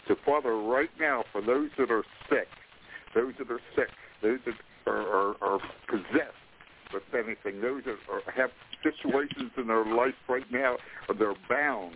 So, 0.08 0.16
Father, 0.26 0.56
right 0.58 0.90
now, 1.00 1.24
for 1.32 1.42
those 1.42 1.70
that 1.78 1.92
are 1.92 2.04
sick, 2.30 2.48
those 3.16 3.34
that 3.40 3.50
are 3.50 3.62
sick, 3.76 3.90
those 4.22 4.40
that 4.46 4.56
are, 4.92 5.02
are, 5.02 5.36
are 5.42 5.60
possessed, 5.88 6.36
with 6.94 7.04
anything. 7.14 7.62
Those 7.62 7.84
that 7.86 7.98
are, 8.12 8.22
have 8.34 8.50
situations 8.84 9.52
in 9.58 9.68
their 9.68 9.86
life 9.86 10.18
right 10.28 10.50
now, 10.52 10.78
or 11.08 11.16
they're 11.16 11.34
bound. 11.50 11.96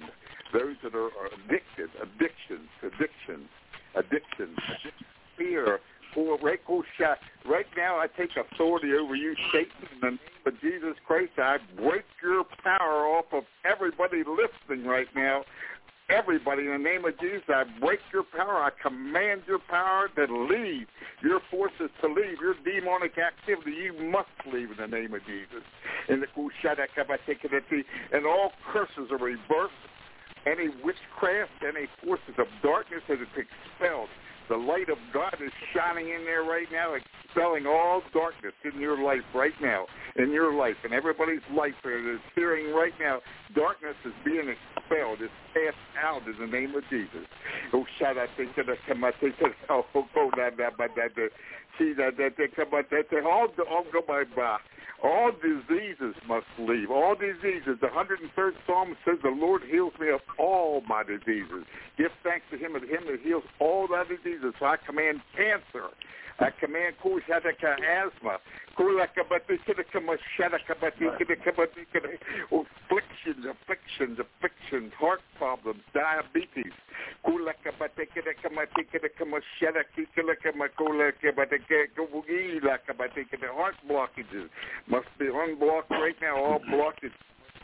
Those 0.52 0.76
that 0.84 0.94
are, 0.94 1.10
are 1.18 1.30
addicted, 1.34 1.90
addictions, 1.98 2.70
addictions, 2.82 3.49
addictions, 3.95 4.57
fear. 5.38 5.80
Right, 7.45 7.68
now, 7.76 7.98
I 7.98 8.07
take 8.07 8.31
authority 8.38 8.94
over 8.94 9.15
you, 9.15 9.35
Satan, 9.52 9.72
in 9.94 9.99
the 10.02 10.10
name 10.11 10.19
of 10.45 10.61
Jesus 10.61 10.95
Christ. 11.06 11.31
I 11.38 11.57
break 11.76 12.06
your 12.22 12.45
power 12.64 13.06
off 13.06 13.26
of 13.31 13.44
everybody 13.65 14.23
listening 14.23 14.85
right 14.85 15.07
now 15.15 15.44
everybody 16.10 16.64
in 16.64 16.72
the 16.72 16.77
name 16.77 17.06
of 17.06 17.19
Jesus. 17.19 17.44
I 17.48 17.64
break 17.80 17.99
your 18.11 18.23
power. 18.23 18.61
I 18.61 18.72
command 18.81 19.44
your 19.48 19.60
power 19.60 20.10
to 20.15 20.23
leave. 20.26 20.88
Your 21.22 21.40
forces 21.49 21.90
to 22.02 22.07
leave. 22.07 22.40
Your 22.41 22.56
demonic 22.64 23.18
activity, 23.18 23.72
you 23.72 23.94
must 23.94 24.30
leave 24.52 24.72
in 24.72 24.77
the 24.77 24.88
name 24.88 25.14
of 25.14 25.22
Jesus. 25.26 25.64
And 26.10 26.26
all 28.26 28.52
curses 28.72 29.11
are 29.11 29.18
reversed. 29.18 29.73
Any 30.45 30.68
witchcraft, 30.84 31.52
any 31.65 31.88
forces 32.03 32.35
of 32.38 32.48
darkness 32.61 33.03
is 33.07 33.19
expelled. 33.38 34.10
The 34.49 34.57
light 34.57 34.90
of 34.90 34.98
God 35.14 35.36
is 35.44 35.52
shining 35.74 36.10
in 36.10 36.26
there 36.26 36.44
right 36.44 36.68
now, 36.72 36.95
expelling 36.95 37.65
all 37.65 38.02
darkness 38.14 38.53
in 38.65 38.80
your 38.80 39.02
life 39.02 39.24
right 39.34 39.53
now, 39.61 39.86
in 40.18 40.32
your 40.32 40.53
life, 40.53 40.76
and 40.84 40.94
everybody's 40.94 41.41
life 41.56 41.74
that 41.84 42.14
is 42.14 42.20
hearing 42.36 42.74
right 42.74 42.94
now. 42.99 43.20
Darkness 43.56 43.95
is 44.06 44.14
being 44.26 44.52
expelled, 44.52 45.20
It's 45.22 45.34
cast 45.53 45.78
out 46.03 46.28
in 46.28 46.36
the 46.40 46.52
name 46.52 46.76
of 46.76 46.84
Jesus. 46.90 47.26
Oh, 47.74 47.86
shout 47.99 48.18
out 48.18 48.30
to 48.38 48.45
the 48.56 48.76
come 48.88 49.03
out 49.03 49.14
to 49.22 49.32
oh, 49.70 49.86
oh, 49.95 50.32
that, 50.36 50.57
that, 50.57 50.78
that, 50.78 50.95
that, 50.95 51.30
see 51.80 51.94
that, 51.94 52.18
that, 52.18 52.36
that, 52.38 52.56
come 52.56 52.74
out, 52.74 52.90
that, 52.91 53.06
that, 53.11 53.24
all, 53.26 53.48
all 53.70 53.86
go 53.91 54.02
by, 54.06 54.24
by. 54.36 54.57
All 55.04 55.32
diseases 55.32 56.16
must 56.26 56.48
leave. 56.58 56.90
All 56.90 57.14
diseases. 57.14 57.78
The 57.82 57.88
103rd 57.88 58.54
Psalm 58.66 58.96
says, 59.04 59.16
the 59.22 59.30
Lord 59.30 59.62
heals 59.70 59.92
me 60.00 60.10
of 60.10 60.22
all 60.40 60.82
my 60.88 61.04
diseases. 61.04 61.66
Give 61.98 62.12
thanks 62.24 62.46
to 62.52 62.58
him 62.58 62.76
and 62.76 62.86
him 62.86 63.04
that 63.12 63.20
heals 63.22 63.44
all 63.60 63.88
thy 63.88 64.06
diseases. 64.06 64.54
So 64.60 64.66
I 64.66 64.78
command 64.78 65.20
cancer. 65.36 65.92
I 66.44 66.52
command 66.60 66.95
asthma, 66.99 68.36
Cooleka 68.78 69.24
batikinakama 69.32 70.18
shataka 70.38 70.76
but 70.82 70.94
it 70.99 71.18
could 71.18 71.44
come 71.44 71.60
at 71.64 71.70
afflictions, 72.52 73.45
afflictions, 73.45 74.20
afflictions, 74.20 74.91
heart 74.99 75.22
problems, 75.38 75.82
diabetes. 75.94 76.74
Heart 77.24 77.57
blockages 83.90 84.49
must 84.88 85.07
be 85.18 85.28
unblocked 85.28 85.91
right 85.91 86.15
now. 86.22 86.44
All 86.44 86.60
blockages 86.60 87.14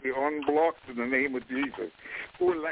be 0.04 0.12
unblocked 0.16 0.88
in 0.90 0.98
the 0.98 1.06
name 1.06 1.36
of 1.36 1.48
Jesus. 1.48 1.92
Legs, 2.40 2.64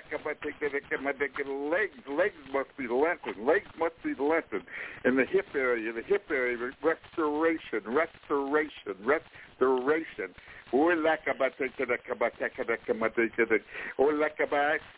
legs 2.10 2.36
must 2.54 2.78
be 2.78 2.88
lengthened. 2.88 3.46
Legs 3.46 3.68
must 3.80 3.96
be 4.04 4.14
lengthened. 4.20 4.64
In 5.06 5.16
the 5.16 5.26
hip 5.26 5.46
area, 5.56 5.92
the 5.94 6.02
hip 6.04 6.26
area, 6.32 6.58
restoration, 6.84 7.82
restoration, 7.86 8.96
restoration. 9.04 10.34
I 10.74 11.16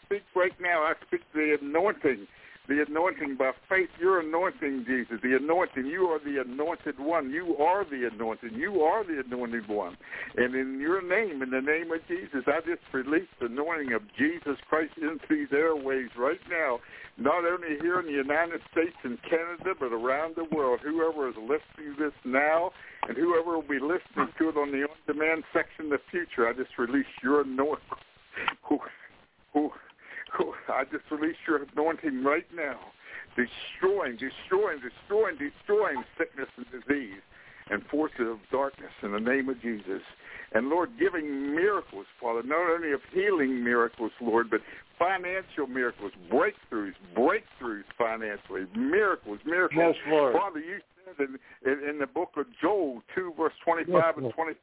speak 0.05 0.23
right 0.35 0.57
now. 0.59 0.81
I 0.81 0.93
speak 1.05 1.21
the 1.33 1.57
anointing 1.61 2.27
the 2.69 2.85
anointing 2.87 3.35
by 3.35 3.51
faith. 3.67 3.89
Your 3.99 4.21
anointing, 4.21 4.85
Jesus, 4.87 5.19
the 5.21 5.35
anointing. 5.35 5.87
You 5.87 6.05
are 6.05 6.19
the 6.19 6.39
anointed 6.39 6.99
one. 6.99 7.31
You 7.31 7.57
are 7.57 7.83
the 7.83 8.07
anointed. 8.13 8.53
You 8.53 8.81
are 8.81 9.03
the 9.03 9.23
anointed 9.25 9.67
one. 9.67 9.97
And 10.37 10.53
in 10.55 10.79
your 10.79 11.01
name, 11.01 11.41
in 11.41 11.49
the 11.49 11.61
name 11.61 11.91
of 11.91 11.99
Jesus, 12.07 12.45
I 12.47 12.61
just 12.61 12.81
release 12.93 13.27
the 13.39 13.47
anointing 13.47 13.91
of 13.93 14.03
Jesus 14.17 14.55
Christ 14.69 14.93
into 15.01 15.19
these 15.29 15.51
airways 15.51 16.09
right 16.15 16.39
now, 16.49 16.79
not 17.17 17.43
only 17.43 17.79
here 17.81 17.99
in 17.99 18.05
the 18.05 18.13
United 18.13 18.61
States 18.71 18.95
and 19.03 19.17
Canada, 19.23 19.73
but 19.79 19.91
around 19.91 20.35
the 20.37 20.45
world. 20.55 20.79
Whoever 20.83 21.27
is 21.27 21.35
listening 21.41 21.97
to 21.97 22.03
this 22.05 22.13
now 22.23 22.71
and 23.07 23.17
whoever 23.17 23.55
will 23.57 23.67
be 23.67 23.79
listening 23.81 24.29
to 24.37 24.49
it 24.49 24.57
on 24.57 24.71
the 24.71 24.83
on-demand 24.83 25.43
section 25.51 25.85
in 25.85 25.89
the 25.89 25.99
future, 26.11 26.47
I 26.47 26.53
just 26.53 26.77
release 26.77 27.09
your 27.23 27.41
anointing. 27.41 27.81
I 30.69 30.83
just 30.85 31.03
release 31.11 31.37
your 31.47 31.63
anointing 31.63 32.23
right 32.23 32.45
now, 32.55 32.79
destroying, 33.35 34.17
destroying, 34.17 34.79
destroying, 34.79 35.37
destroying 35.37 36.03
sickness 36.17 36.47
and 36.57 36.65
disease 36.71 37.21
and 37.69 37.83
forces 37.87 38.21
of 38.21 38.37
darkness 38.51 38.91
in 39.03 39.11
the 39.11 39.19
name 39.19 39.49
of 39.49 39.61
Jesus. 39.61 40.01
And 40.51 40.69
Lord, 40.69 40.89
giving 40.99 41.55
miracles, 41.55 42.07
Father, 42.19 42.41
not 42.43 42.71
only 42.71 42.91
of 42.91 43.01
healing 43.13 43.63
miracles, 43.63 44.11
Lord, 44.19 44.49
but 44.49 44.61
financial 44.97 45.67
miracles, 45.67 46.11
breakthroughs, 46.31 46.93
breakthroughs 47.15 47.83
financially, 47.97 48.65
miracles, 48.75 49.39
miracles. 49.45 49.95
Yes, 49.95 50.11
Lord. 50.11 50.33
Father, 50.33 50.59
you 50.59 50.79
said 51.05 51.27
in, 51.27 51.71
in, 51.71 51.89
in 51.89 51.99
the 51.99 52.07
book 52.07 52.31
of 52.37 52.47
Joel 52.59 53.03
2, 53.13 53.33
verse 53.37 53.53
25 53.63 53.93
yes, 53.93 54.13
and 54.17 54.33
26, 54.33 54.59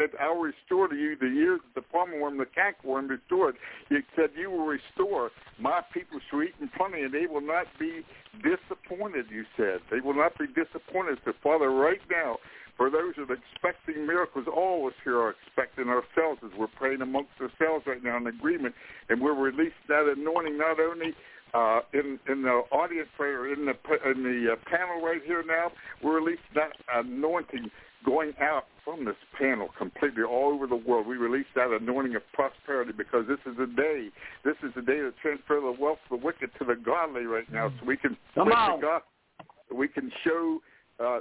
said, 0.00 0.10
I'll 0.20 0.40
restore 0.40 0.88
to 0.88 0.96
you 0.96 1.16
the 1.20 1.28
years 1.28 1.60
that 1.62 1.82
the 1.82 1.86
palmer 1.92 2.18
worm, 2.20 2.38
the 2.38 2.46
cankerworm 2.46 3.08
restored. 3.08 3.56
He 3.88 3.98
said, 4.16 4.30
you 4.36 4.50
will 4.50 4.66
restore. 4.66 5.30
My 5.58 5.82
people 5.92 6.18
shall 6.30 6.42
eat 6.42 6.54
in 6.60 6.70
plenty, 6.76 7.02
and 7.02 7.12
they 7.12 7.26
will 7.26 7.44
not 7.44 7.66
be 7.78 8.00
disappointed, 8.40 9.26
you 9.30 9.44
said. 9.56 9.80
They 9.90 10.00
will 10.00 10.14
not 10.14 10.38
be 10.38 10.46
disappointed. 10.46 11.18
So, 11.24 11.32
Father, 11.42 11.70
right 11.70 12.00
now, 12.10 12.36
for 12.76 12.88
those 12.88 13.12
that 13.18 13.30
are 13.30 13.36
expecting 13.36 14.06
miracles, 14.06 14.46
all 14.48 14.86
of 14.86 14.92
us 14.92 14.98
here 15.04 15.20
are 15.20 15.34
expecting 15.36 15.88
ourselves 15.88 16.40
as 16.42 16.50
we're 16.58 16.72
praying 16.78 17.02
amongst 17.02 17.32
ourselves 17.36 17.84
right 17.86 18.02
now 18.02 18.16
in 18.16 18.26
agreement, 18.26 18.74
and 19.10 19.20
we're 19.20 19.34
releasing 19.34 19.84
that 19.88 20.08
anointing 20.16 20.56
not 20.56 20.80
only 20.80 21.12
uh, 21.52 21.80
in 21.92 22.18
in 22.28 22.42
the 22.42 22.62
audience 22.70 23.08
prayer 23.16 23.52
in 23.52 23.66
the 23.66 23.74
in 24.08 24.22
the 24.22 24.52
uh, 24.52 24.56
panel 24.70 25.04
right 25.04 25.20
here 25.26 25.42
now. 25.46 25.72
We're 26.02 26.20
releasing 26.20 26.54
that 26.54 26.72
anointing 26.94 27.70
going 28.04 28.32
out 28.40 28.64
from 28.84 29.04
this 29.04 29.16
panel 29.38 29.68
completely 29.76 30.22
all 30.22 30.52
over 30.52 30.66
the 30.66 30.76
world. 30.76 31.06
We 31.06 31.16
release 31.16 31.46
that 31.54 31.70
anointing 31.70 32.16
of 32.16 32.22
prosperity 32.32 32.92
because 32.96 33.26
this 33.28 33.38
is 33.46 33.56
the 33.58 33.66
day. 33.66 34.08
This 34.44 34.56
is 34.62 34.72
the 34.74 34.82
day 34.82 34.98
to 34.98 35.12
transfer 35.22 35.60
the 35.60 35.76
wealth 35.78 35.98
of 36.10 36.20
the 36.20 36.24
wicked 36.24 36.50
to 36.58 36.64
the 36.64 36.74
godly 36.74 37.24
right 37.24 37.50
now, 37.52 37.72
so 37.78 37.86
we 37.86 37.96
can. 37.96 38.16
God, 38.80 39.02
we 39.72 39.88
can 39.88 40.10
show 40.24 40.60
uh, 40.98 41.20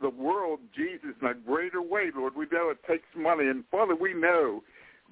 the 0.00 0.10
world 0.10 0.60
Jesus 0.74 1.10
in 1.20 1.28
a 1.28 1.34
greater 1.34 1.82
way, 1.82 2.10
Lord. 2.14 2.34
We 2.36 2.46
know 2.52 2.70
it 2.70 2.78
takes 2.88 3.04
money, 3.16 3.48
and 3.48 3.64
Father, 3.70 3.94
we 3.94 4.14
know 4.14 4.62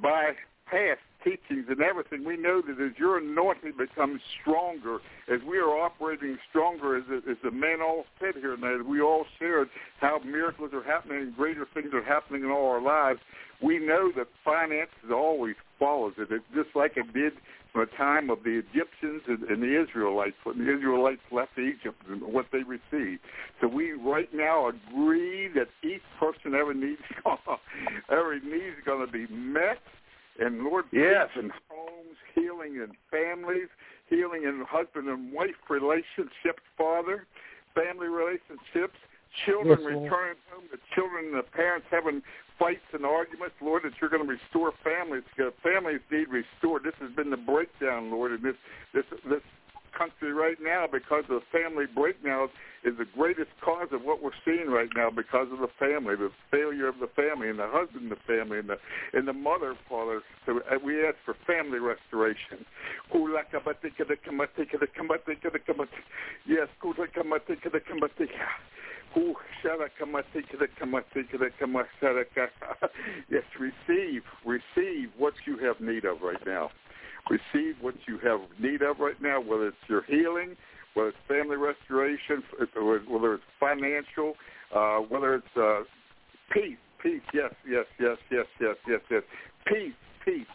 by 0.01 0.33
past 0.71 1.01
teachings 1.25 1.67
and 1.69 1.81
everything, 1.81 2.25
we 2.25 2.37
know 2.37 2.63
that 2.63 2.81
as 2.81 2.93
your 2.99 3.19
anointing 3.19 3.73
becomes 3.77 4.21
stronger, 4.41 4.99
as 5.33 5.41
we 5.47 5.59
are 5.59 5.79
operating 5.79 6.39
stronger, 6.49 6.97
as, 6.97 7.05
as 7.29 7.37
the 7.43 7.51
men 7.51 7.81
all 7.83 8.05
said 8.21 8.35
here 8.35 8.57
tonight, 8.57 8.81
as 8.81 8.87
we 8.87 9.01
all 9.01 9.25
shared 9.39 9.69
how 10.01 10.19
miracles 10.25 10.71
are 10.73 10.83
happening 10.83 11.19
and 11.19 11.37
greater 11.37 11.67
things 11.75 11.93
are 11.93 12.03
happening 12.03 12.45
in 12.45 12.51
all 12.51 12.69
our 12.69 12.83
lives, 12.83 13.21
we 13.63 13.79
know 13.79 14.13
that 14.17 14.29
finances 14.45 15.11
always 15.13 15.57
follows 15.79 16.15
it. 16.19 16.29
It's 16.31 16.45
just 16.55 16.77
like 16.77 16.93
it 16.97 17.13
did 17.13 17.33
from 17.73 17.87
the 17.91 17.97
time 17.97 18.31
of 18.31 18.43
the 18.45 18.63
Egyptians 18.63 19.23
and, 19.27 19.43
and 19.45 19.63
the 19.63 19.83
Israelites, 19.83 20.37
when 20.45 20.59
the 20.59 20.77
Israelites 20.77 21.21
left 21.31 21.59
Egypt 21.59 22.01
and 22.09 22.23
what 22.23 22.47
they 22.53 22.63
received. 22.63 23.21
So 23.61 23.69
we 23.69 23.93
right 23.93 24.33
now 24.33 24.69
agree 24.69 25.49
that 25.49 25.69
each 25.83 26.03
person 26.19 26.55
every 26.55 26.75
needs 26.75 27.03
every 28.11 28.41
need 28.41 28.69
is 28.69 28.85
going 28.87 29.05
to 29.05 29.13
be 29.13 29.27
met 29.33 29.79
and 30.39 30.63
Lord, 30.63 30.85
yes. 30.93 31.29
in 31.37 31.51
homes, 31.69 32.17
healing 32.35 32.77
in 32.77 32.93
families, 33.11 33.69
healing 34.09 34.45
in 34.45 34.65
husband 34.69 35.09
and 35.09 35.33
wife 35.33 35.59
relationships, 35.69 36.63
Father, 36.77 37.27
family 37.75 38.09
relationships, 38.09 38.97
children 39.47 39.79
yes, 39.81 39.89
returning 39.89 40.39
home, 40.51 40.65
the 40.71 40.79
children 40.95 41.27
and 41.27 41.39
the 41.39 41.43
parents 41.43 41.87
having 41.91 42.23
fights 42.59 42.87
and 42.93 43.05
arguments, 43.05 43.55
Lord, 43.61 43.83
that 43.85 43.93
you're 44.01 44.11
going 44.11 44.27
to 44.27 44.29
restore 44.29 44.73
families. 44.83 45.23
Families 45.63 46.01
need 46.11 46.29
restored. 46.29 46.83
This 46.85 46.95
has 47.01 47.13
been 47.15 47.31
the 47.31 47.37
breakdown, 47.37 48.11
Lord, 48.11 48.33
in 48.33 48.43
this 48.43 48.57
this 48.95 49.05
this 49.29 49.43
country 49.99 50.33
right 50.33 50.57
now 50.63 50.87
because 50.91 51.25
of 51.29 51.43
family 51.51 51.87
breakdowns 51.93 52.51
is 52.85 52.95
the 52.97 53.05
greatest 53.17 53.51
cause 53.65 53.89
of 53.93 54.03
what 54.03 54.23
we're 54.23 54.37
seeing 54.45 54.71
right 54.71 54.89
now 54.95 55.11
because 55.11 55.49
of 55.53 55.59
the 55.59 55.69
family, 55.79 56.15
the 56.15 56.31
failure 56.51 56.87
of 56.87 56.95
the 57.01 57.09
family 57.17 57.51
and 57.51 57.59
the 57.59 57.67
husband, 57.69 58.11
the 58.11 58.17
family, 58.27 58.59
and 58.59 58.69
the 58.69 58.79
and 59.13 59.27
the 59.27 59.33
mother, 59.33 59.75
father. 59.89 60.23
So 60.47 60.61
uh, 60.71 60.79
we 60.85 61.05
ask 61.05 61.17
for 61.25 61.35
family 61.47 61.81
restoration. 61.81 62.65
Yes, 66.47 66.69
yes, 73.31 73.43
receive, 73.59 74.23
receive 74.45 75.11
what 75.17 75.35
you 75.47 75.59
have 75.59 75.81
need 75.81 76.05
of 76.05 76.23
right 76.23 76.45
now 76.47 76.71
receive 77.31 77.77
what 77.81 77.95
you 78.07 78.19
have 78.19 78.41
need 78.59 78.83
of 78.83 78.99
right 78.99 79.21
now, 79.21 79.41
whether 79.41 79.69
it's 79.69 79.77
your 79.89 80.03
healing, 80.03 80.57
whether 80.95 81.11
it's 81.11 81.19
family 81.29 81.57
restoration, 81.57 82.43
whether 83.09 83.35
it's 83.35 83.43
financial, 83.61 84.35
uh, 84.75 84.99
whether 84.99 85.35
it's 85.37 85.57
uh, 85.57 85.81
peace, 86.53 86.79
peace, 87.03 87.23
yes, 87.33 87.53
yes, 87.69 87.85
yes, 88.01 88.17
yes, 88.31 88.47
yes, 88.61 88.77
yes, 88.87 89.01
yes, 89.11 89.23
peace, 89.67 89.93
peace, 90.25 90.47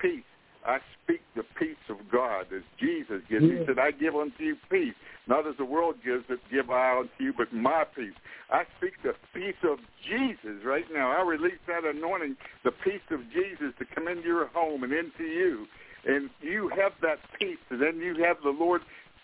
peace. 0.00 0.24
I 0.64 0.78
speak 1.02 1.20
the 1.34 1.42
peace 1.58 1.82
of 1.88 1.96
God 2.10 2.46
as 2.54 2.62
Jesus 2.78 3.20
gives. 3.28 3.42
He 3.42 3.66
said, 3.66 3.80
I 3.80 3.90
give 3.90 4.14
unto 4.14 4.44
you 4.44 4.56
peace, 4.70 4.94
not 5.26 5.46
as 5.46 5.56
the 5.58 5.64
world 5.64 5.96
gives 6.04 6.24
it, 6.28 6.38
give 6.52 6.70
I 6.70 6.98
unto 7.00 7.10
you, 7.18 7.34
but 7.36 7.52
my 7.52 7.82
peace. 7.96 8.14
I 8.48 8.62
speak 8.78 8.92
the 9.02 9.14
peace 9.34 9.58
of 9.64 9.78
Jesus 10.06 10.62
right 10.64 10.84
now. 10.92 11.10
I 11.10 11.22
release 11.22 11.58
that 11.66 11.84
anointing, 11.84 12.36
the 12.64 12.70
peace 12.70 13.02
of 13.10 13.20
Jesus 13.32 13.74
to 13.80 13.84
come 13.92 14.06
into 14.06 14.22
your 14.22 14.46
home 14.48 14.84
and 14.84 14.92
into 14.92 15.24
you 15.24 15.66
and 16.06 16.30
you 16.40 16.68
have 16.68 16.92
that 17.02 17.18
peace, 17.38 17.58
and 17.70 17.80
then 17.80 17.98
you 17.98 18.22
have 18.24 18.36
the 18.42 18.50
Lord 18.50 18.82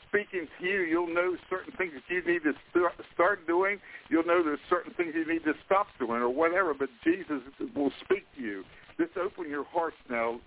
speaking 0.08 0.48
to 0.58 0.64
you, 0.64 0.80
you'll 0.82 1.12
know 1.12 1.36
certain 1.50 1.72
things 1.76 1.92
that 1.94 2.02
you 2.12 2.22
need 2.24 2.42
to 2.42 2.52
start 3.14 3.46
doing. 3.46 3.78
You'll 4.08 4.24
know 4.24 4.42
there's 4.42 4.58
certain 4.70 4.92
things 4.94 5.12
you 5.14 5.30
need 5.30 5.44
to 5.44 5.54
stop 5.66 5.86
doing 5.98 6.20
or 6.22 6.30
whatever, 6.30 6.74
but 6.74 6.88
Jesus 7.04 7.42
will 7.76 7.92
speak 8.04 8.24
to 8.36 8.42
you. 8.42 8.64
Just 8.98 9.16
open 9.16 9.48
your 9.50 9.64
hearts 9.64 9.96
now. 10.10 10.40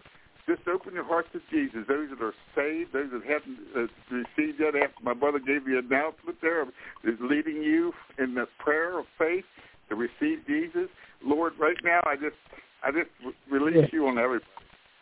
Just 0.47 0.67
open 0.67 0.95
your 0.95 1.05
hearts 1.05 1.29
to 1.33 1.41
Jesus. 1.51 1.85
Those 1.87 2.09
that 2.09 2.23
are 2.23 2.33
saved, 2.55 2.93
those 2.93 3.11
that 3.13 3.21
haven't 3.23 3.59
uh, 3.75 4.15
received 4.15 4.59
yet, 4.59 4.75
after 4.75 5.03
my 5.03 5.13
brother 5.13 5.39
gave 5.39 5.65
the 5.65 5.77
announcement 5.77 6.37
there, 6.41 6.63
is 6.63 7.19
leading 7.21 7.61
you 7.61 7.93
in 8.17 8.33
the 8.33 8.47
prayer 8.57 8.97
of 8.99 9.05
faith 9.17 9.45
to 9.89 9.95
receive 9.95 10.45
Jesus. 10.47 10.89
Lord, 11.23 11.53
right 11.59 11.77
now 11.83 12.01
I 12.05 12.15
just 12.15 12.35
I 12.83 12.89
just 12.91 13.09
release 13.49 13.87
you 13.93 14.07
on 14.07 14.17
everybody. 14.17 14.45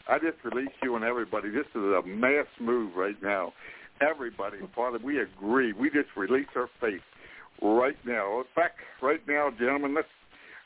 I 0.09 0.17
just 0.17 0.43
release 0.43 0.73
you 0.81 0.95
and 0.95 1.05
everybody. 1.05 1.49
This 1.49 1.67
is 1.75 1.81
a 1.81 2.01
mass 2.05 2.47
move 2.59 2.95
right 2.95 3.21
now. 3.21 3.53
Everybody, 4.01 4.57
Father, 4.75 4.97
we 5.03 5.19
agree. 5.21 5.73
We 5.73 5.89
just 5.89 6.09
release 6.15 6.47
our 6.55 6.69
faith 6.81 7.01
right 7.61 7.97
now. 8.05 8.39
In 8.39 8.45
fact, 8.55 8.79
right 9.01 9.19
now, 9.27 9.49
gentlemen, 9.57 9.93
let's 9.95 10.07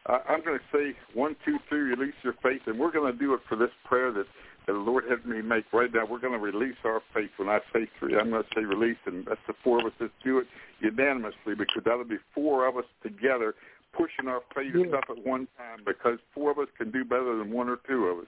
uh, 0.06 0.20
I'm 0.28 0.44
going 0.44 0.60
to 0.60 0.66
say 0.78 0.98
one, 1.14 1.36
two, 1.46 1.58
three, 1.70 1.80
release 1.80 2.14
your 2.24 2.36
faith, 2.44 2.62
and 2.68 2.78
we're 2.78 2.92
going 2.92 3.12
to 3.12 3.18
do 3.18 3.34
it 3.34 3.40
for 3.48 3.56
this 3.56 3.70
prayer 3.86 4.12
that, 4.12 4.26
that 4.68 4.74
the 4.74 4.80
Lord 4.80 5.06
had 5.10 5.26
me 5.26 5.42
make 5.42 5.64
right 5.72 5.90
now. 5.94 6.06
We're 6.06 6.20
going 6.20 6.34
to 6.34 6.40
release 6.40 6.76
our 6.84 7.02
faith. 7.14 7.30
When 7.38 7.48
I 7.48 7.60
say 7.72 7.88
three, 8.00 8.18
I'm 8.18 8.30
going 8.30 8.44
to 8.44 8.50
say 8.54 8.66
release, 8.66 8.98
and 9.06 9.26
that's 9.26 9.40
the 9.48 9.54
four 9.64 9.80
of 9.80 9.86
us 9.86 9.94
that 10.00 10.12
do 10.24 10.40
it 10.40 10.48
unanimously 10.82 11.56
because 11.58 11.84
that'll 11.86 12.04
be 12.04 12.18
four 12.36 12.68
of 12.68 12.76
us 12.76 12.86
together 13.02 13.56
pushing 13.94 14.28
our 14.28 14.42
faith 14.54 14.76
Yeah. 14.76 14.98
up 14.98 15.06
at 15.10 15.24
one 15.24 15.48
time 15.58 15.84
because 15.86 16.20
four 16.34 16.52
of 16.52 16.60
us 16.60 16.68
can 16.78 16.92
do 16.92 17.06
better 17.06 17.38
than 17.38 17.52
one 17.52 17.70
or 17.70 17.78
two 17.88 18.08
of 18.08 18.20
us. 18.20 18.28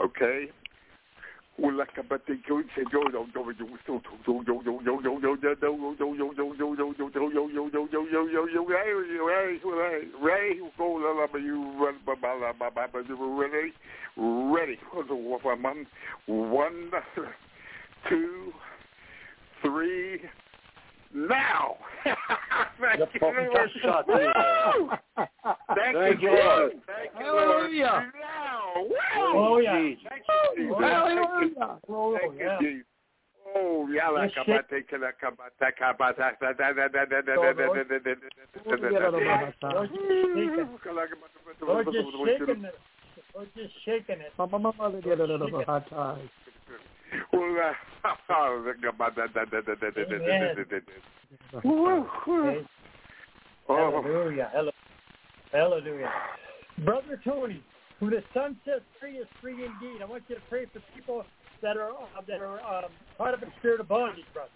Okay? 0.00 0.50
Ready? 14.16 14.78
One, 16.26 16.90
two, 18.08 18.52
three, 19.62 20.20
now. 21.14 21.76
Thank 22.80 23.12
you, 23.14 23.20
Lord. 23.22 23.70
Woo! 24.06 24.90
Thank, 25.74 25.96
Thank 25.96 26.22
you, 26.22 26.30
you, 26.30 26.36
Lord. 26.36 26.58
Lord. 26.58 26.72
Thank 26.86 27.12
you, 27.18 27.26
Lord. 27.26 27.48
Hallelujah. 27.48 28.12
Now. 28.20 28.60
Woo! 28.76 28.94
Oh, 29.16 29.58
yeah. 29.58 29.78
Jesus. 29.80 30.04
Thank 30.08 30.22
you, 30.28 30.64
Jesus. 30.64 30.78
Hallelujah. 30.78 31.78
Oh, 31.88 32.18
Thank 32.20 32.32
you, 32.34 32.46
yeah. 32.46 32.58
Jesus. 32.60 32.84
Oh, 33.56 33.88
yeah, 33.88 34.08
like 34.08 34.32
Yes, 34.36 34.44
a 34.46 34.72
bate, 34.72 34.88
kala, 34.90 35.12
kabata, 35.16 35.72
kabata, 35.72 36.38
da, 36.38 36.52
da, 36.52 36.72
da, 36.72 36.88
da, 36.88 37.04
da, 37.04 37.20
da, 37.22 37.34
da, 37.34 37.52
da, 37.52 37.72
da, 37.72 37.98
da, 37.98 38.14
da, 38.68 39.00
da, 39.00 39.10
da, 39.10 39.20
da, 39.20 39.88
well, 47.32 47.56
uh, 48.04 48.14
I 48.28 48.50
was 48.50 48.74
thinking 48.74 48.90
that. 48.98 49.14
that, 49.16 49.34
that, 49.34 49.50
that, 49.50 49.66
that, 49.66 49.80
that, 49.80 49.94
that, 49.94 50.70
that, 50.70 50.70
that. 50.70 50.82
Hallelujah. 53.68 54.50
Hallelujah. 54.52 54.72
Hallelujah. 55.52 56.12
Brother 56.84 57.20
Tony, 57.24 57.62
who 58.00 58.10
the 58.10 58.22
Son 58.32 58.56
sets 58.64 58.80
free 59.00 59.18
is 59.18 59.26
free 59.40 59.54
indeed. 59.54 60.02
I 60.02 60.04
want 60.04 60.24
you 60.28 60.36
to 60.36 60.40
pray 60.48 60.66
for 60.72 60.80
people 60.94 61.24
that 61.62 61.76
are 61.76 61.90
uh, 61.90 62.22
that 62.26 62.40
are 62.40 62.60
um, 62.60 62.90
caught 63.16 63.34
up 63.34 63.42
in 63.42 63.50
spirit 63.58 63.80
of 63.80 63.88
bondage, 63.88 64.24
brother. 64.32 64.50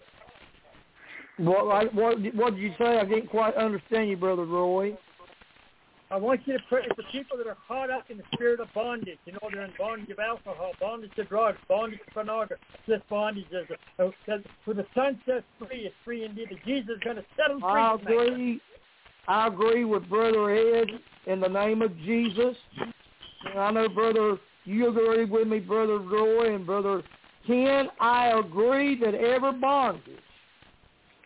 What, 1.37 1.93
what 1.93 2.17
what 2.35 2.55
did 2.55 2.61
you 2.61 2.73
say? 2.77 2.97
I 2.99 3.05
didn't 3.05 3.29
quite 3.29 3.55
understand 3.55 4.09
you, 4.09 4.17
brother 4.17 4.45
Roy. 4.45 4.97
I 6.13 6.17
want 6.17 6.41
you 6.45 6.53
to 6.53 6.63
pray 6.69 6.83
for 6.95 7.01
people 7.11 7.39
that 7.39 7.47
are 7.47 7.57
caught 7.67 7.89
up 7.89 8.11
in 8.11 8.17
the 8.17 8.23
spirit 8.35 8.59
of 8.59 8.67
bondage. 8.75 9.17
You 9.25 9.33
know, 9.33 9.39
they're 9.51 9.65
in 9.65 9.71
bondage 9.79 10.11
of 10.11 10.19
alcohol, 10.19 10.73
bondage 10.79 11.09
to 11.15 11.23
drugs, 11.23 11.57
bondage 11.67 12.01
to 12.05 12.13
pornography. 12.13 12.61
This 12.87 13.01
bondage 13.09 13.47
is, 13.51 13.65
uh, 13.97 14.09
says, 14.27 14.41
who 14.63 14.75
the 14.75 14.85
Son 14.93 15.19
sets 15.25 15.43
free 15.57 15.87
is 15.87 15.93
free 16.05 16.23
indeed. 16.23 16.49
That 16.51 16.63
Jesus 16.65 16.97
is 16.97 17.03
going 17.03 17.15
to 17.15 17.25
set 17.35 17.47
them 17.47 17.61
free. 17.61 17.67
I 17.67 17.97
tonight. 17.97 18.27
agree. 18.27 18.61
I 19.27 19.47
agree 19.47 19.85
with 19.85 20.07
Brother 20.07 20.51
Ed 20.51 20.87
in 21.25 21.39
the 21.39 21.47
name 21.47 21.81
of 21.81 21.97
Jesus. 21.97 22.55
And 23.49 23.59
I 23.59 23.71
know, 23.71 23.89
Brother, 23.89 24.37
you 24.65 24.89
agree 24.89 25.25
with 25.25 25.47
me, 25.47 25.61
Brother 25.61 25.97
Roy 25.97 26.53
and 26.53 26.63
Brother 26.63 27.01
Ken. 27.47 27.87
I 27.99 28.39
agree 28.39 28.99
that 28.99 29.15
every 29.15 29.53
bondage 29.53 30.03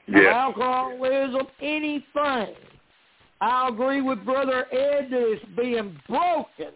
of 0.07 0.13
yes. 0.13 0.33
alcoholism, 0.33 1.45
anything, 1.61 2.55
I 3.39 3.69
agree 3.69 4.01
with 4.01 4.25
Brother 4.25 4.65
Ed 4.71 5.09
that 5.11 5.31
it's 5.31 5.45
being 5.55 5.99
broken. 6.07 6.73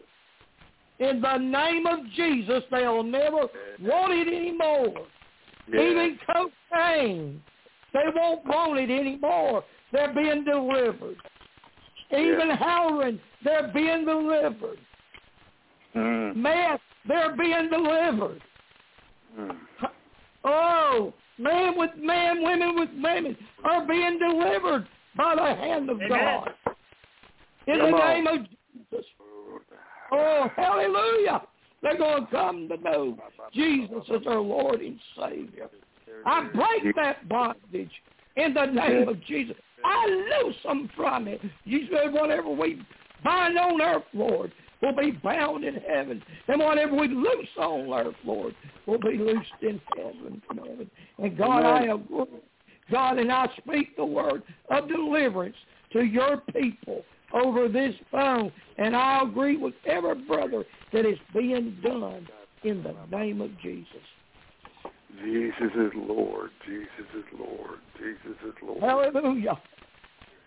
In 0.99 1.19
the 1.19 1.37
name 1.37 1.87
of 1.87 1.99
Jesus, 2.15 2.63
they'll 2.69 3.03
never 3.03 3.47
want 3.81 4.13
it 4.13 4.27
anymore. 4.27 5.07
Even 5.67 6.19
cocaine, 6.27 7.41
they 7.93 8.03
won't 8.15 8.45
want 8.45 8.79
it 8.79 8.91
anymore. 8.91 9.63
They're 9.91 10.13
being 10.13 10.43
delivered. 10.43 11.17
Even 12.11 12.51
heroin, 12.51 13.19
they're 13.43 13.71
being 13.73 14.05
delivered. 14.05 14.77
Mm, 15.95 16.35
Meth, 16.35 16.81
they're 17.07 17.35
being 17.35 17.69
delivered. 17.69 18.41
mm. 19.39 19.57
Oh, 20.43 21.13
man 21.37 21.77
with 21.77 21.91
man, 21.97 22.43
women 22.43 22.75
with 22.75 22.89
women 23.01 23.37
are 23.63 23.85
being 23.87 24.19
delivered 24.19 24.87
by 25.15 25.35
the 25.35 25.55
hand 25.55 25.89
of 25.89 25.97
Amen. 25.97 26.09
God. 26.09 26.51
In 27.67 27.79
Come 27.79 27.91
the 27.91 27.97
on. 27.97 28.13
name 28.13 28.27
of 28.27 28.47
Jesus. 28.73 29.05
Oh, 30.11 30.49
hallelujah. 30.55 31.41
They're 31.81 31.97
going 31.97 32.25
to 32.25 32.31
come 32.31 32.69
to 32.69 32.77
know 32.77 33.17
Jesus 33.53 34.03
as 34.13 34.23
their 34.23 34.39
Lord 34.39 34.81
and 34.81 34.99
Savior. 35.17 35.69
I 36.25 36.43
break 36.53 36.95
that 36.95 37.27
bondage 37.27 37.91
in 38.35 38.53
the 38.53 38.65
name 38.65 39.07
of 39.07 39.23
Jesus. 39.25 39.55
I 39.83 40.05
loose 40.43 40.55
them 40.63 40.89
from 40.95 41.27
it. 41.27 41.41
You 41.63 41.87
said 41.91 42.13
whatever 42.13 42.49
we 42.49 42.81
bind 43.23 43.57
on 43.57 43.81
earth, 43.81 44.03
Lord, 44.13 44.51
will 44.81 44.95
be 44.95 45.11
bound 45.11 45.63
in 45.63 45.75
heaven. 45.75 46.21
And 46.47 46.59
whatever 46.59 46.95
we 46.95 47.07
loose 47.07 47.49
on 47.57 47.91
earth, 47.91 48.15
Lord, 48.25 48.55
will 48.85 48.99
be 48.99 49.17
loosed 49.17 49.49
in 49.61 49.81
heaven 49.95 50.41
from 50.47 50.57
heaven. 50.57 50.91
And 51.17 51.37
God, 51.37 51.65
I 51.65 51.85
agree. 51.85 52.25
God, 52.91 53.17
and 53.17 53.31
I 53.31 53.47
speak 53.57 53.95
the 53.95 54.05
word 54.05 54.43
of 54.69 54.87
deliverance 54.87 55.55
to 55.93 56.03
your 56.03 56.37
people 56.53 57.03
over 57.33 57.67
this 57.67 57.95
phone. 58.11 58.51
And 58.77 58.95
I 58.95 59.21
agree 59.23 59.57
with 59.57 59.73
every 59.85 60.15
brother 60.25 60.65
that 60.93 61.05
is 61.05 61.17
being 61.33 61.77
done 61.83 62.27
in 62.63 62.83
the 62.83 62.95
name 63.15 63.41
of 63.41 63.49
Jesus. 63.61 63.87
Jesus 65.23 65.71
is 65.75 65.91
Lord. 65.95 66.51
Jesus 66.65 67.07
is 67.15 67.25
Lord. 67.37 67.79
Jesus 67.97 68.37
is 68.45 68.53
Lord. 68.63 68.81
Hallelujah. 68.81 69.59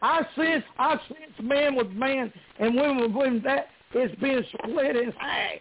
I 0.03 0.21
sense, 0.37 0.65
I 0.79 0.97
sense 1.09 1.33
man 1.43 1.77
with 1.77 1.91
man 1.91 2.33
and 2.59 2.75
women 2.75 3.01
with 3.03 3.13
women. 3.13 3.43
That 3.45 3.69
is 3.95 4.11
being 4.21 4.43
split 4.59 4.97
in 4.97 5.13
half. 5.13 5.61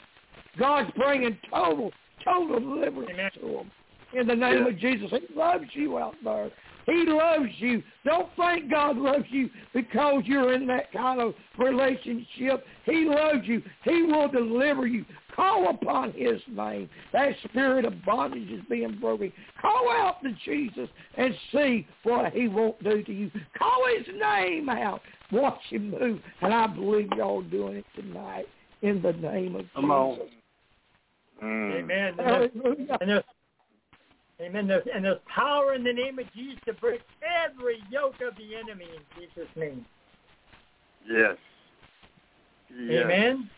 God's 0.59 0.91
bringing 0.95 1.37
total, 1.49 1.91
total 2.23 2.59
deliverance 2.59 3.09
Amen. 3.13 3.31
to 3.35 3.39
them. 3.41 3.71
In 4.13 4.27
the 4.27 4.35
name 4.35 4.63
Yeah. 4.63 4.67
of 4.67 4.77
Jesus. 4.77 5.11
He 5.11 5.35
loves 5.35 5.65
you 5.73 5.97
out 5.97 6.15
there. 6.23 6.51
He 6.85 7.05
loves 7.05 7.49
you. 7.59 7.81
Don't 8.03 8.29
think 8.35 8.69
God 8.69 8.97
loves 8.97 9.25
you 9.29 9.49
because 9.73 10.23
you're 10.25 10.53
in 10.53 10.67
that 10.67 10.91
kind 10.91 11.21
of 11.21 11.33
relationship. 11.57 12.65
He 12.85 13.05
loves 13.05 13.47
you. 13.47 13.61
He 13.83 14.03
will 14.03 14.27
deliver 14.27 14.85
you. 14.85 15.05
Call 15.33 15.69
upon 15.69 16.11
his 16.11 16.41
name. 16.47 16.89
That 17.11 17.35
spirit 17.45 17.85
of 17.85 18.03
bondage 18.05 18.51
is 18.51 18.61
being 18.69 18.97
broken. 18.99 19.31
Call 19.61 19.89
out 19.91 20.21
to 20.23 20.31
Jesus 20.45 20.89
and 21.15 21.33
see 21.51 21.87
what 22.03 22.33
he 22.33 22.47
won't 22.47 22.81
do 22.83 23.01
to 23.01 23.13
you. 23.13 23.31
Call 23.57 23.87
his 23.97 24.05
name 24.15 24.69
out. 24.69 25.01
Watch 25.31 25.61
him 25.69 25.91
move. 25.91 26.21
And 26.41 26.53
I 26.53 26.67
believe 26.67 27.09
y'all 27.17 27.41
doing 27.41 27.77
it 27.77 27.85
tonight 27.95 28.45
in 28.81 29.01
the 29.01 29.13
name 29.13 29.55
of 29.55 29.65
Come 29.73 29.89
on. 29.89 30.15
Jesus. 30.17 30.29
Mm. 31.41 31.79
Amen. 31.79 32.07
And 32.09 32.19
there's, 32.19 32.51
Hallelujah. 32.53 32.97
and 33.01 33.09
there's, 33.09 33.23
amen. 34.43 34.67
There's, 34.67 34.83
and 34.93 35.05
there's 35.05 35.19
power 35.33 35.73
in 35.73 35.83
the 35.83 35.93
name 35.93 36.19
of 36.19 36.25
Jesus 36.33 36.59
to 36.65 36.73
break 36.73 37.01
every 37.45 37.77
yoke 37.89 38.15
of 38.25 38.35
the 38.35 38.55
enemy 38.55 38.85
in 38.85 39.01
Jesus' 39.19 39.49
name. 39.55 39.85
Yes. 41.09 41.35
Yes. 42.79 43.03
Amen. 43.05 43.49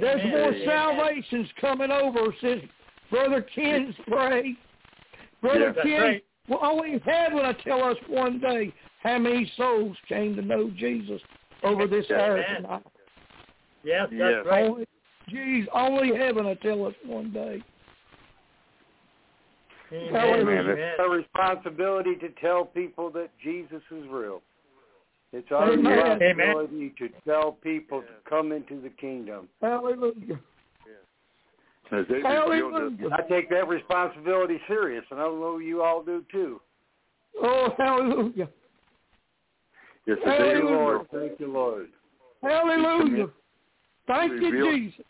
There's 0.00 0.20
Amen. 0.20 0.30
more 0.30 0.52
Amen. 0.52 0.66
salvations 0.66 1.48
coming 1.60 1.90
over 1.90 2.34
since 2.40 2.62
Brother 3.10 3.42
Ken's 3.54 3.94
prayed. 4.08 4.56
Brother 5.40 5.60
Yeah, 5.60 5.72
that's 5.72 5.86
Ken, 5.86 6.00
right. 6.00 6.24
well, 6.48 6.60
only 6.62 7.00
heaven 7.04 7.36
will 7.36 7.54
tell 7.64 7.84
us 7.84 7.96
one 8.08 8.40
day 8.40 8.72
how 9.02 9.18
many 9.18 9.50
souls 9.56 9.96
came 10.08 10.34
to 10.36 10.42
know 10.42 10.70
Jesus 10.70 11.20
over 11.62 11.86
this 11.86 12.06
air 12.10 12.38
Amen. 12.38 12.62
tonight. 12.62 12.82
Yes, 13.84 14.08
that's 14.10 14.12
Yes. 14.12 14.46
right. 14.46 14.64
Only, 14.64 14.86
geez, 15.28 15.68
only 15.72 16.16
heaven 16.16 16.46
will 16.46 16.56
tell 16.56 16.86
us 16.86 16.94
one 17.04 17.30
day. 17.30 17.62
Amen. 19.92 20.14
Hallelujah. 20.14 20.60
Amen. 20.60 20.78
It's 20.78 21.00
our 21.00 21.10
responsibility 21.10 22.16
to 22.16 22.28
tell 22.40 22.64
people 22.64 23.10
that 23.10 23.30
Jesus 23.42 23.82
is 23.90 24.04
real. 24.10 24.42
It's 25.32 25.50
our 25.50 25.72
Amen. 25.72 25.92
responsibility 25.92 26.94
to 26.98 27.08
tell 27.24 27.52
people 27.52 28.00
to 28.00 28.30
come 28.30 28.52
into 28.52 28.80
the 28.80 28.90
kingdom. 28.90 29.48
Hallelujah. 29.60 30.40
As 31.92 32.04
they 32.08 32.14
revealed 32.14 32.22
it, 32.22 32.24
Hallelujah. 32.24 33.08
I 33.12 33.22
take 33.28 33.48
that 33.50 33.68
responsibility 33.68 34.60
serious, 34.66 35.04
and 35.10 35.20
I 35.20 35.24
know 35.24 35.58
you 35.58 35.82
all 35.82 36.02
do 36.02 36.24
too. 36.32 36.60
Oh, 37.40 37.72
hallelujah. 37.78 38.48
yes, 40.04 40.18
as 40.18 40.24
they 40.24 40.30
Hallelujah. 40.30 40.58
Thank 40.58 40.58
you, 40.58 40.68
Lord. 40.68 41.06
Thank 41.12 41.40
you, 41.40 41.52
Lord. 41.52 41.88
Hallelujah. 42.42 43.28
Thank 44.08 44.32
you, 44.32 44.50
revealed 44.50 44.74
Jesus. 44.74 45.04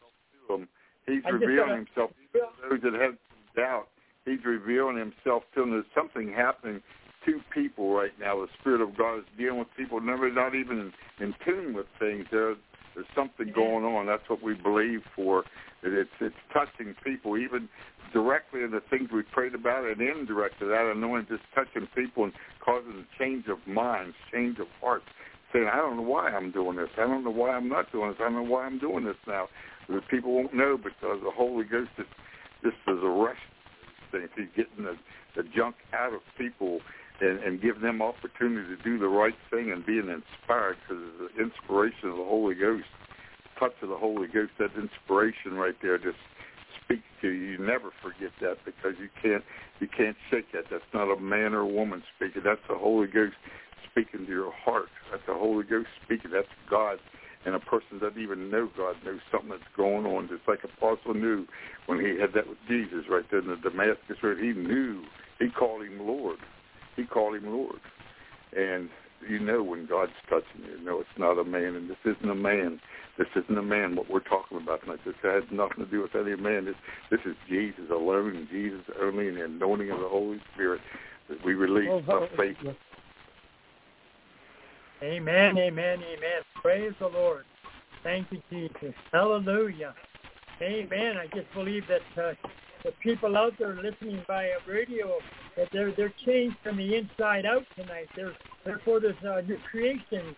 to 0.48 0.57
them, 0.57 0.69
He's 1.07 1.23
I 1.24 1.31
revealing 1.31 1.86
himself 1.86 2.11
to 2.32 2.40
those 2.69 2.81
that 2.82 3.01
have 3.01 3.12
some 3.12 3.62
doubt. 3.62 3.89
He's 4.27 4.44
revealing 4.44 4.98
himself 4.98 5.44
to 5.55 5.61
them. 5.61 5.70
There's 5.70 5.85
something 5.94 6.32
happening 6.36 6.82
to 7.24 7.40
people 7.55 7.94
right 7.94 8.11
now. 8.20 8.40
The 8.40 8.48
Spirit 8.61 8.81
of 8.82 8.97
God 8.98 9.19
is 9.19 9.24
dealing 9.39 9.61
with 9.61 9.69
people 9.77 10.01
never 10.01 10.31
not 10.31 10.55
even 10.55 10.93
in, 11.20 11.24
in 11.24 11.35
tune 11.47 11.74
with 11.74 11.86
things. 11.98 12.27
They're 12.31 12.57
There's 12.94 13.07
something 13.15 13.53
going 13.55 13.85
on. 13.85 14.07
That's 14.07 14.28
what 14.28 14.43
we 14.43 14.55
believe 14.55 15.01
for. 15.15 15.44
That 15.82 15.93
it's 15.93 16.11
it's 16.20 16.35
touching 16.53 16.94
people, 17.05 17.39
even 17.39 17.69
directly 18.12 18.62
in 18.62 18.73
the 18.73 18.81
things 18.90 19.11
we 19.12 19.23
prayed 19.23 19.55
about, 19.55 19.85
and 19.85 20.01
indirectly 20.01 20.69
that 20.69 20.93
anointing 20.94 21.28
just 21.28 21.44
touching 21.55 21.89
people 21.94 22.24
and 22.24 22.32
causing 22.65 23.05
a 23.05 23.23
change 23.23 23.47
of 23.48 23.59
minds, 23.66 24.16
change 24.32 24.59
of 24.59 24.66
hearts. 24.81 25.07
Saying, 25.53 25.69
I 25.73 25.77
don't 25.77 25.97
know 25.97 26.03
why 26.03 26.31
I'm 26.31 26.51
doing 26.51 26.77
this. 26.77 26.89
I 26.98 27.03
don't 27.03 27.23
know 27.23 27.31
why 27.31 27.51
I'm 27.51 27.69
not 27.69 27.93
doing 27.93 28.11
this. 28.11 28.19
I 28.20 28.24
don't 28.24 28.35
know 28.35 28.51
why 28.51 28.65
I'm 28.65 28.81
doing 28.81 29.05
this 29.05 29.16
now. 29.28 29.47
The 29.89 30.01
people 30.11 30.35
won't 30.35 30.55
know 30.55 30.77
because 30.77 31.20
the 31.23 31.31
Holy 31.31 31.65
Ghost 31.65 31.90
is 31.98 32.07
just 32.65 32.77
is 32.89 32.98
arresting 33.05 33.56
things. 34.11 34.28
He's 34.37 34.53
getting 34.57 34.85
the, 34.85 34.97
the 35.37 35.43
junk 35.55 35.77
out 35.93 36.12
of 36.12 36.20
people 36.39 36.81
and, 37.20 37.39
and 37.41 37.62
give 37.62 37.81
them 37.81 38.03
opportunity 38.03 38.77
to 38.77 38.83
do 38.83 38.99
the 38.99 39.09
right 39.09 39.37
thing 39.51 39.73
and 39.73 39.85
being 39.85 40.09
inspired 40.09 40.77
because 40.83 41.03
the 41.19 41.43
inspiration 41.43 42.11
of 42.11 42.16
the 42.16 42.24
Holy 42.24 42.55
Ghost, 42.55 42.87
touch 43.59 43.73
of 43.83 43.89
the 43.89 43.97
Holy 43.97 44.28
Ghost, 44.28 44.53
that 44.59 44.70
inspiration 44.77 45.55
right 45.55 45.74
there 45.81 45.99
just 45.99 46.19
speaks 46.85 47.07
to 47.23 47.28
you. 47.28 47.57
You 47.57 47.59
never 47.59 47.91
forget 48.03 48.31
that 48.41 48.59
because 48.65 48.95
you 49.01 49.09
can't 49.23 49.43
you 49.81 49.89
can't 49.89 50.16
shake 50.31 50.53
that. 50.53 50.65
That's 50.70 50.89
not 50.95 51.12
a 51.12 51.20
man 51.20 51.53
or 51.53 51.61
a 51.61 51.66
woman 51.66 52.03
speaking. 52.16 52.43
That's 52.45 52.61
the 52.69 52.77
Holy 52.77 53.07
Ghost 53.07 53.35
speaking 53.91 54.27
to 54.27 54.33
your 54.33 54.53
heart. 54.53 54.89
That's 55.11 55.23
the 55.27 55.35
Holy 55.35 55.65
Ghost 55.65 55.89
speaking. 56.05 56.31
That's 56.33 56.49
God. 56.69 56.99
And 57.47 57.55
a 57.55 57.60
person 57.60 58.01
doesn't 58.01 58.20
even 58.20 58.51
know 58.51 58.68
God 58.77 58.97
knows 59.05 59.20
something 59.31 59.51
that's 59.51 59.62
going 59.77 60.05
on. 60.05 60.28
Just 60.28 60.43
like 60.48 60.64
Apostle 60.64 61.14
knew 61.14 61.47
when 61.86 62.01
he 62.01 62.20
had 62.20 62.35
that 62.35 62.48
with 62.48 62.59
Jesus 62.68 63.05
right 63.09 63.24
there 63.31 63.39
in 63.39 63.47
the 63.47 63.56
Damascus 63.56 64.16
Road. 64.20 64.39
He 64.39 64.52
knew. 64.52 65.05
He 65.39 65.48
called 65.48 65.82
him 65.82 66.05
Lord. 66.05 66.39
He 66.97 67.05
called 67.05 67.36
him 67.36 67.47
Lord. 67.47 67.78
And 68.56 68.90
you 69.28 69.39
know 69.39 69.62
when 69.62 69.86
God's 69.86 70.12
touching 70.28 70.66
you. 70.66 70.85
No, 70.85 71.01
it's 71.01 71.18
not 71.18 71.39
a 71.39 71.44
man, 71.44 71.77
and 71.77 71.89
this 71.89 71.97
isn't 72.05 72.28
a 72.28 72.35
man. 72.35 72.81
This 73.16 73.28
isn't 73.36 73.56
a 73.56 73.62
man. 73.62 73.97
What 73.97 74.10
we're 74.10 74.20
talking 74.20 74.59
about 74.59 74.82
tonight. 74.82 75.01
This 75.06 75.14
has 75.23 75.44
nothing 75.51 75.85
to 75.85 75.90
do 75.90 76.02
with 76.02 76.14
any 76.14 76.36
man. 76.36 76.64
This, 76.66 76.74
this 77.10 77.20
is 77.24 77.36
Jesus 77.48 77.85
alone, 77.90 78.48
Jesus 78.51 78.82
only, 79.01 79.28
and 79.28 79.36
the 79.36 79.44
anointing 79.44 79.90
of 79.90 80.01
the 80.01 80.09
Holy 80.09 80.40
Spirit 80.52 80.81
that 81.28 81.44
we 81.44 81.55
release 81.55 81.89
Oh, 81.90 82.01
by 82.01 82.27
faith. 82.36 82.56
Amen, 85.02 85.59
amen, 85.59 86.01
amen. 86.02 86.43
Praise 86.62 86.93
the 87.01 87.09
Lord. 87.09 87.44
Thank 88.02 88.28
you, 88.32 88.40
Jesus. 88.51 88.94
Hallelujah. 89.12 89.94
Amen. 90.62 91.16
I 91.18 91.27
just 91.36 91.52
believe 91.55 91.85
that 91.89 92.23
uh, 92.23 92.35
the 92.85 92.93
people 93.02 93.36
out 93.36 93.55
there 93.59 93.74
listening 93.82 94.23
via 94.27 94.52
radio 94.66 95.18
that 95.56 95.68
they're 95.73 95.93
they're 95.93 96.14
changed 96.27 96.56
from 96.62 96.78
the 96.78 96.97
inside 96.97 97.47
out 97.47 97.64
tonight. 97.77 98.09
They're, 98.16 98.35
therefore, 98.64 99.01
there's 99.01 99.16
a 99.24 99.43
new 99.43 99.59
creation, 99.70 100.36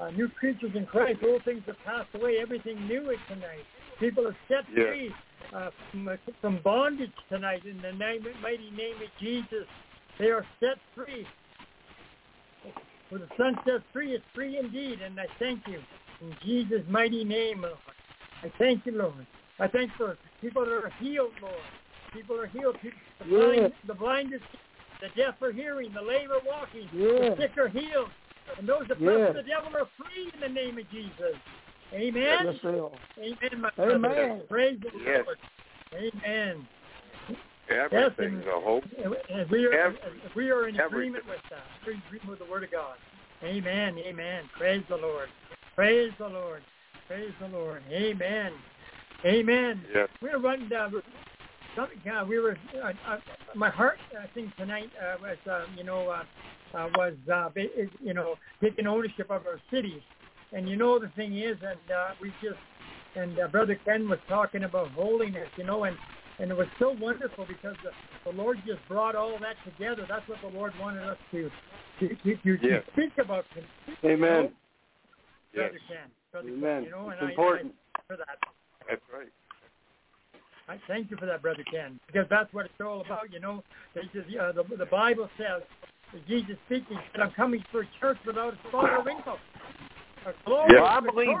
uh, 0.00 0.10
new 0.10 0.28
creatures 0.28 0.72
in 0.74 0.86
Christ. 0.86 1.20
Old 1.26 1.44
things 1.44 1.62
have 1.66 1.78
passed 1.84 2.08
away. 2.14 2.38
Everything 2.40 2.86
new 2.88 3.10
is 3.10 3.18
tonight. 3.28 3.64
People 4.00 4.26
are 4.26 4.36
set 4.48 4.64
Yes. 4.74 4.88
free 4.88 5.12
uh, 5.54 5.70
from, 5.90 6.08
uh, 6.08 6.16
from 6.40 6.58
bondage 6.64 7.12
tonight 7.30 7.62
in 7.66 7.80
the 7.82 7.92
name, 7.92 8.26
mighty 8.42 8.70
name 8.76 8.96
of 8.96 9.10
Jesus. 9.20 9.66
They 10.18 10.30
are 10.30 10.46
set 10.60 10.78
free. 10.94 11.26
For 13.12 13.18
the 13.18 13.28
Son 13.36 13.54
sets 13.66 13.84
free 13.92 14.14
is 14.14 14.22
free 14.34 14.56
indeed, 14.56 15.02
and 15.02 15.20
I 15.20 15.26
thank 15.38 15.60
you 15.66 15.80
in 16.22 16.34
Jesus' 16.42 16.80
mighty 16.88 17.24
name, 17.24 17.60
Lord. 17.60 17.76
I 18.42 18.50
thank 18.58 18.86
you, 18.86 18.92
Lord. 18.92 19.26
I 19.60 19.68
thank 19.68 19.92
for 19.98 20.16
people 20.40 20.64
that 20.64 20.72
are 20.72 20.92
healed, 20.98 21.32
Lord. 21.42 21.54
People 22.14 22.40
are 22.40 22.46
healed. 22.46 22.76
People, 22.80 22.98
the, 23.18 23.26
Yes. 23.26 23.44
blind, 23.44 23.72
the 23.86 23.94
blind 23.94 24.32
are 24.32 24.40
the 25.02 25.08
deaf 25.14 25.34
are 25.42 25.52
hearing, 25.52 25.92
the 25.92 26.00
lame 26.00 26.30
are 26.30 26.40
walking, 26.46 26.88
Yes. 26.94 27.36
the 27.36 27.42
sick 27.42 27.58
are 27.58 27.68
healed, 27.68 28.08
and 28.56 28.66
those 28.66 28.86
that 28.88 28.98
Yes. 28.98 29.28
of 29.28 29.34
the 29.34 29.42
devil 29.42 29.76
are 29.76 29.88
free 29.98 30.30
in 30.32 30.40
the 30.40 30.48
name 30.48 30.78
of 30.78 30.88
Jesus. 30.90 31.36
Amen. 31.92 32.58
Yes. 32.62 32.64
Amen, 32.64 33.60
my 33.60 33.70
Amen. 33.78 34.42
Praise 34.48 34.80
the 34.80 34.90
Yes. 35.04 35.26
Lord. 35.26 35.38
Amen. 35.94 36.66
Everything's 37.72 38.44
a 38.46 38.60
hope. 38.60 38.84
And 39.30 39.48
we 39.50 39.66
are, 39.66 39.72
Every- 39.72 39.98
we 40.34 40.50
are 40.50 40.68
in 40.68 40.78
everything. 40.78 40.86
agreement 41.14 41.24
with 41.28 41.40
that. 41.50 41.62
We're 41.86 41.92
in 41.92 42.02
agreement 42.06 42.30
with 42.30 42.38
the 42.38 42.44
Word 42.50 42.64
of 42.64 42.70
God. 42.70 42.96
Amen. 43.44 43.98
Amen. 43.98 44.44
Praise 44.56 44.82
the 44.88 44.96
Lord. 44.96 45.28
Praise 45.74 46.12
the 46.18 46.28
Lord. 46.28 46.62
Praise 47.08 47.32
the 47.40 47.48
Lord. 47.48 47.82
Amen. 47.90 48.52
Amen. 49.24 49.82
Yes. 49.94 50.08
We're 50.20 50.38
running 50.38 50.68
down. 50.68 50.92
Something, 51.76 52.12
uh, 52.12 52.24
we 52.24 52.38
were. 52.38 52.56
Uh, 52.82 52.92
uh, 53.08 53.16
my 53.54 53.70
heart 53.70 53.98
uh, 54.16 54.26
thing 54.34 54.52
tonight 54.58 54.90
uh, 55.02 55.16
was, 55.22 55.38
uh, 55.50 55.64
you 55.76 55.84
know, 55.84 56.08
uh, 56.08 56.22
uh, 56.76 56.88
was, 56.96 57.14
uh, 57.32 57.48
you 58.02 58.14
know, 58.14 58.34
taking 58.62 58.86
ownership 58.86 59.30
of 59.30 59.46
our 59.46 59.60
cities. 59.70 60.00
And 60.52 60.68
you 60.68 60.76
know, 60.76 60.98
the 60.98 61.08
thing 61.16 61.36
is, 61.38 61.56
and 61.62 61.90
uh, 61.90 62.08
we 62.20 62.28
just, 62.42 62.58
and 63.16 63.38
uh, 63.38 63.48
Brother 63.48 63.78
Ken 63.86 64.08
was 64.08 64.18
talking 64.28 64.64
about 64.64 64.90
holiness, 64.90 65.48
you 65.56 65.64
know, 65.64 65.84
and 65.84 65.96
and 66.42 66.50
it 66.50 66.56
was 66.56 66.66
so 66.80 66.90
wonderful 67.00 67.46
because 67.46 67.76
the, 67.84 67.90
the 68.30 68.36
Lord 68.36 68.58
just 68.66 68.80
brought 68.88 69.14
all 69.14 69.38
that 69.40 69.54
together. 69.64 70.04
That's 70.08 70.28
what 70.28 70.38
the 70.42 70.48
Lord 70.58 70.72
wanted 70.80 71.04
us 71.08 71.16
to 71.30 71.48
to, 72.00 72.08
to, 72.08 72.36
to, 72.36 72.58
to 72.58 72.68
Yes. 72.68 72.82
speak 72.92 73.12
about. 73.24 73.44
Amen. 74.04 74.50
Yes. 75.54 75.70
Brother 75.70 75.78
Ken. 75.88 76.50
Amen. 76.52 76.60
Ken, 76.62 76.84
you 76.84 76.90
know, 76.90 77.10
It's 77.10 77.18
and 77.20 77.28
I- 77.28 77.30
important. 77.30 77.72
I, 77.94 78.00
for 78.08 78.16
that. 78.16 78.38
That's 78.88 79.02
right. 79.14 79.28
I 80.68 80.78
thank 80.88 81.10
you 81.10 81.16
for 81.16 81.26
that, 81.26 81.42
Brother 81.42 81.64
Ken, 81.70 82.00
because 82.06 82.26
that's 82.30 82.52
what 82.52 82.64
it's 82.66 82.74
all 82.80 83.00
about. 83.02 83.32
You 83.32 83.40
know, 83.40 83.62
is, 83.94 84.04
uh, 84.40 84.52
the 84.52 84.64
the 84.76 84.86
Bible 84.86 85.28
says, 85.38 85.62
Jesus 86.28 86.56
speaking, 86.66 86.98
that 87.14 87.22
I'm 87.22 87.32
coming 87.32 87.62
for 87.70 87.82
a 87.82 87.88
church 88.00 88.18
without 88.26 88.54
a 88.54 88.68
spot 88.68 88.90
or 88.90 89.02
wrinkle. 89.04 89.38
A 90.26 90.32
glorious, 90.44 90.72
Yeah. 90.74 90.84
I 90.84 91.00
believe- 91.00 91.36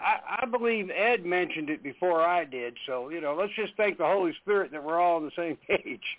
I, 0.00 0.40
I 0.42 0.46
believe 0.46 0.90
Ed 0.90 1.24
mentioned 1.24 1.68
it 1.70 1.82
before 1.82 2.22
I 2.22 2.44
did, 2.44 2.76
so 2.86 3.10
you 3.10 3.20
know, 3.20 3.34
let's 3.34 3.52
just 3.54 3.74
thank 3.76 3.98
the 3.98 4.06
Holy 4.06 4.32
Spirit 4.42 4.70
that 4.72 4.82
we're 4.82 4.98
all 5.00 5.16
on 5.16 5.24
the 5.24 5.32
same 5.36 5.56
page. 5.68 6.02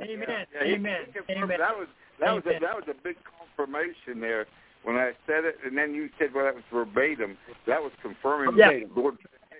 Amen. 0.00 0.46
Yeah, 0.54 0.64
he- 0.64 0.72
Amen. 0.74 1.00
he 1.26 1.34
Amen. 1.34 1.58
That 1.58 1.76
was 1.76 1.88
that 2.20 2.32
was 2.32 2.42
a, 2.46 2.60
that 2.60 2.74
was 2.74 2.84
a 2.88 2.94
big 3.02 3.16
confirmation 3.56 4.20
there 4.20 4.46
when 4.84 4.96
I 4.96 5.12
said 5.26 5.44
it, 5.44 5.56
and 5.64 5.76
then 5.76 5.94
you 5.94 6.08
said 6.18 6.32
well 6.34 6.44
that 6.44 6.54
was 6.54 6.64
verbatim. 6.72 7.36
That 7.66 7.82
was 7.82 7.92
confirming. 8.02 8.56
Yeah. 8.56 8.68
that 8.70 8.96
Lord, 8.96 9.16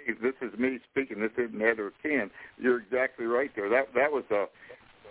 hey, 0.07 0.15
this 0.23 0.35
is 0.41 0.57
me 0.59 0.79
speaking. 0.91 1.21
This 1.21 1.33
isn't 1.37 1.61
Ed 1.61 1.81
or 1.81 1.93
Ken. 2.03 2.31
You're 2.59 2.79
exactly 2.81 3.27
right 3.27 3.51
there. 3.57 3.69
That 3.69 3.89
that 3.95 4.13
was 4.13 4.25
a 4.31 4.47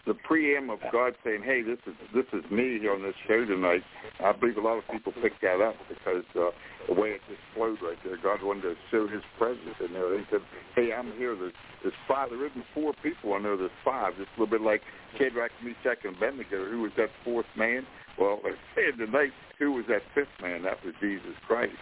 the 0.05 0.13
preamble 0.13 0.75
of 0.75 0.81
God 0.91 1.13
saying, 1.23 1.43
"Hey, 1.43 1.61
this 1.61 1.77
is 1.85 1.93
this 2.13 2.25
is 2.33 2.49
me 2.49 2.79
here 2.79 2.93
on 2.93 3.01
this 3.01 3.15
show 3.27 3.45
tonight." 3.45 3.83
I 4.19 4.31
believe 4.31 4.57
a 4.57 4.61
lot 4.61 4.77
of 4.77 4.87
people 4.91 5.13
picked 5.21 5.41
that 5.41 5.61
up 5.61 5.75
because 5.89 6.23
uh, 6.35 6.49
the 6.87 6.93
way 6.93 7.09
it 7.09 7.21
just 7.29 7.41
flowed 7.53 7.77
right 7.81 7.97
there. 8.03 8.17
God 8.17 8.41
wanted 8.43 8.63
to 8.63 8.75
show 8.89 9.07
His 9.07 9.21
presence 9.37 9.75
in 9.79 9.93
there. 9.93 10.17
He 10.17 10.25
said, 10.31 10.41
"Hey, 10.75 10.93
I'm 10.93 11.11
here. 11.17 11.35
There's, 11.35 11.53
there's 11.83 11.93
five. 12.07 12.29
There 12.29 12.45
isn't 12.45 12.65
four 12.73 12.93
people. 13.03 13.33
I 13.33 13.39
know 13.39 13.57
there's 13.57 13.71
five. 13.85 14.17
Just 14.17 14.29
a 14.37 14.41
little 14.41 14.57
bit 14.57 14.61
like 14.61 14.81
Shadrach, 15.17 15.51
Meshach, 15.63 16.03
and 16.03 16.17
Abednego. 16.17 16.65
Who 16.65 16.81
was 16.81 16.91
that 16.97 17.09
fourth 17.23 17.49
man? 17.55 17.85
Well, 18.19 18.39
let's 18.43 18.57
say 18.75 18.91
tonight, 18.97 19.31
who 19.59 19.73
was 19.73 19.85
that 19.87 20.01
fifth 20.13 20.33
man? 20.41 20.63
That 20.63 20.83
was 20.83 20.93
Jesus 20.99 21.35
Christ. 21.47 21.73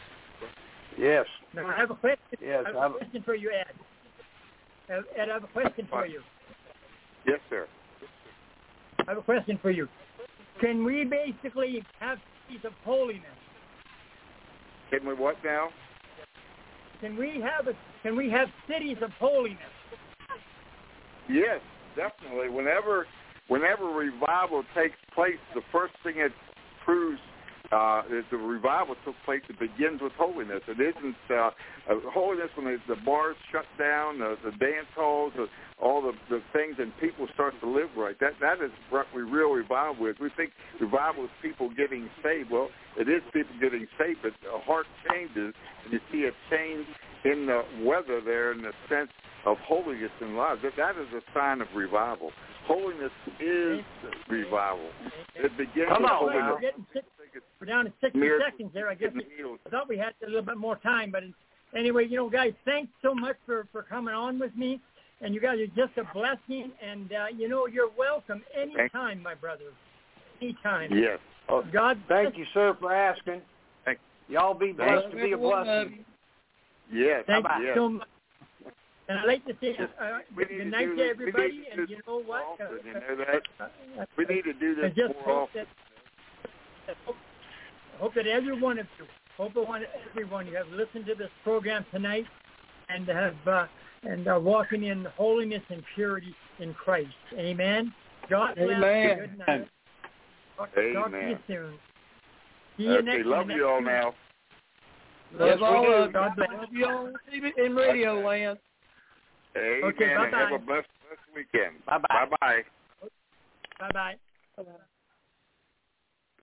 yes. 0.97 1.25
Now, 1.53 1.67
I 1.67 1.77
have 1.77 1.91
a 1.91 1.95
question. 1.95 2.37
Yes, 2.41 2.65
I 2.67 2.81
have 2.81 2.91
a 2.91 2.97
question 2.97 3.23
for 3.23 3.35
you, 3.35 3.51
Ed. 3.51 3.73
Ed, 4.93 5.03
Ed, 5.17 5.29
I 5.29 5.33
have 5.33 5.43
a 5.43 5.47
question 5.47 5.87
for 5.89 6.05
you. 6.05 6.21
Yes, 7.25 7.39
sir. 7.49 7.67
I 9.09 9.13
have 9.13 9.17
a 9.17 9.23
question 9.23 9.57
for 9.59 9.71
you. 9.71 9.87
Can 10.61 10.85
we 10.85 11.03
basically 11.03 11.83
have 11.99 12.19
cities 12.45 12.61
of 12.63 12.73
holiness? 12.85 13.23
Can 14.91 15.03
we 15.03 15.15
what 15.15 15.35
now? 15.43 15.69
Can 17.01 17.17
we 17.17 17.41
have 17.41 17.67
a, 17.67 17.73
Can 18.03 18.15
we 18.15 18.29
have 18.29 18.49
cities 18.67 18.97
of 19.01 19.09
holiness? 19.13 19.57
Yes, 21.27 21.59
definitely. 21.95 22.49
Whenever 22.49 23.07
whenever 23.47 23.85
revival 23.85 24.63
takes 24.75 24.97
place, 25.15 25.39
the 25.55 25.61
first 25.71 25.95
thing 26.03 26.17
it 26.17 26.31
proves 26.85 27.19
uh, 27.71 28.01
the 28.31 28.37
revival 28.37 28.95
took 29.05 29.15
place. 29.25 29.41
It 29.49 29.59
begins 29.59 30.01
with 30.01 30.13
holiness. 30.13 30.61
It 30.67 30.79
isn't 30.79 31.15
uh, 31.29 31.51
uh, 31.89 31.95
holiness 32.11 32.49
when 32.55 32.65
the, 32.65 32.77
the 32.87 32.99
bars 33.05 33.35
shut 33.51 33.65
down, 33.77 34.19
the, 34.19 34.37
the 34.43 34.51
dance 34.57 34.89
halls, 34.95 35.33
all 35.81 36.01
the, 36.01 36.13
the 36.29 36.41
things, 36.51 36.75
and 36.79 36.91
people 36.99 37.27
start 37.33 37.53
to 37.61 37.69
live 37.69 37.89
right. 37.95 38.19
That 38.19 38.33
that 38.41 38.63
is 38.63 38.71
what 38.89 39.05
we 39.15 39.21
real 39.21 39.51
revival 39.51 40.07
is. 40.07 40.15
We 40.19 40.29
think 40.35 40.51
revival 40.81 41.25
is 41.25 41.29
people 41.41 41.69
getting 41.69 42.09
saved. 42.23 42.49
Well, 42.49 42.69
it 42.97 43.07
is 43.07 43.21
people 43.33 43.55
getting 43.61 43.87
saved, 43.97 44.19
but 44.23 44.33
the 44.41 44.59
heart 44.65 44.87
changes, 45.09 45.53
and 45.83 45.93
you 45.93 45.99
see 46.11 46.25
a 46.25 46.33
change 46.49 46.87
in 47.23 47.45
the 47.45 47.61
weather 47.85 48.21
there 48.23 48.51
in 48.51 48.61
the 48.61 48.73
sense 48.89 49.09
of 49.45 49.57
holiness 49.65 50.11
in 50.21 50.35
lives. 50.35 50.61
That, 50.63 50.73
that 50.77 51.01
is 51.01 51.07
a 51.13 51.21
sign 51.33 51.61
of 51.61 51.67
revival. 51.75 52.31
Holiness 52.67 53.11
is 53.39 53.81
revival. 54.29 54.89
It 55.35 55.51
begins 55.57 55.89
Come 55.89 56.03
with 56.03 56.11
on 56.11 56.25
We're 56.25 56.39
now. 56.39 56.57
Holiness. 57.31 57.41
getting 57.41 57.41
six, 57.41 57.45
we're 57.59 57.67
down 57.67 57.85
to 57.85 57.93
60 58.01 58.19
Miracles 58.19 58.51
seconds 58.51 58.71
there. 58.73 58.89
I 58.89 58.95
guess. 58.95 59.11
I 59.65 59.69
thought 59.69 59.89
we 59.89 59.97
had 59.97 60.13
a 60.23 60.27
little 60.27 60.41
bit 60.41 60.57
more 60.57 60.77
time, 60.77 61.11
but 61.11 61.23
anyway, 61.75 62.07
you 62.07 62.17
know, 62.17 62.29
guys, 62.29 62.53
thanks 62.65 62.91
so 63.01 63.13
much 63.13 63.37
for 63.45 63.67
for 63.71 63.83
coming 63.83 64.13
on 64.13 64.39
with 64.39 64.55
me. 64.55 64.79
And 65.21 65.35
you 65.35 65.41
guys 65.41 65.59
are 65.59 65.67
just 65.67 65.97
a 65.97 66.13
blessing, 66.13 66.71
and 66.81 67.11
uh, 67.11 67.25
you 67.35 67.49
know 67.49 67.67
you're 67.67 67.91
welcome 67.97 68.41
anytime, 68.57 69.21
my 69.21 69.35
brother. 69.35 69.65
Anytime. 70.41 70.95
Yes. 70.95 71.19
Oh, 71.49 71.63
God 71.73 72.01
thank 72.07 72.37
you, 72.37 72.45
sir, 72.53 72.77
for 72.79 72.93
asking. 72.93 73.41
Thank- 73.83 73.99
Y'all 74.29 74.53
be 74.53 74.71
blessed 74.71 75.09
to 75.09 75.15
be 75.15 75.21
a 75.21 75.23
Every 75.23 75.35
one 75.35 75.67
of 75.67 75.87
blessing. 75.87 76.05
you. 76.91 77.05
Yes. 77.05 77.23
Thank 77.27 77.43
Bye-bye. 77.43 77.59
you 77.59 77.65
yes. 77.65 77.75
so 77.75 77.89
much. 77.89 78.07
And 79.09 79.19
I'd 79.19 79.25
like 79.25 79.45
to 79.47 79.53
say 79.59 79.75
uh, 79.99 80.19
We 80.37 80.45
good 80.45 80.67
night 80.67 80.85
do 80.85 80.95
to 80.97 81.03
everybody. 81.03 81.63
And 81.71 81.89
you 81.89 81.97
know 82.07 82.21
what? 82.21 82.43
Uh, 82.61 82.75
you 82.85 82.93
know 82.93 83.25
that? 83.97 84.07
We 84.17 84.25
need 84.25 84.43
to 84.43 84.53
do 84.53 84.75
this 84.75 84.93
just 84.95 85.15
more 85.15 85.23
hope 85.23 85.49
often. 85.49 85.65
That, 86.89 86.97
I 87.03 87.05
hope, 87.05 87.15
I 87.95 87.97
hope 88.01 88.13
that 88.15 88.27
every 88.27 88.59
one 88.59 88.79
of 88.79 88.87
you, 88.97 89.05
hope 89.37 89.53
that 89.53 89.67
one, 89.67 89.83
everyone, 90.09 90.47
you 90.47 90.55
have 90.55 90.67
listened 90.69 91.05
to 91.07 91.15
this 91.15 91.29
program 91.43 91.85
tonight 91.91 92.25
and 92.89 93.07
have 93.07 93.35
uh, 93.47 93.65
and 94.03 94.27
are 94.27 94.39
walking 94.39 94.83
in 94.83 95.05
holiness 95.17 95.61
and 95.69 95.83
purity 95.95 96.33
in 96.59 96.73
Christ. 96.73 97.09
Amen. 97.37 97.93
God 98.29 98.55
bless. 98.55 98.69
Amen. 98.69 99.17
Good 99.19 99.37
night. 99.37 99.67
Talk, 100.57 100.69
talk 100.75 100.75
to 100.75 100.81
you 100.81 101.05
Amen. 101.05 101.39
soon. 101.47 101.73
See 102.77 102.83
you 102.83 102.91
Okay, 102.93 103.05
next 103.05 103.25
love 103.25 103.47
next 103.47 103.57
you 103.57 103.67
all 103.67 103.77
week. 103.79 103.87
now. 103.87 104.13
Love 105.37 105.59
we 105.59 105.65
all 105.65 105.83
do. 105.83 105.91
of. 105.91 106.13
God 106.13 106.35
bless. 106.35 106.49
Love 106.49 106.69
you 106.71 106.85
all 106.85 107.11
in 107.57 107.75
radio 107.75 108.25
land. 108.25 108.57
Amen. 109.57 109.81
Okay, 109.83 110.13
and 110.13 110.21
have 110.21 110.31
bye-bye. 110.31 110.55
a 110.55 110.59
blessed, 110.59 110.87
blessed 111.03 111.35
weekend. 111.35 111.85
Bye-bye. 111.85 112.25
Bye-bye. 112.29 112.61
Bye 113.79 113.89
bye. 114.55 114.73